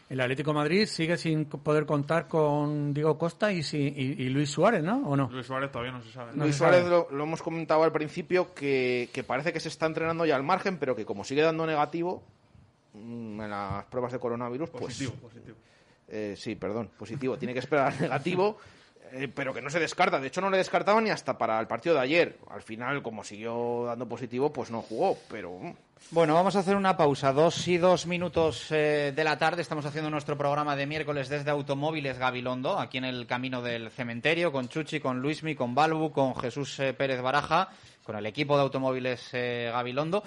El 0.09 0.19
Atlético 0.21 0.49
de 0.51 0.55
Madrid 0.55 0.85
sigue 0.87 1.17
sin 1.17 1.45
poder 1.45 1.85
contar 1.85 2.27
con 2.27 2.93
Diego 2.95 3.15
Costa 3.17 3.51
y, 3.53 3.61
si- 3.61 3.77
y- 3.95 4.23
y 4.23 4.29
Luis 4.29 4.49
Suárez, 4.49 4.83
¿no? 4.83 4.97
¿O 5.07 5.15
no? 5.15 5.29
Luis 5.31 5.45
Suárez 5.45 5.71
todavía 5.71 5.91
no 5.91 6.01
se 6.01 6.11
sabe. 6.11 6.31
No 6.35 6.43
Luis 6.45 6.55
se 6.55 6.59
Suárez 6.59 6.79
sabe. 6.83 6.89
lo, 6.89 7.07
lo 7.11 7.23
hemos 7.25 7.41
comentado 7.43 7.83
al 7.83 7.91
principio 7.91 8.53
que, 8.55 9.09
que 9.13 9.23
parece 9.23 9.53
que 9.53 9.59
se 9.59 9.67
está 9.69 9.85
entrenando 9.85 10.25
ya 10.25 10.35
al 10.35 10.43
margen, 10.43 10.77
pero 10.79 10.95
que 10.95 11.05
como 11.05 11.23
sigue 11.23 11.43
dando 11.43 11.65
negativo 11.67 12.23
mm, 12.95 13.41
en 13.41 13.49
las 13.51 13.85
pruebas 13.85 14.11
de 14.11 14.17
coronavirus, 14.19 14.69
pues 14.71 14.83
Positivo, 14.85 15.13
positivo. 15.21 15.57
eh, 16.07 16.33
sí, 16.35 16.55
perdón, 16.55 16.89
positivo, 16.97 17.37
tiene 17.37 17.53
que 17.53 17.59
esperar 17.59 17.93
al 17.93 17.99
negativo, 18.01 18.57
eh, 19.13 19.27
pero 19.33 19.53
que 19.53 19.61
no 19.61 19.69
se 19.69 19.79
descarta. 19.79 20.19
De 20.19 20.27
hecho, 20.27 20.41
no 20.41 20.49
le 20.49 20.57
descartaba 20.57 21.01
ni 21.01 21.09
hasta 21.09 21.37
para 21.37 21.59
el 21.59 21.67
partido 21.67 21.95
de 21.95 22.01
ayer. 22.01 22.37
Al 22.49 22.61
final, 22.61 23.01
como 23.01 23.23
siguió 23.23 23.85
dando 23.85 24.07
positivo, 24.07 24.51
pues 24.51 24.71
no 24.71 24.81
jugó, 24.81 25.17
pero 25.29 25.57
mm, 25.59 25.73
Bueno, 26.11 26.33
vamos 26.33 26.55
a 26.55 26.59
hacer 26.59 26.75
una 26.75 26.97
pausa. 26.97 27.33
Dos 27.33 27.67
y 27.67 27.77
dos 27.77 28.07
minutos 28.07 28.71
eh, 28.71 29.13
de 29.15 29.23
la 29.23 29.37
tarde. 29.37 29.61
Estamos 29.61 29.85
haciendo 29.85 30.09
nuestro 30.09 30.37
programa 30.37 30.75
de 30.75 30.85
miércoles 30.85 31.29
desde 31.29 31.51
Automóviles 31.51 32.17
Gabilondo, 32.17 32.79
aquí 32.79 32.97
en 32.97 33.05
el 33.05 33.27
camino 33.27 33.61
del 33.61 33.91
cementerio, 33.91 34.51
con 34.51 34.69
Chuchi, 34.69 34.99
con 34.99 35.19
Luismi, 35.21 35.55
con 35.55 35.75
Balbu, 35.75 36.11
con 36.11 36.35
Jesús 36.35 36.79
eh, 36.79 36.93
Pérez 36.93 37.21
Baraja, 37.21 37.69
con 38.03 38.15
el 38.15 38.25
equipo 38.25 38.55
de 38.55 38.63
Automóviles 38.63 39.29
Gabilondo. 39.31 40.23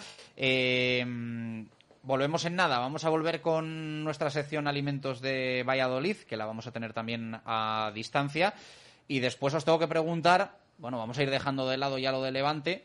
Volvemos 2.03 2.44
en 2.44 2.57
nada. 2.57 2.78
Vamos 2.80 3.05
a 3.05 3.11
volver 3.11 3.40
con 3.40 4.03
nuestra 4.03 4.30
sección 4.30 4.66
Alimentos 4.66 5.20
de 5.20 5.64
Valladolid, 5.66 6.16
que 6.16 6.36
la 6.36 6.46
vamos 6.46 6.66
a 6.66 6.72
tener 6.72 6.92
también 6.92 7.40
a 7.44 7.92
distancia. 7.94 8.55
Y 9.07 9.20
después 9.20 9.55
os 9.55 9.64
tengo 9.64 9.78
que 9.78 9.86
preguntar, 9.86 10.59
bueno, 10.78 10.98
vamos 10.98 11.16
a 11.18 11.22
ir 11.22 11.30
dejando 11.30 11.68
de 11.68 11.76
lado 11.76 11.98
ya 11.98 12.11
lo 12.11 12.22
de 12.22 12.32
Levante. 12.32 12.84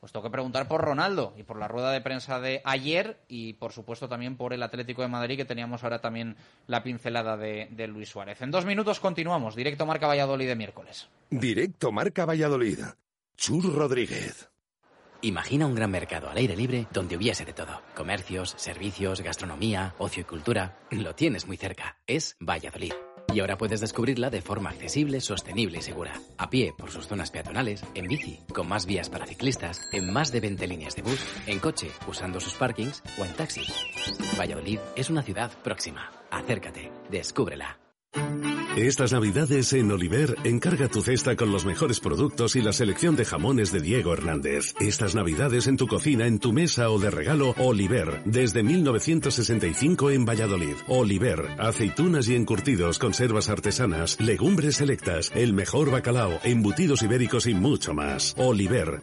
Os 0.00 0.12
tengo 0.12 0.24
que 0.24 0.30
preguntar 0.30 0.68
por 0.68 0.82
Ronaldo 0.82 1.34
y 1.36 1.42
por 1.42 1.58
la 1.58 1.66
rueda 1.66 1.90
de 1.90 2.00
prensa 2.00 2.40
de 2.40 2.60
ayer 2.64 3.18
y 3.26 3.54
por 3.54 3.72
supuesto 3.72 4.08
también 4.08 4.36
por 4.36 4.52
el 4.52 4.62
Atlético 4.62 5.02
de 5.02 5.08
Madrid 5.08 5.36
que 5.36 5.44
teníamos 5.44 5.82
ahora 5.82 6.00
también 6.00 6.36
la 6.66 6.84
pincelada 6.84 7.36
de 7.36 7.86
Luis 7.88 8.10
Suárez. 8.10 8.40
En 8.42 8.52
dos 8.52 8.64
minutos 8.64 9.00
continuamos, 9.00 9.56
directo 9.56 9.86
Marca 9.86 10.06
Valladolid 10.06 10.46
de 10.46 10.56
miércoles. 10.56 11.08
Directo 11.30 11.90
Marca 11.90 12.26
Valladolid. 12.26 12.78
Chur 13.36 13.74
Rodríguez. 13.74 14.50
Imagina 15.20 15.66
un 15.66 15.74
gran 15.74 15.90
mercado 15.90 16.30
al 16.30 16.36
aire 16.36 16.56
libre 16.56 16.86
donde 16.92 17.16
hubiese 17.16 17.44
de 17.44 17.52
todo. 17.52 17.82
Comercios, 17.96 18.54
servicios, 18.56 19.20
gastronomía, 19.20 19.94
ocio 19.98 20.20
y 20.20 20.24
cultura. 20.24 20.78
Lo 20.90 21.14
tienes 21.14 21.46
muy 21.46 21.56
cerca. 21.56 21.96
Es 22.06 22.36
Valladolid. 22.40 22.92
Y 23.34 23.40
ahora 23.40 23.58
puedes 23.58 23.80
descubrirla 23.80 24.30
de 24.30 24.40
forma 24.40 24.70
accesible, 24.70 25.20
sostenible 25.20 25.78
y 25.78 25.82
segura. 25.82 26.12
A 26.38 26.48
pie, 26.48 26.72
por 26.76 26.90
sus 26.90 27.06
zonas 27.08 27.30
peatonales, 27.30 27.82
en 27.94 28.06
bici, 28.06 28.40
con 28.54 28.68
más 28.68 28.86
vías 28.86 29.10
para 29.10 29.26
ciclistas, 29.26 29.82
en 29.92 30.12
más 30.12 30.32
de 30.32 30.40
20 30.40 30.66
líneas 30.66 30.96
de 30.96 31.02
bus, 31.02 31.20
en 31.46 31.58
coche, 31.58 31.90
usando 32.06 32.40
sus 32.40 32.54
parkings 32.54 33.02
o 33.18 33.24
en 33.24 33.34
taxi. 33.34 33.62
Valladolid 34.38 34.78
es 34.96 35.10
una 35.10 35.22
ciudad 35.22 35.50
próxima. 35.62 36.10
Acércate, 36.30 36.90
descúbrela. 37.10 37.78
Estas 38.78 39.12
navidades 39.12 39.72
en 39.72 39.90
Oliver, 39.90 40.36
encarga 40.44 40.86
tu 40.86 41.02
cesta 41.02 41.34
con 41.34 41.50
los 41.50 41.66
mejores 41.66 41.98
productos 41.98 42.54
y 42.54 42.60
la 42.60 42.72
selección 42.72 43.16
de 43.16 43.24
jamones 43.24 43.72
de 43.72 43.80
Diego 43.80 44.12
Hernández. 44.12 44.72
Estas 44.78 45.16
navidades 45.16 45.66
en 45.66 45.76
tu 45.76 45.88
cocina, 45.88 46.28
en 46.28 46.38
tu 46.38 46.52
mesa 46.52 46.88
o 46.88 47.00
de 47.00 47.10
regalo, 47.10 47.56
Oliver, 47.58 48.22
desde 48.24 48.62
1965 48.62 50.12
en 50.12 50.24
Valladolid. 50.24 50.76
Oliver, 50.86 51.56
aceitunas 51.58 52.28
y 52.28 52.36
encurtidos, 52.36 53.00
conservas 53.00 53.48
artesanas, 53.48 54.20
legumbres 54.20 54.76
selectas, 54.76 55.32
el 55.34 55.54
mejor 55.54 55.90
bacalao, 55.90 56.38
embutidos 56.44 57.02
ibéricos 57.02 57.48
y 57.48 57.54
mucho 57.54 57.94
más. 57.94 58.36
Oliver. 58.38 59.02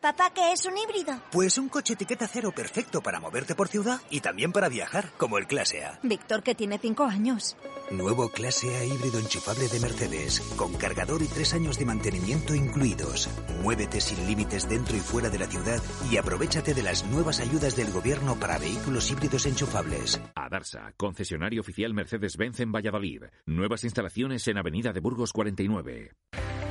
Papá, 0.00 0.32
¿qué 0.34 0.52
es 0.52 0.64
un 0.64 0.78
híbrido? 0.78 1.20
Pues 1.30 1.58
un 1.58 1.68
coche 1.68 1.92
etiqueta 1.92 2.26
cero 2.26 2.52
perfecto 2.56 3.02
para 3.02 3.20
moverte 3.20 3.54
por 3.54 3.68
ciudad 3.68 4.00
y 4.08 4.20
también 4.20 4.50
para 4.50 4.70
viajar, 4.70 5.10
como 5.18 5.36
el 5.36 5.46
Clase 5.46 5.84
A. 5.84 6.00
Víctor, 6.02 6.42
que 6.42 6.54
tiene 6.54 6.78
cinco 6.78 7.04
años. 7.04 7.54
Nuevo 7.90 8.30
Clase 8.30 8.74
A 8.78 8.84
híbrido 8.86 9.18
enchufable 9.18 9.68
de 9.68 9.78
Mercedes, 9.78 10.40
con 10.56 10.72
cargador 10.72 11.20
y 11.20 11.26
tres 11.26 11.52
años 11.52 11.78
de 11.78 11.84
mantenimiento 11.84 12.54
incluidos. 12.54 13.28
Muévete 13.62 14.00
sin 14.00 14.26
límites 14.26 14.66
dentro 14.70 14.96
y 14.96 15.00
fuera 15.00 15.28
de 15.28 15.38
la 15.38 15.46
ciudad 15.46 15.82
y 16.10 16.16
aprovechate 16.16 16.72
de 16.72 16.82
las 16.82 17.04
nuevas 17.04 17.38
ayudas 17.40 17.76
del 17.76 17.92
gobierno 17.92 18.40
para 18.40 18.56
vehículos 18.56 19.10
híbridos 19.10 19.44
enchufables. 19.44 20.18
Adarsa, 20.34 20.94
concesionario 20.96 21.60
oficial 21.60 21.92
Mercedes-Benz 21.92 22.60
en 22.60 22.72
Valladolid. 22.72 23.24
Nuevas 23.44 23.84
instalaciones 23.84 24.48
en 24.48 24.56
Avenida 24.56 24.94
de 24.94 25.00
Burgos 25.00 25.34
49. 25.34 26.12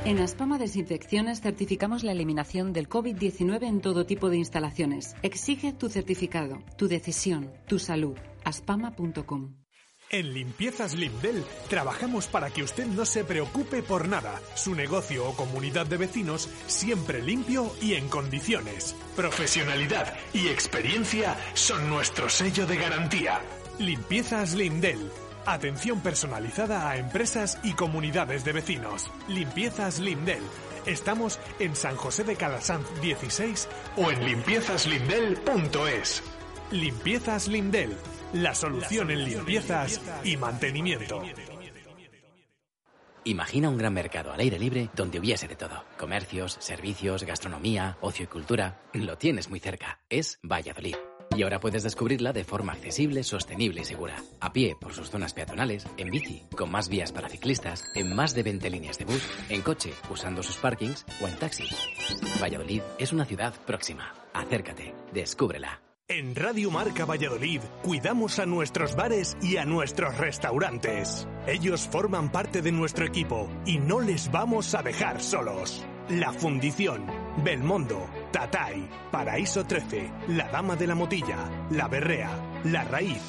En 0.06 0.18
Aspama 0.18 0.56
Desinfecciones 0.56 1.42
certificamos 1.42 2.04
la 2.04 2.12
eliminación 2.12 2.72
del 2.72 2.88
COVID-19 3.20 3.64
en 3.64 3.80
todo 3.80 4.06
tipo 4.06 4.30
de 4.30 4.38
instalaciones. 4.38 5.14
Exige 5.22 5.72
tu 5.72 5.88
certificado, 5.88 6.62
tu 6.76 6.88
decisión, 6.88 7.52
tu 7.66 7.78
salud. 7.78 8.16
aspama.com. 8.44 9.56
En 10.12 10.34
Limpiezas 10.34 10.94
Limdel 10.94 11.44
trabajamos 11.68 12.26
para 12.26 12.50
que 12.50 12.64
usted 12.64 12.86
no 12.86 13.04
se 13.04 13.22
preocupe 13.22 13.82
por 13.82 14.08
nada. 14.08 14.40
Su 14.56 14.74
negocio 14.74 15.28
o 15.28 15.36
comunidad 15.36 15.86
de 15.86 15.98
vecinos 15.98 16.48
siempre 16.66 17.22
limpio 17.22 17.70
y 17.80 17.94
en 17.94 18.08
condiciones. 18.08 18.96
Profesionalidad 19.14 20.14
y 20.32 20.48
experiencia 20.48 21.36
son 21.54 21.88
nuestro 21.88 22.28
sello 22.28 22.66
de 22.66 22.76
garantía. 22.76 23.40
Limpiezas 23.78 24.54
Limdel. 24.54 24.98
Atención 25.46 26.00
personalizada 26.00 26.90
a 26.90 26.96
empresas 26.96 27.58
y 27.62 27.74
comunidades 27.74 28.44
de 28.44 28.52
vecinos. 28.52 29.10
Limpiezas 29.28 30.00
Limdel. 30.00 30.42
Estamos 30.86 31.38
en 31.58 31.76
San 31.76 31.96
José 31.96 32.24
de 32.24 32.36
Calasanz 32.36 32.86
16 33.00 33.68
o 33.96 34.10
en 34.10 34.24
limpiezaslimdel.es. 34.24 36.22
Limpiezas 36.70 37.48
Limdel. 37.48 37.96
La 38.32 38.54
solución 38.54 39.10
en 39.10 39.24
limpiezas 39.24 40.00
y 40.22 40.36
mantenimiento. 40.36 41.22
Imagina 43.24 43.68
un 43.68 43.76
gran 43.76 43.92
mercado 43.92 44.32
al 44.32 44.40
aire 44.40 44.58
libre 44.58 44.88
donde 44.94 45.18
hubiese 45.18 45.46
de 45.46 45.56
todo. 45.56 45.84
Comercios, 45.98 46.56
servicios, 46.60 47.24
gastronomía, 47.24 47.98
ocio 48.00 48.24
y 48.24 48.28
cultura. 48.28 48.80
Lo 48.94 49.18
tienes 49.18 49.50
muy 49.50 49.60
cerca. 49.60 50.00
Es 50.08 50.38
Valladolid. 50.42 50.96
Y 51.40 51.42
ahora 51.42 51.58
puedes 51.58 51.82
descubrirla 51.82 52.34
de 52.34 52.44
forma 52.44 52.74
accesible, 52.74 53.22
sostenible 53.22 53.80
y 53.80 53.84
segura. 53.86 54.22
A 54.40 54.52
pie, 54.52 54.76
por 54.78 54.92
sus 54.92 55.08
zonas 55.08 55.32
peatonales, 55.32 55.86
en 55.96 56.10
bici, 56.10 56.42
con 56.54 56.70
más 56.70 56.90
vías 56.90 57.12
para 57.12 57.30
ciclistas, 57.30 57.82
en 57.94 58.14
más 58.14 58.34
de 58.34 58.42
20 58.42 58.68
líneas 58.68 58.98
de 58.98 59.06
bus, 59.06 59.26
en 59.48 59.62
coche, 59.62 59.94
usando 60.10 60.42
sus 60.42 60.58
parkings 60.58 61.06
o 61.18 61.26
en 61.26 61.38
taxi. 61.38 61.64
Valladolid 62.42 62.82
es 62.98 63.14
una 63.14 63.24
ciudad 63.24 63.54
próxima. 63.64 64.12
Acércate, 64.34 64.94
descúbrela. 65.14 65.80
En 66.08 66.34
Radio 66.34 66.70
Marca 66.70 67.06
Valladolid 67.06 67.62
cuidamos 67.82 68.38
a 68.38 68.44
nuestros 68.44 68.94
bares 68.94 69.38
y 69.40 69.56
a 69.56 69.64
nuestros 69.64 70.18
restaurantes. 70.18 71.26
Ellos 71.46 71.88
forman 71.90 72.30
parte 72.30 72.60
de 72.60 72.72
nuestro 72.72 73.06
equipo 73.06 73.48
y 73.64 73.78
no 73.78 74.00
les 74.00 74.30
vamos 74.30 74.74
a 74.74 74.82
dejar 74.82 75.22
solos. 75.22 75.86
La 76.10 76.32
Fundición, 76.32 77.06
Belmondo, 77.44 78.04
Tatay, 78.32 78.88
Paraíso 79.12 79.64
13, 79.64 80.10
La 80.28 80.48
Dama 80.48 80.74
de 80.74 80.88
la 80.88 80.96
Motilla, 80.96 81.48
La 81.70 81.86
Berrea, 81.86 82.60
La 82.64 82.82
Raíz, 82.82 83.22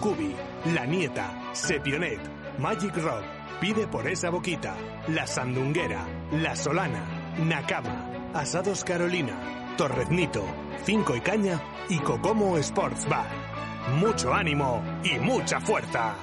Cubi, 0.00 0.34
La 0.72 0.86
Nieta, 0.86 1.50
Sepionet, 1.52 2.20
Magic 2.58 2.96
Rock, 2.96 3.24
Pide 3.60 3.88
por 3.88 4.06
esa 4.06 4.30
boquita, 4.30 4.76
La 5.08 5.26
Sandunguera, 5.26 6.06
La 6.30 6.54
Solana, 6.54 7.34
Nakama, 7.38 8.30
Asados 8.32 8.84
Carolina, 8.84 9.74
Torreznito, 9.76 10.44
Cinco 10.84 11.16
y 11.16 11.20
Caña 11.20 11.60
y 11.88 11.98
Cocomo 11.98 12.56
Sports 12.58 13.08
Bar. 13.08 13.28
Mucho 13.96 14.32
ánimo 14.32 14.80
y 15.02 15.18
mucha 15.18 15.60
fuerza. 15.60 16.14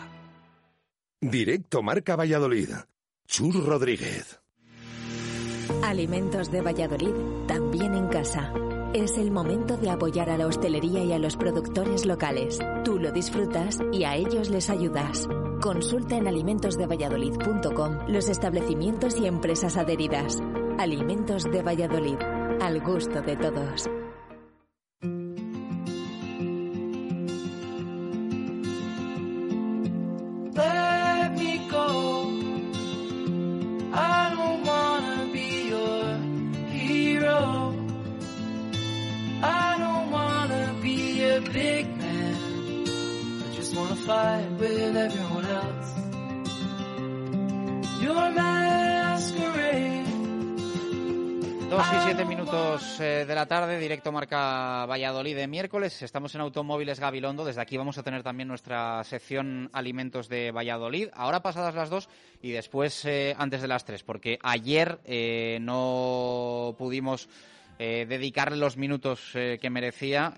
Directo 1.19 1.83
Marca 1.83 2.15
Valladolid. 2.15 2.69
Chur 3.27 3.65
Rodríguez. 3.65 4.44
Alimentos 5.83 6.51
de 6.51 6.61
Valladolid, 6.61 7.13
también 7.47 7.93
en 7.95 8.07
casa. 8.07 8.51
Es 8.93 9.17
el 9.17 9.31
momento 9.31 9.77
de 9.77 9.89
apoyar 9.89 10.29
a 10.29 10.37
la 10.37 10.47
hostelería 10.47 11.03
y 11.03 11.11
a 11.11 11.19
los 11.19 11.35
productores 11.35 12.05
locales. 12.05 12.59
Tú 12.83 12.97
lo 12.97 13.11
disfrutas 13.11 13.79
y 13.91 14.03
a 14.03 14.15
ellos 14.15 14.49
les 14.49 14.69
ayudas. 14.69 15.27
Consulta 15.61 16.15
en 16.15 16.27
alimentosdevalladolid.com 16.27 18.07
los 18.07 18.29
establecimientos 18.29 19.17
y 19.17 19.27
empresas 19.27 19.77
adheridas. 19.77 20.39
Alimentos 20.77 21.43
de 21.43 21.61
Valladolid, 21.61 22.17
al 22.61 22.81
gusto 22.81 23.21
de 23.21 23.35
todos. 23.35 23.89
I 44.05 44.07
just 44.07 44.17
wanna 44.17 44.37
fight 44.37 44.51
with 44.59 44.97
everyone 44.97 45.45
else. 45.45 45.95
Your 48.01 48.31
masquerade. 48.33 50.05
Dos 51.69 51.85
y 51.91 51.95
siete 52.05 52.25
minutos 52.25 52.99
eh, 52.99 53.25
de 53.25 53.35
la 53.35 53.47
tarde, 53.47 53.79
directo 53.79 54.11
marca 54.11 54.85
Valladolid 54.85 55.35
de 55.35 55.47
miércoles. 55.47 56.03
Estamos 56.03 56.35
en 56.35 56.41
Automóviles 56.41 56.99
Gabilondo. 56.99 57.45
Desde 57.45 57.61
aquí 57.61 57.77
vamos 57.77 57.97
a 57.97 58.03
tener 58.03 58.21
también 58.21 58.47
nuestra 58.47 59.03
sección 59.03 59.71
Alimentos 59.73 60.29
de 60.29 60.51
Valladolid. 60.51 61.09
Ahora 61.13 61.41
pasadas 61.41 61.73
las 61.73 61.89
dos 61.89 62.07
y 62.41 62.51
después 62.51 63.05
eh, 63.05 63.33
antes 63.39 63.63
de 63.63 63.67
las 63.67 63.85
tres, 63.85 64.03
porque 64.03 64.37
ayer 64.43 64.99
eh, 65.05 65.57
no 65.61 66.75
pudimos 66.77 67.27
dedicarle 67.77 68.55
los 68.55 68.77
minutos 68.77 69.31
que 69.33 69.69
merecía 69.69 70.33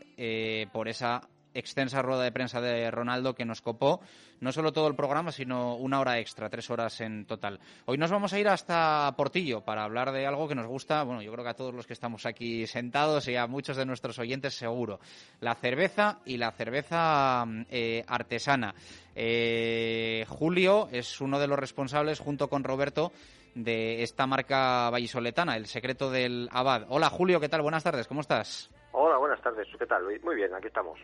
por 0.74 0.88
esa 0.88 1.22
extensa 1.58 2.02
rueda 2.02 2.24
de 2.24 2.32
prensa 2.32 2.62
de 2.62 2.90
Ronaldo 2.92 3.34
que 3.34 3.46
nos 3.46 3.62
copó 3.62 4.00
no 4.40 4.52
solo 4.52 4.72
todo 4.72 4.88
el 4.88 4.96
programa, 4.96 5.32
sino 5.32 5.76
una 5.76 6.00
hora 6.00 6.20
extra, 6.20 6.50
tres 6.50 6.70
horas 6.70 7.02
en 7.02 7.26
total. 7.26 7.60
Hoy 7.86 7.98
nos 7.98 8.12
vamos 8.12 8.34
a 8.34 8.40
ir 8.40 8.48
hasta 8.48 9.14
Portillo 9.18 9.62
para 9.62 9.84
hablar 9.84 10.12
de 10.12 10.28
algo 10.28 10.48
que 10.48 10.56
nos 10.56 10.68
gusta, 10.68 11.04
bueno, 11.04 11.22
yo 11.22 11.32
creo 11.32 11.44
que 11.44 11.50
a 11.50 11.56
todos 11.56 11.74
los 11.74 11.88
que 11.88 11.94
estamos 11.94 12.26
aquí 12.26 12.68
sentados 12.68 13.28
y 13.28 13.36
a 13.36 13.48
muchos 13.48 13.78
de 13.78 13.86
nuestros 13.86 14.20
oyentes 14.20 14.54
seguro, 14.54 15.00
la 15.40 15.56
cerveza 15.56 16.20
y 16.26 16.38
la 16.38 16.52
cerveza 16.52 17.46
eh, 17.70 18.04
artesana. 18.08 18.76
Eh, 19.16 20.26
Julio 20.28 20.88
es 20.92 21.20
uno 21.22 21.40
de 21.40 21.48
los 21.48 21.58
responsables, 21.58 22.20
junto 22.20 22.50
con 22.50 22.64
Roberto, 22.64 23.12
de 23.56 24.04
esta 24.04 24.28
marca 24.28 24.90
vallisoletana, 24.92 25.58
El 25.58 25.66
Secreto 25.66 26.12
del 26.12 26.48
Abad. 26.52 26.86
Hola 26.90 27.10
Julio, 27.10 27.40
¿qué 27.40 27.50
tal? 27.50 27.64
Buenas 27.64 27.84
tardes, 27.84 28.08
¿cómo 28.08 28.22
estás? 28.22 28.70
Hola, 28.92 29.18
buenas 29.18 29.42
tardes. 29.42 29.68
¿Qué 29.78 29.86
tal? 29.86 30.04
Muy 30.24 30.36
bien, 30.36 30.54
aquí 30.54 30.68
estamos. 30.68 31.00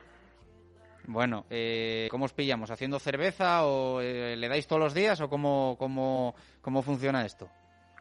Bueno, 1.06 1.46
eh, 1.50 2.08
¿cómo 2.10 2.26
os 2.26 2.34
pillamos? 2.34 2.72
¿Haciendo 2.72 2.98
cerveza 3.00 3.66
o 3.66 4.00
eh, 4.02 4.36
le 4.38 4.48
dais 4.48 4.68
todos 4.68 4.82
los 4.82 4.94
días 4.94 5.20
o 5.22 5.30
cómo, 5.30 5.76
cómo, 5.78 6.34
cómo 6.62 6.82
funciona 6.82 7.26
esto? 7.26 7.50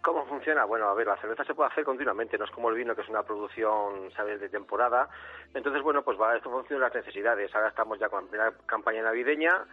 ¿Cómo 0.02 0.24
funciona? 0.26 0.64
Bueno, 0.64 0.88
a 0.88 0.94
ver, 0.94 1.06
la 1.06 1.16
cerveza 1.16 1.44
se 1.44 1.54
puede 1.54 1.70
hacer 1.70 1.84
continuamente, 1.84 2.36
no 2.36 2.44
es 2.44 2.50
como 2.50 2.70
el 2.70 2.76
vino, 2.76 2.94
que 2.94 3.02
es 3.02 3.08
una 3.08 3.22
producción, 3.22 4.10
¿sabes?, 4.16 4.40
de 4.40 4.48
temporada. 4.48 5.08
Entonces, 5.54 5.80
bueno, 5.82 6.02
pues 6.02 6.20
va, 6.20 6.36
esto 6.36 6.50
funciona 6.50 6.86
las 6.86 6.94
necesidades. 6.94 7.54
Ahora 7.54 7.68
estamos 7.68 7.98
ya 8.00 8.08
con 8.08 8.28
la 8.32 8.52
campaña 8.66 9.02
navideña 9.02 9.64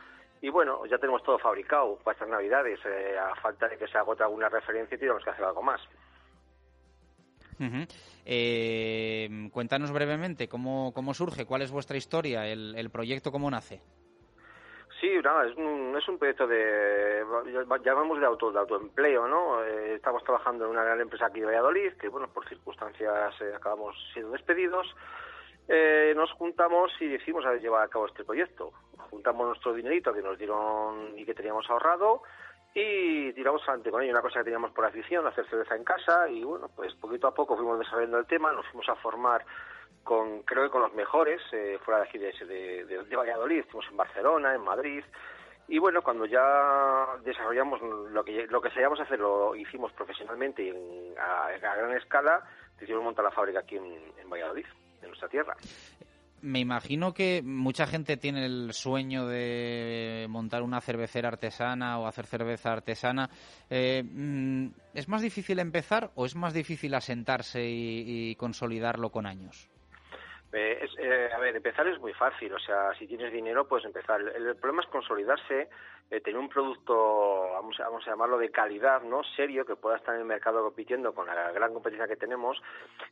y 0.42 0.50
bueno, 0.50 0.86
ya 0.86 0.98
tenemos 0.98 1.24
todo 1.24 1.40
fabricado 1.40 1.98
para 2.04 2.14
estas 2.14 2.30
navidades. 2.30 2.80
Eh, 2.86 3.18
a 3.18 3.36
falta 3.42 3.68
de 3.68 3.78
que 3.78 3.88
se 3.88 3.98
agote 3.98 4.24
alguna 4.24 4.50
referencia, 4.50 4.98
tenemos 4.98 5.24
que 5.24 5.32
hacer 5.32 5.46
algo 5.46 5.64
más. 5.64 5.82
Ujú. 7.60 7.86
Eh, 8.26 9.50
cuéntanos 9.52 9.92
brevemente 9.92 10.48
cómo, 10.48 10.94
cómo 10.94 11.14
surge, 11.14 11.46
cuál 11.46 11.62
es 11.62 11.72
vuestra 11.72 11.98
historia, 11.98 12.48
el, 12.48 12.74
el 12.78 12.90
proyecto, 12.90 13.32
cómo 13.32 13.52
nace. 13.52 13.82
Sí, 15.00 15.10
nada, 15.24 15.48
es 15.48 15.56
un, 15.56 15.96
es 15.98 16.06
un 16.10 16.18
proyecto 16.18 16.46
de, 16.46 17.24
llamamos 17.86 18.20
de, 18.20 18.26
auto, 18.26 18.52
de 18.52 18.60
autoempleo, 18.60 19.28
¿no? 19.30 19.64
Eh, 19.64 19.96
estamos 19.96 20.22
trabajando 20.26 20.66
en 20.66 20.72
una 20.72 20.84
gran 20.84 21.00
empresa 21.00 21.28
aquí 21.28 21.40
de 21.40 21.46
Valladolid, 21.46 21.94
que 21.94 22.10
bueno, 22.10 22.28
por 22.28 22.48
circunstancias 22.50 23.34
eh, 23.40 23.54
acabamos 23.56 23.96
siendo 24.14 24.32
despedidos. 24.32 24.94
Eh, 25.70 26.14
nos 26.18 26.32
juntamos 26.34 26.92
y 27.00 27.08
decidimos 27.08 27.46
llevar 27.62 27.84
a 27.84 27.88
cabo 27.88 28.08
este 28.08 28.26
proyecto. 28.26 28.74
Juntamos 29.10 29.48
nuestro 29.48 29.74
dinerito 29.74 30.14
que 30.14 30.22
nos 30.22 30.38
dieron 30.38 31.18
y 31.18 31.24
que 31.24 31.34
teníamos 31.34 31.70
ahorrado 31.70 32.24
y 32.74 33.34
tiramos 33.34 33.62
adelante 33.64 33.92
con 33.92 34.02
ello. 34.02 34.12
Una 34.12 34.22
cosa 34.22 34.40
que 34.40 34.46
teníamos 34.46 34.72
por 34.72 34.86
afición, 34.86 35.26
hacer 35.28 35.48
cerveza 35.50 35.76
en 35.76 35.84
casa 35.84 36.30
y 36.30 36.44
bueno, 36.44 36.70
pues 36.76 36.94
poquito 36.96 37.28
a 37.28 37.34
poco 37.34 37.56
fuimos 37.56 37.80
desarrollando 37.80 38.20
el 38.20 38.26
tema, 38.26 38.52
nos 38.52 38.66
fuimos 38.68 38.88
a 38.90 38.96
formar 38.96 39.46
con 40.04 40.44
creo 40.44 40.64
que 40.64 40.70
con 40.70 40.82
los 40.82 40.94
mejores 40.94 41.42
eh, 41.52 41.78
fuera 41.84 42.02
de 42.02 42.08
aquí 42.08 42.18
de, 42.18 42.32
de, 42.86 43.04
de, 43.04 43.16
Valladolid, 43.16 43.60
estuvimos 43.60 43.90
en 43.92 43.98
Barcelona, 43.98 44.56
en 44.56 44.62
Madrid 44.62 45.04
y 45.68 45.78
bueno, 45.78 46.02
cuando 46.02 46.26
ya 46.26 47.18
desarrollamos 47.24 47.82
lo 47.82 48.24
que 48.24 48.48
lo 48.48 48.62
que 48.62 48.70
sabíamos 48.70 49.00
hacer 49.00 49.20
lo 49.20 49.56
hicimos 49.56 49.92
profesionalmente 49.94 50.64
y 50.64 50.70
en, 50.70 51.14
a, 51.20 51.52
gran 51.60 51.92
escala, 51.96 52.44
decidimos 52.80 53.04
montar 53.04 53.26
la 53.26 53.32
fábrica 53.32 53.60
aquí 53.60 53.76
en 53.76 54.30
Valladolid, 54.30 54.66
en 55.02 55.08
nuestra 55.08 55.28
tierra. 55.28 55.56
Me 56.42 56.60
imagino 56.60 57.14
que 57.14 57.42
mucha 57.44 57.86
gente 57.86 58.18
tiene 58.18 58.46
el 58.46 58.74
sueño 58.74 59.28
de 59.28 60.28
montar 60.30 60.64
una 60.64 60.82
cervecera 60.82 61.28
artesana 61.28 62.00
o 62.00 62.08
hacer 62.08 62.26
cerveza 62.26 62.72
artesana. 62.72 63.30
Eh, 63.70 64.04
mm, 64.04 64.68
¿Es 64.94 65.08
más 65.10 65.22
difícil 65.22 65.60
empezar 65.60 66.12
o 66.16 66.26
es 66.26 66.36
más 66.36 66.54
difícil 66.54 66.94
asentarse 66.94 67.64
y, 67.64 68.36
consolidarlo 68.36 69.10
con 69.10 69.26
años? 69.26 69.70
Eh, 70.54 70.80
es, 70.82 70.92
eh, 70.98 71.30
a 71.34 71.40
ver, 71.40 71.56
empezar 71.56 71.88
es 71.88 72.00
muy 72.00 72.14
fácil, 72.14 72.54
o 72.54 72.60
sea, 72.60 72.94
si 72.98 73.06
tienes 73.06 73.32
dinero 73.32 73.68
puedes 73.68 73.86
empezar. 73.86 74.22
El 74.22 74.56
problema 74.56 74.82
es 74.82 74.90
consolidarse, 74.90 75.70
eh, 76.12 76.22
tener 76.22 76.40
un 76.40 76.50
producto, 76.50 77.50
vamos 77.54 77.80
a, 77.80 77.84
vamos 77.84 78.08
a 78.08 78.12
llamarlo 78.12 78.38
de 78.38 78.50
calidad, 78.50 79.04
¿no? 79.04 79.24
Serio, 79.36 79.66
que 79.66 79.76
pueda 79.76 79.98
estar 79.98 80.16
en 80.16 80.22
el 80.22 80.28
mercado 80.28 80.64
compitiendo 80.64 81.14
con 81.14 81.28
la 81.28 81.52
gran 81.52 81.74
competencia 81.74 82.08
que 82.08 82.16
tenemos 82.16 82.60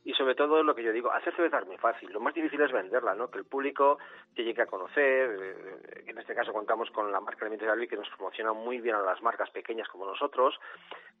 y 0.04 0.12
sobre 0.14 0.34
todo 0.34 0.62
lo 0.62 0.74
que 0.74 0.82
yo 0.82 0.92
digo, 0.92 1.12
hacer 1.12 1.34
cerveza 1.34 1.58
es 1.60 1.66
muy 1.66 1.76
fácil, 1.76 2.12
lo 2.12 2.20
más 2.20 2.34
difícil 2.34 2.60
es 2.60 2.72
venderla, 2.72 3.14
¿no? 3.14 3.30
Que 3.30 3.38
el 3.38 3.44
público 3.44 3.98
te 4.34 4.42
llegue 4.42 4.62
a 4.62 4.66
conocer, 4.66 5.36
eh, 5.40 6.04
en 6.06 6.18
este 6.18 6.34
caso 6.34 6.52
contamos 6.52 6.90
con 6.90 7.12
la 7.12 7.20
marca 7.20 7.44
Alimentos 7.44 7.78
de 7.78 7.88
que 7.88 7.96
nos 7.96 8.08
promociona 8.10 8.52
muy 8.52 8.80
bien 8.80 8.96
a 8.96 9.02
las 9.02 9.22
marcas 9.22 9.50
pequeñas 9.50 9.88
como 9.88 10.04
nosotros 10.04 10.58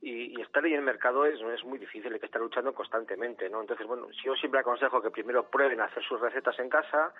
y, 0.00 0.38
y 0.38 0.42
estar 0.42 0.64
ahí 0.64 0.72
en 0.72 0.80
el 0.80 0.84
mercado 0.84 1.26
es, 1.26 1.40
es 1.40 1.64
muy 1.64 1.78
difícil, 1.78 2.12
hay 2.12 2.20
que 2.20 2.26
estar 2.26 2.40
luchando 2.40 2.74
constantemente, 2.74 3.48
¿no? 3.48 3.60
Entonces, 3.60 3.86
bueno, 3.86 4.08
yo 4.24 4.34
siempre 4.36 4.60
aconsejo 4.60 5.00
que 5.00 5.10
primero 5.10 5.48
prueben 5.48 5.80
a 5.80 5.84
hacer 5.84 6.02
sus 6.04 6.20
recetas 6.20 6.58
en 6.58 6.68
casa, 6.68 7.12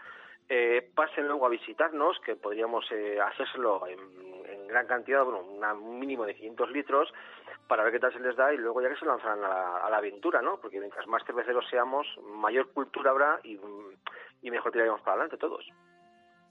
eh, 0.49 0.89
pasen 0.95 1.27
luego 1.27 1.47
a 1.47 1.51
visitarnos, 1.51 2.19
que 2.21 2.37
podríamos 2.37 2.85
eh, 2.91 3.19
hacérselo 3.21 3.87
en, 3.87 4.38
gran 4.69 4.87
cantidad, 4.87 5.25
bueno, 5.25 5.41
una, 5.41 5.75
un 5.75 5.99
mínimo 5.99 6.25
de 6.25 6.35
500 6.35 6.71
litros, 6.71 7.13
para 7.67 7.83
ver 7.83 7.93
qué 7.93 8.01
tal 8.01 8.13
se 8.13 8.21
les 8.21 8.37
da 8.37 8.53
y 8.53 8.59
luego 8.59 8.81
ya 8.81 8.89
que 8.89 8.97
se 8.97 9.07
lanzarán 9.07 9.43
a 9.45 9.49
la, 9.49 9.77
a 9.79 9.91
la 9.91 9.97
aventura, 9.99 10.41
¿no? 10.41 10.61
Porque 10.61 10.79
mientras 10.79 11.07
más 11.07 11.25
cerveceros 11.25 11.65
seamos, 11.69 12.07
mayor 12.37 12.73
cultura 12.73 13.11
habrá 13.11 13.41
y, 13.45 13.59
y 14.43 14.51
mejor 14.51 14.73
tiraremos 14.73 15.01
para 15.01 15.13
adelante 15.13 15.37
todos. 15.37 15.67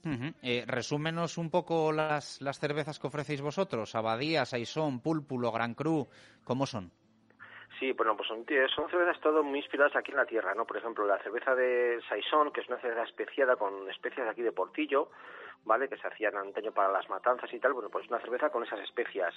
Uh 0.06 0.32
resúmenos 0.68 1.38
un 1.38 1.50
poco 1.50 1.92
las, 1.92 2.40
las 2.42 2.60
cervezas 2.60 3.00
que 3.00 3.08
ofrecéis 3.08 3.42
vosotros, 3.42 3.96
Abadía, 3.96 4.46
Saison, 4.46 5.02
Púlpulo, 5.02 5.52
Gran 5.52 5.74
Cru, 5.74 6.08
¿cómo 6.44 6.66
son? 6.66 6.92
Sí, 7.80 7.92
bueno, 7.92 8.18
pues 8.18 8.28
son, 8.28 8.44
son 8.76 8.90
cervezas 8.90 9.20
todo 9.22 9.44
muy 9.44 9.60
inspiradas 9.60 9.96
aquí 9.96 10.12
en 10.12 10.18
la 10.18 10.26
tierra, 10.26 10.56
¿no? 10.56 10.66
Por 10.66 10.78
ejemplo, 10.78 11.06
la 11.06 11.20
cerveza 11.20 11.54
de 11.54 12.02
Saison, 12.10 12.52
que 12.52 12.62
es 12.62 12.68
una 12.68 12.80
cerveza 12.80 13.04
especiada 13.04 13.56
con 13.56 13.88
especias 13.92 14.28
aquí 14.28 14.42
de 14.42 14.52
Portillo, 14.52 15.12
¿vale? 15.64 15.88
Que 15.88 15.98
se 15.98 16.08
hacían 16.08 16.36
antaño 16.36 16.72
para 16.72 16.92
las 16.92 17.08
matanzas 17.08 17.54
y 17.54 17.60
tal. 17.60 17.74
Bueno, 17.74 17.90
pues 17.90 18.08
una 18.08 18.20
cerveza 18.20 18.50
con 18.50 18.64
esas 18.64 18.80
especias. 18.80 19.34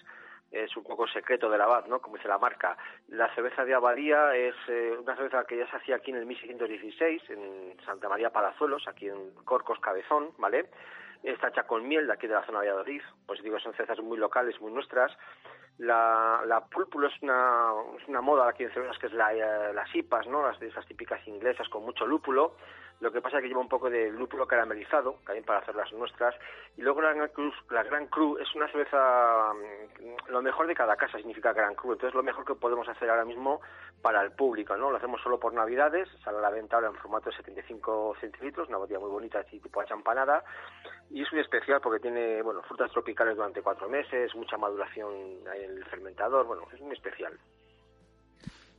Es 0.51 0.75
un 0.75 0.85
poco 0.85 1.07
secreto 1.07 1.51
del 1.51 1.61
abad, 1.61 1.85
¿no? 1.87 2.01
Como 2.01 2.17
dice 2.17 2.29
la 2.29 2.39
marca. 2.39 2.79
La 3.09 3.33
cerveza 3.35 3.65
de 3.65 3.75
Abadía 3.75 4.35
es 4.35 4.55
eh, 4.69 4.97
una 4.99 5.17
cerveza 5.17 5.45
que 5.45 5.59
ya 5.59 5.71
se 5.71 5.77
hacía 5.77 5.97
aquí 5.97 6.11
en 6.11 6.17
el 6.17 6.27
1616, 6.27 7.31
en 7.31 7.77
Santa 7.85 8.09
María 8.09 8.31
Palazuelos, 8.31 8.89
aquí 8.89 9.09
en 9.09 9.35
Corcos 9.45 9.79
Cabezón, 9.81 10.31
¿vale? 10.39 10.71
Está 11.23 11.49
hecha 11.49 11.65
con 11.65 11.87
miel 11.87 12.07
de 12.07 12.13
aquí 12.15 12.27
de 12.27 12.35
la 12.35 12.45
zona 12.47 12.61
de 12.61 12.69
Valladolid. 12.69 13.03
Pues 13.27 13.43
digo, 13.43 13.59
son 13.59 13.75
cervezas 13.75 14.03
muy 14.03 14.19
locales, 14.19 14.61
muy 14.61 14.73
nuestras. 14.73 15.13
La, 15.79 16.43
la 16.47 16.67
púlpulo 16.67 17.09
es 17.09 17.23
una, 17.23 17.73
es 17.99 18.07
una 18.09 18.21
moda 18.21 18.49
aquí 18.49 18.65
en 18.65 18.73
cervezas 18.73 18.99
que 18.99 19.07
es 19.07 19.13
la, 19.13 19.33
eh, 19.35 19.73
las 19.75 19.95
IPAs, 19.95 20.27
¿no? 20.27 20.43
Las, 20.43 20.61
esas 20.61 20.87
típicas 20.87 21.27
inglesas 21.27 21.69
con 21.69 21.85
mucho 21.85 22.07
lúpulo. 22.07 22.57
Lo 23.01 23.11
que 23.11 23.23
pasa 23.23 23.39
es 23.39 23.43
que 23.43 23.49
lleva 23.49 23.61
un 23.61 23.69
poco 23.69 23.89
de 23.89 24.11
lúpulo 24.11 24.47
caramelizado, 24.47 25.17
también 25.25 25.45
para 25.45 25.61
hacer 25.61 25.75
las 25.75 25.91
nuestras. 25.93 26.35
Y 26.77 26.83
luego 26.83 27.01
la 27.01 27.15
Gran 27.15 27.29
Cru, 27.29 27.51
la 27.71 27.83
Gran 27.83 28.07
Cru 28.09 28.37
es 28.39 28.55
una 28.55 28.69
cerveza, 28.69 29.53
lo 30.29 30.43
mejor 30.43 30.67
de 30.67 30.75
cada 30.75 30.97
casa 30.97 31.17
significa 31.17 31.55
Gran 31.55 31.75
Cru. 31.75 31.93
Entonces 31.93 32.15
lo 32.15 32.23
mejor 32.23 32.45
que 32.45 32.55
podemos 32.55 32.87
hacer 32.89 33.09
ahora 33.09 33.25
mismo 33.25 33.63
para 34.03 34.21
el 34.23 34.33
público, 34.33 34.77
¿no? 34.77 34.91
Lo 34.91 34.99
hacemos 34.99 35.23
solo 35.23 35.41
por 35.41 35.55
Navidades, 35.55 36.09
sale 36.23 36.39
a 36.39 36.43
la 36.43 36.51
venta 36.51 36.77
ahora 36.77 36.89
en 36.89 36.95
formato 36.97 37.31
de 37.31 37.37
75 37.37 38.17
centilitros, 38.21 38.69
una 38.69 38.79
botella 38.79 39.01
muy 39.01 39.11
bonita, 39.11 39.41
así 39.41 39.61
tipo 39.61 39.81
achampanada. 39.81 40.45
Y 41.09 41.23
es 41.23 41.33
muy 41.33 41.41
especial 41.41 41.81
porque 41.81 42.01
tiene, 42.01 42.43
bueno, 42.43 42.63
frutas 42.63 42.91
tropicales 42.93 43.35
durante 43.35 43.63
cuatro 43.63 43.89
meses, 43.89 44.35
mucha 44.35 44.59
maduración 44.59 45.13
en 45.55 45.71
el 45.79 45.85
fermentador, 45.87 46.47
bueno, 46.47 46.67
es 46.73 46.81
muy 46.81 46.93
especial. 46.93 47.39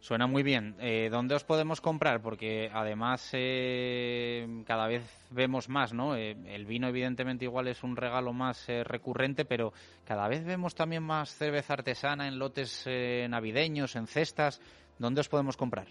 Suena 0.01 0.25
muy 0.25 0.41
bien. 0.41 0.75
Eh, 0.79 1.09
¿Dónde 1.11 1.35
os 1.35 1.43
podemos 1.43 1.79
comprar? 1.79 2.23
Porque 2.23 2.71
además 2.73 3.29
eh, 3.33 4.63
cada 4.65 4.87
vez 4.87 5.03
vemos 5.29 5.69
más, 5.69 5.93
¿no? 5.93 6.15
Eh, 6.15 6.35
el 6.47 6.65
vino 6.65 6.87
evidentemente 6.87 7.45
igual 7.45 7.67
es 7.67 7.83
un 7.83 7.95
regalo 7.95 8.33
más 8.33 8.67
eh, 8.67 8.83
recurrente, 8.83 9.45
pero 9.45 9.73
cada 10.03 10.27
vez 10.27 10.43
vemos 10.43 10.73
también 10.73 11.03
más 11.03 11.29
cerveza 11.37 11.73
artesana 11.73 12.27
en 12.27 12.39
lotes 12.39 12.83
eh, 12.87 13.27
navideños, 13.29 13.95
en 13.95 14.07
cestas. 14.07 14.59
¿Dónde 14.97 15.21
os 15.21 15.29
podemos 15.29 15.55
comprar? 15.55 15.85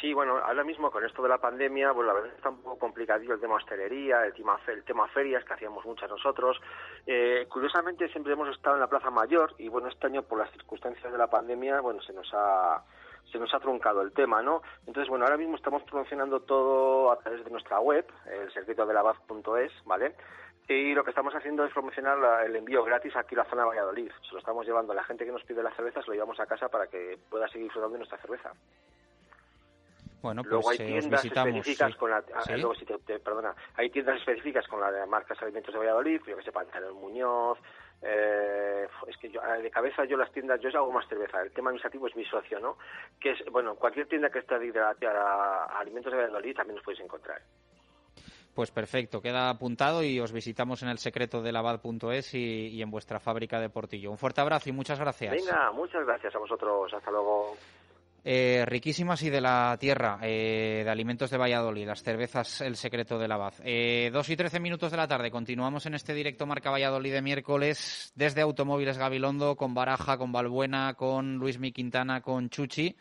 Sí, 0.00 0.12
bueno, 0.12 0.38
ahora 0.38 0.64
mismo 0.64 0.90
con 0.90 1.04
esto 1.04 1.22
de 1.22 1.28
la 1.28 1.38
pandemia, 1.38 1.92
pues 1.94 2.06
la 2.08 2.14
verdad 2.14 2.32
está 2.34 2.50
un 2.50 2.62
poco 2.62 2.78
complicadillo 2.78 3.34
el 3.34 3.40
tema 3.40 3.54
hostelería, 3.54 4.24
el 4.26 4.32
tema, 4.32 4.58
el 4.66 4.82
tema 4.82 5.06
ferias, 5.08 5.44
que 5.44 5.54
hacíamos 5.54 5.84
muchas 5.84 6.10
nosotros. 6.10 6.60
Eh, 7.06 7.46
curiosamente 7.48 8.08
siempre 8.08 8.32
hemos 8.32 8.48
estado 8.48 8.74
en 8.74 8.80
la 8.80 8.88
Plaza 8.88 9.10
Mayor 9.10 9.54
y 9.58 9.68
bueno, 9.68 9.88
este 9.88 10.08
año 10.08 10.22
por 10.22 10.38
las 10.38 10.50
circunstancias 10.52 11.10
de 11.10 11.18
la 11.18 11.28
pandemia, 11.28 11.80
bueno, 11.80 12.00
se 12.02 12.12
nos 12.12 12.28
ha 12.32 12.82
se 13.30 13.38
nos 13.38 13.52
ha 13.54 13.60
truncado 13.60 14.02
el 14.02 14.12
tema, 14.12 14.42
¿no? 14.42 14.62
Entonces, 14.86 15.08
bueno, 15.08 15.24
ahora 15.24 15.36
mismo 15.36 15.56
estamos 15.56 15.82
promocionando 15.82 16.40
todo 16.40 17.10
a 17.10 17.18
través 17.18 17.44
de 17.44 17.50
nuestra 17.50 17.80
web, 17.80 18.06
el 18.26 18.52
secreto 18.52 18.86
de 18.86 18.94
la 18.94 19.02
baz.es, 19.02 19.72
¿vale? 19.84 20.14
Y 20.68 20.94
lo 20.94 21.02
que 21.02 21.10
estamos 21.10 21.34
haciendo 21.34 21.64
es 21.64 21.72
promocionar 21.72 22.18
la, 22.18 22.44
el 22.44 22.54
envío 22.54 22.84
gratis 22.84 23.16
aquí 23.16 23.34
a 23.34 23.38
la 23.38 23.44
zona 23.44 23.62
de 23.62 23.68
Valladolid. 23.68 24.10
Se 24.26 24.32
lo 24.32 24.38
estamos 24.38 24.66
llevando 24.66 24.92
a 24.92 24.96
la 24.96 25.04
gente 25.04 25.24
que 25.24 25.32
nos 25.32 25.42
pide 25.44 25.62
la 25.62 25.74
cerveza, 25.74 26.02
se 26.02 26.08
lo 26.08 26.14
llevamos 26.14 26.38
a 26.40 26.46
casa 26.46 26.68
para 26.68 26.86
que 26.86 27.18
pueda 27.30 27.48
seguir 27.48 27.64
disfrutando 27.64 27.94
de 27.94 27.98
nuestra 28.00 28.18
cerveza. 28.18 28.52
Bueno, 30.20 30.42
pues 30.42 30.50
luego 30.50 30.70
hay 30.70 30.76
eh, 30.80 30.86
tiendas 30.86 31.24
específicas 31.24 31.92
sí. 31.92 31.98
con 31.98 32.10
la, 32.10 32.22
¿Sí? 32.44 32.52
luego 32.54 32.74
si 32.74 32.84
te, 32.84 32.98
te, 32.98 33.20
perdona, 33.20 33.54
hay 33.76 33.88
tiendas 33.88 34.18
específicas 34.18 34.66
con 34.66 34.80
la 34.80 34.90
de 34.90 35.06
marcas 35.06 35.40
alimentos 35.40 35.72
de 35.72 35.78
Valladolid, 35.78 36.20
yo 36.26 36.36
que 36.36 36.42
sé, 36.42 36.52
Pantalón 36.52 36.96
Muñoz, 36.96 37.58
eh, 38.02 38.86
es 39.06 39.16
que 39.16 39.30
yo, 39.30 39.40
de 39.40 39.70
cabeza 39.70 40.04
yo 40.04 40.16
las 40.16 40.30
tiendas, 40.32 40.60
yo 40.60 40.68
hago 40.74 40.92
más 40.92 41.08
cerveza, 41.08 41.40
el 41.42 41.50
tema 41.50 41.70
administrativo 41.70 42.06
es 42.06 42.16
mi 42.16 42.24
socio, 42.24 42.60
¿no? 42.60 42.78
Que 43.20 43.32
es, 43.32 43.44
bueno, 43.50 43.74
cualquier 43.74 44.06
tienda 44.06 44.30
que 44.30 44.38
esté 44.38 44.58
dedicada 44.58 44.94
a, 45.64 45.78
alimentos 45.80 46.12
de 46.12 46.18
Valladolid 46.18 46.54
también 46.54 46.76
nos 46.76 46.84
podéis 46.84 47.02
encontrar. 47.02 47.40
Pues 48.54 48.70
perfecto, 48.72 49.20
queda 49.20 49.50
apuntado 49.50 50.02
y 50.02 50.18
os 50.18 50.32
visitamos 50.32 50.82
en 50.82 50.88
el 50.88 50.98
secreto 50.98 51.42
de 51.42 51.52
lavad.es 51.52 52.34
y, 52.34 52.68
y 52.68 52.82
en 52.82 52.90
vuestra 52.90 53.20
fábrica 53.20 53.60
de 53.60 53.70
Portillo. 53.70 54.10
Un 54.10 54.18
fuerte 54.18 54.40
abrazo 54.40 54.68
y 54.68 54.72
muchas 54.72 54.98
gracias. 54.98 55.32
Venga, 55.32 55.70
muchas 55.72 56.04
gracias 56.04 56.34
a 56.34 56.38
vosotros, 56.38 56.92
hasta 56.92 57.10
luego. 57.10 57.56
Eh, 58.30 58.66
riquísimas 58.66 59.22
y 59.22 59.30
de 59.30 59.40
la 59.40 59.74
tierra, 59.80 60.18
eh, 60.20 60.82
de 60.84 60.90
alimentos 60.90 61.30
de 61.30 61.38
Valladolid, 61.38 61.86
las 61.86 62.02
cervezas 62.02 62.60
El 62.60 62.76
Secreto 62.76 63.18
de 63.18 63.26
la 63.26 63.38
Baz. 63.38 63.62
Eh, 63.64 64.10
dos 64.12 64.28
y 64.28 64.36
trece 64.36 64.60
minutos 64.60 64.90
de 64.90 64.98
la 64.98 65.08
tarde, 65.08 65.30
continuamos 65.30 65.86
en 65.86 65.94
este 65.94 66.12
directo 66.12 66.44
Marca 66.44 66.70
Valladolid 66.70 67.14
de 67.14 67.22
miércoles 67.22 68.12
desde 68.16 68.42
Automóviles 68.42 68.98
Gabilondo, 68.98 69.56
con 69.56 69.72
Baraja, 69.72 70.18
con 70.18 70.30
Balbuena, 70.30 70.92
con 70.92 71.36
Luis 71.36 71.58
Mi 71.58 71.72
Quintana, 71.72 72.20
con 72.20 72.50
Chuchi, 72.50 72.94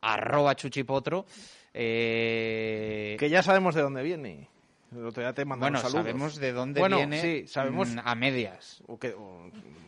arroba 0.00 0.54
Chuchipotro. 0.54 1.26
Eh... 1.74 3.18
Que 3.20 3.28
ya 3.28 3.42
sabemos 3.42 3.74
de 3.74 3.82
dónde 3.82 4.02
viene. 4.02 4.48
El 4.92 5.06
otro 5.06 5.22
día 5.22 5.32
te 5.32 5.44
mandaron 5.44 5.74
Bueno, 5.74 5.78
saludos. 5.88 6.02
sabemos 6.06 6.36
de 6.36 6.52
dónde 6.52 6.80
Bueno, 6.80 6.96
viene 6.96 7.20
sí, 7.22 7.46
sabemos 7.46 7.90
mm, 7.90 7.98
a 8.04 8.14
medias. 8.16 8.82
o 8.88 8.98
que, 8.98 9.14
o- 9.14 9.46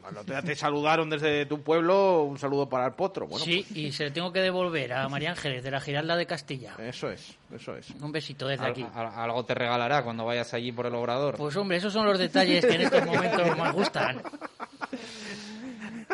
el 0.09 0.17
otro 0.17 0.35
día 0.35 0.43
te 0.43 0.55
saludaron 0.55 1.11
desde 1.11 1.45
tu 1.47 1.61
pueblo, 1.63 2.23
un 2.23 2.39
saludo 2.39 2.69
para 2.69 2.87
el 2.87 2.93
potro. 2.93 3.27
Bueno, 3.27 3.45
sí, 3.45 3.67
y 3.75 3.91
se 3.93 4.05
le 4.05 4.11
tengo 4.13 4.33
que 4.33 4.41
devolver 4.41 4.93
a 4.93 5.09
María 5.09 5.31
Ángeles 5.31 5.63
de 5.65 5.71
la 5.73 5.81
Giralda 5.81 6.17
de 6.17 6.27
Castilla. 6.27 6.75
Eso 6.79 7.11
es, 7.11 7.37
eso 7.53 7.77
es. 7.77 7.91
Un 8.01 8.13
besito 8.13 8.47
desde 8.47 8.65
Al- 8.65 8.71
aquí. 8.73 8.87
al- 8.95 9.07
algo 9.15 9.45
te 9.45 9.55
regalará 9.55 10.03
cuando 10.05 10.25
vayas 10.25 10.55
allí 10.55 10.71
por 10.73 10.87
el 10.87 10.95
obrador. 10.95 11.37
Pues 11.37 11.57
hombre, 11.57 11.79
esos 11.79 11.93
son 11.93 12.07
los 12.07 12.19
detalles 12.19 12.65
que 12.65 12.75
en 12.75 12.81
estos 12.83 13.05
momentos 13.05 13.57
más 13.59 13.73
gustan. 13.75 14.23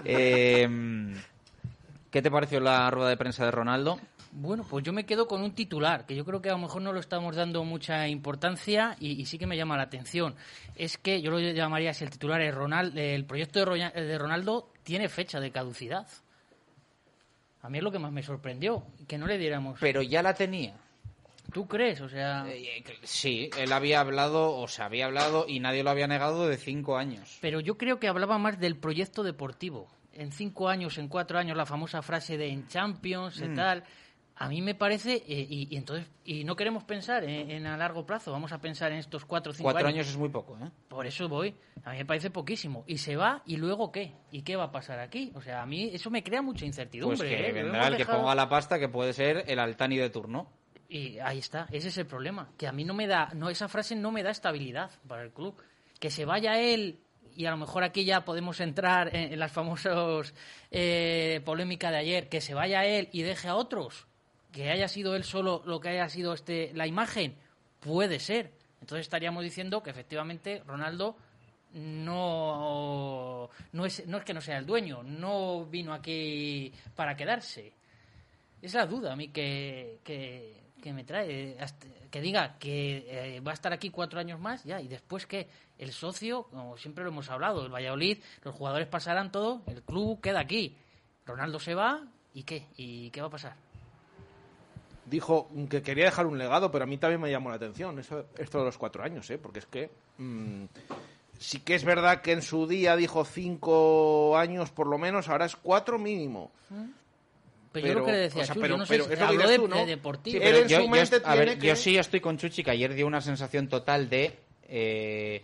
Eh, 0.05 0.69
¿Qué 2.11 2.23
te 2.23 2.31
pareció 2.31 2.61
la 2.61 2.91
rueda 2.91 3.11
de 3.11 3.17
prensa 3.17 3.45
de 3.45 3.51
Ronaldo? 3.51 3.99
Bueno, 4.33 4.65
pues 4.69 4.85
yo 4.85 4.93
me 4.93 5.05
quedo 5.05 5.27
con 5.27 5.43
un 5.43 5.55
titular, 5.55 6.07
que 6.07 6.15
yo 6.15 6.25
creo 6.25 6.41
que 6.41 6.49
a 6.49 6.53
lo 6.53 6.59
mejor 6.59 6.83
no 6.83 6.93
lo 6.93 7.01
estamos 7.01 7.37
dando 7.37 7.65
mucha 7.65 8.09
importancia 8.09 8.97
y, 9.01 9.21
y 9.21 9.27
sí 9.27 9.39
que 9.39 9.47
me 9.47 9.57
llama 9.57 9.77
la 9.77 9.85
atención. 9.85 10.35
Es 10.75 10.99
que 10.99 11.21
yo 11.21 11.31
lo 11.31 11.39
llamaría, 11.39 11.93
si 11.95 12.05
el 12.05 12.11
titular 12.11 12.41
es 12.41 12.55
Ronaldo, 12.55 12.99
el 13.01 13.25
proyecto 13.25 13.65
de, 13.65 14.19
Ronaldo 14.19 14.73
tiene 14.83 15.09
fecha 15.09 15.41
de 15.41 15.51
caducidad. 15.51 16.07
A 17.63 17.69
mí 17.69 17.79
es 17.79 17.85
lo 17.85 17.91
que 17.91 17.99
más 17.99 18.13
me 18.13 18.23
sorprendió, 18.23 18.85
que 19.07 19.19
no 19.19 19.27
le 19.27 19.37
diéramos... 19.37 19.79
Pero 19.81 20.03
ya 20.03 20.23
la 20.23 20.35
tenía. 20.35 20.75
¿Tú 21.53 21.67
crees? 21.67 22.01
O 22.01 22.09
sea... 22.09 22.47
Sí, 23.03 23.51
él 23.59 23.73
había 23.73 24.01
hablado, 24.01 24.57
o 24.57 24.69
se 24.69 24.83
había 24.83 25.07
hablado, 25.07 25.47
y 25.49 25.61
nadie 25.61 25.83
lo 25.83 25.91
había 25.91 26.07
negado 26.07 26.47
de 26.47 26.57
cinco 26.59 26.97
años. 26.97 27.39
Pero 27.41 27.61
yo 27.61 27.77
creo 27.77 27.99
que 27.99 28.09
hablaba 28.09 28.39
más 28.39 28.61
del 28.61 28.77
proyecto 28.77 29.23
deportivo. 29.23 29.89
En 30.13 30.33
cinco 30.33 30.69
años, 30.69 30.99
en 30.99 31.09
cuatro 31.09 31.39
años, 31.39 31.57
la 31.57 31.67
famosa 31.67 32.03
frase 32.03 32.37
de 32.37 32.49
en 32.49 32.67
Champions 32.69 33.41
y 33.41 33.49
Mm. 33.49 33.55
tal. 33.55 33.85
A 34.41 34.49
mí 34.49 34.63
me 34.63 34.77
parece, 34.77 35.15
eh, 35.27 35.47
y, 35.51 35.67
y 35.69 35.77
entonces, 35.77 36.07
y 36.25 36.45
no 36.45 36.55
queremos 36.55 36.85
pensar 36.85 37.25
en, 37.25 37.51
en 37.51 37.67
a 37.67 37.77
largo 37.77 38.07
plazo, 38.07 38.31
vamos 38.31 38.53
a 38.53 38.61
pensar 38.61 38.93
en 38.93 38.99
estos 38.99 39.25
cuatro 39.25 39.51
o 39.51 39.55
cinco 39.55 39.65
Cuatro 39.65 39.89
años. 39.89 39.97
años 39.99 40.11
es 40.11 40.17
muy 40.17 40.29
poco, 40.29 40.57
¿eh? 40.63 40.71
Por 40.89 41.07
eso 41.09 41.29
voy. 41.29 41.57
A 41.85 41.91
mí 41.91 41.99
me 41.99 42.05
parece 42.05 42.31
poquísimo. 42.31 42.85
Y 42.87 42.99
se 42.99 43.17
va, 43.17 43.43
y 43.47 43.57
luego 43.57 43.91
qué? 43.91 44.13
¿Y 44.31 44.43
qué 44.43 44.55
va 44.55 44.65
a 44.65 44.71
pasar 44.71 45.01
aquí? 45.01 45.33
O 45.35 45.41
sea, 45.43 45.63
a 45.63 45.67
mí 45.67 45.91
eso 45.93 46.09
me 46.11 46.23
crea 46.23 46.41
mucha 46.41 46.65
incertidumbre. 46.65 47.19
Pues 47.19 47.29
que 47.31 47.49
¿eh? 47.49 47.53
Vendrá 47.53 47.89
el 47.89 47.97
que 47.97 48.07
ponga 48.07 48.33
la 48.37 48.49
pasta, 48.49 48.79
que 48.79 48.89
puede 48.89 49.13
ser 49.13 49.43
el 49.49 49.59
Altani 49.59 49.97
de 49.97 50.09
turno. 50.11 50.49
Y 50.89 51.19
ahí 51.19 51.39
está, 51.39 51.67
ese 51.73 51.89
es 51.89 51.99
el 51.99 52.07
problema. 52.07 52.49
Que 52.57 52.69
a 52.69 52.73
mí 52.73 52.85
no 52.85 52.95
me 52.95 53.09
da, 53.09 53.31
no 53.35 53.51
esa 53.51 53.67
frase 53.67 53.97
no 53.97 54.13
me 54.13 54.23
da 54.23 54.31
estabilidad 54.31 54.91
para 55.09 55.23
el 55.25 55.33
club. 55.33 55.57
Que 55.99 56.11
se 56.11 56.25
vaya 56.25 56.61
él, 56.61 57.01
y 57.39 57.47
a 57.47 57.53
lo 57.53 57.57
mejor 57.57 57.85
aquí 57.85 58.05
ya 58.05 58.25
podemos 58.25 58.59
entrar 58.59 59.15
en, 59.15 59.39
las 59.39 59.53
famosas 59.53 60.35
eh, 60.73 61.41
polémica 61.45 61.89
de 61.93 61.99
ayer, 61.99 62.29
que 62.29 62.41
se 62.41 62.53
vaya 62.53 62.85
él 62.85 63.09
y 63.13 63.23
deje 63.23 63.47
a 63.47 63.55
otros. 63.55 64.09
Que 64.51 64.71
haya 64.71 64.89
sido 64.89 65.15
él 65.15 65.23
solo 65.23 65.63
lo 65.65 65.79
que 65.79 65.91
haya 65.91 66.09
sido 66.09 66.35
este 66.35 66.73
la 66.75 66.89
imagen, 66.89 67.37
puede 67.79 68.19
ser. 68.19 68.51
Entonces 68.81 69.07
estaríamos 69.07 69.45
diciendo 69.45 69.85
que 69.85 69.91
efectivamente 69.91 70.65
Ronaldo 70.67 71.17
no, 71.75 73.49
no, 73.71 73.87
es, 73.87 74.05
no 74.09 74.19
es 74.19 74.25
que 74.25 74.35
no 74.35 74.41
sea 74.41 74.59
el 74.59 74.67
dueño, 74.67 75.05
no 75.05 75.65
vino 75.65 75.95
aquí 75.95 76.73
para 76.97 77.17
quedarse. 77.17 77.73
Es 78.61 78.75
la 78.75 78.85
duda 78.85 79.13
a 79.13 79.17
mí 79.17 79.29
que, 79.29 80.01
que 80.83 80.93
me 80.93 81.05
trae. 81.05 81.57
hasta- 81.61 81.87
que 82.11 82.21
diga 82.23 82.57
que 82.59 83.05
eh, 83.37 83.41
va 83.41 83.51
a 83.51 83.55
estar 83.55 83.71
aquí 83.73 83.91
cuatro 83.91 84.19
años 84.19 84.41
más, 84.41 84.65
ya, 84.65 84.81
y 84.81 84.89
después 84.89 85.27
que 85.27 85.47
el 85.79 85.93
socio, 85.93 86.45
como 86.45 86.79
siempre 86.79 87.05
lo 87.05 87.11
hemos 87.11 87.29
hablado, 87.29 87.67
el 87.67 87.71
Valladolid, 87.73 88.19
los 88.45 88.55
jugadores 88.55 88.89
pasarán 88.89 89.31
todo, 89.31 89.61
el 89.67 89.83
club 89.83 90.19
queda 90.23 90.41
aquí. 90.41 90.75
Ronaldo 91.27 91.61
se 91.61 91.75
va, 91.75 92.03
¿y 92.33 92.45
qué? 92.45 92.65
¿Y 92.79 93.11
qué 93.11 93.21
va 93.21 93.27
a 93.27 93.31
pasar? 93.31 93.55
Dijo 95.05 95.51
que 95.71 95.83
quería 95.83 96.05
dejar 96.07 96.27
un 96.27 96.37
legado, 96.39 96.71
pero 96.71 96.85
a 96.85 96.87
mí 96.87 96.99
también 96.99 97.21
me 97.21 97.31
llamó 97.31 97.49
la 97.51 97.57
atención 97.57 97.99
eso, 97.99 98.27
esto 98.37 98.59
de 98.59 98.65
los 98.65 98.77
cuatro 98.77 99.03
años, 99.03 99.29
¿eh? 99.31 99.39
porque 99.39 99.59
es 99.61 99.67
que 99.67 99.91
mm, 100.19 100.65
sí 101.39 101.61
que 101.61 101.75
es 101.75 101.85
verdad 101.85 102.21
que 102.21 102.33
en 102.33 102.43
su 102.43 102.67
día 102.67 102.95
dijo 102.95 103.25
cinco 103.25 104.37
años 104.37 104.71
por 104.71 104.87
lo 104.87 104.99
menos, 104.99 105.29
ahora 105.29 105.47
es 105.47 105.57
cuatro 105.57 105.99
mínimo. 105.99 106.51
Pero, 107.83 107.95
yo 107.95 107.99
lo 108.01 108.07
que 108.07 108.13
le 108.13 108.19
decía, 108.19 108.43
o 108.43 108.47
sea, 108.47 108.55
pero- 108.55 108.67
yo 108.69 108.77
no 108.79 108.87
sé 108.87 108.93
pero 108.95 109.05
lo 109.05 109.17
que 109.17 109.23
habló 109.23 109.49
de, 109.49 109.57
tú, 109.57 109.69
¿no? 109.69 109.77
de 109.77 109.87
deportivo. 109.87 110.39
Sí, 110.41 110.47
Él 110.47 110.57
en 110.57 110.69
yo, 110.69 110.81
su 110.81 110.87
yo 110.95 111.27
a 111.29 111.35
ver, 111.35 111.59
yo 111.59 111.77
sí 111.77 111.97
estoy 111.99 112.21
con 112.21 112.37
Chuchi, 112.39 112.63
que 112.63 112.71
ayer 112.71 112.95
dio 112.95 113.07
una 113.07 113.21
sensación 113.21 113.69
total 113.69 114.09
de 114.09 114.39
eh, 114.69 115.43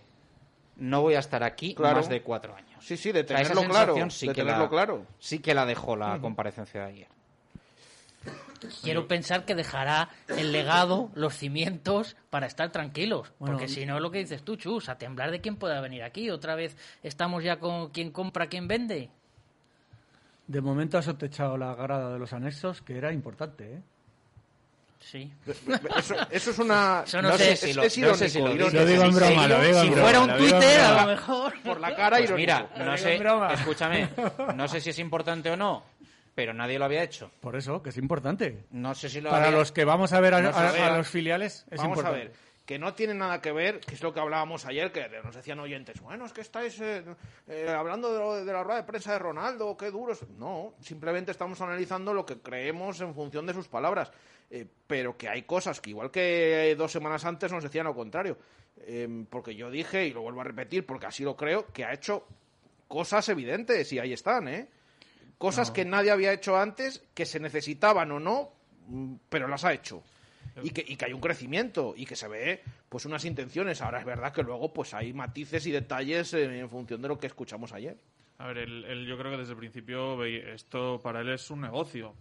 no 0.77 1.03
voy 1.03 1.15
a 1.15 1.21
estar 1.21 1.43
aquí 1.43 1.75
Claro. 1.75 1.97
más 1.97 2.09
de 2.09 2.23
cuatro 2.23 2.55
años. 2.55 2.85
Sí, 2.85 2.97
sí, 2.97 3.13
de 3.13 3.21
O 3.21 3.27
sea, 3.27 3.41
esa 3.41 3.55
tenerlo 3.55 3.71
claro, 3.73 4.11
sí 4.11 4.27
de 4.27 4.33
que 4.35 4.41
tenerlo 4.43 4.65
la, 4.65 4.69
claro. 4.71 5.07
Sí 5.19 5.39
que 5.39 5.55
la 5.55 5.65
dejó 5.65 5.97
la 5.97 6.19
comparecencia 6.21 6.81
de 6.83 6.87
ayer. 6.87 7.09
Quiero 8.83 9.07
pensar 9.07 9.45
que 9.45 9.55
dejará 9.55 10.09
el 10.29 10.51
legado, 10.53 11.11
los 11.15 11.35
cimientos, 11.37 12.17
para 12.31 12.47
estar 12.47 12.73
tranquilos. 12.73 13.33
Bueno, 13.39 13.57
porque 13.57 13.69
si 13.69 13.85
no, 13.85 13.97
es 13.97 14.03
lo 14.03 14.11
que 14.11 14.19
dices 14.19 14.43
tú, 14.43 14.57
Chus, 14.57 14.89
a 14.89 14.97
temblar 14.97 15.31
de 15.31 15.41
quién 15.41 15.57
pueda 15.57 15.81
venir 15.83 16.03
aquí. 16.03 16.31
Otra 16.31 16.55
vez 16.55 16.77
estamos 17.03 17.45
ya 17.45 17.59
con 17.59 17.91
quién 17.91 18.11
compra, 18.11 18.47
quién 18.49 18.67
vende. 18.67 19.11
De 20.47 20.61
momento 20.61 20.99
has 20.99 21.17
techado 21.19 21.57
la 21.57 21.75
grada 21.75 22.13
de 22.13 22.19
los 22.19 22.33
anexos, 22.33 22.83
que 22.83 22.97
era 22.99 23.13
importante, 23.13 23.75
¿eh? 23.77 23.81
Sí. 25.01 25.31
Eso, 25.99 26.15
eso 26.31 26.51
es 26.51 26.59
una... 26.59 27.03
Eso 27.07 27.21
no 27.21 27.37
sé 27.37 27.53
es, 27.53 27.61
si 27.61 27.71
es 27.71 27.77
lo- 27.77 27.85
irónico, 27.85 28.09
no 28.09 28.15
sé 28.15 28.29
si 28.31 28.39
lo 28.41 28.55
irónico. 28.55 28.71
digo. 28.71 28.81
Lo 28.81 28.87
digo 28.87 29.05
en 29.05 29.15
broma, 29.15 29.49
lo 29.49 29.61
digo 29.63 29.79
en 29.79 29.85
si 29.85 29.89
broma, 29.91 30.03
fuera 30.03 30.21
un 30.21 30.37
Twitter, 30.39 30.81
a 30.81 31.03
lo 31.03 31.09
mejor 31.11 31.53
por 31.63 31.81
la 31.81 31.95
cara 31.97 32.17
Pues 32.17 32.31
irónico. 32.31 32.37
mira, 32.37 32.85
no 32.85 32.97
sé, 32.97 33.21
escúchame, 33.55 34.09
no 34.55 34.69
sé 34.69 34.81
si 34.81 34.91
es 34.91 34.99
importante 34.99 35.51
o 35.51 35.57
no, 35.57 35.85
pero 36.35 36.55
nadie 36.55 36.79
lo 36.79 36.87
había 36.87 37.03
hecho. 37.03 37.31
Por 37.41 37.55
eso, 37.57 37.83
que 37.83 37.91
es 37.91 37.99
importante. 37.99 38.65
No 38.71 38.95
sé 38.95 39.11
si 39.11 39.21
lo 39.21 39.29
Para 39.31 39.47
había- 39.49 39.59
los 39.59 39.73
que 39.73 39.85
vamos 39.85 40.13
a 40.15 40.21
ver 40.21 40.35
a, 40.35 40.41
Vamos 40.41 40.57
a- 40.57 40.69
a 40.69 40.73
ver. 40.73 40.83
a 40.83 40.97
los 40.97 41.07
filiales, 41.09 41.67
es 41.71 41.79
Vamos 41.79 41.99
importante. 41.99 42.21
a 42.21 42.25
ver, 42.25 42.33
que 42.67 42.79
no 42.79 42.95
tiene 42.95 43.13
nada 43.15 43.41
que 43.43 43.53
ver, 43.53 43.81
que 43.81 43.95
es 43.95 44.03
lo 44.03 44.13
que 44.15 44.21
hablábamos 44.21 44.65
ayer, 44.65 44.91
que 44.91 45.07
nos 45.23 45.35
decían 45.35 45.61
oyentes, 45.61 46.01
bueno, 46.01 46.25
es 46.25 46.33
que 46.33 46.41
estáis 46.41 46.81
eh, 46.81 47.05
eh, 47.47 47.69
hablando 47.69 48.13
de, 48.13 48.19
lo- 48.19 48.45
de 48.45 48.53
la 48.53 48.63
rueda 48.63 48.79
de 48.81 48.87
prensa 48.87 49.13
de 49.13 49.19
Ronaldo, 49.19 49.77
qué 49.77 49.91
duros. 49.91 50.21
No, 50.39 50.75
simplemente 50.81 51.31
estamos 51.31 51.61
analizando 51.61 52.15
lo 52.15 52.25
que 52.25 52.39
creemos 52.39 53.01
en 53.03 53.15
función 53.15 53.45
de 53.47 53.53
sus 53.55 53.69
palabras. 53.69 54.11
Eh, 54.51 54.67
pero 54.87 55.17
que 55.17 55.29
hay 55.29 55.43
cosas 55.43 55.81
que 55.81 55.91
igual 55.91 56.11
que 56.11 56.75
dos 56.79 56.93
semanas 56.93 57.25
antes 57.25 57.51
nos 57.51 57.63
decían 57.65 57.87
lo 57.87 57.95
contrario. 57.95 58.39
Eh, 58.79 59.25
porque 59.31 59.55
yo 59.55 59.71
dije, 59.71 60.07
y 60.07 60.13
lo 60.13 60.23
vuelvo 60.23 60.41
a 60.43 60.45
repetir, 60.45 60.85
porque 60.87 61.07
así 61.07 61.23
lo 61.25 61.37
creo, 61.37 61.67
que 61.73 61.85
ha 61.85 61.93
hecho 61.93 62.27
cosas 62.89 63.29
evidentes 63.29 63.93
y 63.93 63.99
ahí 63.99 64.13
están, 64.13 64.49
¿eh? 64.49 64.69
Cosas 65.39 65.69
No. 65.69 65.75
que 65.75 65.85
nadie 65.85 66.11
había 66.11 66.33
hecho 66.33 66.57
antes, 66.57 67.03
que 67.15 67.27
se 67.27 67.41
necesitaban 67.41 68.11
o 68.13 68.21
no, 68.21 68.53
mm, 68.87 69.15
pero 69.29 69.49
las 69.49 69.65
ha 69.65 69.73
hecho 69.73 70.03
y 70.63 70.71
que, 70.71 70.85
y 70.87 70.97
que 70.97 71.07
hay 71.07 71.13
un 71.13 71.21
crecimiento 71.21 71.95
y 71.97 72.07
que 72.07 72.17
se 72.17 72.29
ve 72.29 72.63
pues 72.89 73.05
unas 73.07 73.25
intenciones. 73.25 73.83
Ahora 73.83 73.99
es 74.01 74.05
verdad 74.05 74.33
que 74.33 74.43
luego 74.43 74.73
pues 74.73 74.95
hay 74.95 75.13
matices 75.13 75.67
y 75.67 75.73
detalles 75.73 76.35
eh, 76.35 76.59
en 76.59 76.69
función 76.71 77.03
de 77.03 77.09
lo 77.09 77.19
que 77.19 77.27
escuchamos 77.27 77.73
ayer. 77.73 77.99
A 78.39 78.49
ver, 78.49 78.59
él 78.59 79.07
yo 79.07 79.17
creo 79.17 79.31
que 79.33 79.39
desde 79.39 79.53
el 79.53 79.59
principio 79.59 80.25
esto 80.25 81.01
para 81.03 81.21
él 81.21 81.29
es 81.31 81.51
un 81.51 81.61
negocio, 81.61 82.15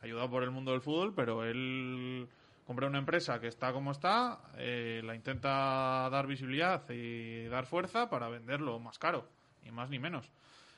ayudado 0.00 0.28
por 0.28 0.42
el 0.42 0.50
mundo 0.50 0.72
del 0.72 0.80
fútbol, 0.80 1.14
pero 1.14 1.44
él 1.44 2.28
compra 2.66 2.88
una 2.88 2.98
empresa 2.98 3.40
que 3.40 3.48
está 3.48 3.72
como 3.72 3.92
está, 3.92 4.40
eh, 4.56 5.00
la 5.04 5.14
intenta 5.14 6.08
dar 6.10 6.26
visibilidad 6.26 6.88
y 6.90 7.44
dar 7.44 7.66
fuerza 7.66 8.10
para 8.10 8.28
venderlo 8.28 8.78
más 8.80 8.98
caro, 8.98 9.28
ni 9.64 9.70
más 9.70 9.88
ni 9.90 9.98
menos. 9.98 10.30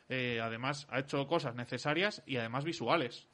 Eh, 0.08 0.40
además, 0.42 0.86
ha 0.90 0.98
hecho 0.98 1.26
cosas 1.26 1.54
necesarias 1.54 2.22
y 2.26 2.36
además 2.36 2.64
visuales, 2.64 3.26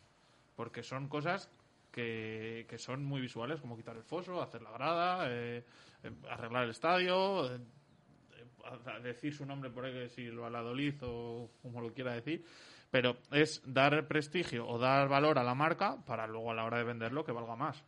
porque 0.57 0.83
son 0.83 1.09
cosas 1.09 1.51
que, 1.91 2.67
que 2.69 2.79
son 2.79 3.05
muy 3.05 3.21
visuales, 3.21 3.61
como 3.61 3.77
quitar 3.77 3.97
el 3.97 4.03
foso, 4.05 4.41
hacer 4.43 4.63
la 4.63 4.71
grada, 4.73 5.27
eh, 5.29 5.65
eh, 6.03 6.11
arreglar 6.31 6.65
el 6.65 6.71
estadio, 6.71 7.55
eh, 7.55 7.59
a 8.87 8.99
decir 9.01 9.35
su 9.35 9.45
nombre 9.47 9.71
por 9.71 9.85
ahí, 9.85 9.93
que 9.93 10.09
si 10.09 10.27
lo 10.27 10.43
Valladolid 10.43 10.95
o 11.03 11.51
como 11.63 11.81
lo 11.81 11.93
quiera 11.93 12.15
decir, 12.15 12.45
pero 12.91 13.17
es 13.33 13.63
dar 13.65 14.07
prestigio 14.07 14.67
o 14.69 14.79
dar 14.79 15.09
valor 15.09 15.39
a 15.39 15.45
la 15.45 15.55
marca 15.55 16.05
para 16.05 16.27
luego 16.27 16.51
a 16.51 16.55
la 16.55 16.65
hora 16.65 16.79
de 16.79 16.85
venderlo 16.85 17.25
que 17.25 17.33
valga 17.33 17.57
más. 17.57 17.83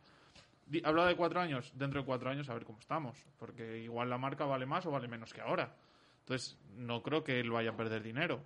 Di- 0.65 0.81
Habla 0.83 1.05
de 1.07 1.15
cuatro 1.15 1.39
años, 1.41 1.71
dentro 1.75 2.01
de 2.01 2.05
cuatro 2.05 2.29
años 2.29 2.49
a 2.49 2.53
ver 2.53 2.65
cómo 2.65 2.79
estamos, 2.79 3.17
porque 3.37 3.79
igual 3.79 4.09
la 4.09 4.17
marca 4.17 4.45
vale 4.45 4.65
más 4.65 4.85
o 4.85 4.91
vale 4.91 5.07
menos 5.07 5.33
que 5.33 5.41
ahora. 5.41 5.75
Entonces, 6.19 6.57
no 6.75 7.03
creo 7.03 7.23
que 7.23 7.39
él 7.39 7.51
vaya 7.51 7.71
a 7.71 7.75
perder 7.77 8.01
dinero. 8.01 8.43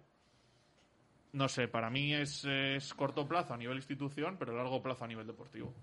No 1.33 1.47
sé, 1.47 1.67
para 1.67 1.89
mí 1.89 2.13
es, 2.13 2.45
es 2.45 2.93
corto 2.93 3.27
plazo 3.27 3.53
a 3.53 3.57
nivel 3.57 3.77
institución, 3.77 4.37
pero 4.39 4.55
largo 4.55 4.81
plazo 4.81 5.03
a 5.05 5.07
nivel 5.07 5.27
deportivo. 5.27 5.73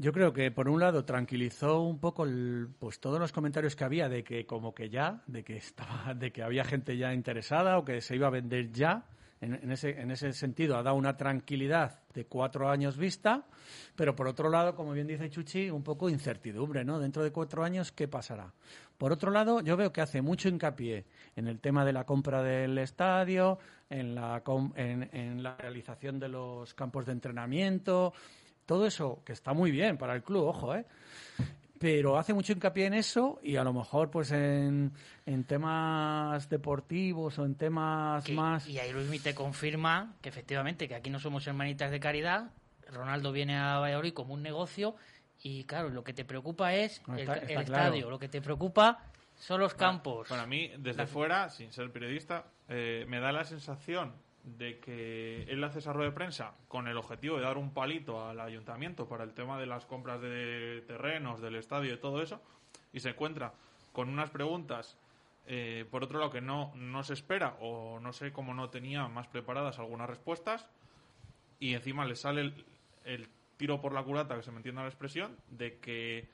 Yo 0.00 0.12
creo 0.12 0.32
que 0.32 0.50
por 0.52 0.68
un 0.68 0.78
lado 0.78 1.04
tranquilizó 1.04 1.82
un 1.82 1.98
poco 1.98 2.24
el- 2.24 2.68
pues 2.78 3.00
todos 3.00 3.18
los 3.18 3.32
comentarios 3.32 3.74
que 3.74 3.82
había 3.84 4.08
de 4.08 4.22
que 4.22 4.46
como 4.46 4.72
que 4.72 4.88
ya, 4.88 5.22
de 5.26 5.42
que 5.42 5.56
estaba, 5.56 6.14
de 6.14 6.30
que 6.30 6.42
había 6.42 6.64
gente 6.64 6.96
ya 6.96 7.12
interesada 7.12 7.78
o 7.78 7.84
que 7.84 8.00
se 8.00 8.14
iba 8.14 8.28
a 8.28 8.30
vender 8.30 8.70
ya. 8.72 9.06
En, 9.40 9.54
en 9.54 9.70
ese, 9.70 10.00
en 10.00 10.10
ese 10.10 10.32
sentido 10.32 10.76
ha 10.76 10.82
dado 10.82 10.96
una 10.96 11.16
tranquilidad 11.16 12.02
de 12.12 12.26
cuatro 12.26 12.68
años 12.70 12.96
vista, 12.96 13.46
pero 13.94 14.16
por 14.16 14.26
otro 14.26 14.48
lado, 14.48 14.74
como 14.74 14.92
bien 14.92 15.06
dice 15.06 15.30
Chuchi, 15.30 15.70
un 15.70 15.84
poco 15.84 16.08
incertidumbre, 16.08 16.84
¿no? 16.84 16.98
Dentro 16.98 17.22
de 17.22 17.30
cuatro 17.30 17.62
años, 17.62 17.92
¿qué 17.92 18.08
pasará? 18.08 18.52
Por 18.98 19.12
otro 19.12 19.30
lado, 19.30 19.60
yo 19.60 19.76
veo 19.76 19.92
que 19.92 20.00
hace 20.00 20.22
mucho 20.22 20.48
hincapié 20.48 21.04
en 21.36 21.46
el 21.46 21.60
tema 21.60 21.84
de 21.84 21.92
la 21.92 22.04
compra 22.04 22.42
del 22.42 22.76
estadio, 22.78 23.58
en 23.88 24.14
la, 24.14 24.40
com- 24.42 24.72
en, 24.76 25.08
en 25.12 25.42
la 25.42 25.56
realización 25.56 26.18
de 26.18 26.28
los 26.28 26.74
campos 26.74 27.06
de 27.06 27.12
entrenamiento, 27.12 28.12
todo 28.66 28.86
eso 28.86 29.22
que 29.24 29.32
está 29.32 29.52
muy 29.54 29.70
bien 29.70 29.96
para 29.96 30.14
el 30.14 30.22
club, 30.22 30.46
ojo, 30.48 30.74
¿eh? 30.74 30.84
pero 31.78 32.18
hace 32.18 32.34
mucho 32.34 32.52
hincapié 32.52 32.86
en 32.86 32.94
eso 32.94 33.38
y 33.40 33.54
a 33.54 33.62
lo 33.62 33.72
mejor 33.72 34.10
pues 34.10 34.32
en, 34.32 34.92
en 35.26 35.44
temas 35.44 36.48
deportivos 36.50 37.38
o 37.38 37.44
en 37.44 37.54
temas 37.54 38.24
Que- 38.24 38.32
más... 38.34 38.66
Y 38.68 38.80
ahí 38.80 38.92
Luismi 38.92 39.20
te 39.20 39.32
confirma 39.32 40.16
que 40.20 40.28
efectivamente 40.28 40.88
que 40.88 40.96
aquí 40.96 41.08
no 41.08 41.20
somos 41.20 41.46
hermanitas 41.46 41.92
de 41.92 42.00
caridad. 42.00 42.50
Ronaldo 42.90 43.30
viene 43.32 43.56
a 43.56 43.78
Valladolid 43.78 44.12
como 44.12 44.34
un 44.34 44.42
negocio 44.42 44.96
y 45.42 45.64
claro, 45.64 45.88
lo 45.90 46.02
que 46.04 46.12
te 46.12 46.24
preocupa 46.24 46.74
es 46.74 47.06
No, 47.06 47.14
el, 47.14 47.20
está- 47.20 47.34
el 47.36 47.48
está 47.50 47.60
estadio, 47.62 47.92
claro. 47.92 48.10
lo 48.10 48.18
que 48.18 48.28
te 48.28 48.40
preocupa 48.42 49.04
son 49.36 49.60
los 49.60 49.74
campos. 49.74 50.28
Para 50.28 50.46
mí, 50.46 50.70
desde 50.78 51.02
La- 51.02 51.06
fuera, 51.06 51.48
sin 51.48 51.72
ser 51.72 51.90
periodista, 51.92 52.46
eh, 52.68 53.04
me 53.08 53.20
da 53.20 53.30
la 53.32 53.44
sensación 53.44 54.12
de 54.42 54.78
que 54.80 55.42
él 55.44 55.62
hace 55.62 55.80
esa 55.80 55.92
rueda 55.92 56.10
de 56.10 56.14
prensa 56.14 56.54
con 56.68 56.88
el 56.88 56.96
objetivo 56.96 57.36
de 57.36 57.42
dar 57.42 57.58
un 57.58 57.72
palito 57.74 58.26
al 58.26 58.40
ayuntamiento 58.40 59.06
para 59.06 59.24
el 59.24 59.32
tema 59.34 59.58
de 59.60 59.66
las 59.66 59.84
compras 59.84 60.20
de 60.22 60.82
terrenos, 60.86 61.40
del 61.40 61.56
estadio 61.56 61.92
y 61.94 61.98
todo 61.98 62.22
eso, 62.22 62.40
y 62.92 63.00
se 63.00 63.10
encuentra 63.10 63.52
con 63.92 64.08
unas 64.08 64.30
preguntas, 64.30 64.96
eh, 65.46 65.84
por 65.90 66.02
otro 66.02 66.18
lado, 66.18 66.30
que 66.30 66.40
no, 66.40 66.72
no 66.76 67.02
se 67.04 67.12
espera, 67.14 67.56
o 67.60 68.00
no 68.00 68.12
sé 68.12 68.32
cómo 68.32 68.54
no 68.54 68.70
tenía 68.70 69.06
más 69.08 69.26
preparadas 69.28 69.78
algunas 69.78 70.08
respuestas, 70.08 70.66
y 71.60 71.74
encima 71.74 72.04
le 72.06 72.16
sale 72.16 72.40
el, 72.40 72.64
el 73.04 73.28
tiro 73.58 73.80
por 73.82 73.92
la 73.92 74.02
culata, 74.02 74.34
que 74.36 74.42
se 74.42 74.50
me 74.50 74.56
entienda 74.56 74.80
la 74.82 74.88
expresión, 74.88 75.36
de 75.50 75.78
que 75.78 76.28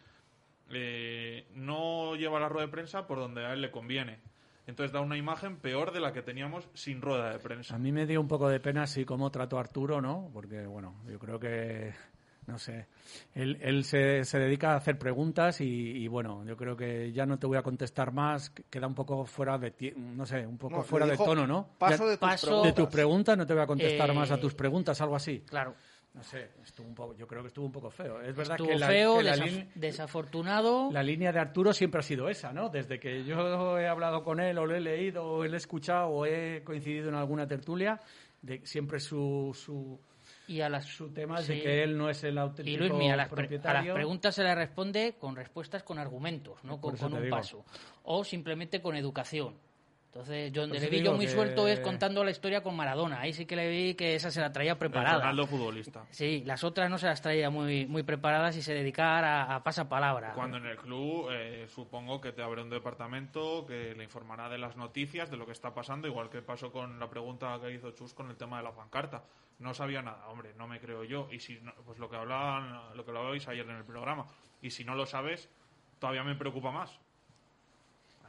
eh, 0.70 1.46
no 1.54 2.14
lleva 2.16 2.38
la 2.38 2.48
rueda 2.48 2.66
de 2.66 2.72
prensa 2.72 3.06
por 3.06 3.18
donde 3.18 3.44
a 3.44 3.52
él 3.52 3.60
le 3.60 3.70
conviene. 3.70 4.18
Entonces 4.66 4.92
da 4.92 5.00
una 5.00 5.16
imagen 5.18 5.56
peor 5.56 5.92
de 5.92 6.00
la 6.00 6.12
que 6.12 6.22
teníamos 6.22 6.68
sin 6.72 7.02
rueda 7.02 7.30
de 7.32 7.38
prensa. 7.38 7.74
A 7.74 7.78
mí 7.78 7.92
me 7.92 8.06
dio 8.06 8.20
un 8.20 8.28
poco 8.28 8.48
de 8.48 8.60
pena 8.60 8.84
así 8.84 9.04
cómo 9.04 9.30
trató 9.30 9.58
a 9.58 9.60
Arturo, 9.60 10.00
¿no? 10.00 10.30
Porque, 10.32 10.64
bueno, 10.64 10.94
yo 11.06 11.18
creo 11.18 11.38
que, 11.38 11.92
no 12.46 12.58
sé, 12.58 12.86
él, 13.34 13.58
él 13.60 13.84
se, 13.84 14.24
se 14.24 14.38
dedica 14.38 14.72
a 14.72 14.76
hacer 14.76 14.98
preguntas 14.98 15.60
y, 15.60 15.66
y, 15.66 16.08
bueno, 16.08 16.46
yo 16.46 16.56
creo 16.56 16.74
que 16.78 17.12
ya 17.12 17.26
no 17.26 17.38
te 17.38 17.46
voy 17.46 17.58
a 17.58 17.62
contestar 17.62 18.12
más, 18.12 18.48
que- 18.48 18.62
queda 18.70 18.86
un 18.86 18.94
poco 18.94 19.26
fuera 19.26 19.58
de, 19.58 19.70
ti- 19.70 19.92
no 19.96 20.24
sé, 20.24 20.46
un 20.46 20.56
poco 20.56 20.76
No, 20.78 20.82
fuera 20.82 21.04
de 21.04 21.18
tono, 21.18 21.46
¿no? 21.46 21.68
paso 21.78 22.04
Ya- 22.04 22.10
de 22.12 22.16
tus 22.16 22.30
de 22.30 22.46
preguntas. 22.46 22.74
tus 22.74 22.88
preguntas 22.88 23.36
no 23.36 23.46
te 23.46 23.52
voy 23.52 23.62
a 23.62 23.66
contestar 23.66 24.08
Eh, 24.10 24.14
más 24.14 24.30
a 24.30 24.40
tus 24.40 24.54
preguntas, 24.54 24.98
algo 25.02 25.16
así. 25.16 25.40
Claro. 25.46 25.74
No 26.14 26.22
sé, 26.22 26.50
estuvo 26.62 26.86
un 26.86 26.94
poco, 26.94 27.16
yo 27.16 27.26
creo 27.26 27.42
que 27.42 27.48
estuvo 27.48 27.66
un 27.66 27.72
poco 27.72 27.90
feo. 27.90 28.20
Es 28.20 28.36
verdad 28.36 28.52
Estuvo 28.54 28.68
que 28.68 28.78
la, 28.78 28.86
feo, 28.86 29.16
que 29.18 29.22
la 29.24 29.36
desaf- 29.36 29.72
desafortunado. 29.74 30.90
la 30.92 31.02
línea 31.02 31.32
de 31.32 31.40
Arturo 31.40 31.72
siempre 31.72 31.98
ha 31.98 32.02
sido 32.02 32.28
esa, 32.28 32.52
¿no? 32.52 32.68
Desde 32.68 33.00
que 33.00 33.24
yo 33.24 33.78
he 33.78 33.88
hablado 33.88 34.22
con 34.22 34.38
él, 34.40 34.56
o 34.58 34.64
lo 34.66 34.76
he 34.76 34.80
leído, 34.80 35.24
o 35.26 35.44
lo 35.44 35.52
he 35.54 35.56
escuchado, 35.56 36.08
o 36.08 36.24
he 36.24 36.62
coincidido 36.62 37.08
en 37.08 37.16
alguna 37.16 37.46
tertulia, 37.48 38.00
de, 38.42 38.64
siempre 38.64 39.00
su, 39.00 39.50
su, 39.60 39.98
y 40.46 40.60
a 40.60 40.68
las, 40.68 40.84
su 40.86 41.10
tema 41.12 41.40
es 41.40 41.48
de 41.48 41.60
que 41.60 41.82
él 41.82 41.96
no 41.98 42.08
es 42.08 42.22
el 42.22 42.34
Y 42.34 42.38
auténtico 42.38 42.78
Luis, 42.78 42.92
mira, 42.92 43.14
a 43.14 43.16
las, 43.16 43.32
a 43.32 43.94
preguntas 43.94 44.34
se 44.36 44.44
le 44.44 44.54
responde 44.54 45.16
con 45.18 45.34
respuestas 45.34 45.82
con 45.82 45.98
argumentos, 45.98 46.62
no 46.62 46.80
con, 46.80 46.94
un 47.02 47.22
digo. 47.22 47.36
paso. 47.36 47.64
O 48.04 48.22
simplemente 48.22 48.80
con 48.80 48.94
educación. 48.94 49.56
Entonces, 50.14 50.52
yo 50.52 50.60
donde 50.62 50.76
Por 50.78 50.84
le 50.84 50.90
vi 50.96 51.02
yo 51.04 51.12
muy 51.14 51.26
que- 51.26 51.32
suelto 51.32 51.66
es 51.66 51.80
contando 51.80 52.22
la 52.22 52.30
historia 52.30 52.62
con 52.62 52.76
Maradona. 52.76 53.18
Ahí 53.20 53.32
sí 53.32 53.46
que 53.46 53.56
le 53.56 53.68
vi 53.68 53.94
que 53.94 54.14
esa 54.14 54.30
se 54.30 54.40
la 54.40 54.52
traía 54.52 54.78
preparada. 54.78 55.18
Ronaldo 55.18 55.44
futbolista. 55.48 56.06
Sí, 56.10 56.44
las 56.46 56.62
otras 56.62 56.88
no 56.88 56.98
se 56.98 57.06
las 57.06 57.20
traía 57.20 57.50
muy, 57.50 57.84
muy 57.86 58.04
preparadas 58.04 58.56
y 58.56 58.62
se 58.62 58.74
dedicara 58.74 59.42
a, 59.42 59.56
a 59.56 59.64
pasapalabra. 59.64 60.32
Cuando 60.34 60.58
en 60.58 60.66
el 60.66 60.76
club 60.76 61.30
eh, 61.32 61.66
supongo 61.68 62.20
que 62.20 62.30
te 62.30 62.42
abre 62.44 62.62
un 62.62 62.70
departamento 62.70 63.66
que 63.66 63.92
le 63.96 64.04
informará 64.04 64.48
de 64.48 64.56
las 64.58 64.76
noticias, 64.76 65.32
de 65.32 65.36
lo 65.36 65.46
que 65.46 65.52
está 65.52 65.74
pasando, 65.74 66.06
igual 66.06 66.30
que 66.30 66.42
pasó 66.42 66.70
con 66.70 67.00
la 67.00 67.10
pregunta 67.10 67.58
que 67.60 67.72
hizo 67.72 67.90
Chus 67.90 68.14
con 68.14 68.30
el 68.30 68.36
tema 68.36 68.58
de 68.58 68.62
la 68.62 68.72
pancarta. 68.72 69.24
No 69.58 69.74
sabía 69.74 70.00
nada, 70.00 70.28
hombre, 70.28 70.54
no 70.56 70.68
me 70.68 70.78
creo 70.78 71.02
yo. 71.02 71.26
Y 71.32 71.40
si 71.40 71.58
no- 71.60 71.74
pues 71.84 71.98
lo 71.98 72.08
que 72.08 72.14
hablaban, 72.14 72.96
lo 72.96 73.04
que 73.04 73.10
hablabais 73.10 73.48
ayer 73.48 73.68
en 73.68 73.76
el 73.78 73.84
programa. 73.84 74.26
Y 74.62 74.70
si 74.70 74.84
no 74.84 74.94
lo 74.94 75.06
sabes, 75.06 75.48
todavía 75.98 76.22
me 76.22 76.36
preocupa 76.36 76.70
más. 76.70 77.00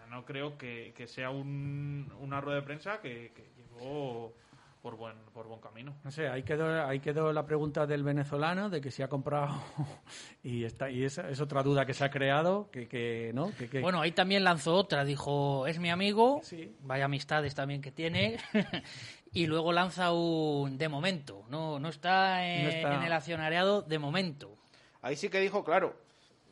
No 0.09 0.23
creo 0.25 0.57
que, 0.57 0.93
que 0.95 1.07
sea 1.07 1.29
un- 1.29 2.11
una 2.19 2.39
rueda 2.41 2.57
de 2.59 2.65
prensa 2.65 2.99
que, 3.01 3.31
que 3.35 3.49
llevó 3.57 4.33
por 4.81 4.97
buen, 4.97 5.15
por 5.33 5.47
buen 5.47 5.59
camino. 5.59 5.95
No 6.03 6.11
sé, 6.11 6.27
ahí 6.27 6.43
quedó, 6.43 6.85
ahí 6.85 6.99
quedó 6.99 7.33
la 7.33 7.43
pregunta 7.45 7.87
del 7.87 8.03
venezolano 8.03 8.69
de 8.69 8.81
que 8.81 8.91
si 8.91 9.01
ha 9.01 9.07
comprado 9.07 9.47
y 10.43 10.63
está 10.63 10.91
y 10.91 11.03
esa 11.03 11.27
es 11.29 11.41
otra 11.41 11.63
duda 11.63 11.87
que 11.87 11.93
se 11.95 12.03
ha 12.05 12.11
creado 12.11 12.69
que, 12.69 12.87
que 12.87 13.31
no 13.33 13.51
que, 13.57 13.67
que- 13.67 13.79
Bueno, 13.81 13.99
ahí 13.99 14.11
también 14.11 14.43
lanzó 14.43 14.75
otra, 14.75 15.03
dijo, 15.03 15.65
es 15.65 15.79
mi 15.79 15.89
amigo, 15.89 16.39
vaya 16.81 17.05
amistades 17.05 17.55
también 17.55 17.81
que 17.81 17.91
tiene, 17.91 18.37
y 19.33 19.47
luego 19.47 19.71
lanza 19.73 20.11
un 20.13 20.77
de 20.77 20.87
momento, 20.87 21.43
no, 21.49 21.79
no, 21.79 21.89
está, 21.89 22.45
en, 22.47 22.63
No 22.65 22.69
está. 22.69 22.95
en 22.95 23.03
el 23.03 23.11
accionariado 23.13 23.81
de 23.81 23.97
momento. 23.99 24.55
Ahí 25.01 25.15
sí 25.15 25.29
que 25.29 25.39
dijo, 25.39 25.63
claro, 25.63 25.95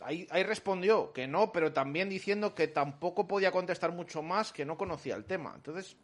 ahí, 0.06 0.28
ahí 0.32 0.44
respondió 0.44 1.12
que 1.14 1.28
no, 1.28 1.52
pero 1.52 1.74
también 1.74 2.10
diciendo 2.10 2.54
que 2.56 2.68
tampoco 2.68 3.28
podía 3.28 3.52
contestar 3.52 3.92
mucho 3.92 4.22
más, 4.22 4.52
que 4.52 4.66
no 4.66 4.78
conocía 4.78 5.16
el 5.16 5.26
tema. 5.26 5.54
Entonces, 5.56 5.96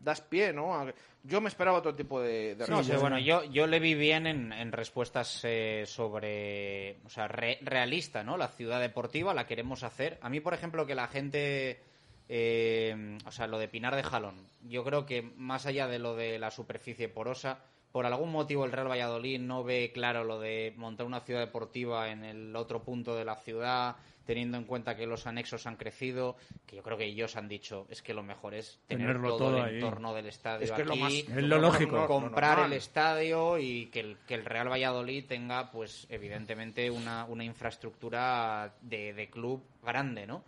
das 0.00 0.20
pie, 0.20 0.52
¿no? 0.52 0.74
A- 0.74 0.92
Yo 1.24 1.40
me 1.40 1.48
esperaba 1.48 1.78
otro 1.78 1.94
tipo 1.94 2.20
de, 2.20 2.56
de 2.56 2.66
No 2.66 2.66
sé, 2.66 2.92
respuesta. 2.92 2.98
bueno, 3.00 3.18
yo, 3.20 3.44
yo 3.44 3.66
le 3.68 3.78
vi 3.78 3.94
bien 3.94 4.26
en, 4.26 4.52
en 4.52 4.72
respuestas 4.72 5.40
eh, 5.44 5.84
sobre, 5.86 6.96
o 7.04 7.08
sea, 7.10 7.28
re- 7.28 7.58
realista, 7.62 8.24
¿no? 8.24 8.36
La 8.36 8.48
ciudad 8.48 8.80
deportiva 8.80 9.32
la 9.32 9.46
queremos 9.46 9.84
hacer. 9.84 10.18
A 10.22 10.28
mí, 10.28 10.40
por 10.40 10.54
ejemplo, 10.54 10.84
que 10.86 10.96
la 10.96 11.06
gente, 11.06 11.80
eh, 12.28 13.18
o 13.24 13.30
sea, 13.30 13.46
lo 13.46 13.58
de 13.58 13.68
Pinar 13.68 13.94
de 13.94 14.02
Jalón, 14.02 14.34
yo 14.68 14.82
creo 14.84 15.06
que 15.06 15.22
más 15.22 15.66
allá 15.66 15.86
de 15.86 15.98
lo 16.00 16.16
de 16.16 16.38
la 16.40 16.50
superficie 16.50 17.08
porosa, 17.08 17.60
por 17.92 18.06
algún 18.06 18.32
motivo 18.32 18.64
el 18.64 18.72
Real 18.72 18.88
Valladolid 18.90 19.38
no 19.40 19.62
ve 19.64 19.90
claro 19.92 20.24
lo 20.24 20.40
de 20.40 20.72
montar 20.76 21.06
una 21.06 21.20
ciudad 21.20 21.40
deportiva 21.40 22.10
en 22.10 22.24
el 22.24 22.56
otro 22.56 22.82
punto 22.82 23.14
de 23.14 23.24
la 23.24 23.36
ciudad, 23.36 23.96
teniendo 24.24 24.56
en 24.56 24.64
cuenta 24.64 24.96
que 24.96 25.04
los 25.06 25.26
anexos 25.26 25.66
han 25.66 25.76
crecido, 25.76 26.36
que 26.64 26.76
yo 26.76 26.82
creo 26.82 26.96
que 26.96 27.04
ellos 27.06 27.34
han 27.36 27.48
dicho, 27.48 27.86
es 27.90 28.02
que 28.02 28.14
lo 28.14 28.22
mejor 28.22 28.54
es 28.54 28.78
tener 28.86 29.08
Tenerlo 29.08 29.28
todo, 29.30 29.38
todo 29.38 29.56
el 29.58 29.64
ahí. 29.64 29.74
entorno 29.74 30.14
del 30.14 30.26
estadio 30.26 30.64
Es 30.64 30.70
que 30.72 30.82
es 30.82 30.86
lo 30.86 30.92
aquí, 30.94 31.00
más- 31.02 31.12
es 31.38 31.42
lo 31.44 31.58
lógico. 31.58 32.06
com- 32.06 32.22
comprar 32.22 32.58
Lo 32.60 32.64
el 32.66 32.72
estadio 32.74 33.58
y 33.58 33.86
que 33.86 34.00
el, 34.00 34.16
que 34.26 34.34
el 34.34 34.44
Real 34.44 34.70
Valladolid 34.70 35.26
tenga, 35.26 35.70
pues, 35.72 36.06
evidentemente, 36.08 36.88
una, 36.90 37.24
una 37.24 37.44
infraestructura 37.44 38.72
de, 38.80 39.12
de 39.12 39.28
club 39.28 39.62
grande, 39.82 40.26
¿no? 40.26 40.44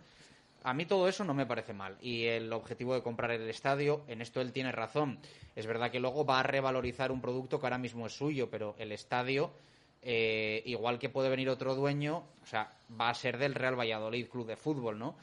A 0.65 0.73
mí 0.73 0.85
todo 0.85 1.07
eso 1.07 1.23
no 1.23 1.33
me 1.33 1.45
parece 1.45 1.73
mal. 1.73 1.97
Y 2.01 2.25
el 2.25 2.51
objetivo 2.51 2.93
de 2.93 3.03
comprar 3.03 3.31
el 3.31 3.47
estadio, 3.49 4.03
en 4.07 4.21
esto 4.21 4.41
él 4.41 4.51
tiene 4.51 4.71
razón. 4.71 5.19
Es 5.55 5.67
verdad 5.67 5.91
que 5.91 5.99
luego 5.99 6.25
va 6.25 6.39
a 6.39 6.43
revalorizar 6.43 7.11
un 7.11 7.21
producto 7.21 7.59
que 7.59 7.67
ahora 7.67 7.77
mismo 7.77 8.07
es 8.07 8.13
suyo, 8.13 8.49
pero 8.49 8.75
el 8.79 8.91
estadio, 8.91 9.53
eh, 10.01 10.63
igual 10.65 10.99
que 10.99 11.09
puede 11.09 11.29
venir 11.29 11.49
otro 11.49 11.75
dueño, 11.75 12.23
o 12.41 12.45
sea, 12.45 12.71
va 12.99 13.09
a 13.09 13.13
ser 13.13 13.37
del 13.37 13.53
Real 13.53 13.79
Valladolid 13.79 14.27
Club 14.27 14.47
de 14.47 14.55
Fútbol, 14.55 14.97
¿no? 14.97 15.15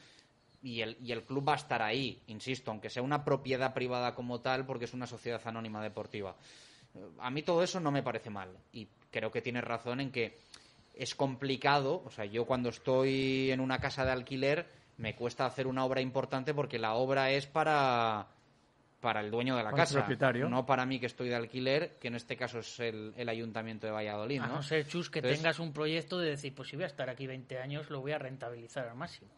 y 0.63 0.81
el, 0.81 0.97
y 1.03 1.11
el 1.11 1.23
club 1.23 1.47
va 1.47 1.53
a 1.53 1.57
estar 1.57 1.81
ahí, 1.81 2.21
insisto, 2.27 2.71
aunque 2.71 2.89
sea 2.89 3.03
una 3.03 3.25
propiedad 3.25 3.73
privada 3.73 4.15
como 4.15 4.39
tal, 4.39 4.65
porque 4.65 4.85
es 4.85 4.93
una 4.93 5.05
sociedad 5.05 5.41
anónima 5.45 5.83
deportiva. 5.83 6.37
A 7.19 7.29
mí 7.29 7.43
todo 7.43 7.63
eso 7.63 7.79
no 7.79 7.91
me 7.91 8.01
parece 8.01 8.29
mal 8.29 8.57
y 8.71 8.87
creo 9.11 9.29
que 9.29 9.41
tienes 9.41 9.63
razón 9.63 9.99
en 9.99 10.11
que 10.11 10.37
es 10.95 11.15
complicado, 11.15 12.01
o 12.05 12.11
sea, 12.11 12.25
yo 12.25 12.45
cuando 12.45 12.69
estoy 12.69 13.51
en 13.51 13.59
una 13.59 13.79
casa 13.79 14.05
de 14.05 14.11
alquiler 14.11 14.82
me 15.03 15.15
cuesta 15.15 15.45
hacer 15.45 15.67
una 15.67 15.83
obra 15.83 15.99
importante 15.99 16.53
porque 16.53 16.79
la 16.79 16.93
obra 16.93 17.29
es 17.31 17.45
para 17.45 18.27
para 19.01 19.19
el 19.19 19.29
dueño 19.31 19.57
de 19.57 19.63
la 19.63 19.71
Para 19.71 19.83
casa, 19.83 19.99
propietario. 19.99 20.47
no 20.47 20.65
para 20.65 20.85
mí 20.85 20.97
que 20.97 21.07
estoy 21.07 21.27
de 21.27 21.35
alquiler, 21.35 21.97
que 21.99 22.07
en 22.07 22.15
este 22.15 22.37
caso 22.37 22.59
es 22.59 22.79
el, 22.79 23.13
el 23.17 23.27
ayuntamiento 23.27 23.85
de 23.85 23.91
Valladolid, 23.91 24.39
A 24.39 24.47
¿no? 24.47 24.55
no 24.55 24.63
ser, 24.63 24.87
Chus, 24.87 25.09
que 25.09 25.19
Entonces- 25.19 25.39
tengas 25.41 25.59
un 25.59 25.73
proyecto 25.73 26.17
de 26.19 26.29
decir, 26.29 26.55
pues 26.55 26.69
si 26.69 26.77
voy 26.77 26.85
a 26.85 26.87
estar 26.87 27.09
aquí 27.09 27.27
20 27.27 27.59
años, 27.59 27.89
lo 27.89 27.99
voy 27.99 28.13
a 28.13 28.17
rentabilizar 28.17 28.87
al 28.87 28.95
máximo. 28.95 29.29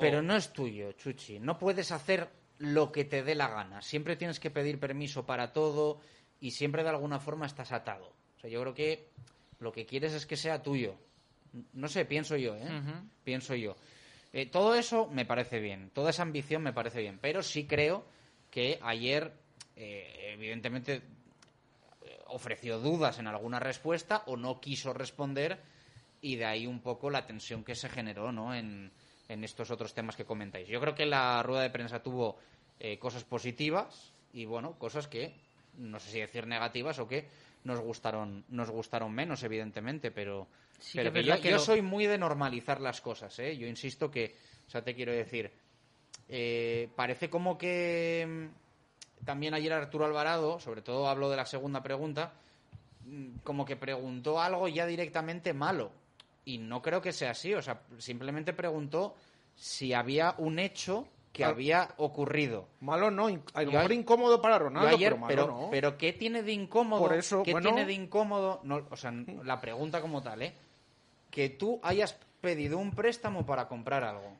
Pero 0.00 0.20
no 0.20 0.36
es 0.36 0.52
tuyo, 0.52 0.92
Chuchi. 0.92 1.38
No 1.38 1.56
puedes 1.58 1.90
hacer 1.92 2.28
lo 2.58 2.92
que 2.92 3.06
te 3.06 3.22
dé 3.22 3.34
la 3.34 3.48
gana. 3.48 3.80
Siempre 3.80 4.16
tienes 4.16 4.38
que 4.38 4.50
pedir 4.50 4.78
permiso 4.78 5.24
para 5.24 5.54
todo 5.54 6.02
y 6.38 6.50
siempre 6.50 6.82
de 6.82 6.90
alguna 6.90 7.18
forma 7.20 7.46
estás 7.46 7.72
atado. 7.72 8.12
O 8.36 8.40
sea, 8.40 8.50
yo 8.50 8.60
creo 8.60 8.74
que 8.74 9.08
lo 9.60 9.72
que 9.72 9.86
quieres 9.86 10.12
es 10.12 10.26
que 10.26 10.36
sea 10.36 10.62
tuyo. 10.62 10.94
No 11.72 11.88
sé, 11.88 12.04
pienso 12.04 12.36
yo, 12.36 12.54
¿eh? 12.54 12.68
Pienso 13.24 13.54
yo. 13.54 13.76
Eh, 14.32 14.46
todo 14.46 14.74
eso 14.74 15.08
me 15.08 15.24
parece 15.24 15.58
bien, 15.58 15.90
toda 15.90 16.10
esa 16.10 16.22
ambición 16.22 16.62
me 16.62 16.72
parece 16.72 17.00
bien, 17.00 17.18
pero 17.20 17.42
sí 17.42 17.66
creo 17.66 18.04
que 18.50 18.78
ayer, 18.82 19.32
eh, 19.76 20.32
evidentemente, 20.34 20.96
eh, 20.96 21.02
ofreció 22.28 22.78
dudas 22.78 23.18
en 23.18 23.26
alguna 23.26 23.58
respuesta 23.58 24.22
o 24.26 24.36
no 24.36 24.60
quiso 24.60 24.92
responder 24.92 25.58
y 26.20 26.36
de 26.36 26.44
ahí 26.44 26.66
un 26.66 26.80
poco 26.80 27.10
la 27.10 27.26
tensión 27.26 27.64
que 27.64 27.74
se 27.74 27.88
generó 27.88 28.30
¿no? 28.30 28.54
en, 28.54 28.92
en 29.28 29.44
estos 29.44 29.70
otros 29.70 29.94
temas 29.94 30.16
que 30.16 30.24
comentáis. 30.24 30.68
Yo 30.68 30.80
creo 30.80 30.94
que 30.94 31.06
la 31.06 31.42
rueda 31.42 31.62
de 31.62 31.70
prensa 31.70 32.02
tuvo 32.02 32.36
eh, 32.80 32.98
cosas 32.98 33.24
positivas 33.24 34.12
y 34.32 34.44
bueno, 34.44 34.78
cosas 34.78 35.06
que 35.06 35.34
no 35.78 36.00
sé 36.00 36.10
si 36.10 36.20
decir 36.20 36.46
negativas 36.46 36.98
o 36.98 37.06
que 37.06 37.28
nos 37.64 37.80
gustaron 37.80 38.44
nos 38.48 38.70
gustaron 38.70 39.12
menos 39.12 39.42
evidentemente, 39.42 40.10
pero, 40.10 40.46
Sí 40.78 40.98
pero 40.98 41.12
que 41.12 41.22
yo, 41.22 41.26
verdad 41.28 41.42
que 41.42 41.50
yo 41.50 41.56
lo- 41.56 41.62
soy 41.62 41.82
muy 41.82 42.06
de 42.06 42.18
normalizar 42.18 42.80
las 42.80 43.00
cosas, 43.00 43.38
¿eh? 43.38 43.56
Yo 43.56 43.66
insisto 43.66 44.10
que, 44.10 44.36
o 44.66 44.70
sea, 44.70 44.82
te 44.82 44.94
quiero 44.94 45.12
decir, 45.12 45.50
eh, 46.28 46.88
parece 46.96 47.28
como 47.28 47.58
que 47.58 48.26
mm, 49.22 49.24
también 49.24 49.52
ayer 49.54 49.72
Arturo 49.72 50.04
Alvarado, 50.06 50.58
sobre 50.60 50.80
todo 50.82 51.08
hablo 51.08 51.28
de 51.28 51.36
la 51.36 51.44
segunda 51.46 51.82
pregunta, 51.82 52.32
mm, 53.04 53.38
como 53.44 53.64
que 53.66 53.76
preguntó 53.76 54.40
algo 54.40 54.68
ya 54.68 54.86
directamente 54.86 55.52
malo. 55.52 55.92
y 56.46 56.56
no 56.58 56.80
creo 56.80 57.02
que 57.02 57.12
sea 57.12 57.32
así. 57.32 57.52
O 57.54 57.60
sea, 57.62 57.82
simplemente 57.98 58.52
preguntó 58.54 59.14
si 59.54 59.92
había 59.92 60.34
un 60.38 60.58
hecho 60.58 61.06
que 61.32 61.44
Ah. 61.44 61.48
había 61.48 61.88
ocurrido. 61.96 62.68
Malo 62.80 63.10
no, 63.10 63.28
a 63.54 63.62
lo 63.62 63.72
mejor 63.72 63.92
incómodo 63.92 64.42
para 64.42 64.58
Ronaldo, 64.58 64.88
ayer- 64.96 65.10
pero 65.12 65.16
malo 65.18 65.28
pero, 65.28 65.46
no. 65.46 65.68
pero 65.70 65.96
¿qué 65.98 66.12
tiene 66.12 66.42
de 66.42 66.52
incómodo? 66.52 67.00
Por 67.00 67.14
eso, 67.14 67.42
¿Qué 67.42 67.52
bueno. 67.52 67.68
tiene 67.68 67.86
de 67.86 67.92
incómodo? 67.92 68.60
No, 68.64 68.86
o 68.90 68.96
sea, 68.96 69.12
la 69.44 69.60
pregunta 69.60 70.00
como 70.00 70.22
tal, 70.22 70.42
¿eh? 70.42 70.54
Que 71.30 71.48
tú 71.50 71.78
hayas 71.82 72.18
pedido 72.40 72.78
un 72.78 72.90
préstamo 72.90 73.46
para 73.46 73.68
comprar 73.68 74.02
algo. 74.02 74.36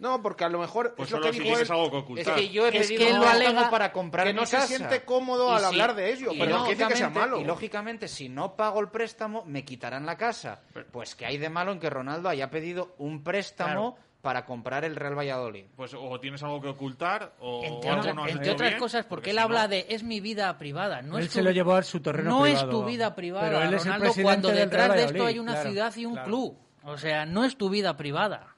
No, 0.00 0.22
porque 0.22 0.44
a 0.44 0.48
lo 0.48 0.58
mejor 0.58 0.94
Pues 0.96 1.10
es 1.10 1.12
lo 1.12 1.20
que 1.20 1.32
si 1.34 1.40
dijo 1.40 1.58
él. 1.58 1.66
algo 1.70 1.90
que 1.90 1.96
ocultar. 1.98 2.34
Es 2.38 2.40
que 2.42 2.48
yo 2.48 2.66
he 2.66 2.76
Es 2.76 2.86
pedido 2.88 2.98
que 3.04 3.04
un 3.04 3.08
él 3.10 3.14
lo 3.16 3.20
préstamo 3.28 3.48
alega 3.50 3.70
para 3.70 3.92
comprar 3.92 4.26
que 4.26 4.32
mi 4.32 4.40
no 4.40 4.46
se 4.46 4.60
siente 4.62 5.04
cómodo 5.04 5.52
al 5.54 5.62
hablar 5.62 5.94
de 5.94 6.10
ello, 6.10 6.30
pero 6.38 6.58
no 6.58 6.64
que 6.66 6.74
sea 6.74 7.10
malo. 7.10 7.38
Y 7.38 7.44
lógicamente, 7.44 8.08
si 8.08 8.30
no 8.30 8.56
pago 8.56 8.80
el 8.80 8.88
préstamo, 8.88 9.44
me 9.44 9.62
quitarán 9.64 10.06
la 10.06 10.16
casa. 10.16 10.62
Pues 10.90 11.14
¿qué 11.14 11.26
hay 11.26 11.36
de 11.36 11.50
malo 11.50 11.70
en 11.72 11.78
que 11.78 11.90
Ronaldo 11.90 12.30
haya 12.30 12.50
pedido 12.50 12.94
un 12.96 13.22
préstamo 13.22 13.96
para 14.22 14.44
comprar 14.44 14.84
el 14.84 14.96
Real 14.96 15.16
Valladolid? 15.18 15.66
Pues 15.76 15.94
o 15.94 16.20
tienes 16.20 16.42
algo 16.42 16.60
que 16.60 16.68
ocultar 16.68 17.34
o 17.40 17.62
Entre, 17.64 17.88
algo 17.90 18.00
otra- 18.02 18.12
no 18.14 18.24
has 18.24 18.30
entre 18.32 18.44
hecho 18.44 18.52
otras 18.54 18.70
bien, 18.70 18.80
cosas, 18.80 19.06
porque 19.06 19.30
él 19.30 19.36
si 19.36 19.42
habla 19.42 19.62
no- 19.62 19.68
de 19.68 19.86
es 19.88 20.02
mi 20.02 20.20
vida 20.20 20.56
privada. 20.58 21.02
No 21.02 21.18
Él 21.18 21.24
es 21.24 21.32
se 21.32 21.42
lo 21.42 21.50
llevó 21.50 21.74
a 21.74 21.82
su 21.82 22.00
terreno 22.00 22.30
No 22.30 22.42
privado. 22.42 22.64
es 22.66 22.70
tu 22.70 22.84
vida 22.84 23.14
privada, 23.14 23.46
Pero 23.48 23.62
él 23.62 23.74
es 23.74 23.80
el 23.82 23.86
Ronaldo, 23.86 24.04
presidente 24.04 24.22
cuando 24.24 24.48
del 24.48 24.56
detrás 24.58 24.86
Real 24.88 24.98
de 24.98 25.04
esto 25.04 25.26
hay 25.26 25.38
una 25.38 25.52
claro, 25.52 25.70
ciudad 25.70 25.96
y 25.96 26.04
un 26.06 26.12
claro. 26.12 26.26
club. 26.28 26.58
O 26.84 26.96
sea, 26.98 27.24
no 27.26 27.44
es 27.44 27.56
tu 27.56 27.70
vida 27.70 27.96
privada. 27.96 28.56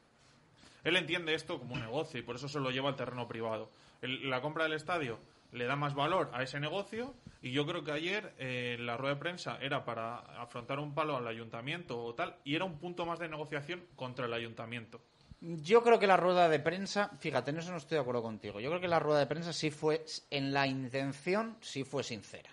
Él 0.84 0.97
entiende 0.97 1.34
esto 1.34 1.59
como 1.59 1.74
un 1.74 1.80
negocio 1.80 2.18
y 2.18 2.22
por 2.22 2.34
eso 2.36 2.48
se 2.48 2.59
lo 2.59 2.70
lleva 2.70 2.89
al 2.89 2.97
terreno 2.97 3.28
privado. 3.28 3.70
El- 4.01 4.28
la 4.30 4.40
compra 4.40 4.64
del 4.64 4.72
estadio 4.72 5.18
le 5.52 5.66
da 5.66 5.76
más 5.76 5.94
valor 5.94 6.30
a 6.32 6.43
ese 6.43 6.59
negocio 6.59 7.14
y 7.40 7.52
yo 7.52 7.66
creo 7.66 7.84
que 7.84 7.93
ayer 7.93 8.32
eh, 8.39 8.76
la 8.80 8.97
rueda 8.97 9.14
de 9.14 9.20
prensa 9.20 9.59
era 9.60 9.84
para 9.84 10.16
afrontar 10.43 10.80
un 10.80 10.94
palo 10.94 11.16
al 11.16 11.26
ayuntamiento 11.28 12.02
o 12.02 12.14
tal 12.14 12.36
y 12.43 12.56
era 12.56 12.64
un 12.64 12.78
punto 12.78 13.06
más 13.06 13.18
de 13.20 13.28
negociación 13.28 13.84
contra 13.94 14.26
el 14.26 14.32
ayuntamiento. 14.32 15.01
Yo 15.44 15.82
creo 15.82 15.98
que 15.98 16.06
la 16.06 16.16
rueda 16.16 16.48
de 16.48 16.60
prensa, 16.60 17.10
fíjate, 17.19 17.51
en 17.51 17.59
eso 17.59 17.73
no 17.73 17.78
estoy 17.78 17.97
de 17.97 18.02
acuerdo 18.02 18.23
contigo. 18.23 18.60
Yo 18.60 18.69
creo 18.70 18.81
que 18.81 18.86
la 18.89 19.01
rueda 19.01 19.19
de 19.19 19.27
prensa 19.27 19.52
sí 19.52 19.70
fue, 19.73 20.05
en 20.31 20.52
la 20.52 20.69
intención, 20.69 21.56
sí 21.60 21.82
fue 21.82 22.05
sincera. 22.05 22.51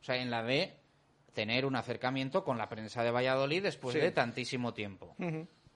O 0.00 0.04
sea, 0.04 0.16
en 0.16 0.28
la 0.30 0.42
de 0.42 0.74
tener 1.32 1.64
un 1.64 1.76
acercamiento 1.76 2.42
con 2.44 2.58
la 2.58 2.68
prensa 2.68 3.04
de 3.04 3.12
Valladolid 3.12 3.62
después 3.62 3.94
Sí. 3.94 4.00
de 4.00 4.10
tantísimo 4.10 4.74
tiempo. 4.74 5.14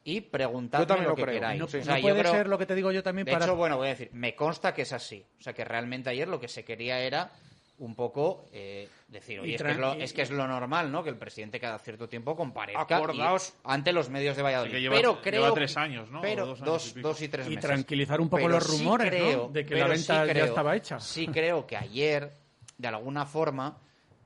Y 0.02 0.20
preguntadme 0.20 1.02
lo 1.02 1.10
lo 1.10 1.14
que 1.14 1.22
creo. 1.22 1.34
queráis. 1.34 1.58
No, 1.60 1.64
O 1.66 1.68
sea, 1.68 1.80
no 1.84 1.96
yo 1.96 2.02
puede 2.02 2.20
creo- 2.20 2.32
ser 2.32 2.48
lo 2.48 2.58
que 2.58 2.66
te 2.66 2.74
digo 2.74 2.90
yo 2.92 3.02
también 3.04 3.24
de 3.24 3.32
para... 3.32 3.44
hecho, 3.44 3.54
bueno, 3.56 3.76
voy 3.76 3.86
a 3.86 3.90
decir, 3.90 4.10
me 4.12 4.34
consta 4.34 4.74
que 4.74 4.82
es 4.82 4.92
así. 4.92 5.24
O 5.38 5.42
sea, 5.42 5.52
que 5.52 5.64
realmente 5.64 6.10
ayer 6.10 6.26
lo 6.26 6.40
que 6.40 6.48
se 6.48 6.64
quería 6.64 6.98
era 7.00 7.30
un 7.78 7.94
poco 7.94 8.46
eh, 8.52 8.88
decir, 9.08 9.40
oye, 9.40 9.50
Y 9.50 9.54
es 9.54 9.62
que 9.62 9.70
es, 9.70 9.76
lo, 9.78 9.92
tran- 9.94 10.00
es 10.02 10.12
que 10.14 10.22
es 10.22 10.30
lo 10.30 10.46
normal, 10.48 10.90
¿no? 10.90 11.02
Que 11.04 11.10
el 11.10 11.16
presidente 11.18 11.60
cada 11.60 11.78
cierto 11.78 12.08
tiempo 12.08 12.34
comparezca 12.34 12.80
Acordaos- 12.98 13.50
y- 13.50 13.52
ante 13.64 13.92
los 13.92 14.08
medios 14.08 14.34
de 14.36 14.42
Valladolid. 14.42 14.72
Que 14.72 14.80
lleva- 14.80 14.96
pero 14.96 15.10
lleva 15.12 15.22
creo 15.22 15.52
tres 15.54 15.74
que- 15.74 15.80
años, 15.80 16.10
¿no? 16.10 16.20
Pero 16.22 16.46
dos 16.46 16.62
años 16.62 16.72
dos, 16.72 16.96
y 16.96 17.00
dos 17.00 17.22
y 17.22 17.28
tres 17.28 17.46
Y 17.46 17.50
meses. 17.50 17.64
tranquilizar 17.64 18.20
un 18.20 18.28
poco 18.30 18.42
Pero 18.44 18.54
los 18.54 18.64
sí 18.66 18.78
rumores, 18.78 19.52
De 19.52 19.66
que 19.66 19.74
la 19.74 19.86
sí 19.86 19.92
venta 19.92 20.32
ya 20.32 20.44
estaba 20.44 20.74
hecha. 20.76 20.98
Sí 21.00 21.26
creo 21.28 21.66
que 21.66 21.76
ayer, 21.76 22.32
de 22.78 22.88
alguna 22.88 23.26
forma, 23.26 23.76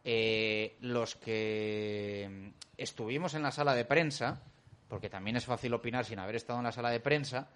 eh, 0.05 0.77
los 0.81 1.17
que 1.17 2.53
estuvimos 2.77 3.35
en 3.35 3.43
la 3.43 3.51
sala 3.51 3.75
de 3.75 3.85
prensa, 3.85 4.41
porque 4.89 5.11
también 5.11 5.37
es 5.37 5.45
fácil 5.45 5.75
opinar 5.75 6.05
sin 6.05 6.19
haber 6.21 6.37
estado 6.37 6.59
en 6.61 6.65
la 6.67 6.73
sala 6.73 6.91
de 6.91 7.01
prensa, 7.01 7.49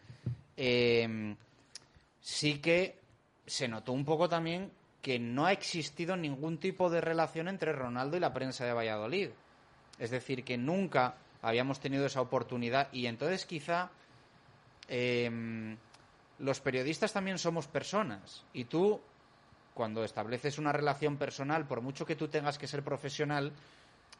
eh, 0.57 1.35
sí 2.21 2.59
que 2.61 2.99
se 3.47 3.69
notó 3.69 3.93
un 3.93 4.05
poco 4.05 4.29
también 4.29 4.71
que 5.05 5.19
no 5.19 5.45
ha 5.45 5.53
existido 5.53 6.17
ningún 6.17 6.57
tipo 6.57 6.89
de 6.89 7.03
relación 7.03 7.47
entre 7.49 7.75
Ronaldo 7.75 8.17
y 8.17 8.21
la 8.21 8.33
prensa 8.33 8.65
de 8.65 8.73
Valladolid. 8.73 9.29
Es 9.99 10.11
decir, 10.11 10.43
que 10.45 10.57
nunca 10.57 11.17
habíamos 11.43 11.79
tenido 11.79 12.07
esa 12.07 12.23
oportunidad. 12.23 12.89
Y 12.91 13.05
entonces 13.05 13.45
quizá 13.45 13.91
eh, 14.89 15.77
los 16.39 16.61
periodistas 16.61 17.13
también 17.13 17.39
somos 17.39 17.67
personas. 17.69 18.47
Y 18.55 18.65
tú 18.65 18.99
cuando 19.75 20.05
estableces 20.05 20.59
una 20.59 20.73
relación 20.73 21.19
personal, 21.19 21.67
por 21.67 21.83
mucho 21.83 22.07
que 22.07 22.17
tú 22.17 22.29
tengas 22.29 22.57
que 22.57 22.67
ser 22.67 22.83
profesional, 22.83 23.53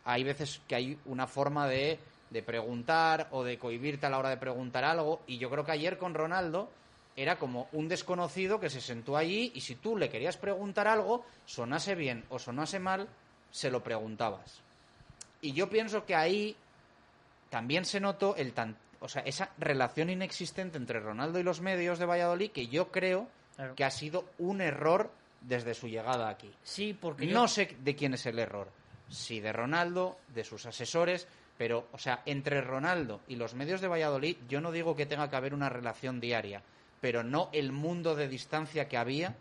hay 0.05 0.23
veces 0.23 0.61
que 0.69 0.75
hay 0.75 0.99
una 1.07 1.27
forma 1.27 1.67
de, 1.67 1.99
de 2.29 2.43
preguntar 2.43 3.29
o 3.31 3.43
de 3.43 3.59
cohibirte 3.59 4.05
a 4.05 4.11
la 4.11 4.19
hora 4.19 4.29
de 4.29 4.37
preguntar 4.37 4.85
algo. 4.85 5.23
Y 5.27 5.39
yo 5.39 5.49
creo 5.49 5.65
que 5.65 5.73
ayer 5.73 5.97
con 5.97 6.13
Ronaldo 6.13 6.69
era 7.17 7.39
como 7.39 7.69
un 7.73 7.89
desconocido 7.89 8.59
que 8.59 8.71
se 8.71 8.81
sentó 8.81 9.17
allí 9.17 9.53
y 9.55 9.61
si 9.61 9.77
tú 9.77 9.97
le 9.97 10.09
querías 10.11 10.37
preguntar 10.37 10.89
algo, 10.89 11.25
sonase 11.47 11.95
bien 11.95 12.25
o 12.29 12.39
sonase 12.39 12.79
mal, 12.79 13.09
se 13.51 13.71
lo 13.71 13.83
preguntabas. 13.83 14.61
Y 15.41 15.53
yo 15.53 15.69
pienso 15.71 16.05
que 16.05 16.15
ahí 16.15 16.57
también 17.51 17.85
se 17.85 18.01
notó 18.01 18.35
el 18.37 18.53
tan, 18.53 18.77
o 19.01 19.09
sea, 19.09 19.23
esa 19.23 19.51
relación 19.59 20.11
inexistente 20.11 20.77
entre 20.79 20.99
Ronaldo 21.01 21.39
y 21.39 21.43
los 21.45 21.61
medios 21.61 21.99
de 21.99 22.07
Valladolid 22.07 22.51
que 22.51 22.67
yo 22.67 22.91
creo 22.91 23.29
Claro. 23.57 23.75
que 23.77 23.85
ha 23.85 23.91
sido 23.91 24.25
un 24.39 24.61
error 24.61 25.13
desde 25.41 25.75
su 25.75 25.87
llegada 25.87 26.29
aquí. 26.29 26.51
Sí, 26.65 26.93
porque 26.99 27.29
yo- 27.29 27.35
no 27.35 27.47
sé 27.47 27.77
de 27.79 27.95
quién 27.95 28.15
es 28.15 28.27
el 28.27 28.41
error, 28.41 28.69
si 29.09 29.39
de 29.39 29.53
Ronaldo, 29.53 30.17
de 30.35 30.43
sus 30.43 30.67
asesores, 30.67 31.29
pero 31.57 31.87
o 31.93 31.99
sea, 31.99 32.23
entre 32.27 32.61
Ronaldo 32.63 33.21
y 33.29 33.37
los 33.37 33.55
medios 33.55 33.81
de 33.81 33.87
Valladolid 33.87 34.39
yo 34.49 34.61
no 34.61 34.73
digo 34.73 34.97
que 34.97 35.07
tenga 35.07 35.31
que 35.31 35.37
haber 35.37 35.55
una 35.55 35.69
relación 35.69 36.19
diaria, 36.19 36.63
pero 37.05 37.23
no 37.23 37.51
el 37.53 37.71
mundo 37.71 38.15
de 38.17 38.29
distancia 38.29 38.89
que 38.89 38.97
había 38.97 39.37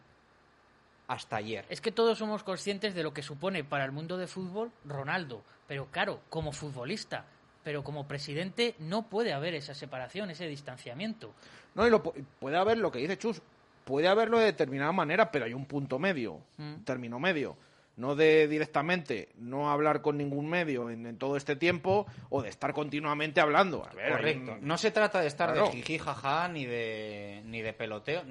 hasta 1.08 1.38
ayer. 1.38 1.64
Es 1.70 1.80
que 1.80 1.94
todos 1.94 2.18
somos 2.18 2.44
conscientes 2.44 2.94
de 2.94 3.04
lo 3.04 3.14
que 3.14 3.22
supone 3.24 3.64
para 3.64 3.86
el 3.86 3.94
mundo 3.94 4.18
de 4.18 4.28
fútbol 4.28 4.70
Ronaldo. 4.84 5.42
Pero 5.66 5.86
claro, 5.86 6.20
como 6.30 6.52
futbolista, 6.52 7.24
pero 7.64 7.82
como 7.82 8.06
presidente 8.06 8.76
no 8.80 9.04
puede 9.04 9.32
haber 9.32 9.56
esa 9.56 9.74
separación, 9.74 10.30
ese 10.30 10.46
distanciamiento. 10.46 11.34
No, 11.74 11.88
y 11.88 11.90
lo, 11.90 12.04
pu- 12.04 12.22
puede 12.38 12.58
haber 12.58 12.80
lo 12.80 12.92
que 12.92 13.00
dice 13.00 13.18
Chus, 13.18 13.42
puede 13.86 14.10
haberlo 14.10 14.40
de 14.40 14.46
determinada 14.48 14.92
manera, 14.92 15.32
pero 15.32 15.46
hay 15.46 15.54
un 15.54 15.66
punto 15.66 15.98
medio, 16.00 16.42
Mm. 16.58 16.74
un 16.74 16.84
término 16.84 17.18
medio. 17.18 17.56
No 17.96 18.16
de 18.16 18.48
directamente 18.48 19.30
no 19.38 19.70
hablar 19.70 20.02
con 20.02 20.18
ningún 20.18 20.48
medio 20.50 20.90
en, 20.90 21.06
en 21.06 21.18
todo 21.18 21.38
este 21.38 21.56
tiempo 21.56 22.08
o 22.30 22.42
de 22.42 22.50
estar 22.50 22.74
continuamente 22.74 23.40
hablando. 23.40 23.86
A 23.86 23.94
ver, 23.94 24.06
hay 24.06 24.12
Correcto. 24.14 24.52
un- 24.54 24.68
No 24.68 24.78
se 24.80 24.90
trata 24.90 25.22
de 25.22 25.28
estar 25.28 25.52
Claro. 25.54 25.68
de 25.68 25.74
jiji 25.74 26.00
jaja 26.00 26.48
ni 26.48 26.66
de 26.66 27.44
ni 27.46 27.62
de 27.62 27.72
peloteo, 27.74 28.24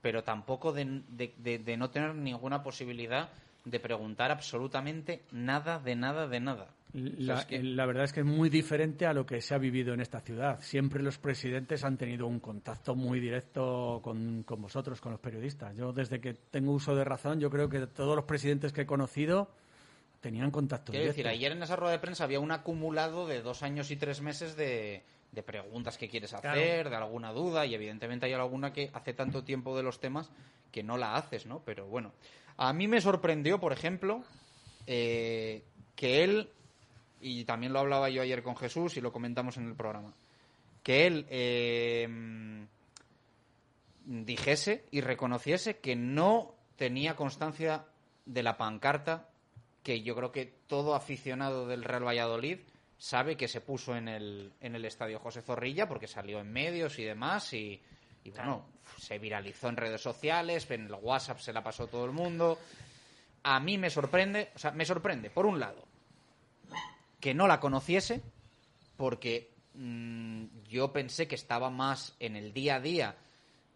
pero 0.00 0.24
tampoco 0.24 0.72
de, 0.72 1.02
de- 1.08 1.34
de- 1.36 1.58
de 1.58 1.76
no 1.76 1.90
tener 1.90 2.14
ninguna 2.14 2.62
posibilidad 2.62 3.28
de 3.66 3.80
preguntar 3.80 4.30
absolutamente 4.30 5.22
nada 5.30 5.78
de 5.78 5.94
nada 5.96 6.26
de 6.26 6.40
nada. 6.40 6.68
O 6.92 6.98
sea, 6.98 7.34
La, 7.34 7.40
es 7.40 7.46
que- 7.46 7.62
la 7.62 7.86
verdad 7.86 8.04
es 8.04 8.12
que 8.12 8.20
es 8.20 8.26
muy 8.26 8.48
diferente 8.50 9.06
a 9.06 9.12
lo 9.12 9.24
que 9.24 9.40
se 9.40 9.54
ha 9.54 9.58
vivido 9.58 9.94
en 9.94 10.00
esta 10.00 10.20
ciudad. 10.20 10.60
Siempre 10.60 11.02
los 11.02 11.18
presidentes 11.18 11.84
han 11.84 11.96
tenido 11.96 12.26
un 12.26 12.40
contacto 12.40 12.94
muy 12.94 13.20
directo 13.20 14.00
con, 14.02 14.42
con 14.42 14.60
vosotros, 14.60 15.00
con 15.00 15.12
los 15.12 15.20
periodistas. 15.20 15.76
Yo, 15.76 15.92
desde 15.92 16.20
que 16.20 16.34
tengo 16.34 16.72
uso 16.72 16.94
de 16.94 17.04
razón, 17.04 17.38
yo 17.40 17.48
creo 17.50 17.68
que 17.68 17.86
todos 17.86 18.16
los 18.16 18.24
presidentes 18.24 18.72
que 18.72 18.82
he 18.82 18.86
conocido 18.86 19.50
tenían 20.20 20.50
contacto 20.50 20.92
Quiero 20.92 21.04
directo. 21.04 21.16
decir, 21.16 21.28
ayer 21.28 21.52
en 21.52 21.62
esa 21.62 21.76
rueda 21.76 21.92
de 21.92 21.98
prensa 21.98 22.24
había 22.24 22.40
un 22.40 22.50
acumulado 22.50 23.26
de 23.26 23.40
dos 23.40 23.62
años 23.62 23.90
y 23.90 23.96
tres 23.96 24.20
meses 24.20 24.56
de, 24.56 25.02
de 25.32 25.42
preguntas 25.42 25.96
que 25.96 26.08
quieres 26.08 26.34
hacer, 26.34 26.82
Claro. 26.82 26.90
de 26.90 26.96
alguna 26.96 27.32
duda, 27.32 27.64
y 27.64 27.74
evidentemente 27.74 28.26
hay 28.26 28.32
alguna 28.34 28.72
que 28.72 28.90
hace 28.92 29.14
tanto 29.14 29.44
tiempo 29.44 29.76
de 29.76 29.82
los 29.82 29.98
temas 30.00 30.30
que 30.72 30.82
no 30.82 30.98
la 30.98 31.14
haces, 31.16 31.46
¿no? 31.46 31.62
Pero 31.64 31.86
bueno, 31.86 32.12
a 32.58 32.72
mí 32.72 32.86
me 32.86 33.00
sorprendió, 33.00 33.58
por 33.60 33.72
ejemplo, 33.72 34.22
eh, 34.86 35.62
que 35.96 36.24
él, 36.24 36.50
y 37.20 37.44
también 37.44 37.72
lo 37.72 37.80
hablaba 37.80 38.10
yo 38.10 38.22
ayer 38.22 38.42
con 38.42 38.56
Jesús 38.56 38.96
y 38.96 39.00
lo 39.00 39.12
comentamos 39.12 39.56
en 39.56 39.66
el 39.66 39.74
programa, 39.74 40.14
que 40.82 41.06
él 41.06 41.26
eh, 41.28 42.08
dijese 44.04 44.86
y 44.90 45.00
reconociese 45.00 45.78
que 45.78 45.96
no 45.96 46.54
tenía 46.76 47.14
constancia 47.16 47.84
de 48.24 48.42
la 48.42 48.56
pancarta 48.56 49.28
que 49.82 50.02
yo 50.02 50.14
creo 50.14 50.32
que 50.32 50.46
todo 50.66 50.94
aficionado 50.94 51.66
del 51.66 51.84
Real 51.84 52.06
Valladolid 52.06 52.60
sabe 52.98 53.36
que 53.36 53.48
se 53.48 53.60
puso 53.60 53.96
en 53.96 54.08
el, 54.08 54.52
en 54.60 54.74
el 54.74 54.84
estadio 54.84 55.18
José 55.18 55.42
Zorrilla 55.42 55.88
porque 55.88 56.06
salió 56.06 56.40
en 56.40 56.52
medios 56.52 56.98
y 56.98 57.04
demás 57.04 57.52
y, 57.54 57.80
y 58.24 58.30
bueno, 58.30 58.66
se 58.98 59.18
viralizó 59.18 59.68
en 59.68 59.76
redes 59.76 60.02
sociales, 60.02 60.70
en 60.70 60.86
el 60.86 60.94
WhatsApp 60.94 61.38
se 61.38 61.52
la 61.52 61.62
pasó 61.62 61.86
todo 61.86 62.04
el 62.04 62.12
mundo. 62.12 62.58
A 63.42 63.58
mí 63.58 63.78
me 63.78 63.88
sorprende, 63.88 64.50
o 64.54 64.58
sea, 64.58 64.72
me 64.72 64.84
sorprende, 64.84 65.30
por 65.30 65.46
un 65.46 65.58
lado, 65.58 65.82
que 67.20 67.34
no 67.34 67.46
la 67.46 67.60
conociese, 67.60 68.22
porque 68.96 69.50
mm, 69.74 70.44
yo 70.68 70.92
pensé 70.92 71.28
que 71.28 71.34
estaba 71.34 71.70
más 71.70 72.14
en 72.20 72.36
el 72.36 72.52
día 72.52 72.76
a 72.76 72.80
día 72.80 73.16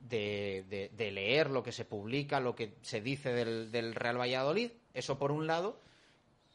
de, 0.01 0.65
de- 0.69 0.91
de 0.97 1.11
leer 1.13 1.51
lo 1.51 1.63
que 1.63 1.73
se 1.73 1.85
publica, 1.85 2.41
lo 2.41 2.55
que 2.55 2.75
se 2.83 3.01
dice 3.01 3.33
del, 3.33 3.71
del 3.71 3.95
Real 3.95 4.19
Valladolid, 4.21 4.71
eso 4.93 5.19
por 5.19 5.33
un 5.33 5.47
lado, 5.47 5.81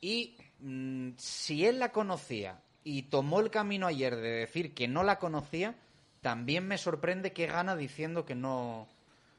y 0.01 0.37
mm, 0.59 1.11
si 1.17 1.65
él 1.65 1.79
la 1.79 1.91
conocía 1.91 2.61
y 2.83 3.03
tomó 3.03 3.39
el 3.39 3.49
camino 3.49 3.87
ayer 3.87 4.15
de 4.15 4.29
decir 4.31 4.73
que 4.73 4.87
no 4.87 5.03
la 5.03 5.19
conocía, 5.19 5.75
también 6.21 6.67
me 6.67 6.77
sorprende 6.77 7.33
que 7.33 7.47
gana 7.47 7.75
diciendo 7.75 8.25
que 8.25 8.35
no, 8.35 8.87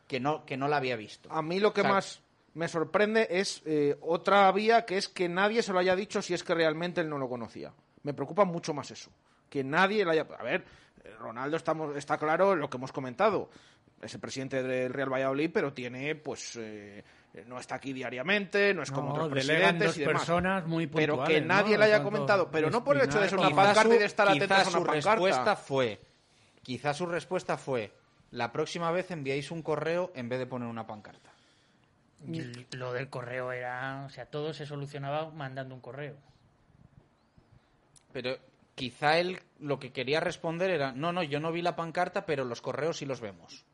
que 0.08 0.18
no, 0.20 0.44
que 0.44 0.56
no 0.56 0.66
la 0.68 0.76
había 0.78 0.96
visto. 0.96 1.28
A 1.32 1.42
mí 1.42 1.60
lo 1.60 1.72
que 1.72 1.80
O 1.82 1.84
sea, 1.84 1.92
más 1.92 2.20
me 2.54 2.68
sorprende 2.68 3.26
es 3.30 3.62
eh, 3.66 3.96
otra 4.00 4.50
vía 4.52 4.84
que 4.84 4.96
es 4.98 5.08
que 5.08 5.28
nadie 5.28 5.62
se 5.62 5.72
lo 5.72 5.78
haya 5.78 5.94
dicho 5.96 6.20
si 6.22 6.34
es 6.34 6.42
que 6.42 6.54
realmente 6.54 7.00
él 7.00 7.08
no 7.08 7.18
lo 7.18 7.28
conocía. 7.28 7.72
Me 8.02 8.14
preocupa 8.14 8.44
mucho 8.44 8.74
más 8.74 8.90
eso. 8.90 9.10
Que 9.48 9.62
nadie 9.64 10.04
le 10.04 10.12
haya... 10.12 10.26
A 10.38 10.42
ver, 10.42 10.64
Ronaldo 11.18 11.56
estamos, 11.56 11.96
está 11.96 12.16
claro 12.18 12.54
lo 12.56 12.68
que 12.70 12.76
hemos 12.76 12.92
comentado. 12.92 13.50
Es 14.00 14.14
el 14.14 14.20
presidente 14.20 14.62
del 14.62 14.92
Real 14.92 15.12
Valladolid, 15.12 15.50
pero 15.52 15.72
tiene, 15.72 16.14
pues... 16.16 16.56
Eh, 16.60 17.04
no 17.46 17.60
está 17.60 17.76
aquí 17.76 17.92
diariamente, 17.92 18.74
no 18.74 18.82
es 18.82 18.90
como 18.90 19.10
No, 19.10 19.14
otros 19.14 19.28
presidentes 19.28 19.86
dos 19.86 19.96
y 19.98 20.00
demás. 20.00 20.16
personas 20.22 20.66
muy 20.66 20.88
pero 20.88 21.22
que 21.22 21.40
nadie 21.40 21.74
¿no? 21.74 21.78
le 21.78 21.84
haya 21.84 22.02
comentado, 22.02 22.50
pero 22.50 22.70
no 22.70 22.82
por 22.82 22.96
el 22.96 23.04
hecho 23.04 23.20
de 23.20 23.28
ser 23.28 23.38
una 23.38 23.50
pancarta 23.50 23.88
y 23.88 23.92
su- 23.92 23.98
de 24.00 24.04
estar 24.04 24.28
atentos 24.28 24.48
quizá 24.48 24.56
a 24.56 24.62
una 24.62 24.70
su 24.80 24.84
pancarta. 24.84 25.10
respuesta 25.14 25.54
fue, 25.54 26.00
quizá 26.64 26.92
su 26.92 27.06
respuesta 27.06 27.56
fue, 27.56 27.92
la 28.32 28.50
próxima 28.50 28.90
vez 28.90 29.12
enviáis 29.12 29.52
un 29.52 29.62
correo 29.62 30.10
en 30.16 30.28
vez 30.28 30.40
de 30.40 30.46
poner 30.46 30.66
una 30.68 30.88
pancarta. 30.88 31.30
Y 32.26 32.66
Lo 32.76 32.92
del 32.92 33.08
correo 33.08 33.52
era, 33.52 34.04
o 34.06 34.10
sea, 34.10 34.26
todo 34.26 34.52
se 34.52 34.66
solucionaba 34.66 35.30
mandando 35.30 35.74
un 35.74 35.80
correo. 35.80 36.16
Pero 38.12 38.36
quizá 38.74 39.18
él 39.18 39.40
lo 39.58 39.78
que 39.78 39.92
quería 39.92 40.20
responder 40.20 40.70
era, 40.70 40.92
no, 40.92 41.12
no, 41.12 41.22
yo 41.22 41.40
no 41.40 41.52
vi 41.52 41.62
la 41.62 41.76
pancarta, 41.76 42.26
pero 42.26 42.44
los 42.44 42.60
correos 42.60 42.98
sí 42.98 43.06
los 43.06 43.20
vemos. 43.20 43.64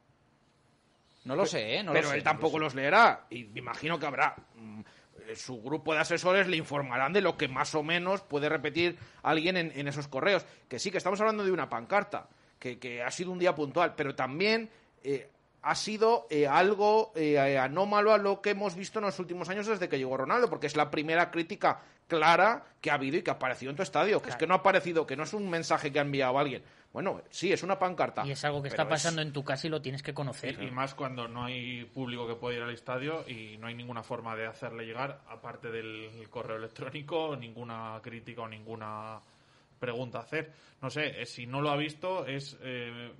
No 1.25 1.35
lo 1.35 1.45
sé, 1.45 1.77
¿eh? 1.77 1.83
No 1.83 1.93
lo 1.93 1.95
pero 1.95 2.09
sé, 2.11 2.15
él 2.19 2.21
no 2.21 2.31
tampoco 2.31 2.59
los 2.59 2.75
leerá. 2.75 3.27
Y 3.31 3.45
me 3.45 3.59
imagino 3.59 3.99
que 3.99 4.07
habrá. 4.07 4.37
mm, 4.55 4.81
eh, 5.29 5.35
Su 5.35 5.61
grupo 5.61 5.93
de 5.93 6.01
asesores 6.01 6.47
le 6.47 6.57
informarán 6.57 7.13
de 7.13 7.21
lo 7.21 7.37
que 7.37 7.49
más 7.49 7.75
o 7.75 7.83
menos 7.83 8.21
puede 8.23 8.49
repetir 8.49 8.97
alguien 9.25 9.57
en, 9.57 9.73
en 9.75 9.89
esos 9.89 10.07
correos. 10.07 10.47
Que 10.69 10.79
sí, 10.79 10.93
que 10.93 10.99
estamos 10.99 11.21
hablando 11.21 11.45
de 11.45 11.51
una 11.51 11.69
pancarta, 11.69 12.29
que, 12.61 12.79
que 12.79 13.03
ha 13.03 13.11
sido 13.11 13.33
un 13.33 13.41
día 13.41 13.57
puntual, 13.57 13.95
pero 13.97 14.15
también 14.15 14.71
eh, 15.03 15.29
ha 15.67 15.75
sido 15.75 16.29
eh, 16.31 16.47
algo 16.47 17.13
eh, 17.17 17.59
anómalo 17.59 18.13
a 18.13 18.19
lo 18.19 18.41
que 18.41 18.51
hemos 18.51 18.77
visto 18.77 19.01
en 19.01 19.07
los 19.07 19.19
últimos 19.19 19.49
años 19.49 19.67
desde 19.67 19.89
que 19.89 19.99
llegó 19.99 20.17
Ronaldo, 20.17 20.49
porque 20.49 20.69
es 20.69 20.77
la 20.77 20.93
primera 20.93 21.29
crítica 21.33 21.81
clara 22.07 22.65
que 22.81 22.93
ha 22.93 22.95
habido 22.95 23.17
y 23.17 23.23
que 23.23 23.31
ha 23.31 23.35
aparecido 23.35 23.71
en 23.71 23.77
tu 23.77 23.83
estadio. 23.83 24.23
Que 24.23 24.31
es 24.31 24.37
que 24.37 24.47
no 24.47 24.55
ha 24.55 24.59
aparecido, 24.59 25.05
que 25.05 25.17
no 25.17 25.25
es 25.25 25.35
un 25.35 25.51
mensaje 25.51 25.91
que 25.91 25.99
ha 25.99 26.03
enviado 26.03 26.39
alguien. 26.39 26.63
Bueno, 26.93 27.21
sí, 27.31 27.53
es 27.53 27.65
una 27.65 27.81
pancarta. 27.81 28.25
Y 28.25 28.31
es 28.31 28.45
algo 28.45 28.63
que 28.63 28.69
está 28.69 28.89
pasando 28.89 29.23
en 29.23 29.33
tu 29.33 29.43
casa 29.43 29.67
y 29.67 29.71
lo 29.71 29.83
tienes 29.83 30.05
que 30.05 30.15
conocer. 30.15 30.57
Y, 30.63 30.69
y 30.69 30.71
más 30.71 30.95
cuando 30.95 31.27
no 31.27 31.45
hay 31.45 31.85
público 31.87 32.29
que 32.29 32.37
pueda 32.37 32.59
ir 32.59 32.63
al 32.63 32.71
estadio 32.73 33.29
y 33.29 33.59
no 33.59 33.67
hay 33.67 33.75
ninguna 33.75 34.05
forma 34.05 34.37
de 34.37 34.47
hacerle 34.47 34.87
llegar, 34.87 35.21
aparte 35.29 35.73
del 35.73 36.29
correo 36.31 36.59
electrónico, 36.59 37.35
ninguna 37.35 37.99
crítica 38.05 38.43
o 38.43 38.49
ninguna 38.49 39.21
pregunta 39.81 40.19
a 40.19 40.23
hacer. 40.23 40.53
No 40.81 40.91
sé, 40.91 41.23
eh, 41.23 41.27
si 41.27 41.49
no 41.49 41.61
lo 41.61 41.71
ha 41.71 41.77
visto, 41.77 42.25
es 42.25 42.57
eh, 42.63 43.13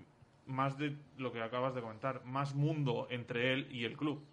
más 0.47 0.79
de 0.79 0.97
lo 1.19 1.33
que 1.33 1.43
acabas 1.43 1.75
de 1.75 1.81
comentar, 1.81 2.25
más 2.25 2.55
mundo 2.55 3.07
entre 3.11 3.53
él 3.53 3.69
y 3.71 3.85
el 3.85 3.97
club, 3.97 4.25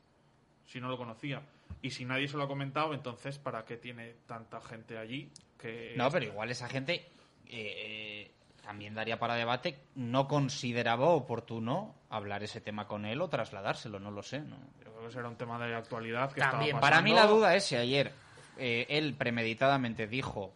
si 0.66 0.80
no 0.80 0.88
lo 0.88 0.98
conocía. 0.98 1.42
Y 1.82 1.92
si 1.92 2.06
nadie 2.06 2.28
se 2.28 2.38
lo 2.38 2.44
ha 2.44 2.48
comentado, 2.48 2.94
entonces, 2.94 3.40
¿para 3.40 3.66
qué 3.66 3.78
tiene 3.78 4.16
tanta 4.26 4.62
gente 4.62 4.98
allí? 4.98 5.30
Que 5.58 5.94
No, 5.98 6.10
pero 6.10 6.26
igual 6.26 6.50
esa 6.50 6.70
gente 6.70 6.94
eh, 6.94 7.12
eh, 7.50 8.32
también 8.64 8.94
daría 8.94 9.20
para 9.20 9.36
debate. 9.36 9.80
No 9.96 10.28
consideraba 10.28 11.08
oportuno 11.08 11.96
hablar 12.10 12.44
ese 12.44 12.62
tema 12.62 12.88
con 12.88 13.06
él 13.06 13.22
o 13.22 13.28
trasladárselo, 13.28 14.00
no 14.00 14.12
lo 14.12 14.24
sé. 14.24 14.40
¿no? 14.40 14.56
Yo 14.84 14.94
creo 14.94 15.08
que 15.08 15.12
será 15.12 15.28
un 15.28 15.36
tema 15.36 15.60
de 15.66 15.76
actualidad 15.76 16.32
que 16.32 16.42
También, 16.42 16.80
para 16.80 17.02
mí 17.02 17.12
la 17.12 17.26
duda 17.26 17.56
es 17.56 17.66
si 17.66 17.76
ayer 17.76 18.14
eh, 18.58 18.86
él 18.90 19.16
premeditadamente 19.16 20.08
dijo 20.08 20.54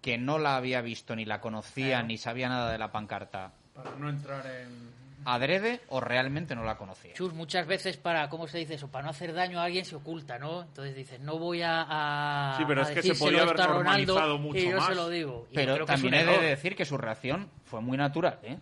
que 0.00 0.16
no 0.18 0.38
la 0.38 0.56
había 0.56 0.80
visto 0.80 1.14
ni 1.14 1.24
la 1.26 1.40
conocía 1.40 2.02
ni 2.02 2.16
sabía 2.16 2.48
nada 2.48 2.72
de 2.72 2.78
la 2.78 2.90
pancarta 2.90 3.52
Para 3.82 3.96
no 3.96 4.08
entrar 4.10 4.46
en... 4.46 4.90
adrede 5.24 5.80
o 5.88 6.00
realmente 6.00 6.54
no 6.54 6.64
la 6.64 6.76
conocía. 6.76 7.12
Chus, 7.14 7.32
muchas 7.34 7.66
veces 7.66 7.96
para, 7.96 8.28
¿cómo 8.28 8.46
se 8.48 8.58
dice 8.58 8.74
eso? 8.74 8.88
Para 8.88 9.04
no 9.04 9.10
hacer 9.10 9.32
daño 9.34 9.60
a 9.60 9.64
alguien 9.64 9.84
se 9.84 9.96
oculta, 9.96 10.38
¿no? 10.38 10.62
Entonces 10.62 10.94
dices, 10.94 11.20
no 11.20 11.38
voy 11.38 11.62
a, 11.62 11.84
a 11.88 12.56
Sí, 12.56 12.64
pero 12.66 12.80
a 12.82 12.84
es 12.84 12.90
que 12.90 13.02
se 13.02 13.14
podía 13.14 13.42
haber 13.42 13.60
a 13.60 13.66
Ronaldo 13.66 14.14
normalizado 14.14 14.38
mucho 14.38 14.58
y 14.58 14.70
yo 14.70 14.76
más. 14.78 14.86
se 14.88 14.94
lo 14.94 15.08
digo. 15.08 15.46
Y 15.50 15.54
Pero 15.54 15.84
también 15.84 16.14
he 16.14 16.24
de 16.24 16.38
decir 16.40 16.74
que 16.74 16.84
su 16.84 16.96
reacción 16.96 17.48
fue 17.64 17.80
muy 17.80 17.96
natural, 17.98 18.38
¿eh? 18.42 18.58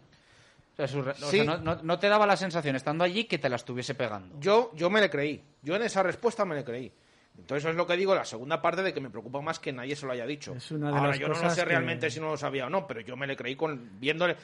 O 0.73 0.77
sea, 0.77 0.87
su 0.89 1.03
re- 1.03 1.13
o 1.13 1.15
Sí. 1.31 1.39
sea, 1.39 1.45
no, 1.45 1.59
no- 1.59 1.81
no 1.83 1.99
te 1.99 2.09
daba 2.09 2.25
la 2.27 2.37
sensación 2.37 2.77
estando 2.77 3.03
allí 3.05 3.25
que 3.25 3.39
te 3.39 3.49
la 3.49 3.57
estuviese 3.57 3.95
pegando. 3.97 4.39
Yo, 4.41 4.71
yo 4.75 4.91
me 4.91 5.01
le 5.01 5.11
creí. 5.11 5.43
Yo 5.63 5.75
en 5.77 5.83
esa 5.83 6.03
respuesta 6.05 6.45
me 6.45 6.55
le 6.55 6.65
creí. 6.65 6.93
Entonces 7.37 7.63
eso 7.65 7.71
es 7.71 7.77
lo 7.77 7.87
que 7.87 7.97
digo, 7.97 8.15
la 8.17 8.25
segunda 8.25 8.61
parte 8.61 8.83
de 8.83 8.93
que 8.93 9.01
me 9.01 9.11
preocupa 9.11 9.41
más 9.41 9.59
que 9.61 9.73
nadie 9.73 9.95
se 9.95 10.07
lo 10.07 10.13
haya 10.13 10.27
dicho. 10.27 10.55
Es 10.55 10.71
una 10.73 10.89
de 10.91 10.97
Ahora, 10.97 11.09
las 11.11 11.19
yo 11.21 11.29
no 11.29 11.41
lo 11.41 11.51
sé 11.51 11.61
que- 11.61 11.65
realmente 11.65 12.11
si 12.11 12.19
no 12.21 12.31
lo 12.31 12.37
sabía 12.37 12.67
o 12.67 12.71
no, 12.71 12.85
pero 12.87 13.01
yo 13.01 13.17
me 13.17 13.27
le 13.29 13.37
creí 13.37 13.55
con 13.57 14.01
viéndole 14.01 14.37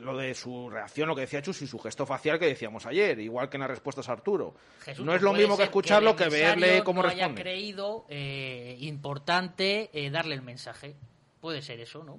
lo 0.00 0.16
de 0.16 0.34
su 0.34 0.68
reacción, 0.70 1.08
lo 1.08 1.14
que 1.14 1.22
decía 1.22 1.42
Chus, 1.42 1.62
y 1.62 1.66
su 1.66 1.78
gesto 1.78 2.06
facial 2.06 2.38
que 2.38 2.46
decíamos 2.46 2.86
ayer, 2.86 3.18
igual 3.20 3.48
que 3.48 3.56
en 3.56 3.62
las 3.62 3.70
respuestas 3.70 4.08
a 4.08 4.12
Arturo. 4.12 4.54
Jesús, 4.80 5.04
no 5.04 5.12
que 5.12 5.16
es 5.16 5.22
lo 5.22 5.32
mismo 5.32 5.56
que 5.56 5.64
escucharlo 5.64 6.10
el 6.10 6.16
que 6.16 6.24
emisario 6.24 6.60
verle 6.66 6.84
cómo 6.84 7.02
no 7.02 7.08
responde. 7.08 7.32
haya 7.32 7.42
creído 7.42 8.06
eh, 8.08 8.76
importante 8.80 9.90
eh, 9.92 10.10
darle 10.10 10.34
el 10.34 10.42
mensaje. 10.42 10.96
Puede 11.40 11.62
ser 11.62 11.80
eso, 11.80 12.04
¿no? 12.04 12.18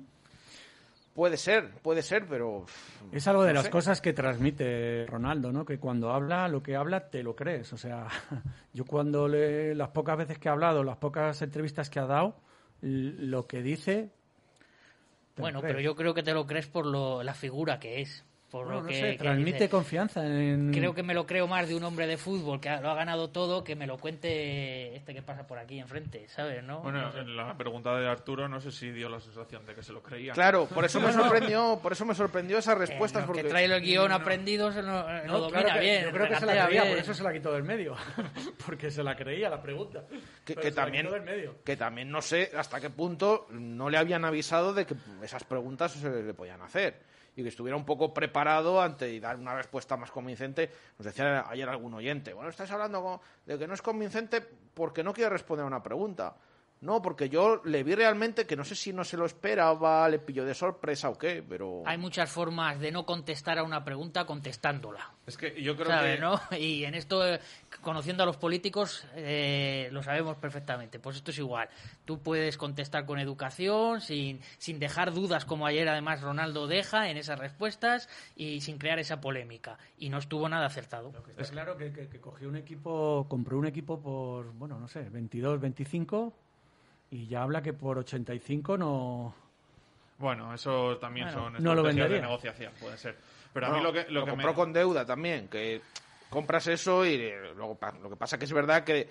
Puede 1.13 1.35
ser, 1.35 1.71
puede 1.81 2.01
ser, 2.03 2.25
pero... 2.25 2.65
Es 3.11 3.27
algo 3.27 3.43
de 3.43 3.49
no 3.49 3.55
las 3.55 3.65
sé. 3.65 3.69
cosas 3.69 3.99
que 3.99 4.13
transmite 4.13 5.05
Ronaldo, 5.07 5.51
¿no? 5.51 5.65
Que 5.65 5.77
cuando 5.77 6.11
habla, 6.11 6.47
lo 6.47 6.63
que 6.63 6.77
habla, 6.77 7.09
te 7.09 7.21
lo 7.21 7.35
crees. 7.35 7.73
O 7.73 7.77
sea, 7.77 8.07
yo 8.73 8.85
cuando 8.85 9.27
le, 9.27 9.75
las 9.75 9.89
pocas 9.89 10.17
veces 10.17 10.39
que 10.39 10.47
ha 10.47 10.53
hablado, 10.53 10.83
las 10.83 10.97
pocas 10.97 11.41
entrevistas 11.41 11.89
que 11.89 11.99
ha 11.99 12.05
dado, 12.05 12.35
lo 12.81 13.45
que 13.45 13.61
dice... 13.61 14.11
Bueno, 15.37 15.61
pero 15.61 15.79
yo 15.79 15.95
creo 15.95 16.13
que 16.13 16.23
te 16.23 16.33
lo 16.33 16.45
crees 16.45 16.67
por 16.67 16.85
lo, 16.85 17.23
la 17.23 17.33
figura 17.33 17.79
que 17.79 18.01
es. 18.01 18.25
Por 18.51 18.65
Bueno, 18.65 18.79
lo 18.79 18.83
no 18.83 18.89
que, 18.89 18.99
sé, 18.99 19.11
que 19.13 19.17
transmite 19.19 19.51
dice. 19.59 19.69
confianza 19.69 20.25
en... 20.27 20.71
Creo 20.73 20.93
que 20.93 21.03
me 21.03 21.13
lo 21.13 21.25
creo 21.25 21.47
más 21.47 21.69
de 21.69 21.75
un 21.75 21.83
hombre 21.85 22.05
de 22.05 22.17
fútbol 22.17 22.59
que 22.59 22.69
lo 22.69 22.89
ha 22.91 22.95
ganado 22.95 23.29
todo 23.29 23.63
que 23.63 23.77
me 23.77 23.87
lo 23.87 23.97
cuente 23.97 24.93
este 24.95 25.13
que 25.13 25.21
pasa 25.21 25.47
por 25.47 25.57
aquí 25.57 25.79
enfrente, 25.79 26.27
¿sabes? 26.27 26.61
¿no? 26.61 26.81
Bueno, 26.81 27.01
No 27.01 27.11
sé. 27.13 27.19
en 27.19 27.37
la 27.37 27.55
pregunta 27.57 27.95
de 27.97 28.09
Arturo 28.09 28.49
no 28.49 28.59
sé 28.59 28.71
si 28.71 28.91
dio 28.91 29.07
la 29.07 29.21
sensación 29.21 29.65
de 29.65 29.73
que 29.73 29.81
se 29.83 29.93
lo 29.93 30.03
creía. 30.03 30.33
Claro, 30.33 30.65
por 30.65 30.83
eso 30.83 30.99
me 30.99 31.13
sorprendió, 31.13 31.79
por 31.81 31.93
eso 31.93 32.05
me 32.05 32.13
sorprendió 32.13 32.57
esas 32.57 32.77
respuestas. 32.77 33.23
Eh, 33.23 33.25
porque... 33.25 33.43
que 33.43 33.49
trae 33.49 33.65
el 33.65 33.81
guion 33.81 34.11
aprendido 34.11 34.71
se 34.73 34.81
lo, 34.81 35.09
eh, 35.09 35.21
lo 35.27 35.33
No, 35.33 35.39
domina 35.39 35.61
claro 35.63 35.79
que- 35.79 35.85
bien. 35.85 36.03
Yo 36.03 36.11
creo 36.11 36.27
que 36.27 36.35
se 36.35 36.45
la 36.45 36.51
creía, 36.65 36.67
bien. 36.83 36.87
por 36.89 36.97
eso 37.03 37.13
se 37.13 37.23
la 37.23 37.33
quitó 37.33 37.53
del 37.53 37.63
medio. 37.63 37.95
Porque 38.65 38.91
se 38.91 39.01
la 39.01 39.15
creía 39.15 39.49
la 39.49 39.61
pregunta. 39.61 40.03
que, 40.43 40.55
que 40.55 40.71
también 40.71 41.09
del 41.09 41.21
medio. 41.21 41.55
que 41.63 41.77
también 41.77 42.09
no 42.11 42.21
sé 42.21 42.51
hasta 42.57 42.79
qué 42.81 42.89
punto 42.89 43.47
no 43.51 43.89
le 43.89 43.97
habían 43.97 44.25
avisado 44.25 44.73
de 44.73 44.85
que 44.85 44.95
esas 45.23 45.43
preguntas 45.45 45.93
se 45.93 46.09
le 46.09 46.33
podían 46.33 46.61
hacer 46.61 47.09
y 47.35 47.43
que 47.43 47.49
estuviera 47.49 47.77
un 47.77 47.85
poco 47.85 48.13
preparado 48.13 48.81
ante 48.81 49.19
dar 49.19 49.37
una 49.37 49.55
respuesta 49.55 49.97
más 49.97 50.11
convincente. 50.11 50.69
Nos 50.97 51.05
decía 51.05 51.45
ayer 51.47 51.67
algún 51.69 51.93
oyente, 51.93 52.33
bueno, 52.33 52.49
estáis 52.49 52.71
hablando 52.71 53.21
de 53.45 53.57
que 53.57 53.67
no 53.67 53.73
es 53.73 53.81
convincente 53.81 54.41
porque 54.73 55.03
no 55.03 55.13
quiere 55.13 55.29
responder 55.29 55.63
a 55.63 55.67
una 55.67 55.83
pregunta. 55.83 56.35
No, 56.81 56.99
porque 56.99 57.29
yo 57.29 57.61
le 57.63 57.83
vi 57.83 57.93
realmente 57.93 58.47
que 58.47 58.55
no 58.55 58.63
sé 58.63 58.73
si 58.75 58.91
no 58.91 59.03
se 59.03 59.15
lo 59.15 59.27
esperaba, 59.27 60.09
le 60.09 60.17
pilló 60.17 60.43
de 60.43 60.55
sorpresa 60.55 61.09
o 61.09 61.17
qué, 61.17 61.43
pero... 61.47 61.83
Hay 61.85 61.99
muchas 61.99 62.27
formas 62.31 62.79
de 62.79 62.91
no 62.91 63.05
contestar 63.05 63.59
a 63.59 63.63
una 63.63 63.83
pregunta 63.83 64.25
contestándola. 64.25 65.11
Es 65.27 65.37
que 65.37 65.61
yo 65.61 65.75
creo 65.75 65.87
¿sabes, 65.89 66.15
que... 66.15 66.21
no? 66.21 66.41
Y 66.57 66.83
en 66.83 66.95
esto, 66.95 67.23
eh, 67.27 67.39
conociendo 67.81 68.23
a 68.23 68.25
los 68.25 68.37
políticos, 68.37 69.05
eh, 69.15 69.89
lo 69.91 70.01
sabemos 70.01 70.37
perfectamente. 70.37 70.97
Pues 70.97 71.17
esto 71.17 71.29
es 71.29 71.37
igual. 71.37 71.69
Tú 72.03 72.17
puedes 72.17 72.57
contestar 72.57 73.05
con 73.05 73.19
educación, 73.19 74.01
sin, 74.01 74.39
sin 74.57 74.79
dejar 74.79 75.13
dudas, 75.13 75.45
como 75.45 75.67
ayer 75.67 75.87
además 75.87 76.21
Ronaldo 76.21 76.65
deja 76.65 77.11
en 77.11 77.17
esas 77.17 77.37
respuestas, 77.37 78.09
y 78.35 78.61
sin 78.61 78.79
crear 78.79 78.97
esa 78.97 79.21
polémica. 79.21 79.77
Y 79.99 80.09
no 80.09 80.17
estuvo 80.17 80.49
nada 80.49 80.65
acertado. 80.65 81.13
Está 81.37 81.43
claro 81.51 81.77
que, 81.77 81.93
que- 81.93 82.09
que 82.09 82.19
cogió 82.19 82.49
un 82.49 82.55
equipo, 82.55 83.27
compró 83.29 83.59
un 83.59 83.67
equipo 83.67 84.01
por, 84.01 84.51
bueno, 84.53 84.79
no 84.79 84.87
sé, 84.87 85.07
22, 85.11 85.61
25 85.61 86.33
y 87.11 87.27
ya 87.27 87.43
habla 87.43 87.61
que 87.61 87.73
por 87.73 87.99
85 87.99 88.77
no... 88.77 89.35
Bueno, 90.17 90.53
eso 90.53 90.97
también 90.97 91.27
Bueno, 91.27 91.43
son 91.43 91.63
no 91.63 91.75
lo 91.75 91.81
estrategias 91.81 92.09
de 92.09 92.21
negociación, 92.21 92.73
puede 92.79 92.97
ser. 92.97 93.17
Pero 93.53 93.67
a 93.67 93.69
mí 93.71 93.81
lo 93.81 93.91
que, 93.91 94.05
lo 94.09 94.23
que 94.23 94.31
me... 94.31 94.37
compró 94.37 94.53
con 94.53 94.71
deuda 94.71 95.05
también, 95.05 95.47
que 95.47 95.81
compras 96.29 96.67
eso 96.67 97.05
y 97.05 97.15
eh, 97.15 97.53
luego 97.55 97.77
lo 98.01 98.09
que 98.09 98.15
pasa 98.15 98.37
que 98.37 98.45
es 98.45 98.53
verdad 98.53 98.83
que, 98.83 99.09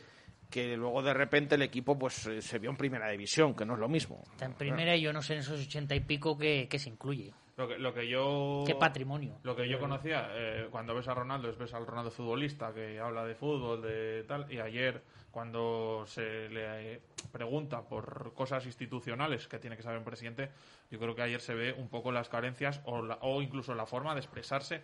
que 0.49 0.77
luego 0.77 1.03
de 1.03 1.13
repente 1.13 1.57
el 1.57 1.63
equipo 1.63 1.99
pues 1.99 2.27
eh, 2.27 2.41
se 2.41 2.59
vio 2.59 2.71
en 2.71 2.77
primera 2.77 3.11
división, 3.11 3.55
que 3.55 3.67
no 3.67 3.75
es 3.75 3.81
lo 3.81 3.89
mismo. 3.89 4.23
Está 4.31 4.47
en 4.47 4.55
primera 4.55 4.97
y 4.97 5.03
yo 5.03 5.13
no 5.13 5.21
sé 5.21 5.35
en 5.35 5.41
esos 5.41 5.61
ochenta 5.61 5.95
y 5.95 6.01
pico 6.01 6.39
qué, 6.39 6.69
qué 6.71 6.79
se 6.79 6.89
incluye. 6.89 7.35
Lo 7.57 7.69
que, 7.69 7.79
lo 7.79 7.93
que 7.93 8.09
yo... 8.09 8.65
Qué 8.67 8.75
patrimonio. 8.75 9.37
Lo 9.43 9.55
que 9.55 9.69
yo 9.69 9.79
conocía, 9.79 10.31
eh, 10.33 10.69
cuando 10.71 10.95
ves 10.95 11.09
a 11.09 11.15
Ronaldo, 11.15 11.51
es 11.51 11.59
ves 11.59 11.75
al 11.75 11.87
Ronaldo 11.87 12.11
futbolista 12.11 12.73
que 12.73 12.99
habla 12.99 13.27
de 13.27 13.35
fútbol, 13.35 13.83
de 13.83 14.25
tal, 14.27 14.51
y 14.51 14.59
ayer 14.59 15.03
cuando 15.31 16.05
se 16.07 16.49
le 16.49 17.03
pregunta 17.31 17.83
por 17.89 18.33
cosas 18.35 18.67
institucionales 18.67 19.49
que 19.49 19.59
tiene 19.59 19.77
que 19.77 19.83
saber 19.83 19.99
un 19.99 20.05
presidente, 20.05 20.51
yo 20.91 20.99
creo 20.99 21.15
que 21.15 21.23
ayer 21.23 21.41
se 21.41 21.55
ve 21.55 21.73
un 21.73 21.89
poco 21.89 22.13
las 22.13 22.29
carencias 22.29 22.81
o, 22.85 23.03
la- 23.03 23.19
o 23.23 23.41
incluso 23.43 23.75
la 23.75 23.87
forma 23.87 24.15
de 24.15 24.21
expresarse 24.21 24.83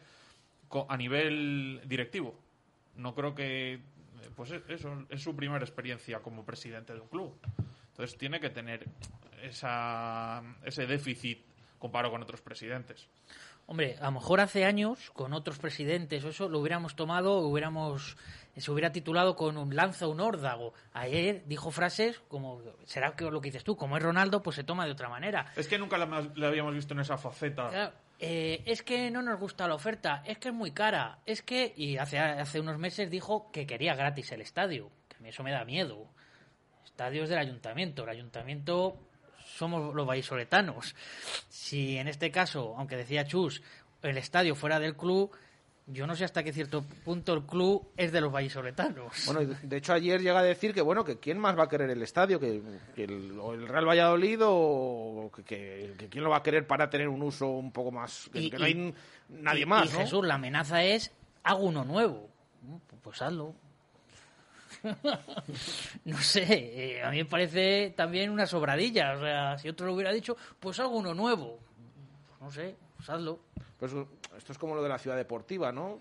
a 0.88 0.96
nivel 0.96 1.80
directivo. 1.86 2.38
No 2.96 3.14
creo 3.14 3.34
que, 3.34 3.74
eh, 3.74 3.80
pues 4.34 4.50
e- 4.52 4.62
eso 4.68 5.04
es 5.08 5.22
su 5.22 5.36
primera 5.36 5.64
experiencia 5.64 6.20
como 6.20 6.44
presidente 6.44 6.94
de 6.94 7.00
un 7.00 7.08
club. 7.08 7.38
Entonces 7.90 8.18
tiene 8.18 8.40
que 8.40 8.50
tener 8.50 8.86
esa, 9.42 10.42
ese 10.64 10.86
déficit 10.86 11.44
comparado 11.78 12.12
con 12.12 12.22
otros 12.22 12.40
presidentes. 12.40 13.06
Hombre, 13.66 13.96
a 14.00 14.06
lo 14.06 14.12
mejor 14.12 14.40
hace 14.40 14.64
años, 14.64 15.10
con 15.10 15.32
otros 15.32 15.58
presidentes 15.58 16.24
o 16.24 16.28
eso, 16.28 16.48
lo 16.48 16.60
hubiéramos 16.60 16.94
tomado, 16.94 17.38
hubiéramos 17.38 18.16
se 18.56 18.70
hubiera 18.70 18.90
titulado 18.90 19.36
con 19.36 19.58
un 19.58 19.74
lanza 19.74 20.06
un 20.06 20.20
órdago. 20.20 20.72
Ayer 20.92 21.42
dijo 21.46 21.70
frases 21.70 22.20
como, 22.28 22.62
será 22.84 23.14
que 23.14 23.24
lo 23.30 23.40
que 23.40 23.48
dices 23.48 23.64
tú, 23.64 23.76
como 23.76 23.96
es 23.96 24.02
Ronaldo, 24.02 24.42
pues 24.42 24.56
se 24.56 24.64
toma 24.64 24.86
de 24.86 24.92
otra 24.92 25.08
manera. 25.08 25.46
Es 25.56 25.68
que 25.68 25.78
nunca 25.78 25.98
le 25.98 26.46
habíamos 26.46 26.74
visto 26.74 26.94
en 26.94 27.00
esa 27.00 27.18
faceta. 27.18 27.92
Eh, 28.18 28.62
es 28.64 28.82
que 28.82 29.10
no 29.10 29.20
nos 29.20 29.38
gusta 29.38 29.68
la 29.68 29.74
oferta, 29.74 30.22
es 30.24 30.38
que 30.38 30.48
es 30.48 30.54
muy 30.54 30.70
cara, 30.70 31.18
es 31.26 31.42
que... 31.42 31.74
Y 31.76 31.98
hace, 31.98 32.18
hace 32.18 32.60
unos 32.60 32.78
meses 32.78 33.10
dijo 33.10 33.50
que 33.52 33.66
quería 33.66 33.94
gratis 33.94 34.32
el 34.32 34.40
estadio, 34.40 34.90
que 35.08 35.16
a 35.16 35.20
mí 35.20 35.28
eso 35.28 35.42
me 35.42 35.52
da 35.52 35.64
miedo. 35.66 36.08
Estadios 36.82 37.28
del 37.28 37.38
ayuntamiento, 37.38 38.04
el 38.04 38.08
ayuntamiento 38.08 39.05
somos 39.56 39.94
los 39.94 40.06
vallisoletanos. 40.06 40.94
Si 41.48 41.96
en 41.96 42.08
este 42.08 42.30
caso, 42.30 42.74
aunque 42.76 42.96
decía 42.96 43.26
Chus, 43.26 43.62
el 44.02 44.18
estadio 44.18 44.54
fuera 44.54 44.78
del 44.78 44.96
club, 44.96 45.30
yo 45.86 46.06
no 46.06 46.16
sé 46.16 46.24
hasta 46.24 46.42
qué 46.42 46.52
cierto 46.52 46.84
punto 47.04 47.32
el 47.32 47.44
club 47.44 47.92
es 47.96 48.10
de 48.12 48.20
los 48.20 48.32
vallisoletanos. 48.32 49.24
Bueno, 49.26 49.54
de 49.62 49.76
hecho 49.76 49.92
ayer 49.92 50.20
llega 50.20 50.40
a 50.40 50.42
decir 50.42 50.74
que 50.74 50.82
bueno, 50.82 51.04
que 51.04 51.18
quién 51.18 51.38
más 51.38 51.56
va 51.56 51.64
a 51.64 51.68
querer 51.68 51.90
el 51.90 52.02
estadio, 52.02 52.40
que, 52.40 52.60
el, 52.96 53.68
Real 53.68 53.86
Valladolid 53.86 54.40
o 54.42 55.30
que, 55.46 55.94
quién 56.10 56.24
lo 56.24 56.30
va 56.30 56.38
a 56.38 56.42
querer 56.42 56.66
para 56.66 56.90
tener 56.90 57.08
un 57.08 57.22
uso 57.22 57.46
un 57.46 57.72
poco 57.72 57.92
más, 57.92 58.28
que, 58.32 58.50
no 58.50 58.64
hay 58.64 58.94
nadie 59.28 59.64
más. 59.64 59.86
Y 59.86 59.96
Jesús, 59.96 60.26
la 60.26 60.34
amenaza 60.34 60.82
es, 60.82 61.12
hago 61.44 61.64
uno 61.64 61.84
nuevo. 61.84 62.28
Pues 63.02 63.22
hazlo. 63.22 63.54
no 66.04 66.20
sé, 66.20 66.44
eh, 66.48 67.02
a 67.02 67.10
mí 67.10 67.18
me 67.18 67.24
parece 67.24 67.94
también 67.96 68.30
una 68.30 68.46
sobradilla. 68.46 69.14
O 69.16 69.20
sea, 69.20 69.58
si 69.58 69.68
otro 69.68 69.86
lo 69.86 69.94
hubiera 69.94 70.12
dicho, 70.12 70.36
pues 70.60 70.78
hago 70.80 70.96
uno 70.96 71.14
nuevo. 71.14 71.58
Pues 72.26 72.40
no 72.40 72.50
sé, 72.50 72.76
pues 72.96 73.10
hazlo. 73.10 73.40
Pues 73.78 73.92
esto 74.36 74.52
es 74.52 74.58
como 74.58 74.74
lo 74.74 74.82
de 74.82 74.88
la 74.88 74.98
ciudad 74.98 75.16
deportiva, 75.16 75.72
¿no? 75.72 76.00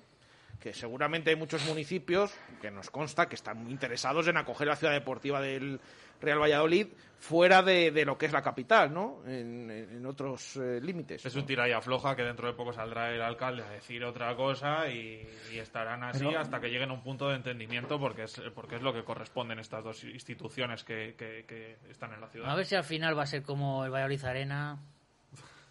Que 0.59 0.73
seguramente 0.73 1.29
hay 1.29 1.35
muchos 1.35 1.65
municipios 1.65 2.33
que 2.61 2.71
nos 2.71 2.89
consta 2.89 3.27
que 3.27 3.35
están 3.35 3.63
muy 3.63 3.71
interesados 3.71 4.27
en 4.27 4.37
acoger 4.37 4.67
la 4.67 4.75
ciudad 4.75 4.93
deportiva 4.93 5.41
del 5.41 5.79
Real 6.21 6.39
Valladolid 6.39 6.87
fuera 7.17 7.63
de, 7.63 8.05
lo 8.05 8.17
que 8.17 8.27
es 8.27 8.31
la 8.31 8.41
capital, 8.41 8.93
¿no? 8.93 9.23
En, 9.25 10.05
otros 10.05 10.57
eh, 10.57 10.79
límites. 10.81 11.25
Es 11.25 11.35
un 11.35 11.45
tira 11.45 11.67
y 11.67 11.71
afloja 11.71 12.15
que 12.15 12.23
dentro 12.23 12.47
de 12.47 12.53
poco 12.53 12.71
saldrá 12.71 13.11
el 13.11 13.21
alcalde 13.21 13.63
a 13.63 13.69
decir 13.69 14.03
otra 14.03 14.35
cosa 14.35 14.87
y, 14.87 15.27
estarán 15.53 16.03
así 16.03 16.27
hasta 16.35 16.59
que 16.59 16.69
lleguen 16.69 16.91
a 16.91 16.93
un 16.93 17.01
punto 17.01 17.29
de 17.29 17.37
entendimiento 17.37 17.99
porque 17.99 18.23
es, 18.23 18.39
porque 18.53 18.75
es 18.75 18.81
lo 18.81 18.93
que 18.93 19.03
corresponden 19.03 19.57
estas 19.57 19.83
dos 19.83 20.03
instituciones 20.03 20.83
que, 20.83 21.15
que 21.17 21.77
están 21.89 22.13
en 22.13 22.21
la 22.21 22.27
ciudad. 22.27 22.51
A 22.51 22.55
ver 22.55 22.65
si 22.65 22.75
al 22.75 22.83
final 22.83 23.17
va 23.17 23.23
a 23.23 23.27
ser 23.27 23.41
como 23.41 23.83
el 23.85 23.91
Valladolid 23.91 24.23
Arena. 24.25 24.79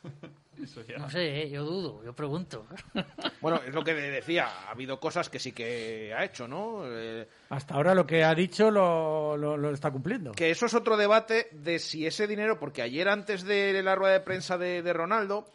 No 0.98 1.10
sé, 1.10 1.42
¿eh? 1.42 1.50
yo 1.50 1.64
dudo, 1.64 2.02
yo 2.04 2.12
pregunto. 2.12 2.66
Bueno, 3.40 3.60
es 3.66 3.74
lo 3.74 3.84
que 3.84 3.92
decía, 3.92 4.46
ha 4.46 4.70
habido 4.70 4.98
cosas 4.98 5.28
que 5.28 5.38
sí 5.38 5.52
que 5.52 6.14
ha 6.16 6.24
hecho, 6.24 6.48
¿no? 6.48 6.82
Eh, 6.86 7.28
Hasta 7.50 7.74
ahora 7.74 7.94
lo 7.94 8.06
que 8.06 8.24
ha 8.24 8.34
dicho 8.34 8.70
lo, 8.70 9.36
lo, 9.36 9.70
está 9.70 9.90
cumpliendo. 9.90 10.32
Que 10.32 10.50
eso 10.50 10.64
es 10.64 10.72
otro 10.72 10.96
debate 10.96 11.48
de 11.52 11.78
si 11.78 12.06
ese 12.06 12.26
dinero, 12.26 12.58
porque 12.58 12.80
ayer 12.80 13.06
antes 13.06 13.44
de 13.44 13.82
la 13.82 13.94
rueda 13.94 14.14
de 14.14 14.20
prensa 14.20 14.56
de, 14.56 14.80
de 14.80 14.92
Ronaldo, 14.94 15.50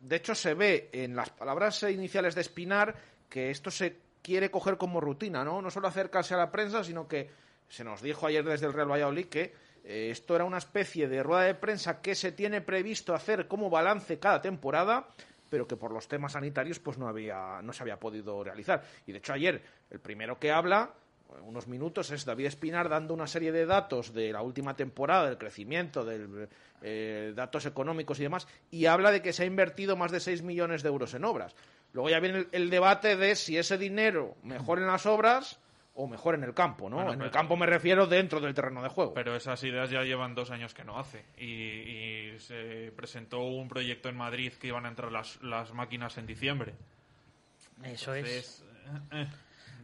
de 0.00 0.16
hecho 0.16 0.34
se 0.34 0.54
ve 0.54 0.88
en 0.92 1.14
las 1.14 1.28
palabras 1.28 1.82
iniciales 1.82 2.34
de 2.34 2.40
Espinar 2.40 2.96
que 3.28 3.50
esto 3.50 3.70
se 3.70 3.98
quiere 4.22 4.50
coger 4.50 4.76
como 4.76 5.00
rutina, 5.00 5.44
¿no? 5.44 5.60
No 5.60 5.70
solo 5.70 5.88
acercarse 5.88 6.34
a 6.34 6.38
la 6.38 6.50
prensa, 6.50 6.82
sino 6.84 7.06
que 7.06 7.30
se 7.68 7.84
nos 7.84 8.02
dijo 8.02 8.26
ayer 8.26 8.44
desde 8.44 8.66
el 8.66 8.72
Real 8.72 8.90
Valladolid 8.90 9.26
que 9.26 9.42
eh, 9.42 9.54
esto 9.84 10.34
era 10.34 10.44
una 10.44 10.58
especie 10.58 11.08
de 11.08 11.22
rueda 11.22 11.42
de 11.42 11.54
prensa 11.54 12.00
que 12.00 12.14
se 12.14 12.32
tiene 12.32 12.60
previsto 12.60 13.14
hacer 13.14 13.48
como 13.48 13.70
balance 13.70 14.18
cada 14.18 14.40
temporada, 14.40 15.08
pero 15.48 15.66
que 15.66 15.76
por 15.76 15.92
los 15.92 16.08
temas 16.08 16.32
sanitarios 16.32 16.78
pues 16.78 16.98
no 16.98 17.08
había 17.08 17.60
no 17.62 17.72
se 17.72 17.82
había 17.82 17.98
podido 17.98 18.42
realizar. 18.44 18.82
Y 19.06 19.12
de 19.12 19.18
hecho 19.18 19.32
ayer 19.32 19.62
el 19.90 20.00
primero 20.00 20.38
que 20.38 20.52
habla 20.52 20.94
unos 21.44 21.66
minutos 21.68 22.10
es 22.10 22.24
David 22.24 22.46
Espinar 22.46 22.88
dando 22.88 23.14
una 23.14 23.26
serie 23.26 23.52
de 23.52 23.66
datos 23.66 24.12
de 24.12 24.32
la 24.32 24.42
última 24.42 24.74
temporada, 24.74 25.26
del 25.26 25.38
crecimiento, 25.38 26.04
de 26.04 26.48
eh, 26.82 27.32
datos 27.34 27.66
económicos 27.66 28.18
y 28.20 28.24
demás, 28.24 28.48
y 28.70 28.86
habla 28.86 29.10
de 29.10 29.22
que 29.22 29.32
se 29.32 29.44
ha 29.44 29.46
invertido 29.46 29.96
más 29.96 30.10
de 30.10 30.20
6 30.20 30.42
millones 30.42 30.82
de 30.82 30.88
euros 30.88 31.14
en 31.14 31.24
obras. 31.24 31.54
Luego 31.92 32.10
ya 32.10 32.20
viene 32.20 32.46
el 32.52 32.70
debate 32.70 33.16
de 33.16 33.36
si 33.36 33.58
ese 33.58 33.78
dinero 33.78 34.36
mejor 34.42 34.78
en 34.78 34.86
las 34.86 35.06
obras 35.06 35.60
o 36.00 36.06
mejor 36.06 36.34
en 36.34 36.44
el 36.44 36.54
campo, 36.54 36.88
¿no? 36.88 37.12
en 37.12 37.20
el 37.20 37.30
campo 37.30 37.56
me 37.56 37.66
refiero 37.66 38.06
dentro 38.06 38.40
del 38.40 38.54
terreno 38.54 38.82
de 38.82 38.88
juego. 38.88 39.12
Pero 39.12 39.36
esas 39.36 39.62
ideas 39.64 39.90
ya 39.90 40.02
llevan 40.02 40.34
dos 40.34 40.50
años 40.50 40.72
que 40.72 40.84
no 40.84 40.98
hace. 40.98 41.24
Y, 41.38 42.38
se 42.38 42.90
presentó 42.96 43.40
un 43.40 43.68
proyecto 43.68 44.08
en 44.08 44.16
Madrid 44.16 44.52
que 44.54 44.68
iban 44.68 44.86
a 44.86 44.88
entrar 44.88 45.12
las, 45.12 45.42
las 45.42 45.72
máquinas 45.74 46.16
en 46.16 46.26
diciembre. 46.26 46.74
Eso 47.84 48.14
es. 48.14 48.64
Eh, 49.12 49.22
eh, 49.22 49.26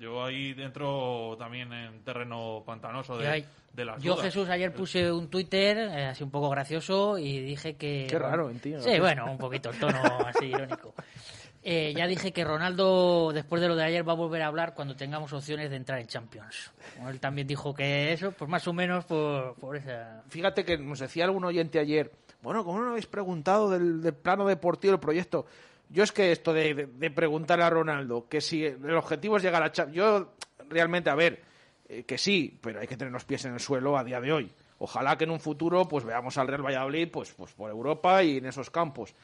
yo 0.00 0.24
ahí 0.24 0.54
dentro 0.54 1.36
también 1.38 1.72
en 1.72 2.02
terreno 2.02 2.62
pantanoso 2.64 3.18
de, 3.18 3.44
de 3.72 3.84
las 3.84 4.02
Yo, 4.02 4.16
Jesús, 4.16 4.48
ayer 4.48 4.72
puse 4.72 5.12
un 5.12 5.28
Twitter 5.28 5.76
eh, 5.76 6.06
así 6.06 6.24
un 6.24 6.30
poco 6.30 6.48
gracioso 6.50 7.18
y 7.18 7.40
dije 7.40 7.76
que... 7.76 8.06
Qué 8.08 8.18
raro, 8.18 8.50
entiendo. 8.50 8.82
Sí, 8.82 8.98
bueno, 8.98 9.30
un 9.30 9.38
poquito 9.38 9.70
el 9.70 9.78
tono 9.78 10.00
así 10.26 10.46
irónico. 10.46 10.94
Eh, 11.68 11.92
ya 11.96 12.06
dije 12.06 12.30
que 12.30 12.44
Ronaldo, 12.44 13.32
después 13.34 13.60
de 13.60 13.66
lo 13.66 13.74
de 13.74 13.82
ayer, 13.82 14.08
va 14.08 14.12
a 14.12 14.14
volver 14.14 14.40
a 14.40 14.46
hablar 14.46 14.72
cuando 14.72 14.94
tengamos 14.94 15.32
opciones 15.32 15.68
de 15.68 15.74
entrar 15.74 15.98
en 15.98 16.06
Champions. 16.06 16.70
él 17.08 17.18
también 17.18 17.48
dijo 17.48 17.74
que 17.74 18.12
eso, 18.12 18.30
pues 18.30 18.48
más 18.48 18.68
o 18.68 18.72
menos 18.72 19.04
por, 19.04 19.56
por 19.56 19.74
esa... 19.74 20.22
Fíjate 20.28 20.64
que 20.64 20.78
nos 20.78 21.00
decía 21.00 21.24
algún 21.24 21.44
oyente 21.44 21.80
ayer, 21.80 22.12
bueno, 22.40 22.64
¿cómo 22.64 22.80
no 22.80 22.90
habéis 22.90 23.08
preguntado 23.08 23.68
del, 23.68 24.14
plano 24.14 24.46
deportivo 24.46 24.92
del 24.92 25.00
proyecto? 25.00 25.46
Yo 25.88 26.04
es 26.04 26.12
que 26.12 26.30
esto 26.30 26.52
de, 26.52 26.86
preguntar 27.12 27.60
a 27.60 27.68
Ronaldo 27.68 28.28
que 28.28 28.40
si 28.40 28.64
el 28.64 28.94
objetivo 28.94 29.36
es 29.36 29.42
llegar 29.42 29.64
a 29.64 29.72
Champions... 29.72 29.96
Yo 29.96 30.34
realmente, 30.68 31.10
a 31.10 31.16
ver, 31.16 31.42
eh, 31.88 32.04
que 32.04 32.16
sí, 32.16 32.60
pero 32.62 32.78
hay 32.78 32.86
que 32.86 32.96
tener 32.96 33.12
los 33.12 33.24
pies 33.24 33.44
en 33.44 33.54
el 33.54 33.60
suelo 33.60 33.98
a 33.98 34.04
día 34.04 34.20
de 34.20 34.32
hoy. 34.32 34.52
Ojalá 34.78 35.18
que 35.18 35.24
en 35.24 35.30
un 35.30 35.40
futuro 35.40 35.88
pues 35.88 36.04
veamos 36.04 36.38
al 36.38 36.46
Real 36.46 36.64
Valladolid 36.64 37.08
pues, 37.10 37.32
pues 37.32 37.52
por 37.54 37.72
Europa 37.72 38.22
y 38.22 38.36
en 38.36 38.46
esos 38.46 38.70
campos 38.70 39.16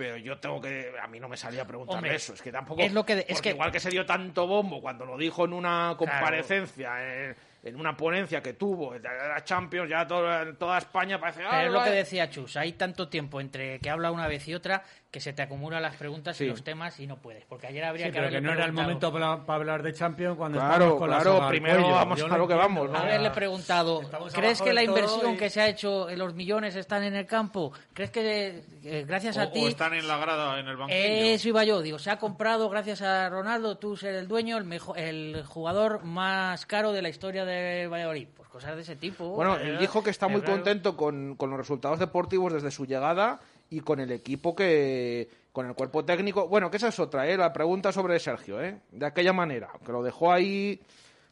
pero 0.00 0.16
yo 0.16 0.38
tengo 0.38 0.58
que 0.62 0.94
a 0.98 1.06
mí 1.08 1.20
no 1.20 1.28
me 1.28 1.36
salía 1.36 1.60
a 1.60 1.66
preguntarle 1.66 2.14
eso 2.14 2.32
es 2.32 2.40
que 2.40 2.50
tampoco 2.50 2.80
es 2.80 2.90
lo 2.90 3.04
que 3.04 3.26
es 3.28 3.42
que 3.42 3.50
igual 3.50 3.70
que 3.70 3.80
se 3.80 3.90
dio 3.90 4.06
tanto 4.06 4.46
bombo 4.46 4.80
cuando 4.80 5.04
lo 5.04 5.18
dijo 5.18 5.44
en 5.44 5.52
una 5.52 5.94
comparecencia 5.98 6.94
eh, 7.00 7.34
en 7.62 7.76
una 7.76 7.94
ponencia 7.94 8.42
que 8.42 8.54
tuvo 8.54 8.94
la 8.98 9.44
Champions, 9.44 9.90
ya 9.90 10.06
toda, 10.06 10.50
toda 10.54 10.78
España 10.78 11.20
parece... 11.20 11.42
Pero 11.48 11.66
es 11.66 11.72
lo 11.72 11.84
que 11.84 11.90
decía 11.90 12.30
Chus, 12.30 12.56
hay 12.56 12.72
tanto 12.72 13.08
tiempo 13.08 13.40
entre 13.40 13.78
que 13.80 13.90
habla 13.90 14.10
una 14.10 14.26
vez 14.28 14.48
y 14.48 14.54
otra 14.54 14.82
que 15.10 15.20
se 15.20 15.32
te 15.32 15.42
acumulan 15.42 15.82
las 15.82 15.96
preguntas 15.96 16.40
y 16.40 16.46
los 16.46 16.62
temas 16.62 16.98
y 17.00 17.06
no 17.06 17.16
puedes, 17.16 17.44
porque 17.44 17.66
ayer 17.66 17.84
habría 17.84 18.06
que 18.06 18.12
pero 18.12 18.30
que 18.30 18.40
no 18.40 18.52
era 18.52 18.64
el 18.64 18.72
momento 18.72 19.12
para, 19.12 19.32
hablar 19.32 19.82
de 19.82 19.92
Champions 19.92 20.36
cuando 20.36 20.58
claro, 20.58 20.96
con 20.96 21.08
claro, 21.08 21.48
primero 21.48 21.90
vamos 21.90 22.22
a 22.22 22.38
lo 22.38 22.48
que 22.48 22.54
vamos. 22.54 22.90
¿no? 22.90 22.98
Haberle 22.98 23.30
preguntado, 23.30 24.02
¿crees 24.32 24.62
que 24.62 24.72
la 24.72 24.82
inversión 24.82 25.36
que 25.36 25.50
se 25.50 25.60
ha 25.60 25.68
hecho, 25.68 26.08
en 26.08 26.18
los 26.18 26.34
millones 26.34 26.76
están 26.76 27.02
en 27.02 27.14
el 27.14 27.26
campo? 27.26 27.72
¿Crees 27.92 28.10
que 28.10 28.64
eh, 28.84 29.04
gracias 29.06 29.36
a 29.36 29.50
ti... 29.50 29.64
O 29.64 29.68
están 29.68 29.94
en 29.94 30.06
la 30.06 30.18
grada, 30.18 30.58
en 30.58 30.68
el 30.68 30.76
banquillo. 30.76 30.98
Eso 30.98 31.48
iba 31.48 31.64
yo, 31.64 31.82
digo, 31.82 31.98
se 31.98 32.10
ha 32.10 32.18
comprado 32.18 32.68
gracias 32.68 33.02
a 33.02 33.28
Ronaldo, 33.28 33.78
tú 33.78 33.96
ser 33.96 34.14
el 34.14 34.28
dueño, 34.28 34.56
el, 34.58 34.64
mejor, 34.64 34.98
el 34.98 35.44
jugador 35.44 36.04
más 36.04 36.66
caro 36.66 36.92
de 36.92 37.02
la 37.02 37.08
historia 37.08 37.44
de 37.44 37.60
de 37.60 37.86
Valladolid. 37.88 38.28
Pues 38.36 38.48
cosas 38.48 38.76
de 38.76 38.82
ese 38.82 38.96
tipo. 38.96 39.28
Bueno, 39.30 39.56
él 39.56 39.78
dijo 39.78 40.02
que 40.02 40.10
está 40.10 40.28
muy 40.28 40.42
contento 40.42 40.96
con, 40.96 41.36
los 41.38 41.56
resultados 41.56 41.98
deportivos 41.98 42.52
desde 42.52 42.70
su 42.70 42.86
llegada 42.86 43.40
y 43.70 43.80
con 43.80 44.00
el 44.00 44.10
equipo 44.10 44.54
que. 44.54 45.28
con 45.52 45.66
el 45.66 45.74
cuerpo 45.74 46.04
técnico. 46.04 46.48
Bueno, 46.48 46.70
que 46.70 46.76
esa 46.76 46.88
es 46.88 46.98
otra, 46.98 47.28
¿eh? 47.28 47.36
La 47.36 47.52
pregunta 47.52 47.92
sobre 47.92 48.18
Sergio, 48.18 48.60
¿eh? 48.62 48.80
De 48.90 49.06
aquella 49.06 49.32
manera, 49.32 49.70
que 49.84 49.92
lo 49.92 50.02
dejó 50.02 50.32
ahí. 50.32 50.80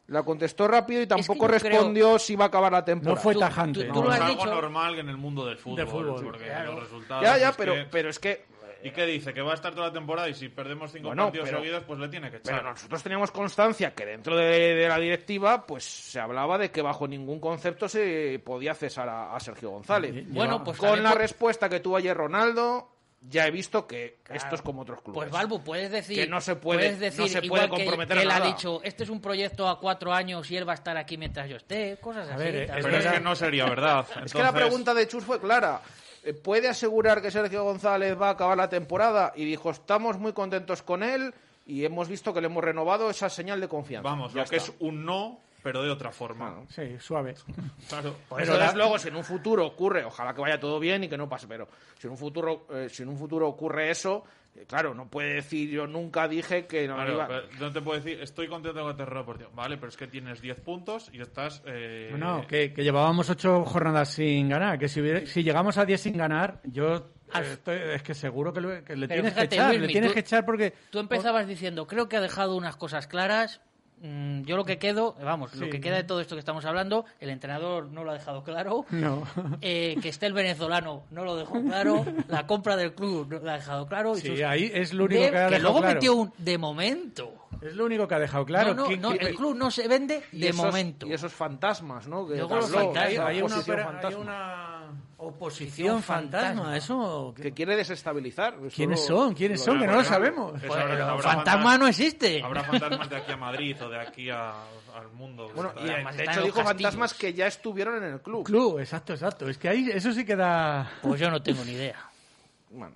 La 0.07 0.23
contestó 0.23 0.67
rápido 0.67 1.03
y 1.03 1.07
tampoco 1.07 1.47
respondió 1.47 2.17
si 2.17 2.33
iba 2.33 2.45
a 2.45 2.47
acabar 2.47 2.71
la 2.71 2.83
temporada. 2.83 3.15
No 3.15 3.21
fue 3.21 3.35
tajante. 3.35 3.81
es 3.81 3.95
algo 3.95 4.45
normal 4.47 4.97
en 4.97 5.07
el 5.07 5.17
mundo 5.17 5.45
del 5.45 5.59
fútbol. 5.59 6.23
porque 6.23 6.51
los 6.65 6.79
resultados 6.79 7.23
ya, 7.23 7.37
ya, 7.37 7.51
pero, 7.51 7.75
pero 7.91 8.09
es 8.09 8.17
que 8.17 8.43
¿Y 8.83 8.91
qué 8.91 9.05
dice? 9.05 9.33
Que 9.33 9.41
va 9.41 9.51
a 9.51 9.55
estar 9.55 9.73
toda 9.73 9.87
la 9.87 9.93
temporada 9.93 10.29
y 10.29 10.33
si 10.33 10.49
perdemos 10.49 10.91
cinco 10.91 11.13
partidos 11.15 11.49
seguidos, 11.49 11.83
pues 11.83 11.99
le 11.99 12.07
tiene 12.07 12.29
que 12.29 12.37
echar. 12.37 12.55
Pero 12.55 12.69
nosotros 12.69 13.03
teníamos 13.03 13.31
constancia 13.31 13.93
que 13.93 14.05
dentro 14.05 14.35
de, 14.35 14.87
la 14.87 14.97
directiva, 14.97 15.65
pues 15.65 15.83
se 15.83 16.19
hablaba 16.19 16.57
de 16.57 16.71
que 16.71 16.81
bajo 16.81 17.07
ningún 17.07 17.39
concepto 17.39 17.89
se 17.89 18.41
podía 18.43 18.73
cesar 18.73 19.09
a, 19.09 19.39
Sergio 19.39 19.71
González. 19.71 20.25
Bueno, 20.29 20.63
pues 20.63 20.77
con 20.77 21.01
la 21.01 21.13
respuesta 21.13 21.69
que 21.69 21.79
tuvo 21.79 21.97
ayer 21.97 22.15
Ronaldo, 22.15 22.89
ya 23.21 23.47
he 23.47 23.51
visto 23.51 23.85
que 23.85 24.19
esto 24.29 24.55
es 24.55 24.61
como 24.61 24.81
otros 24.81 25.01
clubes. 25.01 25.17
Pues 25.17 25.31
Balbu, 25.31 25.63
puedes 25.63 25.91
decir 25.91 26.15
que 26.17 26.27
no 26.27 26.39
se 26.39 26.55
puede, 26.55 26.95
decir, 26.95 27.19
no 27.19 27.27
se 27.27 27.41
puede 27.41 27.67
comprometer 27.67 28.17
que, 28.17 28.23
él 28.23 28.31
ha 28.31 28.39
dicho, 28.39 28.81
este 28.83 29.03
es 29.03 29.09
un 29.09 29.21
proyecto 29.21 29.67
a 29.67 29.79
cuatro 29.79 30.13
años 30.13 30.49
y 30.51 30.57
él 30.57 30.67
va 30.67 30.73
a 30.73 30.75
estar 30.75 30.95
aquí 30.97 31.17
mientras 31.17 31.49
yo 31.49 31.57
esté, 31.57 31.97
cosas 31.99 32.29
así. 32.29 32.43
Eh, 32.47 32.67
pero 32.81 32.97
es 32.97 33.05
que 33.05 33.19
no 33.19 33.35
sería 33.35 33.65
verdad. 33.65 34.05
Es 34.23 34.33
que 34.33 34.41
la 34.41 34.53
pregunta 34.53 34.93
de 34.93 35.07
Chus 35.07 35.23
fue 35.23 35.39
clara. 35.39 35.81
Eh, 36.23 36.33
¿Puede 36.33 36.67
asegurar 36.67 37.21
que 37.21 37.31
Sergio 37.31 37.63
González 37.63 38.19
va 38.19 38.29
a 38.29 38.31
acabar 38.31 38.57
la 38.57 38.69
temporada? 38.69 39.33
Y 39.35 39.45
dijo, 39.45 39.69
estamos 39.69 40.19
muy 40.19 40.33
contentos 40.33 40.81
con 40.81 41.03
él 41.03 41.33
y 41.65 41.85
hemos 41.85 42.07
visto 42.07 42.33
que 42.33 42.41
le 42.41 42.47
hemos 42.47 42.63
renovado 42.63 43.09
esa 43.09 43.29
señal 43.29 43.61
de 43.61 43.67
confianza. 43.67 44.09
Vamos, 44.09 44.33
ya 44.33 44.43
lo 44.43 44.49
que 44.49 44.57
es 44.57 44.71
un 44.79 45.05
no, 45.05 45.39
pero 45.61 45.83
de 45.83 45.89
otra 45.89 46.11
forma. 46.11 46.55
sí, 46.69 46.97
suave. 46.99 47.35
Claro. 47.87 48.15
Pero 48.35 48.57
desde 48.57 48.75
luego, 48.75 48.97
si 48.97 49.09
en 49.09 49.15
un 49.15 49.23
futuro 49.23 49.65
ocurre, 49.65 50.03
ojalá 50.03 50.33
que 50.33 50.41
vaya 50.41 50.59
todo 50.59 50.79
bien 50.79 51.03
y 51.03 51.09
que 51.09 51.17
no 51.17 51.29
pase, 51.29 51.47
pero 51.47 51.67
si 51.97 52.07
en 52.07 52.11
un 52.11 52.17
futuro, 52.17 52.65
eh, 52.71 52.87
si 52.89 53.03
en 53.03 53.09
un 53.09 53.17
futuro 53.17 53.47
ocurre 53.47 53.91
eso, 53.91 54.23
Claro, 54.67 54.93
no 54.93 55.09
puede 55.09 55.35
decir 55.35 55.69
yo 55.69 55.87
nunca 55.87 56.27
dije 56.27 56.67
que 56.67 56.87
no 56.87 56.95
Claro, 56.95 57.13
iba. 57.13 57.27
pero 57.27 57.41
no 57.59 57.71
te 57.71 57.81
puedo 57.81 57.99
decir, 57.99 58.21
estoy 58.21 58.47
contento 58.47 58.81
con 58.83 58.95
terreno 58.97 59.19
deportivo. 59.21 59.49
Vale, 59.55 59.77
pero 59.77 59.87
es 59.89 59.97
que 59.97 60.07
tienes 60.07 60.41
10 60.41 60.59
puntos 60.59 61.09
y 61.13 61.21
estás. 61.21 61.63
eh, 61.65 62.13
No, 62.17 62.45
que, 62.45 62.73
que 62.73 62.83
llevábamos 62.83 63.29
ocho 63.29 63.63
jornadas 63.65 64.09
sin 64.09 64.49
ganar. 64.49 64.77
Que 64.77 64.87
si, 64.89 65.01
hubiera- 65.01 65.25
si 65.25 65.43
llegamos 65.43 65.77
a 65.77 65.85
10 65.85 66.01
sin 66.01 66.17
ganar, 66.17 66.59
yo 66.65 66.95
eh, 66.97 67.53
estoy- 67.53 67.77
es 67.93 68.03
que 68.03 68.13
seguro 68.13 68.51
que, 68.53 68.61
lo- 68.61 68.83
que 68.83 68.95
le 68.95 69.07
Pero 69.07 69.21
tienes 69.21 69.33
fíjate, 69.33 69.49
que 69.49 69.55
echar. 69.55 69.67
Luismi, 69.69 69.87
le 69.87 69.91
tienes 69.93 70.09
tú- 70.09 70.13
que 70.13 70.19
echar 70.19 70.45
porque. 70.45 70.73
Tú 70.89 70.99
empezabas 70.99 71.47
diciendo, 71.47 71.87
creo 71.87 72.09
que 72.09 72.17
ha 72.17 72.21
dejado 72.21 72.55
unas 72.55 72.75
cosas 72.75 73.07
claras. 73.07 73.61
Mm, 74.01 74.43
Yo 74.43 74.55
lo 74.55 74.63
que 74.65 74.77
quedo, 74.77 75.15
vamos, 75.23 75.53
lo 75.55 75.69
que 75.69 75.81
queda 75.81 75.95
de 75.97 76.03
todo 76.03 76.21
esto 76.21 76.35
que 76.35 76.39
estamos 76.39 76.63
hablando, 76.65 77.05
el 77.19 77.29
entrenador 77.29 77.89
no 77.91 78.03
lo 78.03 78.11
ha 78.11 78.13
dejado 78.13 78.43
claro. 78.43 78.85
No. 78.91 79.23
Eh, 79.61 79.97
que 80.01 80.09
esté 80.09 80.25
el 80.25 80.33
venezolano 80.33 81.03
no 81.11 81.23
lo 81.25 81.35
dejó 81.35 81.61
claro. 81.61 82.05
La 82.29 82.47
compra 82.47 82.75
del 82.77 82.93
club 82.93 83.27
no 83.29 83.39
lo 83.39 83.51
ha 83.51 83.55
dejado 83.55 83.87
claro. 83.87 84.17
y 84.17 84.21
Sí, 84.21 84.27
sus- 84.29 84.41
ahí 84.41 84.71
es 84.73 84.93
lo 84.93 85.05
único 85.05 85.21
de- 85.23 85.31
que 85.31 85.37
ha 85.37 85.49
dejado 85.49 85.61
luego 85.63 85.79
claro. 85.79 85.93
metió 85.95 86.15
un 86.15 86.33
de 86.37 86.57
momento. 86.57 87.33
Es 87.61 87.73
lo 87.75 87.85
único 87.85 88.07
que 88.07 88.15
ha 88.15 88.19
dejado 88.19 88.45
claro. 88.45 88.73
No, 88.73 88.89
no, 88.89 88.97
no, 88.97 89.11
el 89.13 89.35
club 89.35 89.55
no 89.55 89.69
se 89.71 89.87
vende 89.87 90.23
de 90.31 90.49
esos- 90.49 90.65
momento. 90.65 91.07
Y 91.07 91.13
esos 91.13 91.33
fantasmas, 91.33 92.07
¿no? 92.07 92.27
Que 92.27 92.35
Luego 92.37 92.55
los 92.55 92.69
fantasmas. 92.71 93.19
hay 93.27 93.41
una, 93.41 93.55
oposición 93.57 93.61
opera- 93.75 93.81
hay 93.87 93.93
fantasma. 93.93 94.19
una 94.19 94.79
oposición 95.17 96.03
fantasma. 96.03 96.77
Eso. 96.77 97.33
que 97.35 97.51
quiere 97.53 97.75
desestabilizar. 97.75 98.55
Eso 98.65 98.75
¿Quiénes 98.75 99.01
lo- 99.01 99.05
son? 99.17 99.33
¿Quiénes 99.33 99.59
lo- 99.59 99.65
son? 99.65 99.79
Que 99.79 99.87
no 99.87 99.93
lo 99.95 100.03
sabemos. 100.03 100.51
Pues, 100.51 100.71
habrá- 100.71 100.87
pero 100.89 101.05
habrá 101.05 101.21
fantasma 101.23 101.63
fantas- 101.63 101.79
no 101.79 101.87
existe. 101.87 102.41
Habrá 102.43 102.63
fantasmas 102.63 103.09
de 103.09 103.15
aquí 103.17 103.31
a 103.31 103.37
Madrid 103.37 103.75
o 103.83 103.89
de 103.89 103.99
aquí 103.99 104.29
a- 104.29 104.51
al 104.95 105.09
mundo. 105.13 105.49
Bueno, 105.53 105.73
y 105.83 105.89
Además 105.89 106.15
de 106.15 106.23
están 106.23 106.35
hecho 106.37 106.45
dijo 106.45 106.55
castillos. 106.63 106.81
fantasmas 106.93 107.13
que 107.13 107.33
ya 107.33 107.47
estuvieron 107.47 107.97
en 108.03 108.13
el 108.13 108.21
club. 108.21 108.45
Club, 108.45 108.79
exacto, 108.79 109.13
exacto. 109.13 109.47
Es 109.49 109.57
que 109.57 109.69
ahí 109.69 109.89
eso 109.93 110.11
sí 110.13 110.25
que 110.25 110.35
da. 110.35 110.89
Pues 111.01 111.19
yo 111.19 111.29
no 111.29 111.41
tengo 111.43 111.63
ni 111.65 111.71
idea. 111.73 112.08
Bueno, 112.71 112.93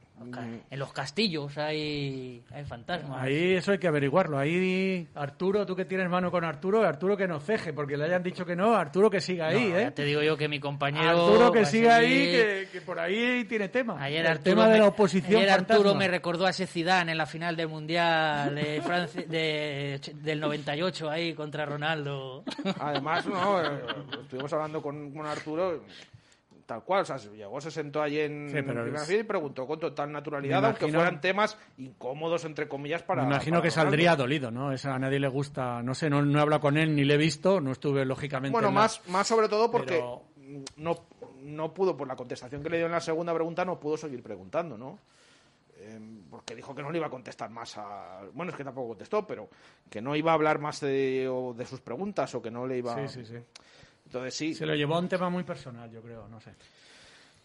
En 0.70 0.78
los 0.80 0.94
castillos 0.94 1.58
hay, 1.58 2.44
hay 2.52 2.64
fantasmas. 2.64 3.24
Ahí 3.24 3.54
eso 3.56 3.72
hay 3.72 3.80
que 3.80 3.88
averiguarlo. 3.88 4.38
Ahí, 4.38 5.08
Arturo, 5.16 5.66
tú 5.66 5.76
que 5.76 5.86
tienes 5.86 6.08
mano 6.10 6.30
con 6.30 6.44
Arturo, 6.44 6.84
Arturo 6.86 7.18
que 7.18 7.28
no 7.28 7.40
ceje, 7.40 7.74
porque 7.74 7.98
le 7.98 8.06
hayan 8.06 8.22
dicho 8.22 8.46
que 8.46 8.56
no, 8.56 8.76
Arturo 8.76 9.10
que 9.10 9.20
siga 9.20 9.48
ahí, 9.48 9.70
No, 9.70 9.78
¿eh? 9.80 9.82
ya 9.86 9.92
te 9.92 10.04
digo 10.06 10.22
yo 10.22 10.38
que 10.38 10.48
mi 10.48 10.60
compañero. 10.60 11.10
Arturo 11.10 11.52
que 11.52 11.66
siga 11.66 11.96
ahí, 11.96 12.10
que, 12.32 12.68
que 12.72 12.82
por 12.82 13.00
ahí 13.00 13.46
tiene 13.46 13.68
tema. 13.70 14.00
Ayer 14.00 14.22
el 14.22 14.28
Arturo, 14.34 14.44
tema 14.44 14.68
de 14.68 14.74
me, 14.74 14.80
la 14.80 14.88
oposición 14.88 15.38
ayer 15.42 15.50
Arturo 15.50 15.78
fantasma. 15.80 16.00
me 16.00 16.08
recordó 16.08 16.46
a 16.46 16.52
ese 16.52 16.68
Zidane 16.68 17.12
en 17.14 17.18
la 17.18 17.26
final 17.26 17.56
del 17.56 17.68
Mundial 17.68 18.54
de 18.54 18.80
Francia, 18.84 19.24
de- 19.28 20.00
del 20.22 20.40
98 20.40 21.10
ahí 21.10 21.34
contra 21.34 21.66
Ronaldo. 21.66 22.44
Además, 22.80 23.26
no, 23.26 23.60
eh, 23.60 23.70
estuvimos 24.22 24.54
hablando 24.54 24.84
con, 24.84 25.12
con 25.12 25.26
Arturo 25.26 25.82
tal 26.66 26.84
cual, 26.84 27.02
o 27.02 27.06
sea, 27.06 27.18
se- 27.18 27.30
llegó, 27.36 27.60
se 27.62 27.72
sentó 27.72 28.02
allí 28.02 28.20
en 28.20 28.50
Sí, 28.50 28.62
primera 28.62 29.02
es- 29.02 29.08
fila 29.08 29.20
y 29.20 29.24
preguntó 29.24 29.66
con 29.68 29.80
total 29.80 30.12
naturalidad, 30.12 30.66
aunque 30.66 30.88
fueran 30.92 31.20
temas 31.22 31.58
incómodos, 31.78 32.46
entre 32.46 32.68
comillas, 32.68 33.04
para... 33.04 33.24
Me 33.24 33.30
imagino 33.30 33.58
para 33.60 33.64
que 33.64 33.70
Ronaldo. 33.70 33.90
saldría 33.92 34.16
dolido, 34.16 34.52
¿no? 34.52 34.72
Eso 34.72 34.92
a 34.92 35.00
nadie 35.00 35.20
le 35.20 35.28
gusta. 35.28 35.82
No 35.84 35.94
sé, 35.94 36.10
no, 36.10 36.22
no 36.22 36.40
he 36.40 36.42
hablado 36.42 36.62
con 36.62 36.78
él 36.78 36.96
ni 36.96 37.04
le 37.04 37.16
he 37.16 37.18
visto, 37.18 37.60
no 37.62 37.72
estuve 37.72 38.06
lógicamente. 38.06 38.52
Bueno, 38.54 38.70
en 38.70 38.74
la- 38.76 38.82
más, 38.82 39.02
más 39.10 39.28
sobre 39.28 39.50
todo 39.50 39.70
porque 39.72 39.96
Pero- 39.96 40.24
no, 40.78 40.96
no 41.42 41.74
pudo, 41.74 41.96
por 41.98 42.08
la 42.08 42.16
contestación 42.16 42.64
que 42.64 42.70
le 42.70 42.78
dio 42.78 42.86
en 42.86 42.92
la 42.92 43.02
segunda 43.02 43.34
pregunta, 43.34 43.66
no 43.66 43.80
pudo 43.80 43.98
seguir 43.98 44.22
preguntando, 44.24 44.78
¿no? 44.78 45.00
Eh, 45.76 46.00
porque 46.30 46.56
dijo 46.56 46.74
que 46.74 46.82
no 46.82 46.92
le 46.92 46.98
iba 47.00 47.08
a 47.08 47.10
contestar 47.10 47.50
más 47.50 47.78
a... 47.78 48.22
Bueno, 48.34 48.52
es 48.52 48.58
que 48.58 48.64
tampoco 48.64 48.90
contestó, 48.90 49.28
pero 49.28 49.50
que 49.90 50.02
no 50.02 50.16
iba 50.16 50.32
a 50.32 50.36
hablar 50.36 50.60
más 50.60 50.80
de, 50.80 51.28
o 51.30 51.54
de 51.54 51.66
sus 51.66 51.82
preguntas 51.82 52.34
o 52.36 52.42
que 52.42 52.50
no 52.52 52.66
le 52.66 52.78
iba... 52.78 52.96
Sí, 53.08 53.20
sí, 53.22 53.26
sí. 53.26 53.38
Entonces 54.14 54.36
sí, 54.36 54.54
Se 54.54 54.68
lo 54.68 54.76
llevó 54.76 54.94
a 54.96 55.00
un 55.00 55.10
tema 55.10 55.30
muy 55.32 55.44
personal, 55.44 55.90
yo 55.90 56.00
creo, 56.02 56.28
no 56.28 56.40
sé. 56.40 56.52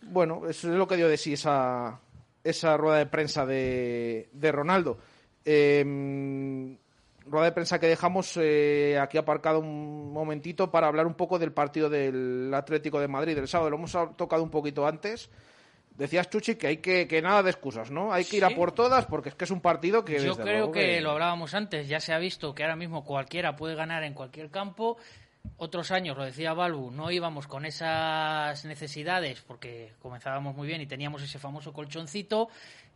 Bueno, 0.02 0.42
eso 0.46 0.70
es 0.70 0.76
lo 0.76 0.86
que 0.86 0.96
dio 0.96 1.08
de 1.08 1.16
sí 1.16 1.32
esa, 1.32 1.98
esa 2.44 2.76
rueda 2.76 2.98
de 2.98 3.06
prensa 3.06 3.46
de, 3.46 4.28
de 4.32 4.52
Ronaldo. 4.52 4.98
Eh, 5.46 6.76
rueda 7.24 7.46
de 7.46 7.52
prensa 7.52 7.80
que 7.80 7.86
dejamos 7.86 8.36
eh, 8.36 8.98
aquí 9.00 9.16
aparcado 9.16 9.60
un 9.60 10.12
momentito 10.12 10.70
para 10.70 10.88
hablar 10.88 11.06
un 11.06 11.14
poco 11.14 11.38
del 11.38 11.52
partido 11.52 11.88
del 11.88 12.52
Atlético 12.52 13.00
de 13.00 13.08
Madrid 13.08 13.34
del 13.34 13.48
sábado. 13.48 13.70
Lo 13.70 13.76
hemos 13.76 13.96
tocado 14.16 14.42
un 14.42 14.50
poquito 14.50 14.86
antes. 14.86 15.30
Decías, 15.96 16.28
Chuchi, 16.28 16.56
que 16.56 16.66
hay 16.66 16.76
que, 16.76 17.08
que 17.08 17.22
nada 17.22 17.42
de 17.42 17.50
excusas, 17.50 17.90
¿no? 17.90 18.12
Hay 18.12 18.26
que 18.26 18.36
ir 18.36 18.44
a 18.44 18.50
por 18.50 18.72
todas 18.72 19.06
porque 19.06 19.30
es 19.30 19.34
que 19.34 19.44
es 19.46 19.50
un 19.50 19.62
partido 19.62 20.04
que... 20.04 20.18
Yo 20.18 20.34
desde 20.34 20.42
creo 20.42 20.56
luego 20.58 20.72
que 20.72 21.00
lo 21.00 21.12
hablábamos 21.12 21.54
antes, 21.54 21.88
ya 21.88 21.98
se 21.98 22.12
ha 22.12 22.18
visto 22.18 22.54
que 22.54 22.62
ahora 22.62 22.76
mismo 22.76 23.04
cualquiera 23.04 23.56
puede 23.56 23.74
ganar 23.74 24.04
en 24.04 24.12
cualquier 24.12 24.50
campo. 24.50 24.98
Otros 25.56 25.90
años, 25.90 26.16
lo 26.16 26.24
decía 26.24 26.52
Balbu, 26.52 26.90
no 26.90 27.10
íbamos 27.10 27.46
con 27.46 27.64
esas 27.64 28.64
necesidades 28.64 29.40
porque 29.42 29.94
comenzábamos 30.00 30.54
muy 30.54 30.68
bien 30.68 30.80
y 30.80 30.86
teníamos 30.86 31.22
ese 31.22 31.38
famoso 31.38 31.72
colchoncito. 31.72 32.48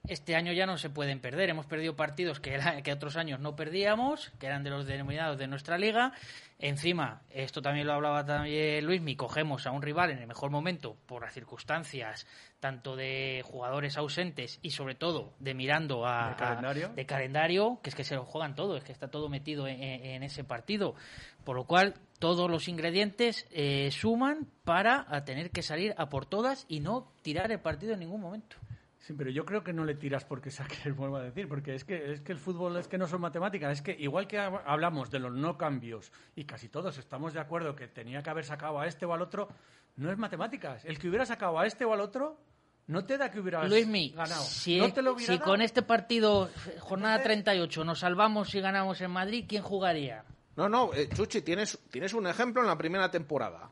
Este 0.09 0.35
año 0.35 0.53
ya 0.53 0.67
no 0.67 0.79
se 0.79 0.91
pueden 0.91 1.21
perder. 1.21 1.49
Hemos 1.51 1.67
perdido 1.67 1.95
partidos 1.95 2.41
que, 2.41 2.55
era- 2.55 2.83
que 2.83 2.93
otros 2.93 3.17
años 3.17 3.39
no 3.39 3.55
perdíamos, 3.55 4.31
que 4.41 4.47
eran 4.47 4.65
de 4.65 4.71
los 4.71 4.85
denominados 4.85 5.39
de 5.39 5.47
nuestra 5.47 5.79
liga. 5.79 6.13
Encima, 6.59 7.23
esto 7.31 7.63
también 7.63 7.87
lo 7.87 7.93
hablaba 7.93 8.25
también 8.27 8.85
Luismi, 8.85 9.15
cogemos 9.15 9.65
a 9.67 9.71
un 9.71 9.81
rival 9.81 10.11
en 10.11 10.19
el 10.19 10.27
mejor 10.27 10.51
momento 10.51 10.97
por 11.07 11.23
las 11.23 11.33
circunstancias, 11.33 12.27
tanto 12.59 12.97
de 12.97 13.43
jugadores 13.45 13.97
ausentes 13.97 14.59
y 14.61 14.71
sobre 14.73 14.97
todo 14.97 15.35
de 15.39 15.55
mirando 15.55 16.05
a, 16.05 16.31
¿De 16.31 16.37
calendario? 16.37 16.87
a- 16.89 16.95
de 16.95 17.07
calendario, 17.07 17.79
que 17.81 17.91
es 17.91 17.95
que 17.97 18.05
se 18.05 18.17
lo 18.17 18.25
juegan 18.25 18.57
todo, 18.57 18.77
es 18.77 18.83
que 18.83 18.91
está 18.93 19.09
todo 19.09 19.29
metido 19.29 19.69
en, 19.69 20.23
ese 20.25 20.43
partido. 20.43 20.97
Por 21.45 21.55
lo 21.55 21.65
cual, 21.65 21.95
todos 22.19 22.51
los 22.51 22.67
ingredientes 22.67 23.47
eh, 23.53 23.91
suman 23.93 24.49
para 24.65 25.07
a 25.09 25.25
tener 25.25 25.51
que 25.53 25.63
salir 25.63 25.95
a 25.97 26.09
por 26.09 26.27
todas 26.27 26.67
y 26.69 26.81
no 26.81 27.13
tirar 27.23 27.53
el 27.53 27.61
partido 27.61 27.93
en 27.95 28.01
ningún 28.01 28.21
momento. 28.21 28.57
Sí, 29.05 29.15
pero 29.15 29.31
yo 29.31 29.45
creo 29.45 29.65
que 29.65 29.73
no 29.73 29.85
le 29.85 29.97
tiras 29.97 30.25
porque 30.25 30.51
saques, 30.51 30.95
vuelvo 30.97 31.17
a 31.17 31.23
decir, 31.23 31.49
porque 31.49 31.75
es 31.75 31.85
que, 31.85 32.13
es 32.13 32.21
que 32.21 32.31
el 32.33 32.39
fútbol 32.39 32.77
es 32.77 32.87
que 32.87 32.99
no 32.99 33.09
son 33.09 33.21
matemáticas, 33.21 33.73
es 33.73 33.83
que 33.83 33.93
igual 33.99 34.29
que 34.29 34.39
hab- 34.39 34.63
hablamos 34.65 35.11
de 35.11 35.19
los 35.19 35.33
no 35.33 35.59
cambios 35.59 36.13
y 36.37 36.45
casi 36.45 36.69
todos 36.69 36.97
estamos 36.99 37.33
de 37.35 37.41
acuerdo 37.41 37.75
que 37.75 37.89
tenía 37.89 38.23
que 38.23 38.31
haber 38.31 38.45
sacado 38.45 38.79
a 38.79 38.87
este 38.87 39.05
o 39.05 39.13
al 39.13 39.21
otro, 39.23 39.49
no 39.97 40.11
es 40.13 40.17
matemáticas. 40.19 40.85
El 40.85 40.99
que 41.01 41.09
hubiera 41.09 41.27
sacado 41.27 41.59
a 41.59 41.67
este 41.67 41.85
o 41.85 41.93
al 41.93 42.01
otro 42.01 42.39
no 42.87 43.05
te 43.05 43.19
da 43.19 43.29
que 43.31 43.41
hubieras 43.41 43.69
Luismi, 43.69 44.11
ganado. 44.11 44.43
si, 44.45 44.79
no 44.79 44.93
te 44.93 45.03
lo 45.03 45.15
hubiera 45.15 45.33
si 45.33 45.39
dado. 45.39 45.51
con 45.51 45.63
este 45.63 45.83
partido, 45.83 46.49
jornada 46.79 47.23
38, 47.25 47.85
nos 47.85 47.99
salvamos 48.01 48.55
y 48.55 48.61
ganamos 48.61 49.01
en 49.01 49.11
Madrid, 49.11 49.47
¿quién 49.49 49.63
jugaría? 49.65 50.25
No, 50.55 50.69
no, 50.69 50.93
eh, 50.95 51.09
Chuchi, 51.13 51.43
tienes, 51.43 51.77
tienes 51.91 52.13
un 52.15 52.27
ejemplo 52.29 52.61
en 52.63 52.69
la 52.69 52.79
primera 52.79 53.11
temporada. 53.11 53.71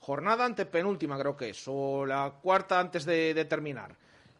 Jornada 0.00 0.44
antepenúltima, 0.44 1.18
creo 1.18 1.34
que 1.36 1.50
es, 1.50 1.62
o 1.66 2.04
la 2.04 2.30
cuarta 2.42 2.78
antes 2.78 3.04
de, 3.06 3.32
de 3.32 3.44
terminar. 3.46 3.96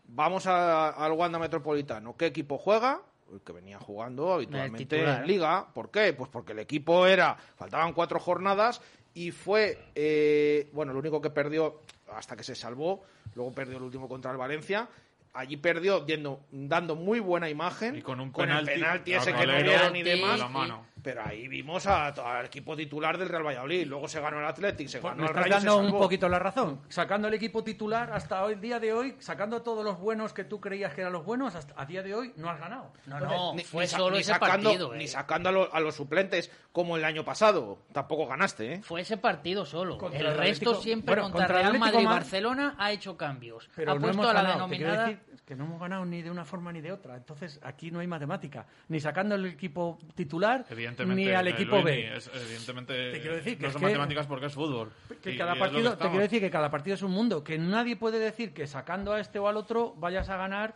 Vamos 0.09 0.47
a- 0.47 0.91
al 0.91 1.13
Wanda 1.13 1.39
Metropolitano. 1.39 2.17
¿Qué 2.17 2.27
equipo 2.27 2.59
juega? 2.59 3.01
El 3.33 3.41
que 3.41 3.53
venía 3.53 3.79
jugando 3.79 4.33
habitualmente 4.35 4.97
en 5.23 5.27
Liga. 5.27 5.67
¿Por 5.75 5.91
qué? 5.91 6.13
Pues 6.13 6.31
porque 6.31 6.53
el 6.53 6.61
equipo 6.61 7.07
era. 7.07 7.37
Faltaban 7.57 7.93
cuatro 7.93 8.21
jornadas 8.21 8.81
y 9.15 9.31
fue. 9.33 9.79
eh, 9.95 10.71
bueno, 10.73 10.93
el 10.93 10.99
único 10.99 11.21
que 11.21 11.31
perdió 11.31 11.81
hasta 12.13 12.37
que 12.37 12.45
se 12.45 12.55
salvó. 12.55 13.03
Luego 13.35 13.53
perdió 13.53 13.79
el 13.79 13.83
último 13.83 14.09
contra 14.09 14.31
el 14.31 14.37
Valencia. 14.37 14.89
Allí 15.35 15.57
perdió 15.59 16.07
yendo, 16.07 16.41
dando 16.51 16.95
muy 16.97 17.21
buena 17.21 17.51
imagen. 17.51 17.97
Y 17.97 18.03
con 18.03 18.21
un 18.21 18.29
el 18.29 18.33
penalti 18.33 18.73
penalti 18.73 19.13
a 19.15 19.19
ese 19.19 19.35
que 19.35 19.47
no 19.47 19.53
dieron 19.63 19.95
a 19.97 20.03
demás. 20.03 20.39
la 20.39 20.49
mano. 20.49 20.87
Pero 21.07 21.23
ahí 21.25 21.47
vimos 21.47 21.87
a- 21.87 22.09
al 22.09 22.47
equipo 22.47 22.75
titular 22.75 23.17
del 23.17 23.29
Real 23.29 23.47
Valladolid. 23.47 23.87
Luego 23.87 24.09
se 24.09 24.21
ganó 24.21 24.41
el 24.41 24.45
Athletic, 24.45 24.89
se 24.89 24.99
Pues 24.99 25.15
ganó 25.15 25.29
el 25.29 25.35
Rayo, 25.35 25.51
dando 25.55 25.77
un 25.79 25.91
poquito 25.93 26.29
la 26.29 26.41
razón. 26.41 26.81
Sacando 26.89 27.29
el 27.29 27.35
equipo 27.35 27.63
titular 27.63 28.11
hasta 28.13 28.43
hoy 28.43 28.57
día 28.57 28.81
de 28.81 28.93
hoy, 28.93 29.15
sacando 29.21 29.63
todos 29.63 29.85
los 29.85 30.01
buenos 30.01 30.33
que 30.33 30.43
tú 30.43 30.61
creías 30.61 30.93
que 30.95 31.03
eran 31.03 31.13
los 31.13 31.25
buenos, 31.25 31.55
hasta 31.55 31.81
a 31.81 31.87
día 31.87 32.03
de 32.03 32.13
hoy 32.13 32.33
no 32.39 32.51
has 32.51 32.59
ganado. 32.59 32.93
No, 33.07 33.15
Entonces, 33.19 33.39
no, 33.39 33.55
ni- 33.55 33.63
fue 33.63 33.83
ni 33.85 33.89
solo 33.89 34.11
ni 34.17 34.23
ese 34.23 34.33
sacando, 34.33 34.69
partido. 34.71 34.95
eh. 34.95 34.99
Ni 34.99 35.07
sacando 35.07 35.49
a, 35.51 35.53
lo- 35.53 35.73
a 35.73 35.79
los 35.79 35.95
suplentes 35.95 36.51
como 36.73 36.97
el 36.97 37.05
año 37.05 37.25
pasado. 37.25 37.79
Tampoco 37.93 38.27
ganaste, 38.27 38.73
¿eh? 38.75 38.83
Fue 38.83 39.03
ese 39.03 39.17
partido 39.17 39.65
solo. 39.65 39.99
Contra 39.99 40.19
el 40.19 40.27
el 40.27 40.37
resto 40.37 40.75
siempre 40.75 41.15
bueno, 41.15 41.31
contra, 41.31 41.47
contra 41.47 41.57
el 41.59 41.63
Real 41.63 41.67
Atlético 41.77 41.87
Madrid 41.95 42.03
y 42.03 42.07
Barcelona 42.19 42.75
ha 42.81 42.91
hecho 42.91 43.17
cambios. 43.17 43.71
Pero 43.77 43.93
ha 43.93 43.95
no 43.95 44.01
puesto 44.01 44.15
hemos 44.23 44.27
a 44.29 44.33
la 44.35 44.43
ganado. 44.43 44.59
Denominada 44.69 45.07
decir 45.07 45.21
que 45.47 45.55
no 45.55 45.65
hemos 45.67 45.81
ganado 45.81 46.05
ni 46.05 46.23
de 46.23 46.31
una 46.33 46.45
forma 46.45 46.73
ni 46.73 46.81
de 46.81 46.91
otra. 46.91 47.15
Entonces, 47.17 47.61
aquí 47.63 47.93
no 47.93 48.01
hay 48.01 48.09
matemática. 48.09 48.67
Ni 48.89 48.99
sacando 48.99 49.37
el 49.37 49.47
equipo 49.47 49.97
titular, 50.17 50.65
Evidentemente, 51.03 51.31
ni 51.31 51.35
al 51.37 51.47
eh, 51.47 51.51
equipo 51.51 51.83
B. 51.83 52.17
es- 52.17 52.31
evidentemente, 52.35 53.11
Te 53.13 53.21
quiero 53.21 53.37
decir 53.37 53.57
que 53.57 53.63
no 53.63 53.69
es 53.69 53.73
son 53.73 53.81
que- 53.81 53.87
matemáticas 53.89 54.27
porque 54.27 54.47
es 54.47 54.53
fútbol. 54.55 54.93
Que 55.23 55.33
Y- 55.33 55.37
cada 55.37 55.53
y 55.53 55.55
que 55.55 55.61
partido, 55.61 55.97
te 55.97 56.05
quiero 56.09 56.21
decir 56.23 56.41
que 56.41 56.51
cada 56.51 56.71
partido 56.71 56.95
es 56.95 57.03
un 57.03 57.11
mundo. 57.13 57.43
Que 57.45 57.59
nadie 57.59 57.97
puede 57.97 58.19
decir 58.19 58.53
que 58.55 58.67
sacando 58.67 59.13
a 59.13 59.21
este 59.21 59.39
o 59.39 59.49
al 59.49 59.57
otro 59.57 59.95
vayas 59.97 60.29
a 60.29 60.37
ganar 60.37 60.75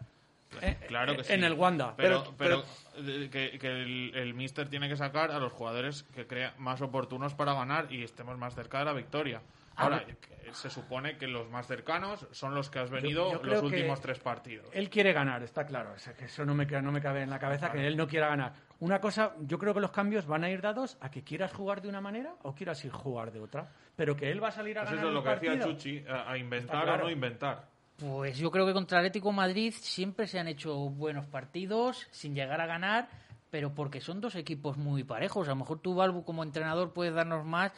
eh, 0.63 0.77
Claro 0.89 1.17
que 1.17 1.23
sí. 1.25 1.33
en 1.33 1.45
el 1.45 1.53
Wanda. 1.53 1.95
Pero, 1.97 2.35
pero, 2.37 2.65
eh, 2.97 3.29
que, 3.31 3.57
que 3.59 3.69
el, 3.69 4.13
el 4.17 4.35
míster 4.35 4.69
tiene 4.69 4.89
que 4.89 4.97
sacar 4.97 5.31
a 5.31 5.39
los 5.39 5.53
jugadores 5.53 6.03
que 6.15 6.27
crea 6.27 6.55
más 6.59 6.81
oportunos 6.81 7.35
para 7.35 7.55
ganar 7.55 7.87
y 7.93 8.03
estemos 8.03 8.37
más 8.37 8.55
cerca 8.57 8.81
de 8.81 8.85
la 8.87 8.93
victoria. 8.93 9.43
Ahora, 9.77 10.05
que 10.05 10.53
se 10.53 10.69
supone 10.69 11.17
que 11.17 11.27
los 11.29 11.49
más 11.49 11.67
cercanos 11.69 12.27
son 12.33 12.55
los 12.55 12.69
que 12.69 12.81
has 12.81 12.91
venido 12.91 13.33
yo 13.33 13.43
los 13.45 13.63
últimos 13.63 14.01
tres 14.01 14.19
partidos. 14.19 14.67
Él 14.73 14.91
quiere 14.91 15.13
ganar, 15.13 15.43
está 15.45 15.65
claro. 15.65 15.93
O 15.95 15.99
sea, 16.01 16.13
que 16.15 16.25
eso 16.27 16.45
no 16.45 16.55
me, 16.55 16.67
no 16.67 16.91
me 16.93 17.01
cabe 17.01 17.23
en 17.23 17.31
la 17.31 17.39
cabeza, 17.39 17.71
que 17.73 17.87
él 17.87 17.97
no 17.97 18.07
quiera 18.09 18.27
ganar. 18.29 18.53
Una 18.81 18.99
cosa, 19.01 19.35
yo 19.41 19.59
creo 19.59 19.75
que 19.75 19.81
los 19.81 19.91
cambios 19.91 20.27
van 20.27 20.43
a 20.43 20.51
ir 20.51 20.63
dados 20.63 20.97
a 21.01 21.11
que 21.11 21.23
quieras 21.23 21.53
jugar 21.53 21.83
de 21.83 21.89
una 21.89 22.01
manera 22.01 22.35
o 22.43 22.55
quieras 22.55 22.83
ir 22.85 22.91
jugar 22.93 23.31
de 23.31 23.41
otra. 23.41 23.69
Pero 23.95 24.17
que 24.17 24.31
él 24.31 24.43
va 24.43 24.49
a 24.49 24.53
salir 24.53 24.79
a 24.79 24.83
Pues 24.83 24.91
ganar 24.93 25.05
eso 25.05 25.09
es 25.09 25.15
lo 25.15 25.23
que 25.23 25.31
decía 25.31 25.51
partido. 25.51 25.73
Chuchi, 25.73 26.05
a, 26.09 26.31
a 26.31 26.39
inventar 26.39 26.85
claro. 26.85 27.03
o 27.03 27.07
no 27.07 27.11
inventar. 27.11 27.69
Pues 27.99 28.39
yo 28.39 28.51
creo 28.51 28.65
que 28.65 28.73
contra 28.73 28.99
el 28.99 29.07
Atlético 29.07 29.31
Madrid 29.33 29.75
siempre 29.77 30.27
se 30.27 30.39
han 30.39 30.49
hecho 30.49 30.75
buenos 30.89 31.27
partidos 31.27 32.07
sin 32.11 32.35
llegar 32.35 32.59
a 32.63 32.67
ganar, 32.67 33.11
pero 33.51 33.75
porque 33.75 34.01
son 34.01 34.23
dos 34.23 34.35
equipos 34.37 34.79
muy 34.79 35.05
parejos. 35.05 35.47
A 35.49 35.51
lo 35.51 35.57
mejor 35.57 35.81
tú, 35.81 35.95
Balbu, 35.95 36.25
como 36.25 36.43
entrenador, 36.43 36.95
puedes 36.95 37.13
darnos 37.13 37.45
más. 37.45 37.73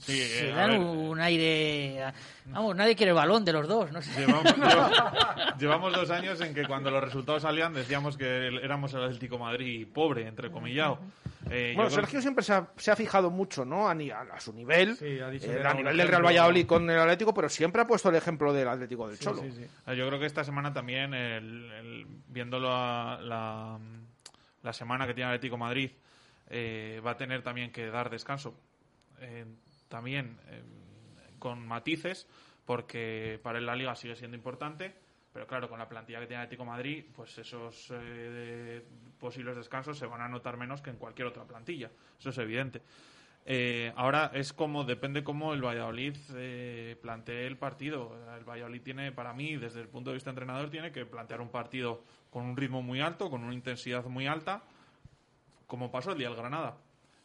Sí, 0.00 0.18
se 0.18 0.48
eh, 0.48 0.52
a 0.52 0.56
dan 0.56 0.70
ver, 0.70 0.80
un 0.80 1.20
aire. 1.20 2.12
Vamos, 2.46 2.74
nadie 2.74 2.96
quiere 2.96 3.10
el 3.10 3.16
balón 3.16 3.44
de 3.44 3.52
los 3.52 3.68
dos, 3.68 3.92
no 3.92 4.00
sé. 4.02 4.18
Llevamos, 4.18 4.44
lleva- 4.56 5.56
llevamos 5.58 5.92
dos 5.92 6.10
años 6.10 6.40
en 6.40 6.54
que 6.54 6.64
cuando 6.66 6.90
los 6.90 7.04
resultados 7.04 7.42
salían 7.42 7.74
decíamos 7.74 8.16
que 8.16 8.48
el- 8.48 8.58
éramos 8.58 8.92
el 8.94 9.04
Atlético 9.04 9.38
Madrid 9.38 9.86
pobre, 9.92 10.26
entre 10.26 10.50
comillado. 10.50 10.98
Eh, 11.50 11.72
Bueno, 11.74 11.88
creo- 11.90 12.00
Sergio 12.02 12.20
siempre 12.20 12.44
se 12.44 12.52
ha, 12.52 12.68
se 12.76 12.90
ha 12.90 12.96
fijado 12.96 13.30
mucho, 13.30 13.64
¿no? 13.64 13.88
A, 13.88 13.92
a- 13.92 14.34
a 14.36 14.40
su 14.40 14.52
nivel, 14.52 14.96
Sí, 14.96 15.18
ha 15.20 15.28
dicho 15.30 15.50
eh, 15.52 15.62
a 15.64 15.74
nivel 15.74 15.96
del 15.96 16.08
Real. 16.08 16.22
Valladolid 16.22 16.66
con 16.66 16.88
el 16.88 16.98
Atlético, 16.98 17.32
pero 17.34 17.48
siempre 17.48 17.82
ha 17.82 17.86
puesto 17.86 18.08
el 18.08 18.16
ejemplo 18.16 18.52
del 18.52 18.68
Atlético 18.68 19.06
del 19.08 19.18
Cholo. 19.18 19.42
Ah, 19.86 19.94
Yo 19.94 20.06
creo 20.08 20.18
que 20.18 20.26
esta 20.26 20.44
semana 20.44 20.72
también, 20.72 21.12
el, 21.14 21.70
el- 21.72 22.06
viendo 22.28 22.58
la, 22.58 23.18
la, 23.22 23.78
la 24.62 24.72
semana 24.72 25.06
que 25.06 25.14
tiene 25.14 25.28
Atlético 25.30 25.56
Madrid, 25.58 25.90
eh, 26.48 27.00
va 27.04 27.12
a 27.12 27.16
tener 27.16 27.42
también 27.42 27.70
que 27.70 27.86
dar 27.86 28.10
descanso. 28.10 28.54
También 29.90 30.38
eh, 30.46 30.62
con 31.38 31.66
matices, 31.66 32.26
porque 32.64 33.38
para 33.42 33.58
él 33.58 33.66
la 33.66 33.76
liga 33.76 33.94
sigue 33.94 34.16
siendo 34.16 34.36
importante, 34.38 34.94
pero 35.32 35.46
claro, 35.46 35.68
con 35.68 35.78
la 35.78 35.88
plantilla 35.88 36.20
que 36.20 36.26
tiene 36.26 36.44
Atlético 36.44 36.64
de 36.64 36.70
Madrid, 36.70 37.04
pues 37.14 37.36
esos 37.36 37.92
eh, 37.92 38.82
posibles 39.18 39.56
descansos 39.56 39.98
se 39.98 40.06
van 40.06 40.22
a 40.22 40.28
notar 40.28 40.56
menos 40.56 40.80
que 40.80 40.90
en 40.90 40.96
cualquier 40.96 41.28
otra 41.28 41.44
plantilla. 41.44 41.90
Eso 42.18 42.30
es 42.30 42.38
evidente. 42.38 42.80
Eh, 43.44 43.92
ahora 43.96 44.30
es 44.34 44.52
como, 44.52 44.84
depende 44.84 45.24
cómo 45.24 45.54
el 45.54 45.64
Valladolid 45.64 46.16
eh, 46.34 46.96
plantee 47.00 47.46
el 47.46 47.56
partido. 47.56 48.16
El 48.36 48.44
Valladolid 48.44 48.82
tiene, 48.82 49.12
para 49.12 49.32
mí, 49.32 49.56
desde 49.56 49.80
el 49.80 49.88
punto 49.88 50.10
de 50.10 50.14
vista 50.14 50.30
entrenador, 50.30 50.70
tiene 50.70 50.92
que 50.92 51.06
plantear 51.06 51.40
un 51.40 51.48
partido 51.48 52.04
con 52.30 52.44
un 52.44 52.56
ritmo 52.56 52.82
muy 52.82 53.00
alto, 53.00 53.30
con 53.30 53.42
una 53.42 53.54
intensidad 53.54 54.04
muy 54.04 54.26
alta, 54.26 54.62
como 55.66 55.90
pasó 55.90 56.12
el 56.12 56.18
día 56.18 56.28
del 56.28 56.36
Granada. 56.36 56.76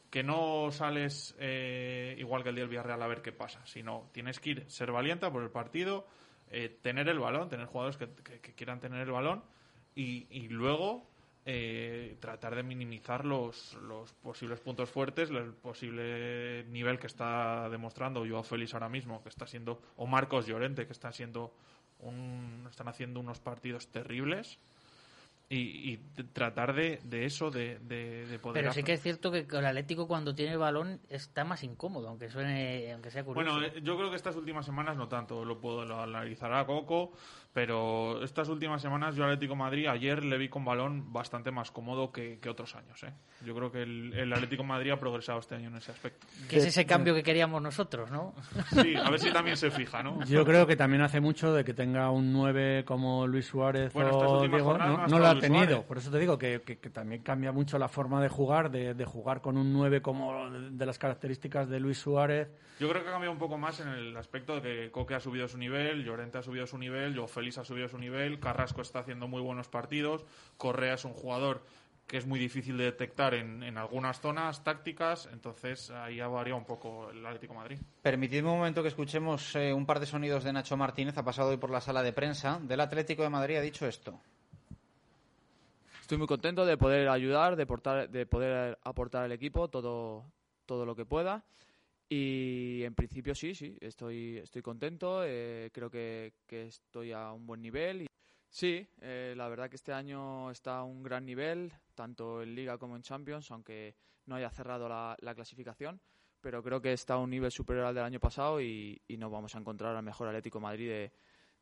Que 0.10 0.24
no 0.24 0.72
sales 0.72 1.36
eh, 1.40 2.16
igual 2.18 2.44
que 2.44 2.50
el 2.50 2.56
día 2.56 2.64
del 2.64 2.70
Villarreal 2.70 3.02
a 3.02 3.08
ver 3.08 3.22
qué 3.22 3.32
pasa, 3.32 3.66
sino 3.66 4.10
tienes 4.14 4.40
que 4.40 4.52
ir, 4.52 4.66
ser 4.70 4.92
valiente 4.92 5.30
por 5.30 5.44
el 5.44 5.50
partido, 5.50 6.08
eh, 6.52 6.70
tener 6.82 7.10
el 7.10 7.20
balón, 7.20 7.50
tener 7.50 7.66
jugadores 7.66 7.98
que, 7.98 8.08
que- 8.42 8.54
quieran 8.54 8.80
tener 8.80 9.02
el 9.02 9.12
balón 9.12 9.44
y, 9.96 10.28
luego 10.50 11.10
eh, 11.46 12.18
tratar 12.20 12.56
de 12.56 12.64
minimizar 12.64 13.26
los, 13.26 13.74
los 13.76 14.14
posibles 14.14 14.60
puntos 14.60 14.90
fuertes, 14.90 15.30
el 15.30 15.54
posible 15.54 16.64
nivel 16.70 16.98
que 16.98 17.08
está 17.08 17.70
demostrando 17.70 18.26
Joao 18.28 18.44
Félix 18.44 18.74
ahora 18.74 18.90
mismo, 18.90 19.22
que 19.22 19.30
está 19.30 19.46
siendo, 19.46 19.82
o 19.98 20.08
Marcos 20.08 20.48
Llorente, 20.48 20.86
que 20.88 20.94
siendo 21.12 21.54
un, 22.00 22.66
están 22.70 22.88
haciendo 22.88 23.20
unos 23.20 23.40
partidos 23.40 23.88
terribles. 23.90 24.60
Y, 25.48 25.92
y 25.92 25.98
tratar 26.34 26.74
de, 26.74 27.00
de 27.04 27.26
eso, 27.26 27.52
de, 27.52 27.78
de, 27.80 28.26
de 28.26 28.40
poder 28.40 28.64
Pero 28.64 28.74
sí 28.74 28.82
que 28.82 28.94
es 28.94 29.02
cierto 29.02 29.32
que 29.32 29.46
el 29.48 29.66
Atlético 29.66 30.08
cuando 30.08 30.34
tiene 30.34 30.54
el 30.54 30.58
balón 30.58 31.02
está 31.08 31.44
más 31.44 31.64
incómodo, 31.64 32.08
aunque 32.10 32.30
suene, 32.30 32.92
aunque 32.92 33.12
sea 33.12 33.24
curioso. 33.24 33.52
Bueno, 33.54 33.68
eh, 33.68 33.80
yo 33.84 33.96
creo 33.96 34.10
que 34.10 34.16
estas 34.16 34.36
últimas 34.36 34.66
semanas 34.66 34.98
no 34.98 35.08
tanto, 35.08 35.46
lo 35.46 35.62
puedo 35.62 35.86
lo 35.86 36.02
analizará 36.02 36.66
Coco, 36.66 37.12
pero 37.56 38.22
estas 38.22 38.50
últimas 38.50 38.82
semanas 38.82 39.16
yo 39.16 39.24
Atlético 39.24 39.54
de 39.54 39.60
Madrid 39.60 39.88
ayer 39.88 40.26
le 40.26 40.38
vi 40.38 40.50
con 40.50 40.66
balón 40.66 41.14
bastante 41.14 41.52
más 41.52 41.72
cómodo 41.72 42.12
que, 42.12 42.38
que 42.42 42.50
otros 42.50 42.76
años. 42.76 43.02
¿eh? 43.04 43.14
Yo 43.46 43.56
creo 43.56 43.72
que 43.72 43.82
el, 43.84 44.14
el 44.14 44.34
Atlético 44.34 44.64
de 44.64 44.68
Madrid 44.68 44.92
ha 44.92 45.00
progresado 45.00 45.40
este 45.40 45.56
año 45.56 45.70
en 45.70 45.78
ese 45.78 45.94
aspecto. 45.94 46.28
que 46.50 46.58
es 46.58 46.66
ese 46.66 46.86
cambio 46.86 47.16
que 47.16 47.24
queríamos 47.24 47.62
nosotros, 47.62 48.12
¿no? 48.12 48.34
Sí, 48.84 48.94
a 48.98 49.10
ver 49.10 49.22
si 49.22 49.32
también 49.32 49.56
se 49.56 49.72
fija, 49.72 50.04
¿no? 50.04 50.22
Yo 50.26 50.44
creo 50.44 50.68
que 50.68 50.76
también 50.76 51.02
hace 51.02 51.22
mucho 51.22 51.54
de 51.54 51.64
que 51.64 51.74
tenga 51.74 52.12
un 52.12 52.34
9 52.34 52.84
como 52.84 53.26
Luis 53.26 53.46
Suárez 53.46 53.94
Bueno, 53.94 54.18
o 54.18 54.46
Diego. 54.46 54.78
No, 54.78 55.08
no 55.08 55.18
lo 55.20 55.26
ha 55.28 55.32
Luis 55.32 55.42
tenido. 55.46 55.64
Suárez. 55.66 55.86
Por 55.86 55.98
eso 55.98 56.12
te 56.12 56.20
digo 56.20 56.38
que, 56.38 56.62
que- 56.62 56.78
que 56.80 56.90
también 56.90 57.22
cambia 57.24 57.54
mucho 57.54 57.80
la 57.80 57.88
forma 57.88 58.22
de 58.22 58.28
jugar, 58.28 58.70
de, 58.70 58.94
de 58.94 59.06
jugar 59.06 59.40
con 59.40 59.56
un 59.58 59.72
9 59.72 60.02
como 60.02 60.50
de, 60.50 60.72
de 60.72 60.86
las 60.86 61.00
características 61.00 61.70
de 61.70 61.80
Luis 61.80 62.00
Suárez. 62.00 62.50
Yo 62.82 62.90
creo 62.90 63.02
que 63.04 63.08
ha 63.08 63.14
cambiado 63.14 63.32
un 63.32 63.40
poco 63.40 63.58
más 63.58 63.80
en 63.80 63.88
el 63.88 64.18
aspecto 64.18 64.56
de 64.56 64.62
que 64.62 64.92
Coque 64.92 65.16
ha 65.16 65.22
subido 65.22 65.48
su 65.48 65.58
nivel, 65.58 66.04
Llorente 66.04 66.40
ha 66.40 66.44
subido 66.44 66.68
su 66.68 66.78
nivel, 66.78 67.18
Joe 67.18 67.26
Félix 67.46 67.58
ha 67.60 67.64
subido 67.64 67.88
su 67.88 68.00
nivel, 68.00 68.40
Carrasco 68.40 68.82
está 68.82 69.00
haciendo 69.00 69.28
muy 69.28 69.40
buenos 69.40 69.68
partidos, 69.68 70.26
Correa 70.58 70.96
es 70.96 71.06
un 71.06 71.14
jugador 71.14 71.62
que 72.08 72.18
es 72.18 72.26
muy 72.26 72.40
difícil 72.40 72.76
de 72.76 72.86
detectar 72.86 73.36
en, 73.36 73.62
en 73.62 73.78
algunas 73.78 74.20
zonas 74.20 74.64
tácticas, 74.64 75.30
entonces 75.32 75.92
ahí 75.92 76.20
variado 76.22 76.58
un 76.58 76.66
poco 76.66 77.12
el 77.12 77.24
Atlético 77.24 77.54
de 77.54 77.60
Madrid. 77.60 77.80
Permitidme 78.02 78.50
un 78.50 78.58
momento 78.58 78.82
que 78.82 78.88
escuchemos 78.88 79.56
eh, 79.56 79.72
un 79.74 79.86
par 79.86 80.00
de 80.00 80.08
sonidos 80.08 80.44
de 80.44 80.54
Nacho 80.54 80.76
Martínez. 80.76 81.16
Ha 81.20 81.24
pasado 81.24 81.50
hoy 81.50 81.58
por 81.58 81.70
la 81.70 81.82
sala 81.82 82.02
de 82.02 82.14
prensa 82.14 82.60
del 82.64 82.80
Atlético 82.80 83.22
de 83.22 83.30
Madrid. 83.30 83.58
Ha 83.58 83.62
dicho 83.62 83.86
esto. 83.86 84.20
Estoy 86.02 86.18
muy 86.18 86.26
contento 86.28 86.66
de 86.66 86.78
poder 86.78 87.10
ayudar, 87.10 87.56
de, 87.56 87.68
portar- 87.68 88.10
de 88.10 88.26
poder 88.26 88.80
aportar 88.84 89.24
al 89.24 89.32
equipo 89.32 89.68
todo, 89.68 90.26
todo 90.66 90.86
lo 90.88 90.96
que 90.96 91.06
pueda. 91.06 91.44
Y 92.08 92.84
en 92.84 92.94
principio 92.94 93.34
sí, 93.34 93.56
sí, 93.56 93.78
estoy, 93.82 94.38
estoy 94.38 94.62
contento, 94.62 95.24
eh, 95.26 95.72
creo 95.74 95.90
que, 95.90 96.34
que 96.46 96.68
estoy 96.68 97.12
a 97.12 97.32
un 97.32 97.48
buen 97.48 97.62
nivel. 97.62 98.04
Y 98.04 98.08
sí, 98.50 98.88
eh, 99.02 99.34
la 99.36 99.48
verdad 99.48 99.70
que 99.70 99.76
este 99.76 99.92
año 99.92 100.52
está 100.52 100.80
a 100.80 100.84
un 100.84 101.02
gran 101.02 101.26
nivel, 101.26 101.74
tanto 101.96 102.44
en 102.44 102.54
Liga 102.54 102.78
como 102.78 102.96
en 102.96 103.02
Champions, 103.02 103.50
aunque 103.50 103.96
no 104.26 104.36
haya 104.36 104.52
cerrado 104.52 104.88
la, 104.88 105.16
la 105.20 105.34
clasificación. 105.34 106.00
Pero 106.42 106.62
creo 106.62 106.80
que 106.80 106.94
está 106.94 107.16
a 107.16 107.18
un 107.18 107.32
nivel 107.32 107.52
superior 107.52 107.86
al 107.86 107.96
del 107.96 108.04
año 108.04 108.20
pasado 108.20 108.62
y, 108.62 109.02
y 109.08 109.18
nos 109.18 109.32
vamos 109.32 109.56
a 109.56 109.60
encontrar 109.60 109.96
al 109.96 110.04
mejor 110.04 110.28
Atlético 110.28 110.60
Madrid 110.60 110.90
de, 110.90 111.12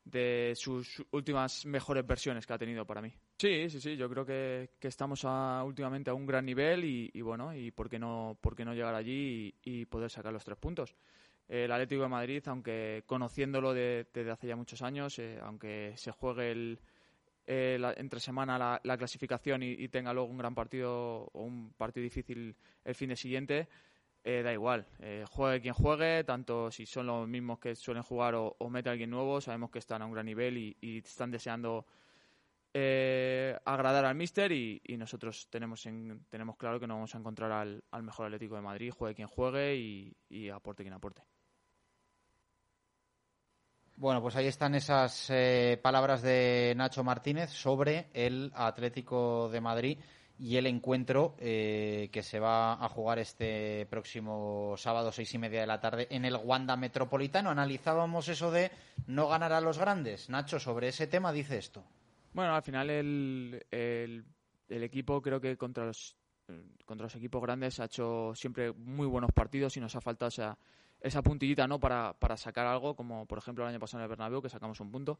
de 0.05 0.53
sus 0.55 1.03
últimas 1.11 1.65
mejores 1.65 2.05
versiones 2.05 2.45
que 2.45 2.53
ha 2.53 2.57
tenido 2.57 2.85
para 2.85 3.01
mí. 3.01 3.13
Sí, 3.37 3.69
sí, 3.69 3.79
sí, 3.79 3.95
yo 3.95 4.09
creo 4.09 4.25
que, 4.25 4.71
que 4.79 4.87
estamos 4.87 5.23
a- 5.25 5.63
últimamente 5.63 6.09
a 6.09 6.13
un 6.13 6.25
gran 6.25 6.45
nivel 6.45 6.83
y, 6.83 7.21
bueno, 7.21 7.53
y 7.55 7.71
por 7.71 7.89
qué 7.89 7.99
no, 7.99 8.37
por 8.41 8.55
no 8.65 8.73
llegar 8.73 8.95
allí 8.95 9.53
y, 9.63 9.81
y 9.81 9.85
poder 9.85 10.09
sacar 10.09 10.33
los 10.33 10.43
tres 10.43 10.57
puntos. 10.57 10.95
El 11.47 11.71
Atlético 11.71 12.03
de 12.03 12.07
Madrid, 12.09 12.43
aunque 12.47 13.03
conociéndolo 13.05 13.73
de- 13.73 14.07
desde 14.13 14.31
hace 14.31 14.47
ya 14.47 14.55
muchos 14.55 14.81
años, 14.81 15.17
eh, 15.19 15.39
aunque 15.41 15.93
se 15.97 16.11
juegue 16.11 16.51
el, 16.51 16.79
eh, 17.45 17.77
la- 17.79 17.93
entre 17.97 18.19
semana 18.19 18.57
la, 18.57 18.79
la 18.83 18.97
clasificación 18.97 19.63
y, 19.63 19.71
y 19.71 19.89
tenga 19.89 20.13
luego 20.13 20.29
un 20.29 20.37
gran 20.37 20.55
partido 20.55 21.29
o 21.33 21.43
un 21.43 21.73
partido 21.73 22.03
difícil 22.03 22.55
el 22.85 22.95
fin 22.95 23.09
de 23.09 23.15
siguiente, 23.17 23.67
eh, 24.23 24.41
da 24.41 24.53
igual. 24.53 24.85
Eh, 24.99 25.25
juegue 25.29 25.61
quien 25.61 25.73
juegue, 25.73 26.23
tanto 26.23 26.71
si 26.71 26.85
son 26.85 27.07
los 27.07 27.27
mismos 27.27 27.59
que 27.59 27.75
suelen 27.75 28.03
jugar 28.03 28.35
o, 28.35 28.55
mete 28.69 28.89
a 28.89 28.93
alguien 28.93 29.09
nuevo, 29.09 29.41
sabemos 29.41 29.69
que 29.71 29.79
están 29.79 30.01
a 30.01 30.05
un 30.05 30.13
gran 30.13 30.25
nivel 30.25 30.57
y, 30.57 30.97
están 30.97 31.31
deseando 31.31 31.85
eh, 32.73 33.57
agradar 33.65 34.05
al 34.05 34.15
míster 34.15 34.51
y, 34.51 34.81
nosotros 34.97 35.47
tenemos 35.49 35.85
en- 35.85 36.25
tenemos 36.29 36.57
claro 36.57 36.79
que 36.79 36.87
nos 36.87 36.95
vamos 36.95 37.15
a 37.15 37.17
encontrar 37.19 37.51
al, 37.51 37.83
al 37.91 38.03
mejor 38.03 38.27
Atlético 38.27 38.55
de 38.55 38.61
Madrid, 38.61 38.91
juegue 38.91 39.15
quien 39.15 39.27
juegue 39.27 39.75
y, 39.75 40.15
y 40.29 40.49
aporte 40.49 40.83
quien 40.83 40.93
aporte. 40.93 41.23
Bueno, 43.95 44.21
pues 44.23 44.35
ahí 44.35 44.47
están 44.47 44.73
esas 44.73 45.29
eh, 45.29 45.79
palabras 45.81 46.23
de 46.23 46.73
Nacho 46.75 47.03
Martínez 47.03 47.51
sobre 47.51 48.07
el 48.13 48.51
Atlético 48.55 49.49
de 49.49 49.61
Madrid 49.61 49.99
y 50.39 50.57
el 50.57 50.67
encuentro 50.67 51.35
eh, 51.39 52.09
que 52.11 52.23
se 52.23 52.39
va 52.39 52.73
a 52.73 52.89
jugar 52.89 53.19
este 53.19 53.85
próximo 53.89 54.75
sábado, 54.77 55.11
seis 55.11 55.33
y 55.33 55.37
media 55.37 55.61
de 55.61 55.67
la 55.67 55.79
tarde, 55.79 56.07
en 56.09 56.25
el 56.25 56.35
Wanda 56.35 56.75
Metropolitano. 56.75 57.49
Analizábamos 57.49 58.27
eso 58.27 58.51
de 58.51 58.71
no 59.07 59.27
ganar 59.27 59.53
a 59.53 59.61
los 59.61 59.77
grandes. 59.77 60.29
Nacho, 60.29 60.59
sobre 60.59 60.89
ese 60.89 61.07
tema 61.07 61.31
dice 61.31 61.57
esto. 61.57 61.83
Bueno, 62.33 62.55
al 62.55 62.63
final 62.63 62.89
el, 62.89 63.65
el, 63.69 64.25
el 64.69 64.83
equipo 64.83 65.21
creo 65.21 65.39
que 65.39 65.55
contra 65.57 65.85
los 65.85 66.15
contra 66.85 67.05
los 67.05 67.15
equipos 67.15 67.41
grandes 67.41 67.79
ha 67.79 67.85
hecho 67.85 68.33
siempre 68.35 68.73
muy 68.73 69.07
buenos 69.07 69.31
partidos 69.31 69.77
y 69.77 69.79
nos 69.79 69.95
ha 69.95 70.01
faltado 70.01 70.27
esa, 70.27 70.57
esa 70.99 71.21
puntillita 71.21 71.67
no 71.67 71.79
para, 71.79 72.13
para 72.13 72.37
sacar 72.37 72.65
algo, 72.65 72.95
como 72.95 73.25
por 73.25 73.37
ejemplo 73.37 73.63
el 73.63 73.69
año 73.69 73.79
pasado 73.79 74.01
en 74.01 74.03
el 74.03 74.09
Bernabéu 74.09 74.41
que 74.41 74.49
sacamos 74.49 74.79
un 74.79 74.91
punto. 74.91 75.19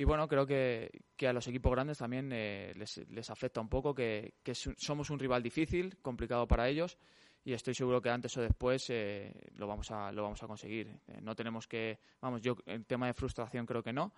Y 0.00 0.04
bueno, 0.04 0.28
creo 0.28 0.46
que, 0.46 0.90
que 1.16 1.26
a 1.26 1.32
los 1.32 1.46
equipos 1.48 1.72
grandes 1.72 1.98
también 1.98 2.30
eh, 2.32 2.72
les, 2.76 2.98
les 3.10 3.30
afecta 3.30 3.60
un 3.60 3.68
poco, 3.68 3.92
que, 3.92 4.34
que 4.44 4.54
somos 4.54 5.10
un 5.10 5.18
rival 5.18 5.42
difícil, 5.42 5.98
complicado 6.00 6.46
para 6.46 6.68
ellos, 6.68 6.96
y 7.44 7.52
estoy 7.52 7.74
seguro 7.74 8.00
que 8.00 8.08
antes 8.08 8.36
o 8.36 8.42
después 8.42 8.88
eh, 8.90 9.32
lo, 9.56 9.66
vamos 9.66 9.90
a, 9.90 10.12
lo 10.12 10.22
vamos 10.22 10.40
a 10.42 10.46
conseguir. 10.46 11.00
Eh, 11.08 11.20
no 11.20 11.34
tenemos 11.34 11.66
que, 11.66 11.98
vamos, 12.20 12.42
yo 12.42 12.56
en 12.66 12.84
tema 12.84 13.08
de 13.08 13.14
frustración 13.14 13.66
creo 13.66 13.82
que 13.82 13.92
no, 13.92 14.12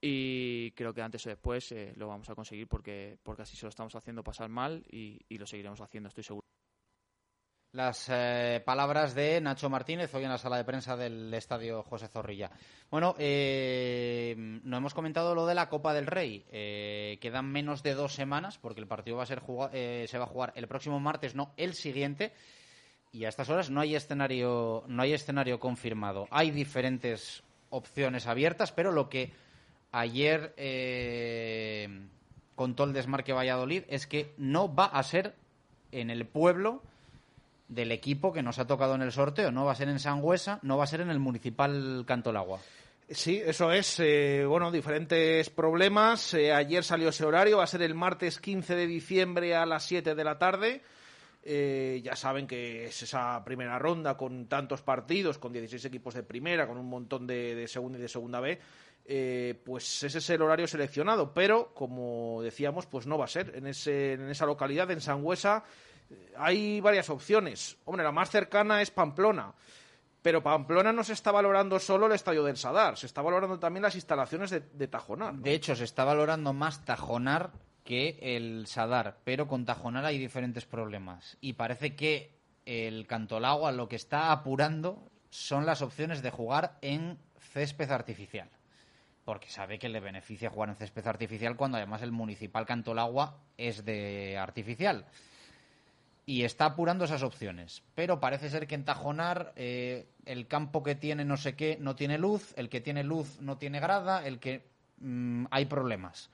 y 0.00 0.70
creo 0.70 0.94
que 0.94 1.02
antes 1.02 1.26
o 1.26 1.28
después 1.28 1.70
eh, 1.72 1.92
lo 1.96 2.08
vamos 2.08 2.30
a 2.30 2.34
conseguir 2.34 2.66
porque, 2.66 3.18
porque 3.22 3.42
así 3.42 3.56
se 3.56 3.66
lo 3.66 3.70
estamos 3.70 3.94
haciendo 3.94 4.24
pasar 4.24 4.48
mal 4.48 4.82
y 4.90 5.36
lo 5.36 5.46
seguiremos 5.46 5.80
haciendo, 5.82 6.08
estoy 6.08 6.24
seguro. 6.24 6.46
Las 7.72 8.08
eh, 8.08 8.60
palabras 8.64 9.14
de 9.14 9.40
Nacho 9.40 9.70
Martínez 9.70 10.12
hoy 10.12 10.24
en 10.24 10.30
la 10.30 10.38
sala 10.38 10.56
de 10.56 10.64
prensa 10.64 10.96
del 10.96 11.32
estadio 11.32 11.84
José 11.84 12.08
Zorrilla. 12.08 12.50
Bueno, 12.90 13.14
eh, 13.16 14.34
no 14.36 14.76
hemos 14.76 14.92
comentado 14.92 15.36
lo 15.36 15.46
de 15.46 15.54
la 15.54 15.68
Copa 15.68 15.94
del 15.94 16.08
Rey. 16.08 16.44
Eh, 16.50 17.18
quedan 17.20 17.46
menos 17.46 17.84
de 17.84 17.94
dos 17.94 18.12
semanas 18.12 18.58
porque 18.58 18.80
el 18.80 18.88
partido 18.88 19.18
va 19.18 19.22
a 19.22 19.26
ser 19.26 19.40
eh, 19.72 20.06
se 20.08 20.18
va 20.18 20.24
a 20.24 20.26
jugar 20.26 20.52
el 20.56 20.66
próximo 20.66 20.98
martes, 20.98 21.36
no 21.36 21.52
el 21.56 21.74
siguiente. 21.74 22.32
Y 23.12 23.24
a 23.24 23.28
estas 23.28 23.48
horas 23.48 23.70
no 23.70 23.80
hay 23.80 23.94
escenario, 23.94 24.82
no 24.88 25.02
hay 25.02 25.12
escenario 25.12 25.60
confirmado. 25.60 26.26
Hay 26.32 26.50
diferentes 26.50 27.44
opciones 27.68 28.26
abiertas, 28.26 28.72
pero 28.72 28.90
lo 28.90 29.08
que 29.08 29.32
ayer 29.92 30.54
eh, 30.56 32.08
contó 32.56 32.82
el 32.82 32.94
Desmarque 32.94 33.32
Valladolid 33.32 33.84
es 33.86 34.08
que 34.08 34.34
no 34.38 34.74
va 34.74 34.86
a 34.86 35.04
ser 35.04 35.36
en 35.92 36.10
el 36.10 36.26
pueblo 36.26 36.82
del 37.70 37.92
equipo 37.92 38.32
que 38.32 38.42
nos 38.42 38.58
ha 38.58 38.66
tocado 38.66 38.96
en 38.96 39.02
el 39.02 39.12
sorteo, 39.12 39.52
no 39.52 39.64
va 39.64 39.72
a 39.72 39.76
ser 39.76 39.88
en 39.88 40.00
Sangüesa, 40.00 40.58
no 40.62 40.76
va 40.76 40.84
a 40.84 40.88
ser 40.88 41.00
en 41.00 41.10
el 41.10 41.20
municipal 41.20 42.04
Cantolagua. 42.06 42.58
Sí, 43.08 43.40
eso 43.44 43.72
es. 43.72 43.98
eh, 44.00 44.44
bueno, 44.46 44.70
diferentes 44.70 45.50
problemas. 45.50 46.34
Eh, 46.34 46.52
ayer 46.52 46.84
salió 46.84 47.08
ese 47.08 47.24
horario, 47.24 47.58
va 47.58 47.64
a 47.64 47.68
ser 47.68 47.82
el 47.82 47.94
martes 47.94 48.38
15 48.38 48.74
de 48.74 48.86
diciembre 48.86 49.54
a 49.54 49.66
las 49.66 49.84
7 49.84 50.14
de 50.14 50.24
la 50.24 50.38
tarde. 50.38 50.82
Eh, 51.42 52.00
ya 52.04 52.14
saben 52.16 52.46
que 52.46 52.86
es 52.86 53.02
esa 53.02 53.42
primera 53.44 53.78
ronda 53.78 54.16
con 54.16 54.46
tantos 54.46 54.82
partidos, 54.82 55.38
con 55.38 55.52
16 55.52 55.84
equipos 55.86 56.14
de 56.14 56.22
primera, 56.22 56.66
con 56.66 56.76
un 56.76 56.88
montón 56.88 57.26
de, 57.26 57.54
de 57.54 57.66
segunda 57.66 57.98
y 57.98 58.02
de 58.02 58.08
segunda 58.08 58.40
B. 58.40 58.60
pues 59.64 60.02
ese 60.04 60.18
es 60.18 60.30
el 60.30 60.42
horario 60.42 60.68
seleccionado, 60.68 61.32
pero 61.32 61.72
como 61.74 62.42
decíamos, 62.42 62.86
pues 62.86 63.06
no 63.06 63.16
va 63.16 63.24
a 63.24 63.28
ser. 63.28 63.52
En, 63.56 63.66
ese, 63.66 64.12
en 64.12 64.28
esa 64.28 64.46
localidad, 64.46 64.90
en 64.90 65.00
Sangüesa, 65.00 65.64
hay 66.36 66.80
varias 66.80 67.10
opciones. 67.10 67.76
Hombre, 67.84 68.04
la 68.04 68.12
más 68.12 68.30
cercana 68.30 68.82
es 68.82 68.90
Pamplona. 68.90 69.52
Pero 70.22 70.42
Pamplona 70.42 70.92
no 70.92 71.02
se 71.02 71.14
está 71.14 71.30
valorando 71.30 71.78
solo 71.78 72.06
el 72.06 72.12
estadio 72.12 72.44
del 72.44 72.58
Sadar, 72.58 72.98
se 72.98 73.06
está 73.06 73.22
valorando 73.22 73.58
también 73.58 73.82
las 73.82 73.94
instalaciones 73.94 74.50
de, 74.50 74.60
de 74.60 74.86
Tajonar. 74.86 75.34
De 75.34 75.54
hecho, 75.54 75.74
se 75.74 75.84
está 75.84 76.04
valorando 76.04 76.52
más 76.52 76.84
Tajonar 76.84 77.52
que 77.84 78.18
el 78.20 78.66
Sadar, 78.66 79.18
pero 79.24 79.48
con 79.48 79.64
Tajonar 79.64 80.04
hay 80.04 80.18
diferentes 80.18 80.66
problemas. 80.66 81.38
Y 81.40 81.54
parece 81.54 81.96
que 81.96 82.38
el 82.66 83.06
Cantolagua 83.06 83.72
lo 83.72 83.88
que 83.88 83.96
está 83.96 84.30
apurando 84.30 85.10
son 85.30 85.64
las 85.64 85.80
opciones 85.80 86.22
de 86.22 86.30
jugar 86.30 86.78
en 86.82 87.18
césped 87.52 87.90
artificial. 87.90 88.50
Porque 89.24 89.48
sabe 89.48 89.78
que 89.78 89.88
le 89.88 90.00
beneficia 90.00 90.50
jugar 90.50 90.70
en 90.70 90.76
césped 90.76 91.06
artificial 91.06 91.56
cuando 91.56 91.78
además 91.78 92.02
el 92.02 92.12
municipal 92.12 92.66
Cantolagua 92.66 93.38
es 93.56 93.84
de 93.84 94.36
artificial. 94.38 95.06
Y 96.26 96.44
está 96.44 96.66
apurando 96.66 97.04
esas 97.04 97.22
opciones. 97.22 97.82
Pero 97.94 98.20
parece 98.20 98.50
ser 98.50 98.66
que 98.66 98.74
en 98.74 98.84
Tajonar 98.84 99.52
eh, 99.56 100.08
el 100.24 100.46
campo 100.46 100.82
que 100.82 100.94
tiene 100.94 101.24
no 101.24 101.36
sé 101.36 101.56
qué 101.56 101.76
no 101.80 101.96
tiene 101.96 102.18
luz, 102.18 102.54
el 102.56 102.68
que 102.68 102.80
tiene 102.80 103.02
luz 103.02 103.40
no 103.40 103.58
tiene 103.58 103.80
grada, 103.80 104.24
el 104.26 104.38
que 104.38 104.68
mm, 104.98 105.46
hay 105.50 105.64
problemas. 105.66 106.30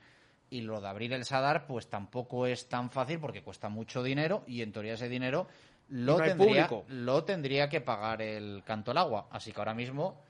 Y 0.49 0.61
lo 0.61 0.79
de 0.79 0.87
abrir 0.87 1.13
el 1.13 1.25
Sadar, 1.25 1.67
pues 1.67 1.89
tampoco 1.89 2.45
es 2.45 2.69
tan 2.69 2.89
fácil 2.89 3.19
porque 3.19 3.43
cuesta 3.43 3.69
mucho 3.69 4.03
dinero 4.03 4.43
y 4.47 4.61
en 4.61 4.71
teoría 4.71 4.93
ese 4.93 5.09
dinero 5.09 5.47
lo, 5.89 6.17
no 6.17 6.23
tendría, 6.23 6.69
lo 6.87 7.23
tendría 7.23 7.69
que 7.69 7.81
pagar 7.81 8.21
el 8.21 8.63
canto 8.65 8.91
al 8.91 8.97
agua. 8.97 9.27
Así 9.31 9.51
que 9.51 9.59
ahora 9.59 9.73
mismo 9.73 10.21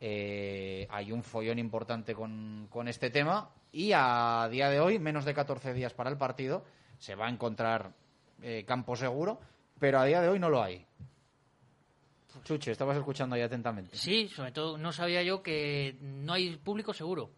eh, 0.00 0.86
hay 0.90 1.12
un 1.12 1.22
follón 1.22 1.58
importante 1.58 2.14
con, 2.14 2.66
con 2.70 2.88
este 2.88 3.10
tema 3.10 3.50
y 3.72 3.92
a 3.94 4.48
día 4.50 4.68
de 4.70 4.80
hoy, 4.80 4.98
menos 4.98 5.24
de 5.24 5.34
14 5.34 5.72
días 5.72 5.94
para 5.94 6.10
el 6.10 6.16
partido, 6.16 6.64
se 6.98 7.14
va 7.14 7.26
a 7.26 7.30
encontrar 7.30 7.92
eh, 8.42 8.64
campo 8.66 8.96
seguro, 8.96 9.40
pero 9.78 9.98
a 10.00 10.04
día 10.04 10.20
de 10.20 10.28
hoy 10.28 10.38
no 10.38 10.48
lo 10.48 10.62
hay. 10.62 10.86
Chuche, 12.44 12.70
estabas 12.70 12.96
escuchando 12.96 13.34
ahí 13.36 13.42
atentamente. 13.42 13.96
Sí, 13.96 14.28
sobre 14.28 14.52
todo 14.52 14.78
no 14.78 14.92
sabía 14.92 15.22
yo 15.22 15.42
que 15.42 15.96
no 16.00 16.32
hay 16.32 16.56
público 16.56 16.94
seguro. 16.94 17.30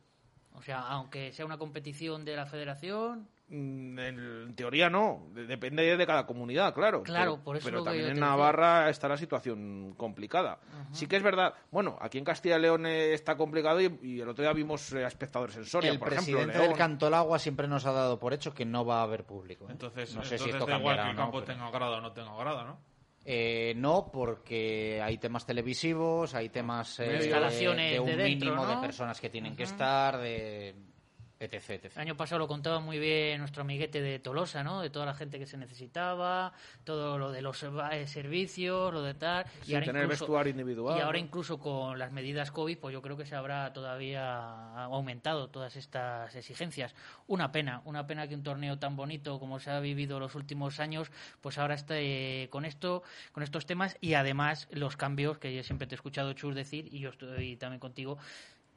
O 0.55 0.63
sea, 0.63 0.81
aunque 0.81 1.33
sea 1.33 1.45
una 1.47 1.59
competición 1.59 2.25
de 2.25 2.37
la 2.37 2.47
federación, 2.47 3.29
Mm, 3.55 3.99
En 3.99 4.55
teoría 4.57 4.89
no, 4.89 5.27
de- 5.35 5.45
depende 5.47 5.95
de 5.95 6.07
cada 6.07 6.25
comunidad, 6.25 6.73
claro. 6.73 7.03
Claro, 7.03 7.33
pero, 7.33 7.45
por 7.45 7.57
eso 7.59 7.67
Pero 7.67 7.77
lo 7.79 7.83
que 7.85 7.89
también 7.89 8.05
yo 8.07 8.09
en 8.13 8.15
decía. 8.15 8.27
Navarra 8.31 8.89
está 8.89 9.09
la 9.09 9.19
situación 9.19 9.93
complicada. 9.99 10.59
Sí 10.93 11.07
que 11.07 11.17
es 11.17 11.23
verdad, 11.23 11.53
bueno, 11.71 11.99
aquí 12.01 12.17
en 12.17 12.25
Castilla 12.25 12.57
y 12.57 12.63
León 12.63 12.87
eh, 12.87 13.13
está 13.13 13.37
complicado 13.37 13.79
y, 13.83 13.99
y 14.03 14.21
el 14.23 14.29
otro 14.31 14.43
día 14.43 14.55
vimos 14.55 14.91
eh, 14.95 15.05
a 15.05 15.09
espectadores 15.09 15.55
en 15.59 15.67
Soria, 15.67 15.91
el 15.91 15.99
por 15.99 16.09
presidente 16.09 16.45
ejemplo. 16.45 16.63
del. 16.69 16.79
Cantolagua 16.79 17.39
siempre 17.39 17.69
nos 17.69 17.85
ha 17.85 17.93
dado 17.93 18.19
por 18.19 18.33
hecho 18.33 18.55
que 18.55 18.65
no 18.65 18.87
va 18.87 19.01
a 19.01 19.03
haber 19.03 19.25
público. 19.25 19.67
¿eh? 19.69 19.73
Entonces, 19.73 20.15
no 20.15 20.25
sé 20.25 20.39
si 20.39 20.49
esto 20.49 20.65
da 20.65 20.79
igual 20.79 20.97
que 20.97 21.11
el 21.11 21.17
no, 21.17 21.23
campo 21.23 21.41
pero- 21.43 21.53
tenga 21.53 21.71
grada 21.71 21.99
o 21.99 22.01
no 22.01 22.13
tenga 22.13 22.35
grada, 22.35 22.65
¿no? 22.65 22.79
Eh, 23.25 23.75
no, 23.77 24.11
porque 24.13 25.01
hay 25.01 25.19
temas 25.19 25.47
televisivos, 25.47 26.35
hay 26.35 26.49
temas 26.49 26.99
eh, 26.99 27.05
de 27.05 28.01
un 28.01 28.07
de 28.07 28.17
dentro, 28.17 28.25
mínimo 28.25 28.67
¿no? 28.67 28.67
de 28.67 28.77
personas 28.79 29.21
que 29.21 29.31
tienen 29.31 29.55
que 29.55 29.63
estar, 29.63 30.19
de 30.19 30.75
etc, 31.43 31.71
etc. 31.71 31.93
El 31.97 32.03
año 32.03 32.17
pasado 32.17 32.39
lo 32.39 32.49
contaba 32.49 32.81
muy 32.81 32.99
bien 32.99 33.39
nuestro 33.39 33.63
amiguete 33.63 34.01
de 34.01 34.19
Tolosa, 34.19 34.63
¿no? 34.63 34.81
De 34.81 34.91
toda 34.91 35.07
la 35.07 35.15
gente 35.15 35.39
que 35.39 35.47
se 35.47 35.57
necesitaba, 35.57 36.53
todo 36.85 37.19
lo 37.19 37.33
de 37.33 37.43
los 37.43 37.63
eh, 37.63 38.07
servicios, 38.07 38.93
lo 38.93 39.03
de 39.03 39.15
tal. 39.15 39.45
Sin 39.63 39.83
tener 39.83 40.07
vestuario 40.07 40.51
individual, 40.51 40.99
Y 40.99 41.01
ahora 41.01 41.19
¿no? 41.19 41.25
incluso 41.25 41.59
con 41.59 41.99
las 41.99 42.13
medidas 42.13 42.51
COVID, 42.51 42.79
pues 42.79 42.93
yo 42.93 43.03
creo 43.03 43.17
que 43.17 43.27
se 43.27 43.35
habrá 43.35 43.73
todavía 43.73 44.85
aumentado 44.85 45.49
todas 45.49 45.77
estas 45.77 46.35
exigencias. 46.35 46.95
Una 47.27 47.53
pena, 47.53 47.83
una 47.85 48.07
pena 48.07 48.29
que 48.29 48.35
un 48.35 48.43
torneo 48.43 48.79
tan 48.79 48.97
bonito 48.97 49.39
como 49.39 49.59
se 49.59 49.71
ha 49.71 49.81
vivido 49.81 50.21
los 50.21 50.35
últimos 50.35 50.81
años, 50.81 51.11
pues 51.41 51.59
ahora 51.59 51.75
esté 51.75 52.49
con 52.51 52.65
esto, 52.65 53.03
con 53.33 53.43
estos 53.43 53.67
temas 53.67 53.97
y 54.01 54.15
además 54.15 54.69
los 54.71 54.97
cambios 54.97 55.39
que 55.39 55.55
yo 55.55 55.63
siempre 55.63 55.87
te 55.87 55.95
he 55.95 55.97
escuchado 55.97 56.33
Chus 56.33 56.55
decir 56.55 56.89
y 56.93 57.01
yo 57.01 57.11
estoy 57.11 57.57
también 57.57 57.81
contigo. 57.81 58.19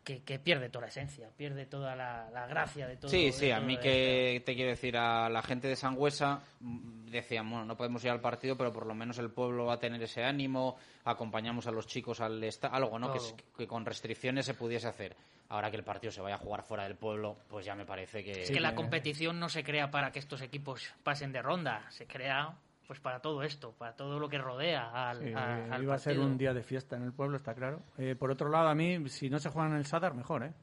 Que, 0.06 0.22
que 0.24 0.38
pierde 0.38 0.70
toda 0.70 0.84
la 0.84 0.90
esencia, 0.90 1.30
pierde 1.36 1.66
toda 1.66 1.96
la, 1.96 2.30
la 2.30 2.46
gracia 2.46 2.88
de 2.88 2.96
todo. 2.96 3.10
Sí, 3.10 3.26
de 3.26 3.32
sí, 3.32 3.50
a 3.52 3.56
todo 3.58 3.66
mí 3.66 3.74
esto. 3.74 3.84
que 3.84 4.44
te 4.46 4.54
quiero 4.54 4.70
decir, 4.70 4.96
a 4.96 5.28
la 5.30 5.42
gente 5.42 5.68
de 5.68 5.76
Sangüesa 5.76 6.42
mm, 6.60 7.08
decían, 7.08 7.50
bueno, 7.50 7.66
no 7.66 7.76
podemos 7.76 8.04
ir 8.06 8.12
al 8.12 8.22
partido, 8.22 8.56
pero 8.56 8.72
por 8.72 8.86
lo 8.86 8.94
menos 8.94 9.18
el 9.18 9.32
pueblo 9.32 9.66
va 9.66 9.74
a 9.74 9.80
tener 9.80 10.02
ese 10.04 10.24
ánimo, 10.24 10.78
acompañamos 11.06 11.66
a 11.66 11.72
los 11.72 11.88
chicos 11.88 12.22
al 12.22 12.40
algo, 12.72 13.00
¿no? 13.00 13.12
Que, 13.12 13.20
que 13.58 13.68
con 13.68 13.84
restricciones 13.84 14.46
se 14.46 14.54
pudiese 14.54 14.88
hacer. 14.88 15.16
Ahora 15.50 15.70
que 15.72 15.78
el 15.78 15.84
partido 15.84 16.12
se 16.12 16.22
vaya 16.22 16.36
a 16.36 16.40
jugar 16.40 16.62
fuera 16.64 16.84
del 16.84 16.96
pueblo, 16.96 17.36
pues 17.50 17.66
ya 17.66 17.74
me 17.74 17.86
parece 17.86 18.24
que... 18.24 18.44
Es 18.44 18.52
que 18.52 18.60
la 18.60 18.76
competición 18.76 19.40
no 19.40 19.50
se 19.50 19.64
crea 19.64 19.90
para 19.90 20.12
que 20.12 20.20
estos 20.20 20.42
equipos 20.42 20.94
pasen 21.04 21.32
de 21.32 21.42
ronda, 21.42 21.90
se 21.90 22.06
crea 22.06 22.56
pues 22.88 23.00
para 23.00 23.20
todo 23.20 23.42
esto, 23.44 23.72
para 23.74 23.96
todo 23.96 24.20
lo 24.20 24.30
que 24.30 24.38
rodea 24.38 25.10
al, 25.10 25.20
Sí, 25.24 25.34
a- 25.34 25.66
al 25.74 25.84
iba 25.84 25.96
a 25.96 26.00
ser 26.00 26.20
un 26.20 26.38
día 26.38 26.54
de 26.54 26.64
fiesta 26.64 26.96
en 26.96 27.04
el 27.04 27.14
pueblo, 27.14 27.38
está 27.38 27.54
claro. 27.54 27.82
Eh, 27.98 28.16
por 28.16 28.32
otro 28.32 28.50
lado, 28.50 28.68
a 28.68 28.76
mí, 28.76 29.10
si 29.10 29.30
no 29.30 29.40
se 29.40 29.50
juegan 29.50 29.72
en 29.72 29.78
el 29.78 29.86
Sadar, 29.86 30.14
mejor, 30.14 30.44
¿eh? 30.44 30.54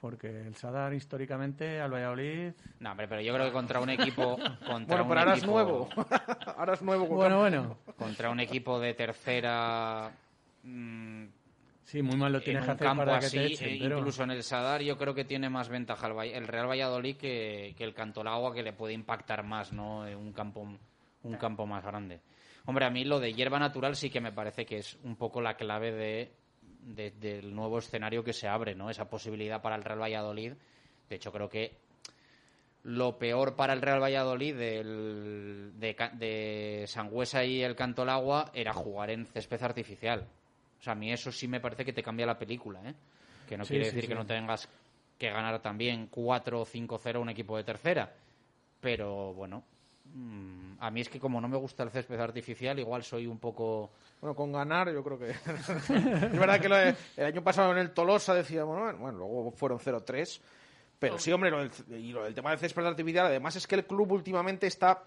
Porque 0.00 0.28
el 0.46 0.54
Sadar, 0.54 0.94
históricamente, 0.94 1.80
al 1.80 1.92
Valladolid... 1.92 2.52
No, 2.78 2.92
hombre, 2.92 3.08
pero 3.08 3.20
yo 3.20 3.34
creo 3.34 3.46
que 3.46 3.52
contra 3.52 3.80
un 3.80 3.90
equipo... 3.90 4.36
Contra 4.66 5.02
Bueno, 5.02 5.02
un 5.02 5.08
pero 5.08 5.20
ahora 5.20 5.32
es 5.34 5.38
equipo- 5.42 5.52
nuevo. 5.52 5.88
ahora 6.56 6.74
es 6.74 6.82
nuevo. 6.82 7.06
Bueno, 7.06 7.38
bueno. 7.40 7.78
Contra 7.96 8.30
un 8.30 8.38
equipo 8.40 8.78
de 8.78 8.94
tercera... 8.94 10.12
mm, 10.62 11.24
Sí, 11.84 12.02
muy 12.02 12.16
mal 12.16 12.30
lo 12.32 12.38
en 12.38 12.44
tienes 12.44 12.64
que 12.66 12.70
hacer 12.72 12.86
campo 12.86 13.04
para 13.06 13.18
que 13.18 13.30
te 13.30 13.46
echen, 13.46 13.68
eh, 13.70 13.78
pero- 13.80 13.98
incluso 13.98 14.22
en 14.22 14.30
el 14.32 14.42
Sadar, 14.42 14.82
yo 14.82 14.98
creo 14.98 15.14
que 15.14 15.24
tiene 15.24 15.48
más 15.48 15.68
ventaja 15.70 16.06
el, 16.06 16.12
Valle- 16.12 16.36
el 16.36 16.46
Real 16.46 16.68
Valladolid 16.68 17.16
que, 17.16 17.74
que 17.78 17.82
el 17.84 17.94
Cantolagua, 17.94 18.52
que 18.54 18.62
le 18.62 18.74
puede 18.74 18.92
impactar 18.92 19.42
más, 19.42 19.72
¿no? 19.72 20.06
En 20.06 20.18
un 20.18 20.32
campo, 20.34 20.68
un 21.24 21.36
campo 21.36 21.66
más 21.66 21.84
grande. 21.84 22.20
Hombre, 22.66 22.84
a 22.84 22.90
mí 22.90 23.04
lo 23.04 23.18
de 23.20 23.32
hierba 23.32 23.58
natural 23.58 23.96
sí 23.96 24.10
que 24.10 24.20
me 24.20 24.32
parece 24.32 24.66
que 24.66 24.78
es 24.78 24.98
un 25.04 25.16
poco 25.16 25.40
la 25.40 25.54
clave 25.56 25.92
de, 25.92 26.32
de- 26.82 27.10
del 27.12 27.54
nuevo 27.54 27.78
escenario 27.78 28.22
que 28.22 28.32
se 28.32 28.46
abre, 28.48 28.74
¿no? 28.74 28.90
Esa 28.90 29.08
posibilidad 29.08 29.62
para 29.62 29.76
el 29.76 29.84
Real 29.84 30.00
Valladolid. 30.02 30.52
De 31.08 31.16
hecho, 31.16 31.32
creo 31.32 31.48
que 31.48 31.72
lo 32.84 33.18
peor 33.18 33.56
para 33.56 33.72
el 33.72 33.82
Real 33.82 34.02
Valladolid 34.02 34.54
del- 34.56 35.72
de, 35.78 35.96
de 36.14 36.84
Sangüesa 36.86 37.44
y 37.44 37.62
el 37.62 37.74
Cantolagua 37.74 38.50
era 38.54 38.72
jugar 38.72 39.10
en 39.10 39.26
césped 39.26 39.62
artificial. 39.62 40.26
O 40.78 40.82
sea, 40.82 40.92
a 40.92 40.96
mí 40.96 41.12
eso 41.12 41.32
sí 41.32 41.48
me 41.48 41.60
parece 41.60 41.84
que 41.84 41.92
te 41.92 42.02
cambia 42.02 42.24
la 42.26 42.38
película, 42.38 42.80
¿eh? 42.88 42.94
Que 43.48 43.56
no 43.56 43.64
Sí, 43.64 43.70
quiere 43.70 43.86
decir 43.86 44.02
sí. 44.02 44.08
que 44.08 44.14
no 44.14 44.24
tengas 44.26 44.68
que 45.18 45.30
ganar 45.30 45.60
también 45.60 46.06
4 46.06 46.60
o 46.60 46.64
5-0 46.66 47.16
a 47.16 47.18
un 47.20 47.28
equipo 47.30 47.56
de 47.56 47.64
tercera. 47.64 48.12
Pero 48.80 49.34
bueno, 49.34 49.64
mm, 50.14 50.76
a 50.80 50.90
mí 50.90 51.00
es 51.00 51.08
que 51.08 51.18
como 51.20 51.40
no 51.40 51.48
me 51.48 51.56
gusta 51.56 51.82
el 51.82 51.90
césped 51.90 52.18
artificial, 52.20 52.78
igual 52.78 53.02
soy 53.02 53.26
un 53.26 53.38
poco... 53.38 53.90
Bueno, 54.20 54.34
con 54.34 54.52
ganar 54.52 54.92
yo 54.92 55.02
creo 55.04 55.18
que... 55.18 55.30
es 55.30 56.38
verdad 56.38 56.60
que 56.60 56.68
lo 56.68 56.76
de- 56.76 56.94
el 57.16 57.24
año 57.26 57.42
pasado 57.42 57.72
en 57.72 57.78
el 57.78 57.90
Tolosa 57.92 58.34
decíamos, 58.34 58.78
bueno, 58.78 58.98
bueno, 58.98 59.18
luego 59.18 59.50
fueron 59.52 59.78
0-3. 59.78 60.40
Pero 60.98 61.18
sí, 61.18 61.30
hombre, 61.30 61.50
lo 61.50 61.58
del, 61.60 61.70
y 61.90 62.10
lo 62.12 62.24
del 62.24 62.34
tema 62.34 62.50
del 62.50 62.58
césped 62.58 62.84
artificial, 62.84 63.26
además 63.26 63.54
es 63.54 63.66
que 63.68 63.76
el 63.76 63.86
club 63.86 64.10
últimamente 64.12 64.66
está 64.66 65.04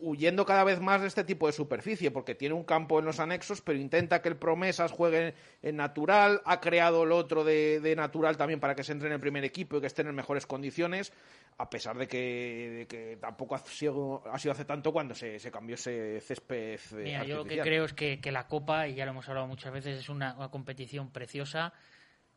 huyendo 0.00 0.44
cada 0.44 0.64
vez 0.64 0.80
más 0.80 1.00
de 1.00 1.08
este 1.08 1.24
tipo 1.24 1.46
de 1.46 1.52
superficie, 1.52 2.10
porque 2.10 2.34
tiene 2.34 2.54
un 2.54 2.64
campo 2.64 2.98
en 2.98 3.04
los 3.04 3.20
anexos, 3.20 3.60
pero 3.60 3.78
intenta 3.78 4.22
que 4.22 4.28
el 4.28 4.36
Promesas 4.36 4.92
juegue 4.92 5.34
en 5.62 5.76
natural, 5.76 6.40
ha 6.44 6.60
creado 6.60 7.04
el 7.04 7.12
otro 7.12 7.44
de, 7.44 7.80
de 7.80 7.96
natural 7.96 8.36
también 8.36 8.60
para 8.60 8.74
que 8.74 8.84
se 8.84 8.92
entre 8.92 9.08
en 9.08 9.14
el 9.14 9.20
primer 9.20 9.44
equipo 9.44 9.76
y 9.76 9.80
que 9.80 9.86
estén 9.86 10.08
en 10.08 10.14
mejores 10.14 10.46
condiciones, 10.46 11.12
a 11.58 11.68
pesar 11.68 11.98
de 11.98 12.08
que, 12.08 12.16
de 12.78 12.86
que 12.86 13.18
tampoco 13.20 13.54
ha 13.54 13.58
sido, 13.58 14.22
ha 14.30 14.38
sido 14.38 14.52
hace 14.52 14.64
tanto 14.64 14.92
cuando 14.92 15.14
se, 15.14 15.38
se 15.38 15.50
cambió 15.50 15.74
ese 15.74 16.20
césped 16.20 16.80
eh, 16.92 17.02
Mira, 17.04 17.24
yo 17.24 17.36
lo 17.36 17.44
que 17.44 17.60
creo 17.60 17.84
es 17.84 17.92
que, 17.92 18.20
que 18.20 18.32
la 18.32 18.46
Copa, 18.46 18.88
y 18.88 18.94
ya 18.94 19.04
lo 19.04 19.12
hemos 19.12 19.28
hablado 19.28 19.46
muchas 19.46 19.72
veces, 19.72 19.98
es 19.98 20.08
una, 20.08 20.34
una 20.36 20.50
competición 20.50 21.10
preciosa, 21.10 21.72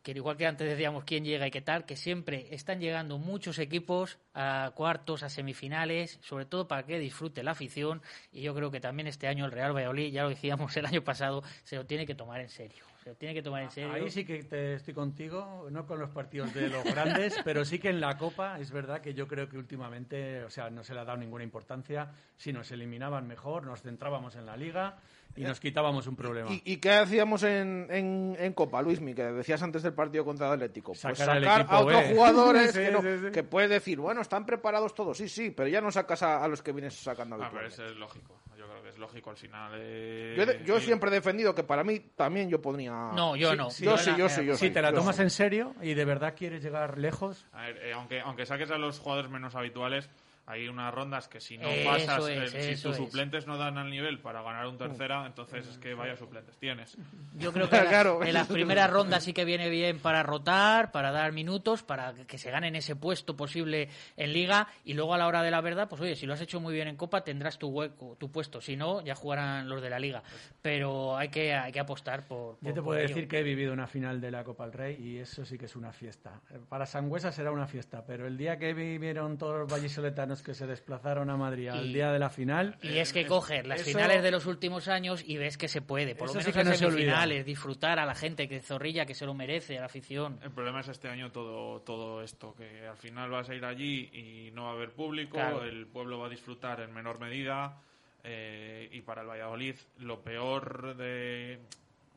que 0.04 0.12
igual 0.12 0.36
que 0.38 0.46
antes 0.46 0.70
decíamos 0.70 1.06
quién 1.06 1.24
llega 1.24 1.48
y 1.48 1.52
qué 1.52 1.62
tal, 1.62 1.86
que 1.86 1.96
siempre 1.96 2.48
están 2.52 2.80
llegando 2.80 3.18
muchos 3.18 3.58
equipos 3.58 4.20
a 4.34 4.72
cuartos, 4.76 5.24
a 5.24 5.30
semifinales, 5.30 6.20
sobre 6.22 6.46
todo 6.46 6.68
para 6.68 6.86
que 6.86 7.00
disfrute 7.00 7.42
la 7.42 7.52
afición, 7.52 8.02
y 8.32 8.42
yo 8.42 8.54
creo 8.54 8.70
que 8.70 8.82
también 8.82 9.08
este 9.08 9.28
año 9.28 9.46
el 9.46 9.52
Real 9.52 9.74
Valladolid, 9.74 10.12
ya 10.12 10.24
lo 10.24 10.30
decíamos 10.30 10.76
el 10.78 10.86
año 10.86 11.04
pasado, 11.04 11.42
se 11.64 11.78
lo 11.78 11.86
tiene 11.86 12.06
que 12.06 12.16
tomar 12.16 12.42
en 12.42 12.50
serio. 12.50 12.84
Se 13.04 13.16
tiene 13.16 13.34
que 13.34 13.42
tomar 13.42 13.64
en 13.64 13.72
serio. 13.72 13.92
Ahí 13.92 14.10
sí 14.10 14.24
que 14.24 14.44
te 14.44 14.76
estoy 14.76 14.94
contigo, 14.94 15.68
no 15.70 15.86
con 15.86 16.00
los 16.00 16.10
partidos 16.12 16.54
de 16.54 16.70
los 16.70 16.86
grandes, 16.86 17.36
pero 17.44 17.66
sí 17.66 17.78
que 17.78 17.90
en 17.90 18.00
la 18.00 18.18
Copa 18.18 18.60
es 18.60 18.72
verdad 18.72 19.02
que 19.02 19.14
yo 19.14 19.28
creo 19.28 19.50
que 19.50 19.58
últimamente, 19.58 20.42
o 20.44 20.50
sea, 20.50 20.70
no 20.70 20.86
se 20.86 20.94
le 20.94 21.02
ha 21.02 21.06
dado 21.06 21.18
ninguna 21.18 21.44
importancia. 21.44 22.12
Si 22.38 22.54
nos 22.54 22.72
eliminaban 22.72 23.28
mejor, 23.28 23.66
nos 23.66 23.82
centrábamos 23.82 24.38
en 24.38 24.46
la 24.46 24.56
Liga 24.56 25.00
y 25.36 25.42
nos 25.44 25.60
quitábamos 25.60 26.06
un 26.08 26.16
problema. 26.16 26.52
¿Y, 26.52 26.62
y 26.66 26.78
qué 26.78 26.92
hacíamos 26.92 27.44
en, 27.44 27.88
en, 27.90 28.36
en 28.40 28.54
Copa, 28.54 28.82
Luismi? 28.82 29.14
Que 29.14 29.24
decías 29.24 29.62
antes 29.64 29.82
del 29.84 29.94
partido 29.94 30.24
contra 30.26 30.48
el 30.48 30.54
Atlético. 30.54 30.92
Pues 30.92 31.00
Sacar 31.00 31.16
sacar, 31.18 31.38
al 31.38 31.44
equipo 31.44 31.74
a 31.76 31.80
otros 31.82 32.02
B. 32.02 32.14
jugadores 32.14 32.72
Sí, 32.74 32.80
que, 32.80 32.92
no- 32.92 33.02
sí, 33.02 33.08
sí. 33.26 33.32
que 33.32 33.44
puedes 33.44 33.70
decir, 33.70 34.00
bueno, 34.00 34.22
están 34.22 34.46
preparados 34.46 34.94
todos, 34.94 35.18
sí, 35.18 35.28
sí, 35.30 35.52
pero 35.52 35.68
ya 35.70 35.82
no 35.82 35.92
sacas 35.92 36.22
a, 36.24 36.44
a 36.44 36.48
los 36.48 36.62
que 36.62 36.72
vienes 36.72 36.94
sacando 36.96 37.36
Ah, 37.36 37.50
pero 37.52 37.62
habitualmente. 37.66 37.76
eso 37.76 37.86
es 37.86 37.98
lógico. 37.98 38.40
Yo 38.58 38.68
creo 38.70 38.84
que 38.84 38.90
es 38.90 38.98
lógico 38.98 39.30
al 39.32 39.38
final. 39.38 39.72
eh, 39.76 40.36
Yo, 40.38 40.46
de- 40.46 40.64
yo 40.64 40.78
eh, 40.78 40.82
siempre 40.82 41.10
he 41.10 41.14
defendido 41.14 41.54
que 41.56 41.64
para 41.64 41.84
mí 41.84 42.00
también 42.16 42.50
yo 42.50 42.62
podría... 42.62 42.92
No, 42.92 43.36
yo 43.36 43.52
Sí, 43.52 43.58
no. 43.58 43.70
Yo 43.70 43.98
sí, 43.98 44.12
yo 44.18 44.30
sí, 44.30 44.46
yo 44.46 44.56
Si 44.56 44.68
sí, 44.68 44.72
te 44.74 44.82
la 44.82 44.94
tomas 44.94 45.20
en 45.20 45.30
serio 45.32 45.74
y 45.82 45.94
de 45.96 46.06
verdad 46.06 46.36
quieres 46.38 46.64
llegar 46.64 46.98
lejos, 47.00 47.46
A 47.52 47.64
ver, 47.64 47.78
eh, 47.84 47.94
aunque, 47.94 48.22
aunque 48.22 48.46
saques 48.46 48.70
a 48.72 48.78
los 48.78 49.00
jugadores 49.00 49.30
menos 49.32 49.56
habituales, 49.56 50.10
hay 50.46 50.68
unas 50.68 50.94
rondas 50.94 51.28
que 51.30 51.40
si 51.40 51.58
no 51.58 51.70
Eso 51.70 51.90
pasas, 51.90 52.28
es, 52.30 52.54
eh, 52.54 52.76
si 52.76 52.82
tus 52.84 52.92
es. 52.92 52.98
suplentes 52.98 53.48
no 53.48 53.58
dan 53.58 53.78
al 53.78 53.90
nivel 53.90 54.20
para 54.20 54.42
ganar 54.42 54.68
un 54.68 54.78
tercera, 54.78 55.26
entonces 55.26 55.68
es 55.68 55.78
que 55.78 55.94
vaya 55.94 56.18
suplentes 56.18 56.58
tienes. 56.58 56.98
Yo 57.36 57.54
creo 57.54 57.70
que 57.70 57.78
la- 57.84 57.90
Claro, 57.90 58.24
en 58.24 58.34
las 58.34 58.48
primeras 58.48 58.90
rondas 58.90 59.24
sí 59.24 59.32
que 59.34 59.46
viene 59.46 59.70
bien 59.70 60.00
para 60.00 60.22
rotar, 60.24 60.92
para 60.92 61.12
dar 61.12 61.32
minutos, 61.32 61.84
para 61.84 62.14
que- 62.14 62.38
se 62.38 62.52
ganen 62.52 62.76
ese 62.76 62.96
puesto 62.96 63.38
posible 63.38 63.88
en 64.18 64.34
liga 64.34 64.68
y 64.84 64.94
luego 64.96 65.14
a 65.14 65.18
la 65.18 65.28
hora 65.28 65.44
de 65.44 65.52
la 65.52 65.62
verdad, 65.62 65.88
pues 65.88 66.02
oye, 66.02 66.16
si 66.16 66.26
lo 66.26 66.34
has 66.34 66.42
hecho 66.42 66.60
muy 66.60 66.74
bien 66.74 66.88
en 66.90 66.98
copa 66.98 67.24
tendrás 67.24 67.58
tu 67.58 67.70
hueco, 67.70 68.18
tu 68.20 68.30
puesto, 68.32 68.60
si 68.60 68.76
no 68.76 69.02
ya 69.02 69.16
jugarán 69.16 69.70
los 69.70 69.82
de 69.82 69.90
la 69.90 70.00
liga, 70.00 70.24
pero 70.62 71.16
hay 71.18 71.30
que 71.30 71.54
hay 71.54 71.72
que 71.72 71.80
apostar 71.80 72.28
por, 72.28 72.58
por- 72.58 72.68
yo 72.68 72.74
te 72.74 72.82
puedo 72.82 73.00
ello. 73.00 73.08
decir 73.08 73.28
que 73.28 73.40
he 73.40 73.44
vivido 73.44 73.72
una 73.74 73.88
final 73.88 74.20
de 74.20 74.32
la 74.32 74.44
Copa 74.44 74.64
del 74.66 74.74
Rey 74.74 74.98
y 75.00 75.18
eso 75.20 75.46
sí 75.46 75.58
que 75.58 75.66
es 75.66 75.76
una 75.76 75.94
fiesta. 75.94 76.42
Eh, 76.52 76.60
Para 76.68 76.86
Sangüesa 76.86 77.32
será 77.32 77.52
una 77.52 77.68
fiesta, 77.68 78.04
pero 78.06 78.28
el 78.28 78.38
día 78.38 78.58
que 78.58 78.74
vivieron 78.74 79.38
todos 79.38 79.60
los 79.60 79.72
vallisoletanos 79.72 80.33
que 80.42 80.54
se 80.54 80.66
desplazaron 80.66 81.30
a 81.30 81.38
Madrid 81.38 81.68
al 81.68 81.86
Y- 81.86 81.94
día 81.94 82.12
de 82.12 82.20
la 82.20 82.30
final... 82.30 82.78
Y 82.82 82.98
es 82.98 83.14
que 83.14 83.26
coger 83.28 83.68
las 83.68 83.82
eso- 83.82 83.92
finales 83.92 84.24
de 84.24 84.32
los 84.32 84.46
últimos 84.46 84.88
años 84.88 85.24
y 85.26 85.38
ves 85.38 85.58
que 85.58 85.68
se 85.68 85.82
puede, 85.82 86.16
por 86.16 86.28
lo 86.28 86.32
Eso 86.32 86.42
sí 86.42 86.48
menos 86.48 86.54
que 86.64 86.70
las 86.72 86.82
no 86.82 86.90
semifinales, 86.90 87.46
disfrutar 87.46 88.00
a 88.00 88.06
la 88.06 88.16
gente 88.16 88.48
que 88.48 88.62
zorrilla, 88.62 89.06
que 89.06 89.14
se 89.14 89.26
lo 89.26 89.34
merece, 89.34 89.78
a 89.78 89.82
la 89.82 89.86
afición. 89.88 90.40
El 90.42 90.52
problema 90.52 90.80
es 90.80 90.88
este 90.88 91.08
año 91.10 91.32
todo, 91.32 91.82
todo 91.82 92.22
esto, 92.24 92.56
que 92.56 92.88
al 92.88 92.98
final 92.98 93.30
vas 93.30 93.50
a 93.50 93.56
ir 93.56 93.66
allí 93.66 94.10
y 94.14 94.52
no 94.52 94.64
va 94.64 94.70
a 94.70 94.74
haber 94.74 94.92
público, 94.94 95.34
Claro. 95.38 95.64
el 95.64 95.86
pueblo 95.88 96.18
va 96.20 96.28
a 96.28 96.30
disfrutar 96.30 96.80
en 96.82 96.94
menor 96.94 97.20
medida 97.20 97.80
eh, 98.24 98.88
y 98.92 99.02
para 99.02 99.22
el 99.22 99.28
Valladolid 99.28 99.76
lo 100.00 100.22
peor 100.22 100.96
de 100.96 101.60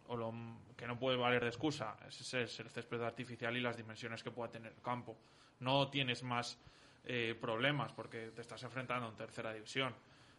o 0.09 0.17
lo 0.17 0.33
que 0.77 0.87
no 0.87 0.99
puede 0.99 1.17
valer 1.17 1.43
de 1.43 1.49
excusa 1.49 1.97
es, 2.07 2.33
es 2.35 2.61
el 2.61 2.69
césped 2.71 3.03
artificial 3.03 3.57
y 3.57 3.61
las 3.61 3.77
dimensiones 3.77 4.23
que 4.23 4.31
pueda 4.31 4.51
tener 4.53 4.73
el 4.73 4.81
campo. 4.83 5.17
No 5.59 5.89
tienes 5.89 6.23
más 6.23 6.59
eh, 7.07 7.35
problemas 7.41 7.93
porque 7.93 8.31
te 8.35 8.41
estás 8.43 8.63
enfrentando 8.63 9.09
en 9.09 9.15
tercera 9.17 9.53
división. 9.53 9.95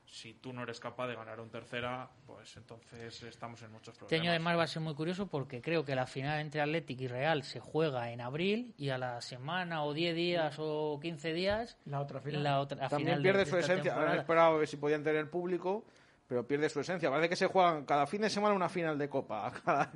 Si 0.10 0.36
tú 0.36 0.54
no 0.54 0.64
eres 0.64 0.80
capaz 0.80 1.08
de 1.08 1.16
ganar 1.16 1.42
un 1.42 1.50
tercera, 1.50 2.10
pues 2.26 2.56
entonces 2.56 3.22
estamos 3.24 3.62
en 3.62 3.72
muchos 3.74 3.90
Este 3.90 4.00
problemas. 4.00 4.22
año 4.22 4.30
además 4.32 4.58
va 4.58 4.64
a 4.64 4.68
ser 4.68 4.82
muy 4.82 4.96
curioso 4.96 5.28
porque 5.28 5.62
creo 5.62 5.84
que 5.84 5.96
la 5.96 6.08
final 6.08 6.40
entre 6.40 6.62
Athletic 6.62 7.02
y 7.02 7.08
Real 7.10 7.44
se 7.44 7.60
juega 7.60 8.10
en 8.12 8.22
abril 8.22 8.74
y 8.78 8.88
a 8.88 8.98
la 8.98 9.20
semana 9.20 9.84
o 9.84 9.94
10 9.94 10.16
días 10.16 10.56
o 10.60 10.98
15 11.02 11.34
días 11.34 11.78
la 11.84 12.00
otra 12.00 12.22
final, 12.22 12.42
la 12.42 12.60
otra 12.62 12.88
También 12.88 13.00
final 13.18 13.18
de- 13.22 13.24
pierde 13.24 13.40
de 13.44 13.52
su 13.52 13.58
esencia. 13.58 13.96
Han 14.02 14.18
esperado 14.20 14.56
a 14.56 14.60
ver 14.60 14.68
si 14.70 14.78
podían 14.78 15.04
tener 15.04 15.30
público, 15.30 15.84
pero 16.28 16.46
pierde 16.46 16.68
su 16.70 16.80
esencia. 16.82 17.10
Parece 17.10 17.30
que 17.30 17.36
se 17.36 17.48
juegan 17.48 17.86
cada 17.86 18.06
fin 18.06 18.22
de 18.22 18.30
semana 18.30 18.54
una 18.54 18.68
final 18.70 18.98
de 18.98 19.08
Copa. 19.10 19.52
Cada- 19.66 19.92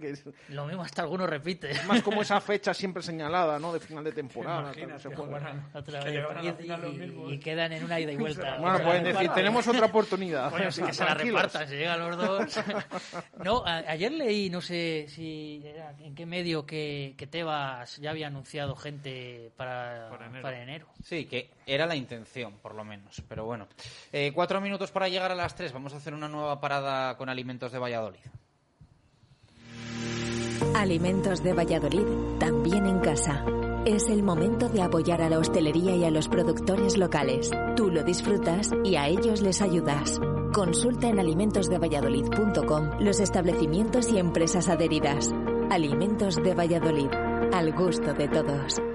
Lo 0.49 0.65
mismo 0.65 0.81
hasta 0.83 1.01
alguno 1.01 1.27
repite. 1.27 1.71
es 1.71 1.85
más 1.85 2.01
como 2.01 2.21
esa 2.21 2.39
fecha 2.39 2.73
siempre 2.73 3.03
señalada, 3.03 3.59
¿no? 3.59 3.73
De 3.73 3.79
final 3.79 4.03
de 4.03 4.11
temporada. 4.13 4.71
se? 4.73 5.09
Otra 5.73 6.03
vez. 6.03 6.25
Y- 7.29 7.39
quedan 7.39 7.73
en 7.73 7.83
una 7.83 7.99
ida 7.99 8.11
y 8.11 8.17
vuelta. 8.17 8.57
Bueno, 8.61 8.79
pueden 8.83 9.03
decir, 9.03 9.29
tenemos 9.31 9.67
otra 9.67 9.87
oportunidad. 9.87 10.49
Bueno, 10.51 10.71
sí 10.71 10.81
que 10.83 10.93
se 10.93 11.03
la 11.03 11.13
repartan, 11.15 11.67
se 11.67 11.77
llegan 11.77 11.99
los 11.99 12.17
dos. 12.17 12.59
No, 13.43 13.65
a- 13.65 13.77
ayer 13.87 14.11
leí, 14.11 14.49
no 14.49 14.61
sé 14.61 15.05
si 15.09 15.61
era 15.65 15.93
en 15.99 16.13
qué 16.15 16.25
medio, 16.25 16.65
que, 16.65 17.15
que 17.17 17.27
Tebas 17.27 17.97
ya 17.97 18.11
había 18.11 18.27
anunciado 18.27 18.75
gente 18.75 19.51
para, 19.57 20.09
para 20.41 20.61
enero. 20.61 20.87
Sí, 21.03 21.25
que 21.25 21.49
era 21.73 21.85
la 21.85 21.95
intención, 21.95 22.57
por 22.61 22.75
lo 22.75 22.83
menos. 22.83 23.21
Pero 23.27 23.45
bueno. 23.45 23.67
Eh, 24.11 24.31
cuatro 24.33 24.59
minutos 24.59 24.91
para 24.91 25.07
llegar 25.07 25.31
a 25.31 25.35
las 25.35 25.55
tres. 25.55 25.71
Vamos 25.71 25.93
a 25.93 25.97
hacer 25.97 26.13
una 26.13 26.27
nueva 26.27 26.59
parada 26.59 27.17
con 27.17 27.29
alimentos 27.29 27.71
de 27.71 27.79
Valladolid. 27.79 28.19
Alimentos 30.75 31.43
de 31.43 31.53
Valladolid, 31.53 32.05
también 32.39 32.85
en 32.85 32.99
casa. 32.99 33.43
Es 33.85 34.09
el 34.09 34.21
momento 34.21 34.69
de 34.69 34.83
apoyar 34.83 35.21
a 35.21 35.29
la 35.29 35.39
hostelería 35.39 35.95
y 35.95 36.05
a 36.05 36.11
los 36.11 36.27
productores 36.27 36.97
locales. 36.97 37.49
Tú 37.75 37.89
lo 37.89 38.03
disfrutas 38.03 38.69
y 38.83 38.95
a 38.95 39.07
ellos 39.07 39.41
les 39.41 39.61
ayudas. 39.61 40.19
Consulta 40.53 41.07
en 41.07 41.19
alimentosdevalladolid.com 41.19 42.99
los 42.99 43.19
establecimientos 43.19 44.11
y 44.11 44.19
empresas 44.19 44.69
adheridas. 44.69 45.31
Alimentos 45.71 46.35
de 46.35 46.53
Valladolid, 46.53 47.09
al 47.53 47.73
gusto 47.73 48.13
de 48.13 48.27
todos. 48.27 48.90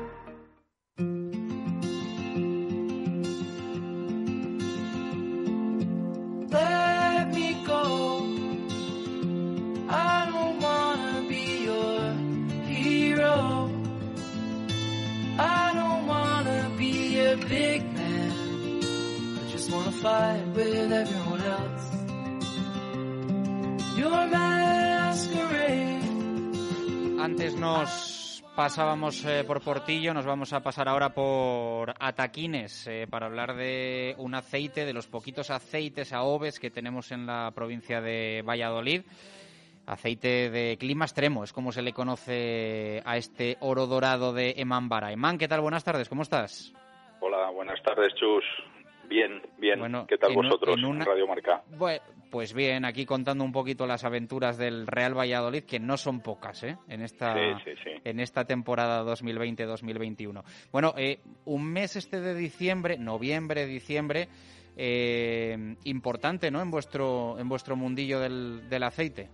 Fight 20.07 20.47
with 20.55 20.93
everyone 20.93 21.43
else. 21.43 21.87
Your 23.99 24.27
masquerade. 24.31 26.03
Antes 27.21 27.57
nos 27.57 28.45
pasábamos 28.55 29.25
eh, 29.25 29.43
por 29.45 29.61
Portillo, 29.63 30.15
nos 30.15 30.25
vamos 30.25 30.53
a 30.53 30.61
pasar 30.61 30.89
ahora 30.89 31.11
por 31.11 31.95
Ataquines 31.99 32.87
eh, 32.87 33.07
para 33.11 33.27
hablar 33.27 33.57
de 33.57 34.15
un 34.19 34.35
aceite, 34.35 34.85
de 34.85 34.93
los 34.93 35.09
poquitos 35.09 35.51
aceites 35.51 36.13
AOVES 36.13 36.61
que 36.61 36.71
tenemos 36.71 37.11
en 37.11 37.27
la 37.27 37.51
provincia 37.53 38.01
de 38.01 38.45
Valladolid. 38.47 39.03
Aceite 39.87 40.51
de 40.51 40.77
clima 40.79 41.05
extremo, 41.05 41.45
es 41.45 41.53
como 41.53 41.71
se 41.71 41.83
le 41.83 41.93
conoce 41.93 43.03
a 43.05 43.17
este 43.17 43.57
oro 43.61 43.87
dorado 43.87 44.33
de 44.33 44.55
Eman 44.57 44.89
Bara. 44.89 45.13
Eman, 45.13 45.39
¿qué 45.39 45.47
tal? 45.47 45.61
Buenas 45.61 45.85
tardes, 45.85 46.09
¿cómo 46.09 46.23
estás? 46.23 46.73
Hola, 47.21 47.51
buenas 47.51 47.81
tardes, 47.83 48.13
Chus. 48.15 48.45
Bien, 49.09 49.41
bien. 49.59 49.79
Bueno, 49.79 50.07
¿Qué 50.09 50.19
tal 50.19 50.31
en 50.31 50.37
vosotros 50.37 50.77
en 50.79 50.85
una- 50.85 51.05
Radio 51.05 51.27
Marca? 51.27 51.63
Bue- 51.71 52.01
pues 52.31 52.53
bien, 52.53 52.85
aquí 52.85 53.07
contando 53.07 53.45
un 53.45 53.53
poquito 53.53 53.87
las 53.87 54.05
aventuras 54.05 54.59
del 54.59 54.87
Real 54.87 55.17
Valladolid, 55.17 55.63
que 55.65 55.79
no 55.79 55.97
son 55.97 56.21
pocas, 56.21 56.63
¿eh? 56.65 56.77
En 56.89 57.03
esta, 57.03 57.35
Sí, 57.35 57.63
sí, 57.65 57.71
sí. 57.85 57.91
en 58.05 58.21
esta 58.21 58.45
temporada 58.45 59.03
2020-2021. 59.05 60.43
Bueno, 60.73 60.93
eh, 60.99 61.21
un 61.45 61.65
mes 61.73 61.95
este 61.97 62.21
de 62.21 62.35
diciembre, 62.35 62.99
noviembre, 62.99 63.65
diciembre, 63.67 64.29
eh, 64.77 65.77
importante, 65.85 66.51
¿no? 66.51 66.61
En 66.61 66.71
vuestro, 66.71 67.39
en 67.39 67.49
vuestro 67.49 67.77
mundillo 67.77 68.19
del, 68.21 68.69
del 68.69 68.83
aceite. 68.83 69.29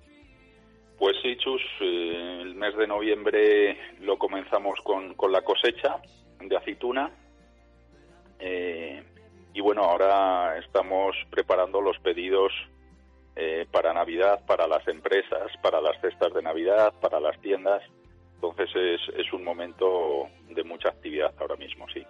Pues 0.98 1.16
sí, 1.22 1.34
Chus, 1.38 1.62
eh, 1.80 2.40
el 2.42 2.54
mes 2.54 2.76
de 2.76 2.86
noviembre 2.86 3.76
lo 4.00 4.18
comenzamos 4.18 4.78
con, 4.84 5.14
con 5.14 5.32
la 5.32 5.40
cosecha 5.42 5.96
de 6.40 6.56
aceituna. 6.56 7.10
Eh, 8.38 9.02
y 9.54 9.60
bueno, 9.60 9.82
ahora 9.82 10.58
estamos 10.58 11.16
preparando 11.30 11.80
los 11.80 11.98
pedidos 11.98 12.52
eh, 13.36 13.66
para 13.70 13.92
Navidad, 13.92 14.44
para 14.46 14.66
las 14.66 14.86
empresas, 14.88 15.50
para 15.62 15.80
las 15.80 16.00
cestas 16.00 16.32
de 16.34 16.42
Navidad, 16.42 16.92
para 17.00 17.20
las 17.20 17.38
tiendas. 17.40 17.82
Entonces 18.34 18.70
es, 18.74 19.00
es 19.16 19.32
un 19.32 19.44
momento 19.44 20.28
de 20.48 20.64
mucha 20.64 20.88
actividad 20.88 21.32
ahora 21.38 21.56
mismo, 21.56 21.86
sí. 21.92 22.04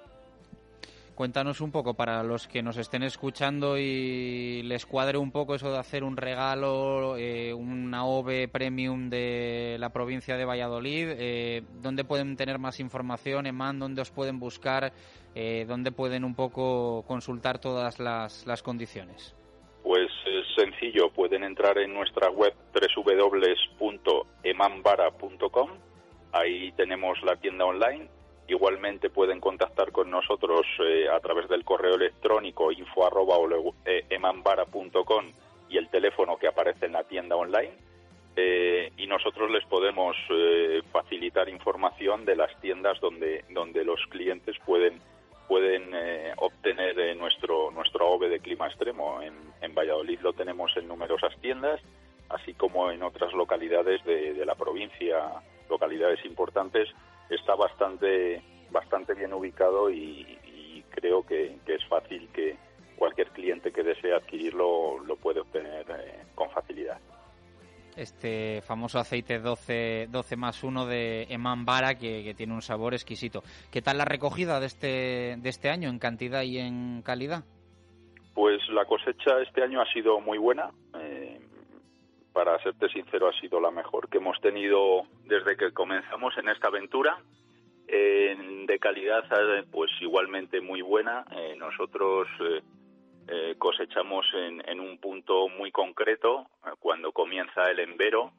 Cuéntanos 1.15 1.61
un 1.61 1.71
poco 1.71 1.95
para 1.95 2.23
los 2.23 2.49
que 2.49 2.63
nos 2.63 2.79
estén 2.79 3.03
escuchando 3.03 3.77
y 3.77 4.63
les 4.63 4.87
cuadre 4.87 5.19
un 5.19 5.31
poco 5.31 5.55
eso 5.55 5.71
de 5.71 5.79
hacer 5.79 6.05
un 6.05 6.17
regalo, 6.17 7.19
eh, 7.19 7.53
una 7.53 8.07
OVE 8.07 8.49
premium 8.49 9.11
de 9.11 9.77
la 9.79 9.91
provincia 9.91 10.39
de 10.39 10.47
Valladolid. 10.47 11.09
Eh, 11.19 11.65
¿Dónde 11.83 12.05
pueden 12.05 12.35
tener 12.37 12.59
más 12.59 12.81
información, 12.81 13.47
Eman? 13.47 13.79
¿Dónde 13.79 14.01
os 14.01 14.11
pueden 14.11 14.39
buscar? 14.39 14.95
Eh, 15.35 15.67
¿Dónde 15.69 15.93
pueden 15.93 16.25
un 16.25 16.35
poco 16.35 17.05
consultar 17.07 17.59
todas 17.59 18.01
las, 18.01 18.47
las 18.47 18.63
condiciones? 18.63 19.37
Pues 19.83 20.09
es 20.27 20.47
sencillo, 20.57 21.11
pueden 21.11 21.45
entrar 21.45 21.77
en 21.77 21.93
nuestra 21.93 22.31
web 22.31 22.55
www.emanvara.com, 22.73 25.71
ahí 26.33 26.73
tenemos 26.73 27.23
la 27.23 27.37
tienda 27.37 27.67
online. 27.67 28.09
Igualmente 28.53 29.09
pueden 29.09 29.41
contactar 29.41 29.93
con 29.93 30.11
nosotros 30.11 30.66
eh, 30.81 31.09
a 31.09 31.19
través 31.20 31.49
del 31.49 31.65
correo 31.65 31.95
electrónico 31.95 32.70
info 32.70 33.07
arroba 33.07 33.37
eh, 33.87 34.05
emanvara.com 34.11 35.33
y 35.70 35.79
el 35.79 35.89
teléfono 35.89 36.37
que 36.37 36.49
aparece 36.49 36.85
en 36.85 36.93
la 36.93 37.03
tienda 37.05 37.35
online. 37.35 37.73
eh, 38.37 38.93
y 38.99 39.07
nosotros 39.07 39.51
les 39.51 39.65
podemos 39.65 40.15
facilitar 40.93 41.49
información 41.49 42.27
de 42.27 42.37
las 42.37 42.55
tiendas 42.61 43.01
donde, 43.01 43.43
donde 43.49 43.85
los 43.85 44.01
clientes 44.11 44.55
pueden 44.66 45.01
pueden 45.49 45.91
obtener 46.37 47.16
nuestro 47.16 47.70
nuestro 47.70 48.05
AOVE 48.07 48.29
de 48.29 48.41
clima 48.41 48.66
extremo. 48.66 49.23
En, 49.23 49.33
en, 49.62 49.74
Valladolid 49.74 50.20
lo 50.20 50.35
tenemos 50.35 50.77
en 50.77 50.89
numerosas 50.89 51.35
tiendas, 51.41 51.81
así 52.29 52.53
como 52.53 52.91
en 52.91 53.03
otras 53.03 53.33
localidades 53.33 54.05
de, 54.05 54.35
de 54.35 54.45
la 54.45 54.57
provincia, 54.57 55.41
localidades 55.70 56.23
importantes. 56.27 56.91
Está 57.33 57.55
bastante 57.55 58.43
bastante 58.71 59.15
bien 59.15 59.33
ubicado 59.33 59.91
y, 59.91 60.39
y 60.47 60.83
creo 60.91 61.25
que, 61.27 61.59
que, 61.67 61.75
es 61.75 61.87
fácil 61.87 62.29
que 62.33 62.57
cualquier 62.97 63.29
cliente 63.31 63.71
que 63.71 63.83
desee 63.83 64.15
adquirirlo 64.15 64.99
lo 65.01 65.17
puede 65.17 65.41
obtener 65.41 65.85
eh, 65.91 66.23
con 66.35 66.49
facilidad 66.51 66.99
este 67.97 68.63
famoso 68.63 68.99
aceite 68.99 69.39
12, 69.39 70.09
12 70.11 70.37
más 70.37 70.65
1 70.65 70.87
de 70.87 71.27
Eman 71.29 71.65
Bara 71.65 71.97
que, 71.97 72.25
que, 72.25 72.35
tiene 72.35 72.55
un 72.55 72.63
sabor 72.63 72.95
exquisito. 72.95 73.43
¿Qué 73.71 73.83
tal 73.83 73.99
la 73.99 74.05
recogida 74.05 74.61
de 74.61 74.67
este, 74.67 75.37
de 75.37 75.49
este 75.49 75.69
año 75.69 75.91
en 75.91 75.99
cantidad 75.99 76.43
y 76.43 76.59
en 76.59 77.03
calidad? 77.03 77.45
Pues 78.35 78.67
la 78.71 78.87
cosecha 78.87 79.41
este 79.43 79.63
año 79.63 79.81
ha 79.83 79.93
sido 79.93 80.21
muy 80.21 80.39
buena. 80.39 80.71
Eh, 80.99 81.39
para 82.33 82.59
serte 82.63 82.89
sincero, 82.89 83.29
ha 83.29 83.41
sido 83.41 83.61
la 83.61 83.71
mejor 83.71 84.09
que 84.09 84.19
hemos 84.19 84.41
tenido 84.41 85.03
desde 85.25 85.57
que 85.57 85.73
comenzamos 85.73 86.37
en 86.39 86.49
esta 86.49 86.69
aventura. 86.69 87.19
Eh, 87.87 88.37
de 88.67 88.79
calidad, 88.79 89.25
eh, 89.31 89.65
pues 89.71 89.91
igualmente 90.01 90.61
muy 90.61 90.83
buena. 90.83 91.25
Eh, 91.33 91.55
nosotros 91.59 92.29
eh, 93.29 93.55
cosechamos 93.59 94.27
en, 94.35 94.67
en, 94.69 94.81
un 94.81 94.99
punto 94.99 95.49
muy 95.49 95.71
concreto 95.71 96.47
cuando 96.81 97.13
comienza 97.13 97.71
el 97.71 97.81
embero 97.81 98.33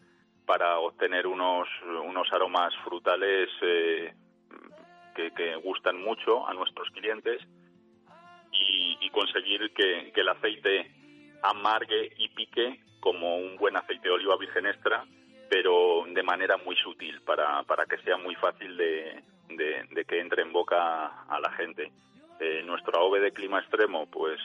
para 0.46 0.80
obtener 0.80 1.28
unos, 1.28 1.68
unos 2.04 2.32
aromas 2.34 2.74
frutales 2.84 3.50
que, 5.16 5.32
que, 5.32 5.56
gustan 5.58 6.02
mucho 6.02 6.46
a 6.48 6.54
nuestros 6.54 6.90
clientes 6.90 7.42
y, 8.52 8.98
y 9.00 9.10
conseguir 9.10 9.72
que, 9.74 10.12
el 10.14 10.30
aceite 10.30 10.92
amargue 11.44 12.12
y 12.18 12.30
pique 12.30 12.82
como 13.04 13.36
un 13.36 13.58
buen 13.58 13.76
aceite 13.76 14.08
de 14.08 14.14
oliva 14.14 14.38
virgen 14.38 14.66
extra, 14.66 15.04
pero 15.50 16.06
de 16.08 16.24
manera 16.24 16.56
muy 16.56 16.74
sutil 16.78 17.20
para, 17.24 17.62
para 17.64 17.86
que 17.86 17.98
sea 17.98 18.16
muy 18.16 18.34
fácil 18.36 18.78
de, 18.78 19.22
de, 19.50 20.06
que 20.06 20.22
entre 20.22 20.42
en 20.42 20.54
boca 20.54 21.26
a 21.28 21.40
la 21.42 21.52
gente. 21.52 21.92
Eh, 22.40 22.64
nuestro 22.64 22.98
AOVE 22.98 23.20
de 23.20 23.34
clima 23.34 23.60
extremo, 23.60 24.06
pues 24.10 24.40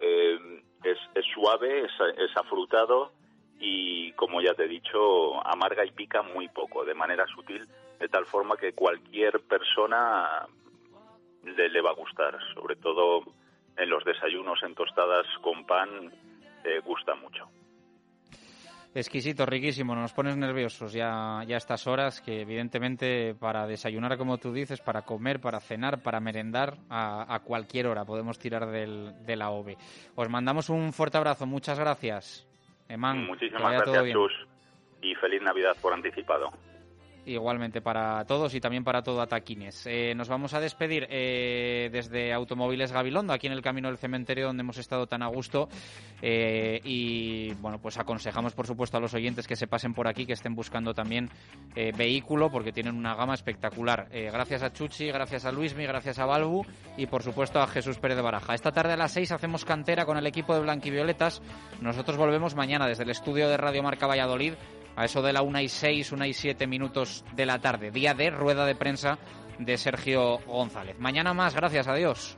eh, 0.00 0.62
es, 0.82 0.96
es, 1.14 1.24
suave, 1.34 1.84
es, 1.84 1.92
es, 2.16 2.34
afrutado 2.34 3.12
y, 3.60 4.12
como 4.12 4.40
ya 4.40 4.54
te 4.54 4.64
he 4.64 4.68
dicho, 4.68 5.46
amarga 5.46 5.84
y 5.84 5.90
pica 5.90 6.22
muy 6.22 6.48
poco, 6.48 6.86
de 6.86 6.94
manera 6.94 7.26
sutil, 7.26 7.68
de 8.00 8.08
tal 8.08 8.24
forma 8.24 8.56
que 8.56 8.72
cualquier 8.72 9.38
persona 9.40 10.48
le, 11.44 11.68
le 11.68 11.80
va 11.82 11.90
a 11.90 11.94
gustar, 11.94 12.38
sobre 12.54 12.76
todo 12.76 13.22
en 13.76 13.90
los 13.90 14.02
desayunos 14.02 14.62
en 14.62 14.74
tostadas 14.74 15.26
con 15.42 15.66
pan, 15.66 16.10
eh, 16.64 16.80
gusta 16.82 17.14
mucho. 17.16 17.50
Exquisito, 18.94 19.46
riquísimo, 19.46 19.94
nos 19.94 20.12
pones 20.12 20.36
nerviosos 20.36 20.92
ya, 20.92 21.42
ya 21.46 21.54
a 21.54 21.58
estas 21.58 21.86
horas, 21.86 22.20
que 22.20 22.42
evidentemente 22.42 23.34
para 23.34 23.66
desayunar, 23.66 24.18
como 24.18 24.36
tú 24.36 24.52
dices, 24.52 24.82
para 24.82 25.00
comer, 25.02 25.40
para 25.40 25.60
cenar, 25.60 26.02
para 26.02 26.20
merendar, 26.20 26.76
a, 26.90 27.34
a 27.34 27.40
cualquier 27.40 27.86
hora 27.86 28.04
podemos 28.04 28.38
tirar 28.38 28.66
del, 28.66 29.14
de 29.24 29.36
la 29.36 29.48
OVE. 29.48 29.78
Os 30.14 30.28
mandamos 30.28 30.68
un 30.68 30.92
fuerte 30.92 31.16
abrazo, 31.16 31.46
muchas 31.46 31.78
gracias. 31.78 32.46
Eman, 32.86 33.26
Muchísimas 33.26 33.72
gracias, 33.72 34.12
Chus, 34.12 34.32
y 35.00 35.14
feliz 35.14 35.40
Navidad 35.40 35.74
por 35.80 35.94
anticipado. 35.94 36.50
Igualmente 37.24 37.80
para 37.80 38.24
todos 38.24 38.52
y 38.54 38.60
también 38.60 38.82
para 38.82 39.02
todo 39.02 39.20
Ataquines. 39.20 39.86
Eh, 39.86 40.12
nos 40.16 40.28
vamos 40.28 40.54
a 40.54 40.60
despedir 40.60 41.06
eh, 41.08 41.88
desde 41.92 42.32
Automóviles 42.32 42.90
Gabilondo, 42.90 43.32
aquí 43.32 43.46
en 43.46 43.52
el 43.52 43.62
camino 43.62 43.88
del 43.88 43.98
cementerio 43.98 44.46
donde 44.46 44.62
hemos 44.62 44.78
estado 44.78 45.06
tan 45.06 45.22
a 45.22 45.28
gusto. 45.28 45.68
Eh, 46.20 46.80
y 46.84 47.54
bueno, 47.54 47.78
pues 47.80 47.98
aconsejamos 47.98 48.54
por 48.54 48.66
supuesto 48.66 48.96
a 48.96 49.00
los 49.00 49.14
oyentes 49.14 49.46
que 49.46 49.56
se 49.56 49.66
pasen 49.66 49.94
por 49.94 50.08
aquí, 50.08 50.26
que 50.26 50.32
estén 50.32 50.54
buscando 50.54 50.94
también 50.94 51.30
eh, 51.74 51.92
vehículo, 51.96 52.50
porque 52.50 52.72
tienen 52.72 52.96
una 52.96 53.14
gama 53.14 53.34
espectacular. 53.34 54.08
Eh, 54.10 54.30
gracias 54.32 54.62
a 54.62 54.72
Chuchi, 54.72 55.06
gracias 55.08 55.44
a 55.44 55.52
Luismi, 55.52 55.84
gracias 55.84 56.18
a 56.18 56.26
Balbu 56.26 56.64
y 56.96 57.06
por 57.06 57.22
supuesto 57.22 57.60
a 57.60 57.66
Jesús 57.66 57.98
Pérez 57.98 58.16
de 58.16 58.22
Baraja. 58.22 58.54
Esta 58.54 58.72
tarde 58.72 58.92
a 58.92 58.96
las 58.96 59.12
6 59.12 59.32
hacemos 59.32 59.64
cantera 59.64 60.06
con 60.06 60.16
el 60.16 60.26
equipo 60.26 60.54
de 60.54 60.60
Blanquivioletas. 60.60 61.42
Nosotros 61.80 62.16
volvemos 62.16 62.54
mañana 62.54 62.86
desde 62.86 63.04
el 63.04 63.10
estudio 63.10 63.48
de 63.48 63.56
Radio 63.56 63.82
Marca 63.82 64.06
Valladolid 64.06 64.54
a 64.96 65.04
eso 65.04 65.22
de 65.22 65.32
la 65.32 65.42
1 65.42 65.60
y 65.60 65.68
6, 65.68 66.12
1 66.12 66.26
y 66.26 66.32
7 66.32 66.66
minutos 66.66 67.24
de 67.34 67.46
la 67.46 67.60
tarde. 67.60 67.90
Día 67.90 68.14
de 68.14 68.30
rueda 68.30 68.66
de 68.66 68.74
prensa 68.74 69.18
de 69.58 69.76
Sergio 69.76 70.38
González. 70.46 70.96
Mañana 70.98 71.34
más, 71.34 71.54
gracias, 71.54 71.86
adiós. 71.88 72.36